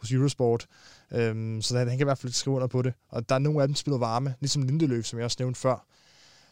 hos 0.00 0.12
Eurosport. 0.12 0.66
Um, 1.10 1.62
så 1.62 1.78
han, 1.78 1.88
han 1.88 1.98
kan 1.98 2.04
i 2.04 2.08
hvert 2.08 2.18
fald 2.18 2.32
skrive 2.32 2.56
under 2.56 2.66
på 2.66 2.82
det. 2.82 2.94
Og 3.08 3.28
der 3.28 3.34
er 3.34 3.38
nogle 3.38 3.62
af 3.62 3.68
dem, 3.68 3.74
der 3.74 3.78
spiller 3.78 3.98
varme, 3.98 4.34
ligesom 4.40 4.62
Lindeløf, 4.62 5.04
som 5.04 5.18
jeg 5.18 5.24
også 5.24 5.36
nævnte 5.40 5.60
før. 5.60 5.86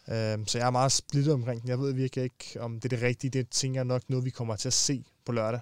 Um, 0.07 0.47
så 0.47 0.57
jeg 0.57 0.67
er 0.67 0.71
meget 0.71 0.91
splittet 0.91 1.33
omkring 1.33 1.61
den. 1.61 1.69
Jeg 1.69 1.79
ved 1.79 1.93
virkelig 1.93 2.23
ikke, 2.23 2.57
om 2.59 2.79
det 2.79 2.93
er 2.93 2.97
det 2.97 3.05
rigtige. 3.05 3.31
Det 3.31 3.49
tænker 3.49 3.79
jeg 3.79 3.85
nok 3.85 4.01
noget, 4.09 4.25
vi 4.25 4.29
kommer 4.29 4.55
til 4.55 4.69
at 4.69 4.73
se 4.73 5.03
på 5.25 5.31
lørdag. 5.31 5.59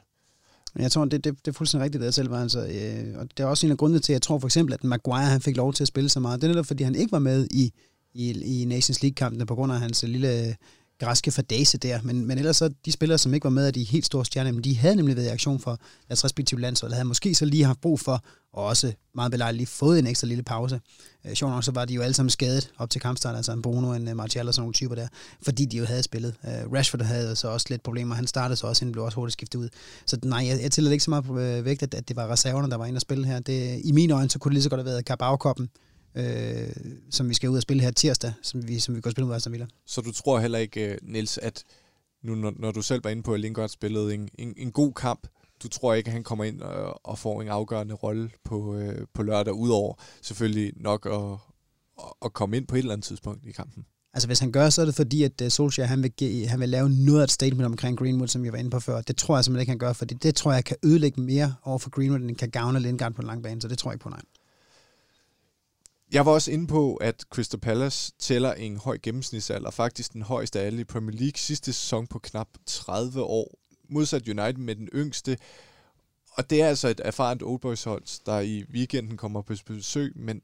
Jeg 0.79 0.91
tror, 0.91 1.05
det, 1.05 1.23
det, 1.23 1.45
det 1.45 1.47
er 1.47 1.51
fuldstændig 1.51 1.83
rigtigt, 1.83 1.99
det 1.99 2.05
jeg 2.05 2.13
selv 2.13 2.31
var. 2.31 2.41
Altså, 2.41 2.59
øh, 2.59 3.19
og 3.19 3.27
det 3.37 3.43
er 3.43 3.47
også 3.47 3.67
en 3.67 3.71
af 3.71 3.77
grundene 3.77 3.99
til, 3.99 4.13
at 4.13 4.15
jeg 4.15 4.21
tror 4.21 4.39
for 4.39 4.47
eksempel, 4.47 4.73
at 4.73 4.83
Maguire 4.83 5.25
han 5.25 5.41
fik 5.41 5.57
lov 5.57 5.73
til 5.73 5.83
at 5.83 5.87
spille 5.87 6.09
så 6.09 6.19
meget. 6.19 6.41
Det 6.41 6.47
er 6.47 6.51
netop, 6.51 6.65
fordi 6.65 6.83
han 6.83 6.95
ikke 6.95 7.11
var 7.11 7.19
med 7.19 7.47
i, 7.51 7.71
i, 8.13 8.61
i 8.61 8.65
Nations 8.65 9.01
League-kampene 9.01 9.45
på 9.45 9.55
grund 9.55 9.71
af 9.71 9.79
hans 9.79 10.03
lille 10.03 10.55
græske 10.99 11.31
fadase 11.31 11.77
der. 11.77 11.99
Men, 12.03 12.27
men 12.27 12.37
ellers 12.37 12.57
så 12.57 12.69
de 12.85 12.91
spillere, 12.91 13.17
som 13.17 13.33
ikke 13.33 13.43
var 13.43 13.49
med 13.49 13.65
af 13.65 13.73
de 13.73 13.83
helt 13.83 14.05
store 14.05 14.25
stjerner, 14.25 14.51
men 14.51 14.63
de 14.63 14.77
havde 14.77 14.95
nemlig 14.95 15.15
været 15.15 15.25
i 15.25 15.29
aktion 15.29 15.59
for 15.59 15.79
deres 16.07 16.23
respektive 16.23 16.61
landshold, 16.61 16.91
og 16.91 16.95
havde 16.95 17.07
måske 17.07 17.35
så 17.35 17.45
lige 17.45 17.63
haft 17.63 17.81
brug 17.81 17.99
for, 17.99 18.23
og 18.53 18.65
også 18.65 18.93
meget 19.15 19.31
belejligt 19.31 19.57
lige 19.57 19.67
fået 19.67 19.99
en 19.99 20.07
ekstra 20.07 20.27
lille 20.27 20.43
pause. 20.43 20.81
Øh, 21.25 21.33
sjovt 21.33 21.53
nok, 21.53 21.63
så 21.63 21.71
var 21.71 21.85
de 21.85 21.93
jo 21.93 22.01
alle 22.01 22.13
sammen 22.13 22.29
skadet 22.29 22.71
op 22.77 22.89
til 22.89 23.01
kampstart, 23.01 23.35
altså 23.35 23.51
en 23.51 23.61
Bruno, 23.61 23.93
en 23.93 24.07
øh, 24.07 24.15
Martial 24.15 24.47
og 24.47 24.53
sådan 24.53 24.61
nogle 24.61 24.73
typer 24.73 24.95
der, 24.95 25.07
fordi 25.41 25.65
de 25.65 25.77
jo 25.77 25.85
havde 25.85 26.03
spillet. 26.03 26.35
Øh, 26.45 26.71
Rashford 26.73 27.01
havde 27.01 27.35
så 27.35 27.47
også 27.47 27.65
lidt 27.69 27.83
problemer, 27.83 28.15
han 28.15 28.27
startede 28.27 28.55
så 28.55 28.67
også, 28.67 28.85
han 28.85 28.91
blev 28.91 29.03
også 29.03 29.15
hurtigt 29.15 29.33
skiftet 29.33 29.59
ud. 29.59 29.69
Så 30.05 30.17
nej, 30.23 30.45
jeg, 30.47 30.61
jeg 30.61 30.71
tillader 30.71 30.91
ikke 30.91 31.03
så 31.03 31.09
meget 31.09 31.57
øh, 31.57 31.65
vægt, 31.65 31.83
at, 31.83 31.93
at 31.93 32.07
det 32.07 32.15
var 32.15 32.27
reserverne, 32.31 32.69
der 32.69 32.77
var 32.77 32.85
inde 32.85 32.97
og 32.97 33.01
spille 33.01 33.27
her. 33.27 33.39
Det, 33.39 33.81
I 33.83 33.91
mine 33.91 34.13
øjne, 34.13 34.29
så 34.29 34.39
kunne 34.39 34.49
det 34.49 34.53
lige 34.53 34.63
så 34.63 34.69
godt 34.69 34.79
have 34.79 34.85
været 34.85 35.05
Carabao-koppen, 35.09 35.69
øh, 36.15 36.69
som 37.09 37.29
vi 37.29 37.33
skal 37.33 37.49
ud 37.49 37.55
og 37.55 37.61
spille 37.61 37.83
her 37.83 37.91
tirsdag, 37.91 38.33
som 38.41 38.67
vi, 38.67 38.79
som 38.79 38.95
vi 38.95 39.01
går 39.01 39.11
spille 39.11 39.27
mod 39.27 39.35
Aston 39.35 39.53
Villa. 39.53 39.67
Så 39.85 40.01
du 40.01 40.11
tror 40.11 40.39
heller 40.39 40.59
ikke, 40.59 40.91
øh, 40.91 40.97
Niels, 41.01 41.37
at 41.37 41.63
nu 42.23 42.35
når, 42.35 42.53
når 42.59 42.71
du 42.71 42.81
selv 42.81 43.03
var 43.03 43.09
inde 43.09 43.23
på, 43.23 43.33
at 43.33 43.39
Lingard 43.39 43.69
spillede 43.69 44.13
en, 44.13 44.29
en, 44.37 44.53
en 44.57 44.71
god 44.71 44.93
kamp, 44.93 45.27
du 45.63 45.67
tror 45.67 45.93
ikke, 45.93 46.07
at 46.07 46.13
han 46.13 46.23
kommer 46.23 46.43
ind 46.43 46.61
og, 46.61 47.07
og 47.07 47.19
får 47.19 47.41
en 47.41 47.47
afgørende 47.47 47.93
rolle 47.93 48.29
på, 48.43 48.75
øh, 48.75 49.07
på 49.13 49.23
lørdag, 49.23 49.53
udover 49.53 49.93
selvfølgelig 50.21 50.73
nok 50.75 51.05
at, 51.11 51.37
at 52.25 52.33
komme 52.33 52.57
ind 52.57 52.67
på 52.67 52.75
et 52.75 52.79
eller 52.79 52.93
andet 52.93 53.05
tidspunkt 53.05 53.45
i 53.45 53.51
kampen. 53.51 53.85
Altså 54.13 54.27
hvis 54.27 54.39
han 54.39 54.51
gør, 54.51 54.69
så 54.69 54.81
er 54.81 54.85
det 54.85 54.95
fordi, 54.95 55.23
at 55.23 55.41
øh, 55.41 55.51
Solskjaer 55.51 55.87
han 55.87 56.03
vil, 56.03 56.11
give, 56.11 56.47
han 56.47 56.59
vil 56.59 56.69
lave 56.69 56.89
noget 56.89 57.19
af 57.19 57.23
et 57.23 57.31
statement 57.31 57.65
omkring 57.65 57.97
Greenwood, 57.97 58.27
som 58.27 58.45
jeg 58.45 58.53
var 58.53 58.59
inde 58.59 58.69
på 58.69 58.79
før. 58.79 59.01
Det 59.01 59.17
tror 59.17 59.37
jeg 59.37 59.43
simpelthen 59.43 59.61
ikke, 59.61 59.71
han 59.71 59.79
gør, 59.79 59.93
fordi 59.93 60.13
det 60.13 60.35
tror 60.35 60.53
jeg 60.53 60.65
kan 60.65 60.77
ødelægge 60.83 61.21
mere 61.21 61.55
over 61.63 61.77
for 61.77 61.89
Greenwood, 61.89 62.21
end 62.21 62.35
kan 62.35 62.49
gavne 62.49 62.79
Lindgaard 62.79 63.13
på 63.13 63.21
en 63.21 63.27
lang 63.27 63.43
bane, 63.43 63.61
så 63.61 63.67
det 63.67 63.77
tror 63.77 63.91
jeg 63.91 63.95
ikke 63.95 64.03
på, 64.03 64.09
nej. 64.09 64.21
Jeg 66.13 66.25
var 66.25 66.31
også 66.31 66.51
inde 66.51 66.67
på, 66.67 66.95
at 66.95 67.21
Crystal 67.29 67.59
Palace 67.59 68.13
tæller 68.19 68.53
en 68.53 68.77
høj 68.77 68.97
gennemsnitsalder, 69.03 69.71
faktisk 69.71 70.13
den 70.13 70.21
højeste 70.21 70.59
af 70.59 70.65
alle 70.65 70.81
i 70.81 70.83
Premier 70.83 71.17
League 71.17 71.37
sidste 71.37 71.73
sæson 71.73 72.07
på 72.07 72.19
knap 72.19 72.47
30 72.65 73.21
år, 73.21 73.59
modsat 73.89 74.27
United 74.29 74.57
med 74.57 74.75
den 74.75 74.89
yngste. 74.95 75.37
Og 76.31 76.49
det 76.49 76.61
er 76.61 76.67
altså 76.67 76.87
et 76.87 77.01
erfarent 77.03 77.43
Old 77.43 77.59
Boys 77.59 77.83
hold, 77.83 78.25
der 78.25 78.39
i 78.39 78.63
weekenden 78.73 79.17
kommer 79.17 79.41
på 79.41 79.53
besøg, 79.65 80.13
men 80.15 80.41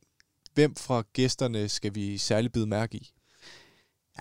hvem 0.53 0.75
fra 0.75 1.03
gæsterne 1.13 1.69
skal 1.69 1.95
vi 1.95 2.17
særligt 2.17 2.53
bide 2.53 2.67
mærke 2.67 2.97
i? 2.97 3.11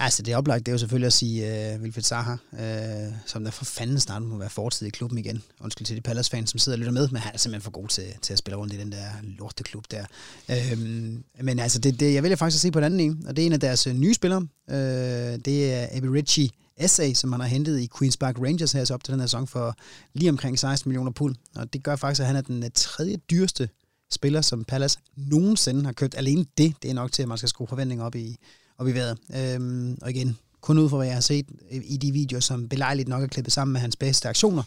Altså, 0.00 0.22
det 0.22 0.36
oplagt, 0.36 0.66
det 0.66 0.72
er 0.72 0.74
jo 0.74 0.78
selvfølgelig 0.78 1.06
at 1.06 1.12
sige 1.12 1.74
uh, 1.74 1.82
Wilfried 1.82 2.02
Zaha, 2.04 2.32
uh, 2.32 3.14
som 3.26 3.44
der 3.44 3.50
for 3.50 3.64
fanden 3.64 4.00
snart 4.00 4.22
må 4.22 4.36
være 4.38 4.50
fortid 4.50 4.86
i 4.86 4.90
klubben 4.90 5.18
igen. 5.18 5.42
Undskyld 5.60 5.86
til 5.86 5.96
de 5.96 6.00
Palace-fans, 6.00 6.50
som 6.50 6.58
sidder 6.58 6.76
og 6.76 6.78
lytter 6.78 6.92
med, 6.92 7.08
men 7.08 7.20
han 7.20 7.34
er 7.34 7.38
simpelthen 7.38 7.62
for 7.62 7.70
god 7.70 7.88
til, 7.88 8.04
til 8.22 8.32
at 8.32 8.38
spille 8.38 8.56
rundt 8.56 8.72
i 8.72 8.78
den 8.78 8.92
der 8.92 9.06
lorte 9.22 9.64
klub 9.64 9.84
der. 9.90 10.04
Uh, 10.48 10.78
men 11.44 11.58
altså, 11.58 11.78
det, 11.78 12.00
det, 12.00 12.14
jeg 12.14 12.22
vælger 12.22 12.36
faktisk 12.36 12.56
at 12.56 12.60
se 12.60 12.70
på 12.70 12.80
den 12.80 12.84
anden 12.84 13.00
en, 13.00 13.24
og 13.26 13.36
det 13.36 13.42
er 13.42 13.46
en 13.46 13.52
af 13.52 13.60
deres 13.60 13.86
øh, 13.86 13.94
nye 13.94 14.14
spillere. 14.14 14.40
Uh, 14.68 14.74
det 15.44 15.74
er 15.74 15.86
Abby 15.92 16.06
Ritchie 16.06 16.50
SA, 16.86 17.12
som 17.12 17.32
han 17.32 17.40
har 17.40 17.48
hentet 17.48 17.80
i 17.80 17.90
Queen's 17.94 18.16
Park 18.20 18.38
Rangers 18.38 18.72
her 18.72 18.84
så 18.84 18.94
op 18.94 19.04
til 19.04 19.12
den 19.12 19.20
her 19.20 19.26
sæson 19.26 19.46
for 19.46 19.76
lige 20.14 20.30
omkring 20.30 20.58
16 20.58 20.88
millioner 20.88 21.10
pund. 21.10 21.34
Og 21.56 21.72
det 21.72 21.82
gør 21.82 21.96
faktisk, 21.96 22.20
at 22.20 22.26
han 22.26 22.36
er 22.36 22.40
den 22.40 22.70
tredje 22.74 23.16
dyreste 23.30 23.68
spiller, 24.10 24.40
som 24.40 24.64
Palace 24.64 24.98
nogensinde 25.16 25.84
har 25.84 25.92
købt. 25.92 26.14
Alene 26.18 26.46
det, 26.58 26.74
det 26.82 26.90
er 26.90 26.94
nok 26.94 27.12
til, 27.12 27.22
at 27.22 27.28
man 27.28 27.38
skal 27.38 27.48
skrue 27.48 27.66
forventninger 27.66 28.04
op 28.04 28.14
i, 28.14 28.36
op 28.78 28.88
i 28.88 28.92
vejret. 28.92 29.18
Øhm, 29.36 29.98
og 30.02 30.10
igen, 30.10 30.38
kun 30.60 30.78
ud 30.78 30.88
fra 30.88 30.96
hvad 30.96 31.06
jeg 31.06 31.16
har 31.16 31.20
set 31.20 31.46
i 31.70 31.96
de 31.96 32.12
videoer, 32.12 32.40
som 32.40 32.68
belejligt 32.68 33.09
nok 33.09 33.22
er 33.22 33.26
klippet 33.26 33.52
sammen 33.52 33.72
med 33.72 33.80
hans 33.80 33.96
bedste 33.96 34.28
aktioner, 34.28 34.62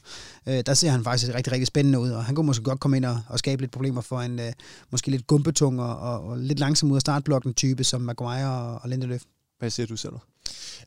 øh, 0.47 0.63
der 0.65 0.73
ser 0.73 0.89
han 0.89 1.03
faktisk 1.03 1.33
rigtig, 1.33 1.53
rigtig 1.53 1.67
spændende 1.67 1.99
ud, 1.99 2.09
og 2.09 2.25
han 2.25 2.35
kunne 2.35 2.45
måske 2.45 2.63
godt 2.63 2.79
komme 2.79 2.97
ind 2.97 3.05
og, 3.05 3.21
og 3.29 3.39
skabe 3.39 3.61
lidt 3.61 3.71
problemer 3.71 4.01
for 4.01 4.21
en 4.21 4.39
øh, 4.39 4.53
måske 4.89 5.11
lidt 5.11 5.27
gumpetung 5.27 5.81
og, 5.81 5.99
og, 5.99 6.23
og 6.23 6.37
lidt 6.37 6.59
langsom 6.59 6.91
ud 6.91 6.95
af 6.95 7.01
startblokken 7.01 7.53
type 7.53 7.83
som 7.83 8.01
Maguire 8.01 8.51
og, 8.51 8.79
og 8.83 8.89
Lindeløf. 8.89 9.21
Hvad 9.59 9.69
siger 9.69 9.87
du 9.87 9.95
selv? 9.95 10.13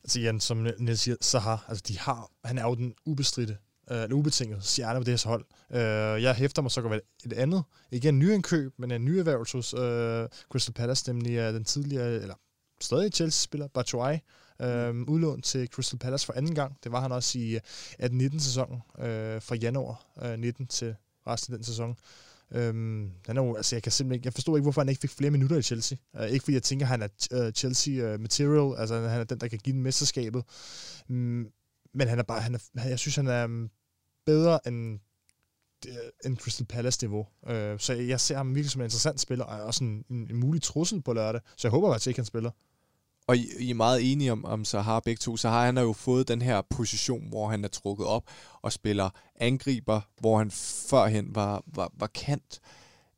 Altså 0.03 0.19
igen, 0.19 0.39
som 0.39 0.67
Niels 0.79 1.01
siger, 1.01 1.15
så 1.21 1.39
har, 1.39 1.65
altså 1.67 1.83
de 1.87 1.99
har, 1.99 2.31
han 2.45 2.57
er 2.57 2.63
jo 2.63 2.75
den 2.75 2.93
ubestridte 3.05 3.57
øh, 3.91 4.03
eller 4.03 4.15
ubetinget 4.15 4.63
stjerne 4.63 4.99
på 4.99 5.03
det 5.03 5.23
her 5.23 5.29
hold. 5.29 5.45
Øh, 5.71 6.23
jeg 6.23 6.35
hæfter 6.35 6.61
mig 6.61 6.71
så 6.71 6.81
godt 6.81 7.01
et 7.25 7.33
andet, 7.33 7.63
ikke 7.91 8.09
en 8.09 8.19
nyindkøb, 8.19 8.73
men 8.79 8.91
en 8.91 9.05
nyerhvervelse 9.05 9.57
hos 9.57 9.73
øh, 9.73 10.27
Crystal 10.51 10.73
Palace, 10.73 11.07
nemlig 11.07 11.31
øh, 11.31 11.53
den 11.53 11.63
tidligere, 11.63 12.21
eller 12.21 12.35
stadig 12.81 13.13
Chelsea-spiller, 13.13 13.67
Batshuayi, 13.67 14.19
øh, 14.61 14.95
udlånt 15.07 15.45
til 15.45 15.67
Crystal 15.67 15.99
Palace 15.99 16.25
for 16.25 16.33
anden 16.33 16.55
gang. 16.55 16.77
Det 16.83 16.91
var 16.91 16.99
han 16.99 17.11
også 17.11 17.39
i 17.39 17.55
øh, 17.55 17.61
18-19 18.03 18.39
sæsonen, 18.39 18.81
øh, 18.99 19.41
fra 19.41 19.55
januar 19.55 20.05
øh, 20.21 20.39
19 20.39 20.67
til 20.67 20.95
resten 21.27 21.53
af 21.53 21.57
den 21.57 21.65
sæson. 21.65 21.97
Øhm, 22.51 23.11
han 23.25 23.37
er 23.37 23.43
jo, 23.43 23.55
altså 23.55 23.75
jeg 23.75 23.83
kan 23.83 23.91
simpelthen 23.91 24.15
ikke, 24.15 24.25
jeg 24.25 24.33
forstår 24.33 24.57
ikke, 24.57 24.63
hvorfor 24.63 24.81
han 24.81 24.89
ikke 24.89 25.01
fik 25.01 25.11
flere 25.11 25.31
minutter 25.31 25.57
i 25.57 25.61
Chelsea. 25.61 25.97
Uh, 26.13 26.25
ikke 26.25 26.43
fordi 26.43 26.53
jeg 26.53 26.63
tænker, 26.63 26.85
at 26.85 26.89
han 26.89 27.01
er 27.01 27.07
uh, 27.45 27.51
Chelsea 27.51 28.13
uh, 28.13 28.19
material, 28.19 28.79
altså 28.79 29.07
han 29.07 29.19
er 29.19 29.23
den, 29.23 29.39
der 29.39 29.47
kan 29.47 29.59
give 29.63 29.73
den 29.73 29.83
mesterskabet. 29.83 30.43
Um, 31.09 31.47
men 31.93 32.07
han 32.07 32.19
er 32.19 32.23
bare, 32.23 32.41
han 32.41 32.55
er, 32.55 32.87
jeg 32.87 32.99
synes, 32.99 33.15
han 33.15 33.27
er 33.27 33.47
mm, 33.47 33.69
bedre 34.25 34.67
end 34.67 34.99
Øh, 35.87 36.31
en 36.31 36.37
Crystal 36.37 36.65
Palace-niveau. 36.65 37.27
Øh, 37.47 37.79
så 37.79 37.93
jeg 37.93 38.19
ser 38.19 38.37
ham 38.37 38.55
virkelig 38.55 38.71
som 38.71 38.81
en 38.81 38.85
interessant 38.85 39.19
spiller, 39.19 39.45
og 39.45 39.63
også 39.63 39.83
en, 39.83 40.05
en, 40.09 40.27
en 40.29 40.35
mulig 40.35 40.61
trussel 40.61 41.01
på 41.01 41.13
lørdag. 41.13 41.41
Så 41.57 41.67
jeg 41.67 41.71
håber 41.71 41.91
faktisk 41.91 42.07
ikke, 42.07 42.19
han 42.19 42.25
spiller. 42.25 42.51
Og 43.27 43.37
I, 43.37 43.47
I 43.59 43.69
er 43.69 43.73
meget 43.73 44.11
enige 44.11 44.31
om, 44.31 44.45
om 44.45 44.65
Sahar 44.65 44.99
begge 44.99 45.19
to. 45.19 45.37
Så 45.37 45.49
har 45.49 45.65
han 45.65 45.77
jo 45.77 45.93
fået 45.93 46.27
den 46.27 46.41
her 46.41 46.61
position, 46.69 47.29
hvor 47.29 47.47
han 47.47 47.63
er 47.63 47.67
trukket 47.67 48.07
op 48.07 48.23
og 48.61 48.71
spiller 48.71 49.09
angriber, 49.35 50.01
hvor 50.19 50.37
han 50.37 50.51
førhen 50.89 51.35
var, 51.35 51.63
var, 51.67 51.91
var 51.97 52.07
kant. 52.07 52.59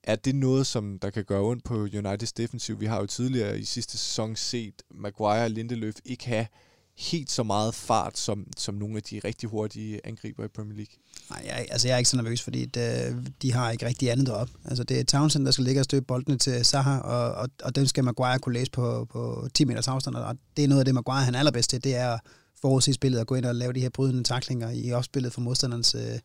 Er 0.03 0.15
det 0.15 0.35
noget, 0.35 0.68
som 0.68 0.99
der 0.99 1.10
kan 1.10 1.26
gøre 1.26 1.41
ondt 1.41 1.64
på 1.64 1.73
Uniteds 1.73 2.34
defensiv? 2.34 2.80
Vi 2.80 2.85
har 2.85 2.99
jo 2.99 3.06
tidligere 3.06 3.60
i 3.60 3.64
sidste 3.64 3.98
sæson 3.98 4.35
set 4.35 4.81
Maguire 4.91 5.44
og 5.44 5.49
Lindeløf 5.49 5.95
ikke 6.06 6.27
have 6.27 6.48
helt 6.97 7.31
så 7.31 7.43
meget 7.43 7.75
fart, 7.75 8.17
som, 8.17 8.47
som 8.57 8.75
nogle 8.75 8.97
af 8.97 9.03
de 9.03 9.21
rigtig 9.23 9.49
hurtige 9.49 10.01
angriber 10.03 10.43
i 10.43 10.47
Premier 10.47 10.75
League? 10.75 10.93
Nej, 11.29 11.43
jeg, 11.45 11.67
altså 11.71 11.87
jeg 11.87 11.93
er 11.93 11.97
ikke 11.97 12.09
så 12.09 12.17
nervøs, 12.17 12.41
fordi 12.41 12.65
det, 12.65 13.15
de 13.41 13.53
har 13.53 13.71
ikke 13.71 13.85
rigtig 13.85 14.11
andet 14.11 14.29
op. 14.29 14.49
Altså 14.65 14.83
det 14.83 14.99
er 14.99 15.03
Townsend, 15.03 15.45
der 15.45 15.51
skal 15.51 15.65
ligge 15.65 15.81
og 15.81 15.85
støbe 15.85 16.05
boldene 16.05 16.37
til 16.37 16.65
Zaha, 16.65 16.97
og, 16.97 17.31
og, 17.31 17.49
og 17.63 17.75
dem 17.75 17.85
skal 17.85 18.03
Maguire 18.03 18.39
kunne 18.39 18.53
læse 18.53 18.71
på, 18.71 19.05
på 19.05 19.47
10 19.53 19.65
meters 19.65 19.87
afstand, 19.87 20.15
og 20.15 20.37
det 20.57 20.63
er 20.63 20.67
noget 20.67 20.79
af 20.79 20.85
det, 20.85 20.93
Maguire 20.93 21.23
han 21.23 21.35
er 21.35 21.39
allerbedst 21.39 21.69
til, 21.69 21.83
det 21.83 21.95
er 21.95 22.13
at 22.13 22.19
forudse 22.61 22.93
spillet 22.93 23.19
og 23.19 23.27
gå 23.27 23.35
ind 23.35 23.45
og 23.45 23.55
lave 23.55 23.73
de 23.73 23.79
her 23.79 23.89
brydende 23.89 24.23
taklinger 24.23 24.69
i 24.69 24.91
opspillet 24.91 25.33
for 25.33 25.41
modstanderens, 25.41 25.95
øh, 25.95 26.19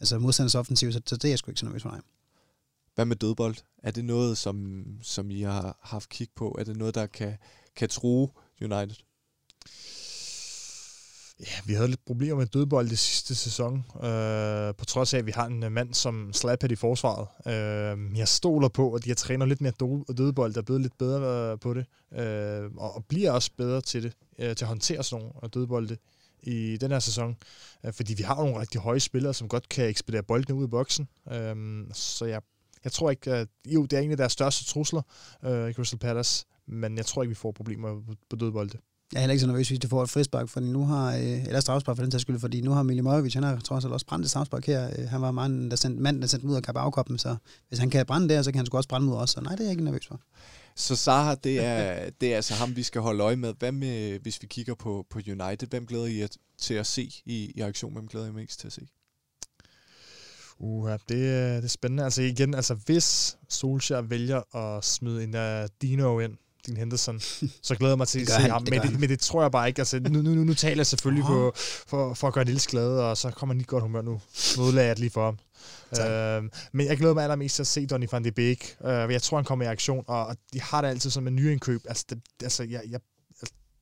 altså 0.00 0.18
modstanderens 0.18 0.54
offensiv, 0.54 0.92
så, 0.92 1.00
så 1.06 1.16
det 1.16 1.24
er 1.24 1.28
jeg 1.28 1.38
sgu 1.38 1.50
ikke 1.50 1.60
så 1.60 1.66
nervøs 1.66 1.82
for, 1.82 1.90
nej. 1.90 2.00
Hvad 2.94 3.04
med 3.04 3.16
dødbold? 3.16 3.56
Er 3.82 3.90
det 3.90 4.04
noget, 4.04 4.38
som, 4.38 4.84
som 5.02 5.30
I 5.30 5.42
har 5.42 5.78
haft 5.82 6.08
kig 6.08 6.28
på? 6.36 6.56
Er 6.58 6.64
det 6.64 6.76
noget, 6.76 6.94
der 6.94 7.06
kan, 7.06 7.36
kan 7.76 7.88
true 7.88 8.28
United? 8.62 8.96
Ja, 11.40 11.60
vi 11.64 11.74
havde 11.74 11.88
lidt 11.88 12.04
problemer 12.04 12.36
med 12.36 12.46
dødbold 12.46 12.88
det 12.88 12.98
sidste 12.98 13.34
sæson, 13.34 13.84
øh, 14.04 14.74
på 14.74 14.84
trods 14.84 15.14
af, 15.14 15.18
at 15.18 15.26
vi 15.26 15.30
har 15.30 15.46
en 15.46 15.62
øh, 15.62 15.72
mand 15.72 15.94
som 15.94 16.32
Slaphead 16.32 16.72
i 16.72 16.76
forsvaret. 16.76 17.28
Øh, 17.46 18.18
jeg 18.18 18.28
stoler 18.28 18.68
på, 18.68 18.92
at 18.92 19.04
de 19.04 19.10
har 19.10 19.14
træner 19.14 19.46
lidt 19.46 19.60
mere 19.60 19.72
dødbold, 20.16 20.52
der 20.52 20.60
er 20.60 20.64
blevet 20.64 20.82
lidt 20.82 20.98
bedre 20.98 21.52
øh, 21.52 21.58
på 21.58 21.74
det, 21.74 21.86
øh, 22.12 22.70
og, 22.76 22.94
og 22.94 23.04
bliver 23.04 23.30
også 23.32 23.50
bedre 23.56 23.80
til 23.80 24.02
det, 24.02 24.12
øh, 24.38 24.56
til 24.56 24.64
at 24.64 24.68
håndtere 24.68 25.04
sådan 25.04 25.22
nogle 25.24 25.40
øh, 25.44 25.50
dødbolde 25.54 25.96
i 26.42 26.76
den 26.76 26.90
her 26.90 26.98
sæson, 26.98 27.36
øh, 27.86 27.92
fordi 27.92 28.14
vi 28.14 28.22
har 28.22 28.36
nogle 28.36 28.60
rigtig 28.60 28.80
høje 28.80 29.00
spillere, 29.00 29.34
som 29.34 29.48
godt 29.48 29.68
kan 29.68 29.88
ekspedere 29.88 30.22
boldene 30.22 30.54
ud 30.54 30.64
i 30.64 30.70
boksen. 30.70 31.08
Øh, 31.32 31.56
så 31.92 32.24
jeg, 32.24 32.42
jeg 32.84 32.92
tror 32.92 33.10
ikke, 33.10 33.32
at 33.32 33.48
jo, 33.66 33.86
det 33.86 33.96
er 33.96 34.00
en 34.00 34.10
af 34.10 34.16
deres 34.16 34.32
største 34.32 34.64
trusler 34.64 35.02
øh, 35.44 35.70
i 35.70 35.72
Crystal 35.72 35.98
Palace, 35.98 36.46
men 36.66 36.96
jeg 36.96 37.06
tror 37.06 37.22
ikke, 37.22 37.30
vi 37.30 37.34
får 37.34 37.52
problemer 37.52 37.94
på, 37.94 38.14
på 38.30 38.36
dødbolde. 38.36 38.78
Jeg 39.12 39.18
er 39.18 39.20
heller 39.20 39.32
ikke 39.32 39.40
så 39.40 39.46
nervøs, 39.46 39.68
hvis 39.68 39.78
de 39.78 39.88
får 39.88 40.02
et 40.02 40.10
frispark, 40.10 40.48
fordi 40.48 40.66
nu 40.66 40.84
har, 40.84 41.16
øh, 41.16 41.44
eller 41.44 41.60
strafspark 41.60 41.96
for 41.96 42.02
den 42.02 42.10
tages 42.10 42.22
skyld, 42.22 42.38
fordi 42.38 42.60
nu 42.60 42.70
har 42.70 42.82
Milimovic, 42.82 43.34
han 43.34 43.42
har 43.42 43.56
trods 43.56 43.84
alt 43.84 43.94
også 43.94 44.06
brændt 44.06 44.24
et 44.24 44.30
strafspark 44.30 44.66
her. 44.66 44.90
Øh, 44.98 45.08
han 45.08 45.20
var 45.20 45.30
manden, 45.30 45.70
der 45.70 45.76
sendte, 45.76 46.02
manden, 46.02 46.22
der 46.22 46.28
sendte 46.28 46.46
ud 46.46 46.54
af 46.54 46.62
kabagkoppen, 46.62 47.18
så 47.18 47.36
hvis 47.68 47.78
han 47.78 47.90
kan 47.90 48.06
brænde 48.06 48.28
der, 48.28 48.42
så 48.42 48.52
kan 48.52 48.58
han 48.58 48.66
sgu 48.66 48.76
også 48.76 48.88
brænde 48.88 49.06
mod 49.06 49.16
os, 49.16 49.30
så 49.30 49.40
nej, 49.40 49.52
det 49.52 49.60
er 49.60 49.64
jeg 49.64 49.70
ikke 49.70 49.84
nervøs 49.84 50.06
for. 50.06 50.20
Så 50.76 50.96
Zaha, 50.96 51.34
det 51.44 51.64
er, 51.64 52.10
det 52.20 52.32
er 52.32 52.36
altså 52.36 52.54
ham, 52.54 52.76
vi 52.76 52.82
skal 52.82 53.00
holde 53.00 53.24
øje 53.24 53.36
med. 53.36 53.54
Hvad 53.58 53.72
med, 53.72 54.18
hvis 54.18 54.42
vi 54.42 54.46
kigger 54.46 54.74
på, 54.74 55.06
på 55.10 55.18
United? 55.18 55.68
Hvem 55.68 55.86
glæder 55.86 56.06
I 56.06 56.28
til 56.58 56.74
at 56.74 56.86
se 56.86 57.12
i, 57.24 57.52
i 57.54 57.60
aktion? 57.60 57.92
Hvem 57.92 58.08
glæder 58.08 58.26
I 58.26 58.32
mest 58.32 58.60
til 58.60 58.66
at 58.66 58.72
se? 58.72 58.86
Uh, 60.58 60.90
det, 60.90 61.08
det 61.08 61.64
er 61.64 61.68
spændende. 61.68 62.04
Altså 62.04 62.22
igen, 62.22 62.54
altså 62.54 62.74
hvis 62.74 63.36
Solskjaer 63.48 64.02
vælger 64.02 64.56
at 64.56 64.84
smide 64.84 65.24
en 65.24 65.34
uh, 65.34 65.68
Dino 65.82 66.20
ind, 66.20 66.36
Dean 66.68 66.76
Henderson, 66.76 67.20
så 67.62 67.74
glæder 67.74 67.92
jeg 67.92 67.98
mig 67.98 68.08
til 68.08 68.20
at 68.20 68.28
se 68.28 68.32
han, 68.32 68.50
ham. 68.50 68.64
Det 68.64 68.74
men, 68.74 68.82
det, 68.82 69.00
men 69.00 69.08
det 69.08 69.20
tror 69.20 69.42
jeg 69.42 69.50
bare 69.50 69.68
ikke. 69.68 69.80
Altså, 69.80 70.00
nu, 70.00 70.22
nu, 70.22 70.34
nu 70.34 70.54
taler 70.54 70.76
jeg 70.76 70.86
selvfølgelig 70.86 71.24
oh. 71.24 71.30
på, 71.30 71.52
for, 71.86 72.14
for 72.14 72.28
at 72.28 72.34
gøre 72.34 72.44
Nils 72.44 72.66
glad, 72.66 72.98
og 72.98 73.16
så 73.16 73.30
kommer 73.30 73.54
han 73.54 73.60
i 73.60 73.64
godt 73.66 73.82
humør 73.82 74.02
nu. 74.02 74.20
Nu 74.56 74.64
jeg 74.80 74.88
det 74.88 74.98
lige 74.98 75.10
for 75.10 75.24
ham. 75.24 75.38
Uh, 75.92 76.50
men 76.72 76.86
jeg 76.86 76.96
glæder 76.96 77.14
mig 77.14 77.22
allermest 77.22 77.54
til 77.54 77.62
at 77.62 77.66
se 77.66 77.86
Donny 77.86 78.06
van 78.12 78.24
de 78.24 78.32
Beek. 78.32 78.76
Uh, 78.80 78.88
jeg 78.88 79.22
tror, 79.22 79.36
han 79.36 79.44
kommer 79.44 79.64
i 79.64 79.68
aktion, 79.68 80.04
og, 80.06 80.36
de 80.52 80.60
har 80.60 80.80
det 80.80 80.88
altid 80.88 81.10
som 81.10 81.26
en 81.26 81.36
nyindkøb. 81.36 81.82
Altså, 81.88 82.04
det, 82.10 82.20
altså 82.42 82.62
jeg, 82.62 82.82
jeg 82.88 83.00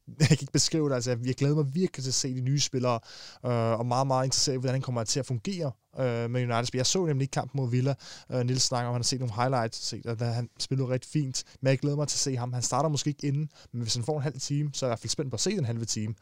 jeg 0.21 0.29
kan 0.29 0.39
ikke 0.41 0.53
beskrive 0.53 0.89
det. 0.89 0.95
Altså, 0.95 1.19
jeg 1.25 1.35
glæder 1.35 1.55
mig 1.55 1.75
virkelig 1.75 2.05
til 2.05 2.11
at 2.11 2.15
se 2.15 2.35
de 2.35 2.41
nye 2.41 2.61
spillere, 2.61 3.01
øh, 3.47 3.79
og 3.79 3.87
meget, 3.87 4.07
meget 4.07 4.25
interesseret 4.25 4.55
i, 4.55 4.59
hvordan 4.59 4.75
han 4.75 4.83
kommer 4.83 5.05
til 5.05 5.21
at 5.21 5.27
fungere 5.27 5.73
øh, 5.99 6.31
med 6.31 6.43
United. 6.43 6.69
Jeg 6.75 6.87
så 6.87 7.07
nemlig 7.07 7.25
ikke 7.25 7.33
kampen 7.33 7.61
mod 7.61 7.71
Villa. 7.71 7.95
Øh, 8.33 8.41
Nils 8.41 8.63
snakker 8.63 8.89
om, 8.89 8.93
han 8.93 9.01
har 9.01 9.05
set 9.05 9.21
nogle 9.21 9.35
highlights, 9.35 9.87
set, 9.87 10.07
at 10.07 10.35
han 10.35 10.49
spillede 10.59 10.89
rigtig 10.89 11.11
fint, 11.11 11.45
men 11.61 11.71
jeg 11.71 11.79
glæder 11.79 11.97
mig 11.97 12.09
til 12.09 12.17
at 12.17 12.21
se 12.21 12.37
ham. 12.37 12.53
Han 12.53 12.63
starter 12.63 12.89
måske 12.89 13.09
ikke 13.09 13.27
inden, 13.27 13.51
men 13.73 13.83
hvis 13.83 13.95
han 13.95 14.05
får 14.05 14.17
en 14.17 14.23
halv 14.23 14.41
time, 14.41 14.71
så 14.73 14.87
er 14.87 14.89
jeg 14.89 14.91
i 14.91 14.95
hvert 14.95 15.01
fald 15.01 15.11
spændt 15.11 15.31
på 15.31 15.35
at 15.35 15.41
se 15.41 15.57
den 15.57 15.65
halve 15.65 15.85
time. 15.85 16.15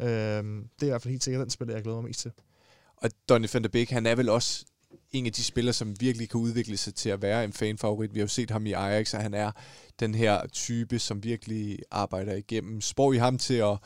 Øh, 0.00 0.06
det 0.06 0.82
er 0.82 0.86
i 0.86 0.88
hvert 0.88 1.02
fald 1.02 1.12
helt 1.12 1.24
sikkert 1.24 1.42
den 1.42 1.50
spiller, 1.50 1.74
jeg 1.74 1.82
glæder 1.82 2.00
mig 2.00 2.08
mest 2.08 2.20
til. 2.20 2.32
Og 2.96 3.10
Donny 3.28 3.48
van 3.52 3.62
der 3.62 3.68
Beek, 3.68 3.90
han 3.90 4.06
er 4.06 4.14
vel 4.14 4.28
også 4.28 4.64
en 5.12 5.26
af 5.26 5.32
de 5.32 5.44
spillere, 5.44 5.72
som 5.72 6.00
virkelig 6.00 6.30
kan 6.30 6.40
udvikle 6.40 6.76
sig 6.76 6.94
til 6.94 7.10
at 7.10 7.22
være 7.22 7.44
en 7.44 7.52
fanfavorit. 7.52 8.14
Vi 8.14 8.18
har 8.18 8.24
jo 8.24 8.28
set 8.28 8.50
ham 8.50 8.66
i 8.66 8.72
Ajax, 8.72 9.14
og 9.14 9.22
han 9.22 9.34
er 9.34 9.50
den 10.00 10.14
her 10.14 10.46
type, 10.46 10.98
som 10.98 11.24
virkelig 11.24 11.78
arbejder 11.90 12.34
igennem. 12.34 12.80
Spår 12.80 13.12
I 13.12 13.16
ham 13.16 13.38
til 13.38 13.54
at, 13.54 13.64
og, 13.64 13.78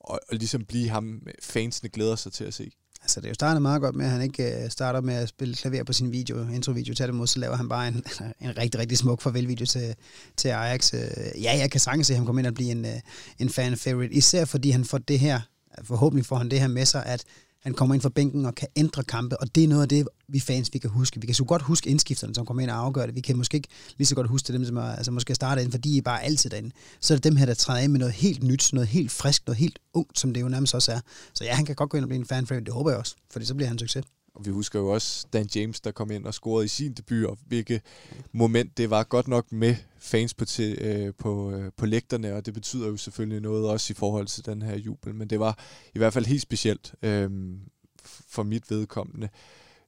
og 0.00 0.20
ligesom 0.30 0.64
blive 0.64 0.88
ham, 0.88 1.26
fansene 1.42 1.88
glæder 1.88 2.16
sig 2.16 2.32
til 2.32 2.44
at 2.44 2.54
se? 2.54 2.70
Altså, 3.02 3.20
det 3.20 3.26
er 3.26 3.30
jo 3.30 3.34
startet 3.34 3.62
meget 3.62 3.80
godt 3.80 3.96
med, 3.96 4.04
at 4.04 4.10
han 4.10 4.22
ikke 4.22 4.64
øh, 4.64 4.70
starter 4.70 5.00
med 5.00 5.14
at 5.14 5.28
spille 5.28 5.54
klaver 5.54 5.84
på 5.84 5.92
sin 5.92 6.12
video, 6.12 6.48
introvideo. 6.48 6.94
Til 6.94 7.14
mod, 7.14 7.26
så 7.26 7.38
laver 7.38 7.56
han 7.56 7.68
bare 7.68 7.88
en, 7.88 7.96
altså, 8.06 8.24
en 8.40 8.58
rigtig, 8.58 8.80
rigtig 8.80 8.98
smuk 8.98 9.20
farvelvideo 9.20 9.66
til, 9.66 9.94
til 10.36 10.48
Ajax. 10.48 10.94
Øh, 10.94 11.42
ja, 11.42 11.58
jeg 11.58 11.70
kan 11.70 11.80
sagtens 11.80 12.06
se, 12.06 12.14
ham 12.14 12.26
komme 12.26 12.40
ind 12.40 12.46
og 12.46 12.54
blive 12.54 12.70
en, 12.70 12.84
øh, 12.84 13.00
en 13.38 13.50
fan 13.50 13.76
favorite, 13.76 14.14
især 14.14 14.44
fordi 14.44 14.70
han 14.70 14.84
får 14.84 14.98
det 14.98 15.18
her, 15.18 15.40
forhåbentlig 15.82 16.26
får 16.26 16.36
han 16.36 16.50
det 16.50 16.60
her 16.60 16.68
med 16.68 16.84
sig, 16.84 17.06
at 17.06 17.24
han 17.62 17.74
kommer 17.74 17.94
ind 17.94 18.02
fra 18.02 18.08
bænken 18.08 18.46
og 18.46 18.54
kan 18.54 18.68
ændre 18.76 19.04
kampe, 19.04 19.40
og 19.40 19.54
det 19.54 19.64
er 19.64 19.68
noget 19.68 19.82
af 19.82 19.88
det, 19.88 20.08
vi 20.28 20.40
fans 20.40 20.70
vi 20.72 20.78
kan 20.78 20.90
huske. 20.90 21.20
Vi 21.20 21.26
kan 21.26 21.34
så 21.34 21.44
godt 21.44 21.62
huske 21.62 21.90
indskifterne, 21.90 22.34
som 22.34 22.46
kommer 22.46 22.62
ind 22.62 22.70
og 22.70 22.76
afgør 22.76 23.06
det. 23.06 23.14
Vi 23.14 23.20
kan 23.20 23.36
måske 23.36 23.56
ikke 23.56 23.68
lige 23.98 24.06
så 24.06 24.14
godt 24.14 24.28
huske 24.28 24.52
dem, 24.52 24.64
som 24.64 24.76
er, 24.76 24.82
altså 24.82 25.12
måske 25.12 25.34
starter 25.34 25.62
ind, 25.62 25.70
fordi 25.70 25.92
de 25.92 25.98
er 25.98 26.02
bare 26.02 26.22
altid 26.22 26.50
derinde. 26.50 26.70
Så 27.00 27.14
er 27.14 27.16
det 27.16 27.24
dem 27.24 27.36
her, 27.36 27.46
der 27.46 27.54
træder 27.54 27.80
ind 27.80 27.92
med 27.92 27.98
noget 27.98 28.14
helt 28.14 28.42
nyt, 28.42 28.70
noget 28.72 28.88
helt 28.88 29.10
frisk, 29.10 29.46
noget 29.46 29.58
helt 29.58 29.78
ungt, 29.94 30.18
som 30.18 30.34
det 30.34 30.40
jo 30.40 30.48
nærmest 30.48 30.74
også 30.74 30.92
er. 30.92 31.00
Så 31.34 31.44
ja, 31.44 31.54
han 31.54 31.64
kan 31.64 31.74
godt 31.74 31.90
gå 31.90 31.96
ind 31.96 32.04
og 32.04 32.08
blive 32.08 32.20
en 32.20 32.26
fan 32.26 32.46
favorite, 32.46 32.64
det 32.64 32.74
håber 32.74 32.90
jeg 32.90 32.98
også, 32.98 33.14
for 33.32 33.44
så 33.44 33.54
bliver 33.54 33.68
han 33.68 33.74
en 33.74 33.78
succes. 33.78 34.04
Og 34.34 34.46
vi 34.46 34.50
husker 34.50 34.78
jo 34.78 34.88
også 34.88 35.26
Dan 35.32 35.48
James, 35.54 35.80
der 35.80 35.90
kom 35.90 36.10
ind 36.10 36.26
og 36.26 36.34
scorede 36.34 36.64
i 36.64 36.68
sin 36.68 36.92
debut, 36.92 37.24
og 37.24 37.38
hvilket 37.46 37.82
moment 38.32 38.76
det 38.76 38.90
var 38.90 39.04
godt 39.04 39.28
nok 39.28 39.52
med 39.52 39.76
fans 39.98 40.34
på, 40.34 40.44
til, 40.44 40.78
øh, 40.80 41.14
på, 41.18 41.50
øh, 41.50 41.72
på 41.76 41.86
lægterne, 41.86 42.34
og 42.34 42.46
det 42.46 42.54
betyder 42.54 42.88
jo 42.88 42.96
selvfølgelig 42.96 43.40
noget 43.40 43.68
også 43.68 43.92
i 43.92 43.94
forhold 43.94 44.26
til 44.26 44.46
den 44.46 44.62
her 44.62 44.76
jubel, 44.76 45.14
men 45.14 45.30
det 45.30 45.40
var 45.40 45.58
i 45.94 45.98
hvert 45.98 46.12
fald 46.12 46.26
helt 46.26 46.42
specielt 46.42 46.94
øh, 47.02 47.30
for 48.04 48.42
mit 48.42 48.70
vedkommende. 48.70 49.28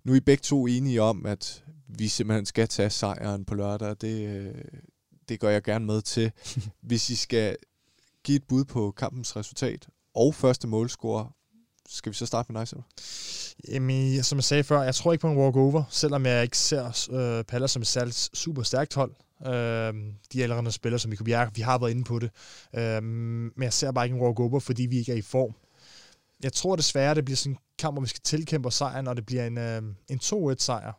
Nu 0.05 0.12
er 0.12 0.16
I 0.16 0.20
begge 0.20 0.43
to 0.43 0.66
enige 0.66 1.02
om, 1.02 1.27
at 1.27 1.64
vi 1.86 2.09
simpelthen 2.09 2.47
skal 2.47 2.69
tage 2.69 2.90
sejren 2.90 3.44
på 3.44 3.55
lørdag, 3.55 3.97
det, 4.01 4.27
øh, 4.28 4.55
det 5.28 5.40
gør 5.40 5.51
jeg 5.51 5.62
gerne 5.62 5.86
med 5.86 6.02
til. 6.02 6.32
Hvis 6.89 7.10
I 7.10 7.16
skal 7.16 7.56
give 8.24 8.36
et 8.36 8.44
bud 8.48 8.64
på 8.64 8.90
kampens 8.90 9.36
resultat 9.36 9.89
og 10.14 10.35
første 10.35 10.69
målscore, 10.69 11.31
skal 11.93 12.12
vi 12.12 12.16
så 12.16 12.27
starte 12.27 12.52
med 12.52 12.60
dig, 12.60 12.69
Silver? 12.69 12.82
Jamen, 13.69 14.23
som 14.23 14.39
jeg 14.39 14.44
sagde 14.44 14.64
før, 14.64 14.82
jeg 14.82 14.94
tror 14.94 15.12
ikke 15.12 15.23
på 15.23 15.31
en 15.31 15.36
walkover, 15.36 15.85
selvom 15.90 16.27
jeg 16.27 16.43
ikke 16.43 16.59
ser 16.59 17.09
øh, 17.12 17.44
Palace 17.44 17.73
som 17.73 17.82
et 17.82 17.89
særligt 17.89 18.31
super 18.32 18.62
stærkt 18.62 18.94
hold. 18.94 19.12
Øh, 19.47 19.94
de 20.32 20.39
er 20.39 20.43
allerede 20.43 20.73
spillere, 20.73 20.98
som 20.98 21.10
vi 21.10 21.16
kunne 21.16 21.24
bjerge. 21.24 21.51
Vi 21.55 21.62
har 21.62 21.78
været 21.78 21.90
inde 21.90 22.05
på 22.05 22.19
det. 22.19 22.31
Øh, 22.74 23.02
men 23.02 23.62
jeg 23.62 23.73
ser 23.73 23.93
bare 23.93 24.05
ikke 24.06 24.16
en 24.16 24.23
walkover, 24.23 24.60
fordi 24.60 24.86
vi 24.86 24.98
ikke 24.98 25.12
er 25.12 25.16
i 25.16 25.23
form. 25.23 25.55
Jeg 26.43 26.52
tror 26.52 26.77
desværre, 26.77 27.14
det 27.14 27.24
bliver 27.24 27.36
sådan 27.36 27.52
en 27.52 27.59
kamp, 27.78 27.94
hvor 27.94 28.02
vi 28.02 28.09
skal 28.09 28.20
tilkæmpe 28.24 28.70
sejren, 28.70 29.09
og 29.09 29.16
det 29.16 29.27
bliver 29.27 29.47
en, 29.47 29.59
øh, 29.59 29.82
en 30.09 30.20
2-1 30.24 30.55
sejr. 30.59 30.93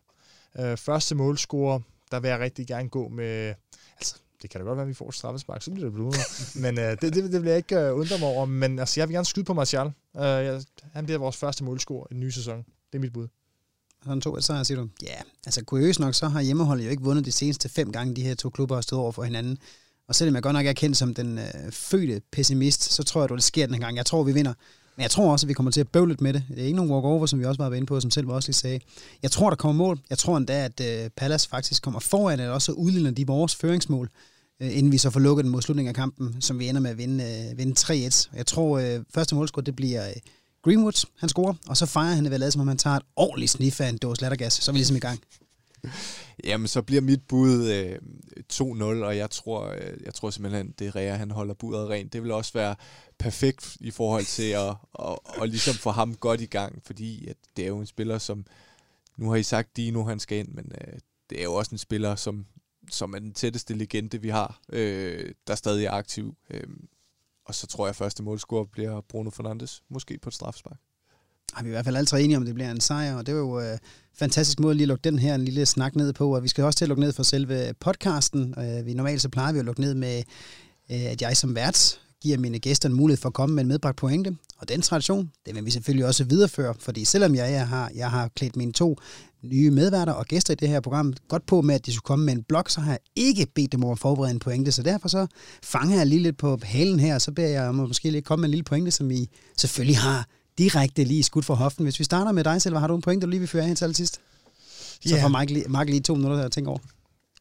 Øh, 0.59 0.77
første 0.77 1.15
målscore, 1.15 1.81
der 2.11 2.19
vil 2.19 2.29
jeg 2.29 2.39
rigtig 2.39 2.67
gerne 2.67 2.89
gå 2.89 3.07
med... 3.07 3.53
Altså, 3.97 4.15
det 4.41 4.49
kan 4.49 4.61
da 4.61 4.65
godt 4.65 4.77
være, 4.77 4.83
at 4.83 4.89
vi 4.89 4.93
får 4.93 5.11
straffespark, 5.11 5.61
så 5.61 5.71
bliver 5.71 5.85
det 5.85 5.93
blevet. 5.93 6.15
men 6.63 6.79
øh, 6.79 6.91
det, 6.91 7.01
det, 7.01 7.31
det 7.31 7.41
vil 7.41 7.49
jeg 7.49 7.57
ikke 7.57 7.79
øh, 7.79 7.95
undre 7.95 8.19
mig 8.19 8.27
over. 8.27 8.45
Men 8.45 8.79
altså, 8.79 8.99
jeg 8.99 9.07
vil 9.07 9.13
gerne 9.13 9.25
skyde 9.25 9.45
på 9.45 9.53
Martial. 9.53 9.91
Øh, 10.17 10.23
jeg, 10.23 10.61
han 10.93 11.05
bliver 11.05 11.19
vores 11.19 11.37
første 11.37 11.63
målscorer 11.63 12.07
i 12.11 12.13
den 12.13 12.19
nye 12.19 12.31
sæson. 12.31 12.57
Det 12.57 12.97
er 12.97 12.99
mit 12.99 13.13
bud. 13.13 13.27
Sådan 14.03 14.21
to 14.21 14.37
et 14.37 14.43
sejr, 14.43 14.63
siger 14.63 14.77
du? 14.77 14.89
Ja, 15.03 15.21
altså 15.45 15.63
kuriøst 15.65 15.99
nok, 15.99 16.13
så 16.13 16.27
har 16.27 16.41
hjemmeholdet 16.41 16.85
jo 16.85 16.89
ikke 16.89 17.03
vundet 17.03 17.25
de 17.25 17.31
seneste 17.31 17.69
fem 17.69 17.91
gange, 17.91 18.15
de 18.15 18.21
her 18.21 18.35
to 18.35 18.49
klubber 18.49 18.75
har 18.75 18.81
stået 18.81 19.01
over 19.01 19.11
for 19.11 19.23
hinanden. 19.23 19.57
Og 20.07 20.15
selvom 20.15 20.35
jeg 20.35 20.43
godt 20.43 20.53
nok 20.53 20.65
er 20.65 20.73
kendt 20.73 20.97
som 20.97 21.13
den 21.13 21.37
øh, 21.37 21.71
fødte 21.71 22.21
pessimist, 22.31 22.83
så 22.83 23.03
tror 23.03 23.21
jeg, 23.21 23.31
at 23.31 23.35
det 23.35 23.43
sker 23.43 23.65
den 23.65 23.75
her 23.75 23.81
gang. 23.81 23.97
Jeg 23.97 24.05
tror, 24.05 24.23
vi 24.23 24.31
vinder. 24.31 24.53
Men 24.95 25.01
jeg 25.01 25.11
tror 25.11 25.31
også, 25.31 25.45
at 25.45 25.47
vi 25.47 25.53
kommer 25.53 25.71
til 25.71 25.79
at 25.79 25.89
bøvle 25.89 26.11
lidt 26.11 26.21
med 26.21 26.33
det. 26.33 26.43
Det 26.49 26.59
er 26.59 26.65
ikke 26.65 26.75
nogen 26.75 26.91
walk-over, 26.91 27.25
som 27.25 27.39
vi 27.39 27.45
også 27.45 27.63
var 27.63 27.73
inde 27.73 27.85
på, 27.85 27.99
som 27.99 28.11
selv 28.11 28.27
også 28.27 28.47
lige 28.47 28.55
sagde. 28.55 28.79
Jeg 29.23 29.31
tror, 29.31 29.49
der 29.49 29.55
kommer 29.55 29.85
mål. 29.85 29.99
Jeg 30.09 30.17
tror 30.17 30.37
endda, 30.37 30.65
at 30.65 30.81
øh, 30.81 31.09
Palace 31.09 31.49
faktisk 31.49 31.83
kommer 31.83 31.99
foran, 31.99 32.39
eller 32.39 32.53
også 32.53 32.71
udligner 32.71 33.11
de 33.11 33.27
vores 33.27 33.55
føringsmål 33.55 34.09
øh, 34.63 34.77
inden 34.77 34.91
vi 34.91 34.97
så 34.97 35.09
får 35.09 35.19
lukket 35.19 35.43
den 35.43 35.51
mod 35.51 35.61
slutningen 35.61 35.89
af 35.89 35.95
kampen, 35.95 36.41
som 36.41 36.59
vi 36.59 36.67
ender 36.67 36.81
med 36.81 36.91
at 36.91 36.97
vinde, 36.97 37.23
øh, 37.23 37.57
vinde 37.57 37.79
3-1. 37.79 38.29
Jeg 38.35 38.45
tror, 38.45 38.79
øh, 38.79 39.03
første 39.13 39.35
målscore, 39.35 39.63
det 39.63 39.75
bliver 39.75 40.07
øh, 40.07 40.15
Greenwood, 40.63 41.05
han 41.17 41.29
scorer, 41.29 41.53
og 41.67 41.77
så 41.77 41.85
fejrer 41.85 42.15
han 42.15 42.23
det 42.23 42.31
vel, 42.31 42.51
som 42.51 42.61
om 42.61 42.67
han 42.67 42.77
tager 42.77 42.95
et 42.95 43.03
ordentligt 43.15 43.51
snif 43.51 43.81
af 43.81 43.89
en 43.89 43.97
dåse 43.97 44.21
lattergas. 44.21 44.53
Så 44.53 44.71
er 44.71 44.73
vi 44.73 44.77
ligesom 44.77 44.95
i 44.95 44.99
gang. 44.99 45.19
Jamen, 46.43 46.67
så 46.67 46.81
bliver 46.81 47.01
mit 47.01 47.21
bud 47.27 47.69
øh, 47.69 47.95
2-0, 48.53 48.83
og 48.83 49.17
jeg 49.17 49.29
tror, 49.29 49.69
øh, 49.69 49.97
jeg 50.05 50.13
tror 50.13 50.29
simpelthen, 50.29 50.73
det 50.79 50.87
er 50.87 50.95
Rea, 50.95 51.15
han 51.15 51.31
holder 51.31 51.53
budet 51.53 51.89
rent. 51.89 52.13
Det 52.13 52.23
vil 52.23 52.31
også 52.31 52.53
være 52.53 52.75
perfekt 53.19 53.77
i 53.79 53.91
forhold 53.91 54.25
til 54.25 54.49
at, 54.49 54.69
at, 54.69 54.75
at, 54.99 55.41
at 55.41 55.49
ligesom 55.49 55.73
få 55.73 55.91
ham 55.91 56.15
godt 56.15 56.41
i 56.41 56.45
gang, 56.45 56.81
fordi 56.85 57.27
at 57.27 57.37
det 57.57 57.63
er 57.63 57.67
jo 57.67 57.79
en 57.79 57.85
spiller, 57.85 58.17
som, 58.17 58.45
nu 59.17 59.29
har 59.29 59.35
I 59.35 59.43
sagt 59.43 59.77
Dino, 59.77 60.03
han 60.03 60.19
skal 60.19 60.37
ind, 60.37 60.47
men 60.47 60.71
øh, 60.81 60.93
det 61.29 61.39
er 61.39 61.43
jo 61.43 61.53
også 61.53 61.71
en 61.71 61.77
spiller, 61.77 62.15
som 62.15 62.45
som 62.89 63.13
er 63.13 63.19
den 63.19 63.33
tætteste 63.33 63.73
legende, 63.73 64.21
vi 64.21 64.29
har, 64.29 64.59
øh, 64.69 65.31
der 65.47 65.55
stadig 65.55 65.85
er 65.85 65.91
aktiv. 65.91 66.35
Øh, 66.49 66.67
og 67.45 67.55
så 67.55 67.67
tror 67.67 67.85
jeg, 67.85 67.89
at 67.89 67.95
første 67.95 68.23
målscorer 68.23 68.65
bliver 68.65 69.01
Bruno 69.01 69.29
Fernandes, 69.29 69.83
måske 69.89 70.19
på 70.21 70.29
et 70.29 70.33
straffespark. 70.33 70.77
Har 71.53 71.63
vi 71.63 71.69
i 71.69 71.71
hvert 71.71 71.85
fald 71.85 71.95
altid 71.95 72.17
enige 72.17 72.37
om, 72.37 72.43
at 72.43 72.47
det 72.47 72.55
bliver 72.55 72.71
en 72.71 72.79
sejr, 72.79 73.15
og 73.15 73.25
det 73.25 73.33
er 73.33 73.37
jo 73.37 73.59
øh, 73.59 73.77
fantastisk 74.13 74.59
måde 74.59 74.71
at 74.71 74.77
lige 74.77 74.87
lukke 74.87 75.01
den 75.01 75.19
her 75.19 75.35
en 75.35 75.45
lille 75.45 75.65
snak 75.65 75.95
ned 75.95 76.13
på, 76.13 76.35
og 76.35 76.43
vi 76.43 76.47
skal 76.47 76.63
også 76.63 76.77
til 76.77 76.85
at 76.85 76.89
lukke 76.89 77.01
ned 77.01 77.13
for 77.13 77.23
selve 77.23 77.73
podcasten. 77.79 78.55
Øh, 78.57 78.85
vi 78.85 78.93
normalt 78.93 79.21
så 79.21 79.29
plejer 79.29 79.53
vi 79.53 79.59
at 79.59 79.65
lukke 79.65 79.81
ned 79.81 79.93
med, 79.93 80.23
øh, 80.91 81.05
at 81.05 81.21
jeg 81.21 81.37
som 81.37 81.55
vært 81.55 81.99
giver 82.23 82.37
mine 82.37 82.59
gæster 82.59 82.89
en 82.89 82.95
mulighed 82.95 83.21
for 83.21 83.29
at 83.29 83.33
komme 83.33 83.55
med 83.55 83.63
en 83.63 83.67
medbragt 83.67 83.97
pointe. 83.97 84.35
Og 84.57 84.69
den 84.69 84.81
tradition, 84.81 85.31
det 85.45 85.55
vil 85.55 85.65
vi 85.65 85.71
selvfølgelig 85.71 86.05
også 86.05 86.23
videreføre, 86.23 86.73
fordi 86.79 87.05
selvom 87.05 87.35
jeg, 87.35 87.51
jeg, 87.51 87.67
har, 87.67 87.91
jeg 87.95 88.11
har 88.11 88.27
klædt 88.35 88.55
mine 88.55 88.71
to 88.71 88.97
nye 89.41 89.71
medværter 89.71 90.13
og 90.13 90.25
gæster 90.25 90.53
i 90.53 90.55
det 90.55 90.69
her 90.69 90.79
program 90.79 91.13
godt 91.27 91.45
på 91.45 91.61
med, 91.61 91.75
at 91.75 91.85
de 91.85 91.93
skulle 91.93 92.03
komme 92.03 92.25
med 92.25 92.33
en 92.33 92.43
blog, 92.43 92.63
så 92.67 92.81
har 92.81 92.91
jeg 92.91 92.99
ikke 93.15 93.47
bedt 93.55 93.71
dem 93.71 93.83
om 93.83 93.91
at 93.91 93.99
forberede 93.99 94.31
en 94.31 94.39
pointe, 94.39 94.71
så 94.71 94.83
derfor 94.83 95.07
så 95.07 95.27
fanger 95.63 95.97
jeg 95.97 96.07
lige 96.07 96.23
lidt 96.23 96.37
på 96.37 96.59
halen 96.63 96.99
her, 96.99 97.15
og 97.15 97.21
så 97.21 97.31
beder 97.31 97.47
jeg 97.47 97.69
om 97.69 97.79
at 97.79 97.87
måske 97.87 98.11
lige 98.11 98.21
komme 98.21 98.41
med 98.41 98.47
en 98.47 98.51
lille 98.51 98.63
pointe, 98.63 98.91
som 98.91 99.11
I 99.11 99.29
selvfølgelig 99.57 99.97
har 99.97 100.27
direkte 100.57 101.03
lige 101.03 101.23
skudt 101.23 101.45
for 101.45 101.55
hoften. 101.55 101.83
Hvis 101.83 101.99
vi 101.99 102.03
starter 102.03 102.31
med 102.31 102.43
dig 102.43 102.61
selv, 102.61 102.77
har 102.77 102.87
du 102.87 102.95
en 102.95 103.01
pointe, 103.01 103.25
du 103.25 103.29
lige 103.29 103.39
vil 103.39 103.49
føre 103.49 103.65
hen 103.65 103.75
til 103.75 103.85
allersidst? 103.85 104.19
Så 105.01 105.09
yeah. 105.09 105.21
får 105.21 105.27
Mark 105.27 105.49
lige, 105.49 105.65
Mark 105.67 105.89
lige 105.89 106.01
to 106.01 106.15
minutter 106.15 106.43
at 106.43 106.51
tænke 106.51 106.69
over. 106.69 106.79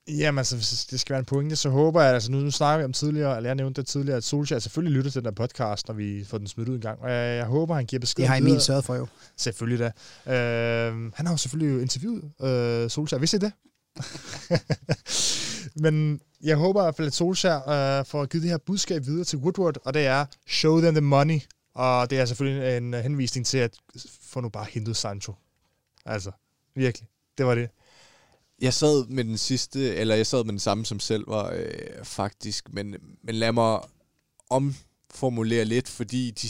Jamen 0.08 0.38
altså, 0.38 0.56
hvis 0.56 0.86
det 0.90 1.00
skal 1.00 1.12
være 1.12 1.18
en 1.18 1.24
pointe, 1.24 1.56
så 1.56 1.68
håber 1.68 2.02
jeg, 2.02 2.14
altså 2.14 2.30
nu, 2.30 2.38
nu 2.38 2.50
snakker 2.50 2.78
vi 2.78 2.84
om 2.84 2.92
tidligere, 2.92 3.36
eller 3.36 3.48
jeg 3.48 3.54
nævnte 3.54 3.80
det 3.80 3.88
tidligere, 3.88 4.16
at 4.16 4.24
Solskjaer 4.24 4.58
selvfølgelig 4.58 4.96
lytter 4.96 5.10
til 5.10 5.20
den 5.20 5.24
der 5.24 5.46
podcast, 5.46 5.88
når 5.88 5.94
vi 5.94 6.24
får 6.24 6.38
den 6.38 6.46
smidt 6.46 6.68
ud 6.68 6.74
en 6.74 6.80
gang. 6.80 7.00
Og 7.00 7.10
jeg, 7.10 7.36
jeg 7.36 7.46
håber, 7.46 7.74
han 7.74 7.86
giver 7.86 8.00
besked. 8.00 8.22
Det 8.22 8.28
har 8.28 8.36
Emil 8.36 8.60
sørget 8.60 8.84
for 8.84 8.94
jo. 8.94 9.06
Selvfølgelig 9.36 9.92
da. 10.26 10.32
Øh, 10.32 11.12
han 11.14 11.26
har 11.26 11.32
jo 11.32 11.36
selvfølgelig 11.36 11.74
jo 11.74 11.80
interviewet 11.80 12.32
øh, 12.42 12.90
Solskjaer. 12.90 13.18
Vidste 13.20 13.36
I 13.36 13.40
det? 13.40 13.52
Men 15.84 16.20
jeg 16.42 16.56
håber 16.56 16.80
i 16.80 16.84
hvert 16.84 16.96
fald, 16.96 17.06
at 17.06 17.14
Solskjaer 17.14 17.98
øh, 17.98 18.04
får 18.06 18.26
givet 18.26 18.42
det 18.42 18.50
her 18.50 18.58
budskab 18.58 19.06
videre 19.06 19.24
til 19.24 19.38
Woodward, 19.38 19.76
og 19.84 19.94
det 19.94 20.06
er, 20.06 20.24
show 20.48 20.80
them 20.80 20.94
the 20.94 21.00
money. 21.00 21.40
Og 21.74 22.10
det 22.10 22.20
er 22.20 22.24
selvfølgelig 22.24 22.76
en 22.76 22.94
henvisning 22.94 23.46
til, 23.46 23.58
at 23.58 23.76
få 24.22 24.40
nu 24.40 24.48
bare 24.48 24.66
hentet 24.70 24.96
Sancho. 24.96 25.34
Altså, 26.04 26.30
virkelig. 26.74 27.08
Det 27.38 27.46
var 27.46 27.54
det. 27.54 27.68
Jeg 28.62 28.74
sad 28.74 29.06
med 29.06 29.24
den 29.24 29.38
sidste, 29.38 29.94
eller 29.94 30.14
jeg 30.14 30.26
sad 30.26 30.44
med 30.44 30.52
den 30.52 30.58
samme 30.58 30.86
som 30.86 31.00
selv 31.00 31.24
var 31.28 31.50
øh, 31.50 32.04
faktisk, 32.04 32.72
men, 32.72 32.96
men 33.24 33.34
lad 33.34 33.52
mig 33.52 33.80
omformulere 34.50 35.64
lidt, 35.64 35.88
fordi 35.88 36.30
de, 36.30 36.48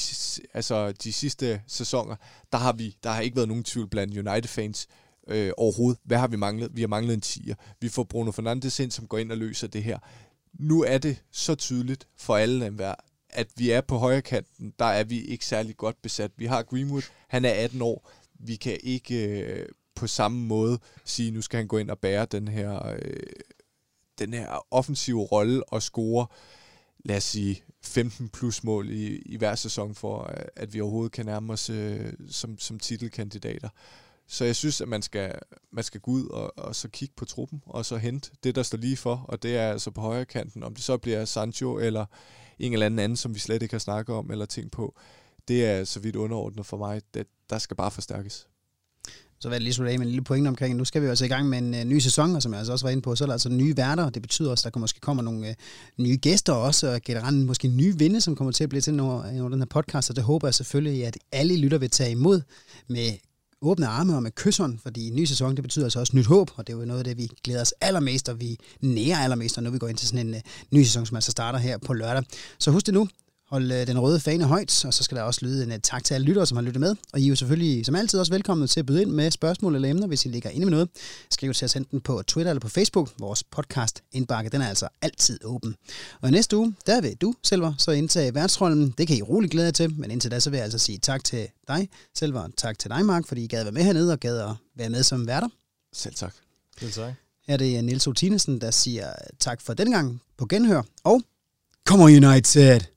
altså, 0.54 0.92
de 0.92 1.12
sidste 1.12 1.62
sæsoner, 1.66 2.16
der 2.52 2.58
har 2.58 2.72
vi, 2.72 2.96
der 3.02 3.10
har 3.10 3.20
ikke 3.20 3.36
været 3.36 3.48
nogen 3.48 3.64
tvivl 3.64 3.88
blandt 3.88 4.18
United-fans 4.18 4.88
øh, 5.28 5.52
overhovedet. 5.56 6.00
Hvad 6.04 6.18
har 6.18 6.28
vi 6.28 6.36
manglet? 6.36 6.70
Vi 6.74 6.80
har 6.80 6.88
manglet 6.88 7.14
en 7.14 7.20
tiger. 7.20 7.54
Vi 7.80 7.88
får 7.88 8.04
Bruno 8.04 8.30
Fernandes 8.30 8.80
ind, 8.80 8.90
som 8.90 9.06
går 9.06 9.18
ind 9.18 9.32
og 9.32 9.38
løser 9.38 9.66
det 9.68 9.82
her. 9.82 9.98
Nu 10.58 10.82
er 10.82 10.98
det 10.98 11.22
så 11.30 11.54
tydeligt 11.54 12.08
for 12.16 12.36
alle 12.36 12.66
enhver, 12.66 12.94
at 13.30 13.48
vi 13.56 13.70
er 13.70 13.80
på 13.80 13.98
højre 13.98 14.22
kanten, 14.22 14.74
der 14.78 14.84
er 14.84 15.04
vi 15.04 15.24
ikke 15.24 15.46
særlig 15.46 15.76
godt 15.76 16.02
besat. 16.02 16.30
Vi 16.36 16.46
har 16.46 16.62
Greenwood, 16.62 17.02
han 17.28 17.44
er 17.44 17.52
18 17.52 17.82
år. 17.82 18.10
Vi 18.40 18.56
kan 18.56 18.78
ikke 18.82 19.40
øh, 19.40 19.68
på 19.94 20.06
samme 20.06 20.46
måde 20.46 20.78
sige, 21.04 21.30
nu 21.30 21.42
skal 21.42 21.56
han 21.56 21.66
gå 21.66 21.78
ind 21.78 21.90
og 21.90 21.98
bære 21.98 22.26
den 22.26 22.48
her, 22.48 22.86
øh, 22.86 23.22
den 24.18 24.34
her 24.34 24.66
offensive 24.70 25.20
rolle 25.20 25.68
og 25.68 25.82
score, 25.82 26.26
lad 27.04 27.16
os 27.16 27.24
sige, 27.24 27.62
15 27.82 28.28
plus 28.28 28.64
mål 28.64 28.90
i, 28.90 29.16
i 29.16 29.36
hver 29.36 29.54
sæson 29.54 29.94
for, 29.94 30.34
at 30.56 30.74
vi 30.74 30.80
overhovedet 30.80 31.12
kan 31.12 31.26
nærme 31.26 31.52
os 31.52 31.70
øh, 31.70 32.12
som, 32.30 32.58
som 32.58 32.78
titelkandidater. 32.78 33.68
Så 34.26 34.44
jeg 34.44 34.56
synes, 34.56 34.80
at 34.80 34.88
man 34.88 35.02
skal, 35.02 35.34
man 35.72 35.84
skal 35.84 36.00
gå 36.00 36.10
ud 36.10 36.28
og, 36.28 36.58
og 36.58 36.76
så 36.76 36.88
kigge 36.88 37.14
på 37.16 37.24
truppen, 37.24 37.62
og 37.66 37.86
så 37.86 37.96
hente 37.96 38.30
det, 38.44 38.54
der 38.54 38.62
står 38.62 38.78
lige 38.78 38.96
for, 38.96 39.24
og 39.28 39.42
det 39.42 39.56
er 39.56 39.70
altså 39.70 39.90
på 39.90 40.00
højre 40.00 40.24
kanten. 40.24 40.62
Om 40.62 40.74
det 40.74 40.84
så 40.84 40.98
bliver 40.98 41.24
Sancho 41.24 41.78
eller 41.78 42.06
en 42.58 42.72
eller 42.72 42.86
anden 42.86 42.98
anden, 42.98 43.16
som 43.16 43.34
vi 43.34 43.38
slet 43.38 43.62
ikke 43.62 43.74
har 43.74 43.78
snakket 43.78 44.14
om 44.14 44.30
eller 44.30 44.46
tænkt 44.46 44.72
på, 44.72 44.94
det 45.48 45.66
er 45.66 45.84
så 45.84 46.00
vidt 46.00 46.16
underordnet 46.16 46.66
for 46.66 46.76
mig. 46.76 47.02
Det, 47.14 47.26
der 47.50 47.58
skal 47.58 47.76
bare 47.76 47.90
forstærkes. 47.90 48.48
Så 49.42 49.48
var 49.48 49.54
det 49.54 49.62
lige 49.62 49.74
slutte 49.74 49.92
af 49.92 49.98
med 49.98 50.06
en 50.06 50.10
lille 50.10 50.24
pointe 50.24 50.48
omkring, 50.48 50.76
nu 50.76 50.84
skal 50.84 51.02
vi 51.02 51.06
altså 51.06 51.24
i 51.24 51.28
gang 51.28 51.48
med 51.48 51.58
en 51.58 51.74
uh, 51.74 51.84
ny 51.84 51.98
sæson, 51.98 52.36
og 52.36 52.42
som 52.42 52.52
jeg 52.52 52.58
altså 52.58 52.72
også 52.72 52.84
var 52.84 52.90
inde 52.90 53.02
på, 53.02 53.16
så 53.16 53.24
er 53.24 53.26
der 53.26 53.32
altså 53.32 53.48
nye 53.48 53.76
værter, 53.76 54.04
og 54.04 54.14
det 54.14 54.22
betyder 54.22 54.50
også, 54.50 54.68
at 54.68 54.74
der 54.74 54.80
måske 54.80 55.00
kommer 55.00 55.22
nogle 55.22 55.48
uh, 55.48 56.04
nye 56.04 56.16
gæster 56.16 56.52
også, 56.52 56.94
og 56.94 57.00
generelt 57.02 57.46
måske 57.46 57.68
nye 57.68 57.98
vinde, 57.98 58.20
som 58.20 58.36
kommer 58.36 58.52
til 58.52 58.64
at 58.64 58.70
blive 58.70 58.80
til 58.80 58.92
under, 58.92 59.14
under 59.14 59.48
den 59.48 59.58
her 59.58 59.66
podcast, 59.66 60.10
og 60.10 60.16
det 60.16 60.24
håber 60.24 60.48
jeg 60.48 60.54
selvfølgelig, 60.54 61.06
at 61.06 61.18
alle 61.32 61.56
lytter 61.56 61.78
vil 61.78 61.90
tage 61.90 62.10
imod 62.10 62.40
med 62.88 63.10
åbne 63.62 63.86
arme 63.86 64.16
og 64.16 64.22
med 64.22 64.30
kysseren, 64.30 64.80
fordi 64.82 65.08
en 65.08 65.16
ny 65.16 65.24
sæson, 65.24 65.56
det 65.56 65.62
betyder 65.62 65.86
altså 65.86 66.00
også 66.00 66.16
nyt 66.16 66.26
håb, 66.26 66.50
og 66.56 66.66
det 66.66 66.72
er 66.72 66.78
jo 66.78 66.84
noget 66.84 66.98
af 66.98 67.04
det, 67.04 67.18
vi 67.18 67.28
glæder 67.44 67.60
os 67.60 67.74
allermest, 67.80 68.28
og 68.28 68.40
vi 68.40 68.58
nærer 68.80 69.18
allermest, 69.18 69.60
når 69.60 69.70
vi 69.70 69.78
går 69.78 69.88
ind 69.88 69.96
til 69.96 70.08
sådan 70.08 70.26
en 70.26 70.34
uh, 70.34 70.40
ny 70.70 70.82
sæson, 70.82 71.06
som 71.06 71.16
altså 71.16 71.30
starter 71.30 71.58
her 71.58 71.78
på 71.78 71.92
lørdag. 71.92 72.24
Så 72.58 72.70
husk 72.70 72.86
det 72.86 72.94
nu, 72.94 73.08
holde 73.52 73.80
øh, 73.80 73.86
den 73.86 73.98
røde 74.00 74.20
fane 74.20 74.44
højt, 74.44 74.84
og 74.84 74.94
så 74.94 75.04
skal 75.04 75.16
der 75.16 75.22
også 75.22 75.40
lyde 75.42 75.64
en 75.64 75.72
uh, 75.72 75.76
tak 75.82 76.04
til 76.04 76.14
alle 76.14 76.26
lyttere, 76.26 76.46
som 76.46 76.56
har 76.56 76.62
lyttet 76.62 76.80
med. 76.80 76.96
Og 77.12 77.20
I 77.20 77.24
er 77.24 77.28
jo 77.28 77.36
selvfølgelig 77.36 77.86
som 77.86 77.94
altid 77.94 78.20
også 78.20 78.32
velkomne 78.32 78.66
til 78.66 78.80
at 78.80 78.86
byde 78.86 79.02
ind 79.02 79.10
med 79.10 79.30
spørgsmål 79.30 79.74
eller 79.74 79.88
emner, 79.88 80.06
hvis 80.06 80.24
I 80.24 80.28
ligger 80.28 80.50
inde 80.50 80.66
med 80.66 80.70
noget. 80.70 80.88
Skriv 81.30 81.54
til 81.54 81.64
os 81.64 81.76
enten 81.76 82.00
på 82.00 82.22
Twitter 82.26 82.50
eller 82.50 82.60
på 82.60 82.68
Facebook. 82.68 83.10
Vores 83.18 83.44
podcast 83.44 84.02
indbakke, 84.12 84.50
den 84.50 84.60
er 84.60 84.68
altså 84.68 84.88
altid 85.02 85.44
åben. 85.44 85.74
Og 86.20 86.28
i 86.28 86.32
næste 86.32 86.56
uge, 86.56 86.74
der 86.86 87.00
vil 87.00 87.16
du, 87.16 87.34
Selver, 87.42 87.74
så 87.78 87.90
indtage 87.90 88.34
værtsrollen. 88.34 88.94
Det 88.98 89.06
kan 89.06 89.16
I 89.16 89.22
roligt 89.22 89.52
glæde 89.52 89.66
jer 89.66 89.72
til, 89.72 89.98
men 89.98 90.10
indtil 90.10 90.30
da, 90.30 90.40
så 90.40 90.50
vil 90.50 90.56
jeg 90.56 90.64
altså 90.64 90.78
sige 90.78 90.98
tak 90.98 91.24
til 91.24 91.46
dig, 91.68 91.88
Selver, 92.14 92.40
og 92.40 92.50
tak 92.56 92.78
til 92.78 92.90
dig, 92.90 93.06
Mark, 93.06 93.26
fordi 93.26 93.44
I 93.44 93.46
gad 93.46 93.62
være 93.62 93.72
med 93.72 93.82
hernede 93.82 94.12
og 94.12 94.20
gad 94.20 94.38
at 94.38 94.54
være 94.76 94.90
med 94.90 95.02
som 95.02 95.26
værter. 95.26 95.48
Selv 95.92 96.14
tak. 96.14 96.34
Selv 96.80 96.92
tak. 96.92 97.14
Her 97.46 97.54
er 97.54 97.58
det 97.58 97.84
Niels 97.84 98.06
Otinesen, 98.06 98.60
der 98.60 98.70
siger 98.70 99.12
tak 99.40 99.60
for 99.60 99.74
den 99.74 99.90
gang 99.90 100.20
på 100.38 100.46
genhør, 100.46 100.82
og 101.04 101.22
on 101.90 102.00
United! 102.00 102.91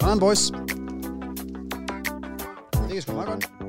Come 0.00 0.12
on, 0.12 0.20
boys! 0.20 0.52
Det 2.88 2.96
er 2.96 3.00
sgu 3.00 3.12
meget 3.12 3.28
godt. 3.28 3.59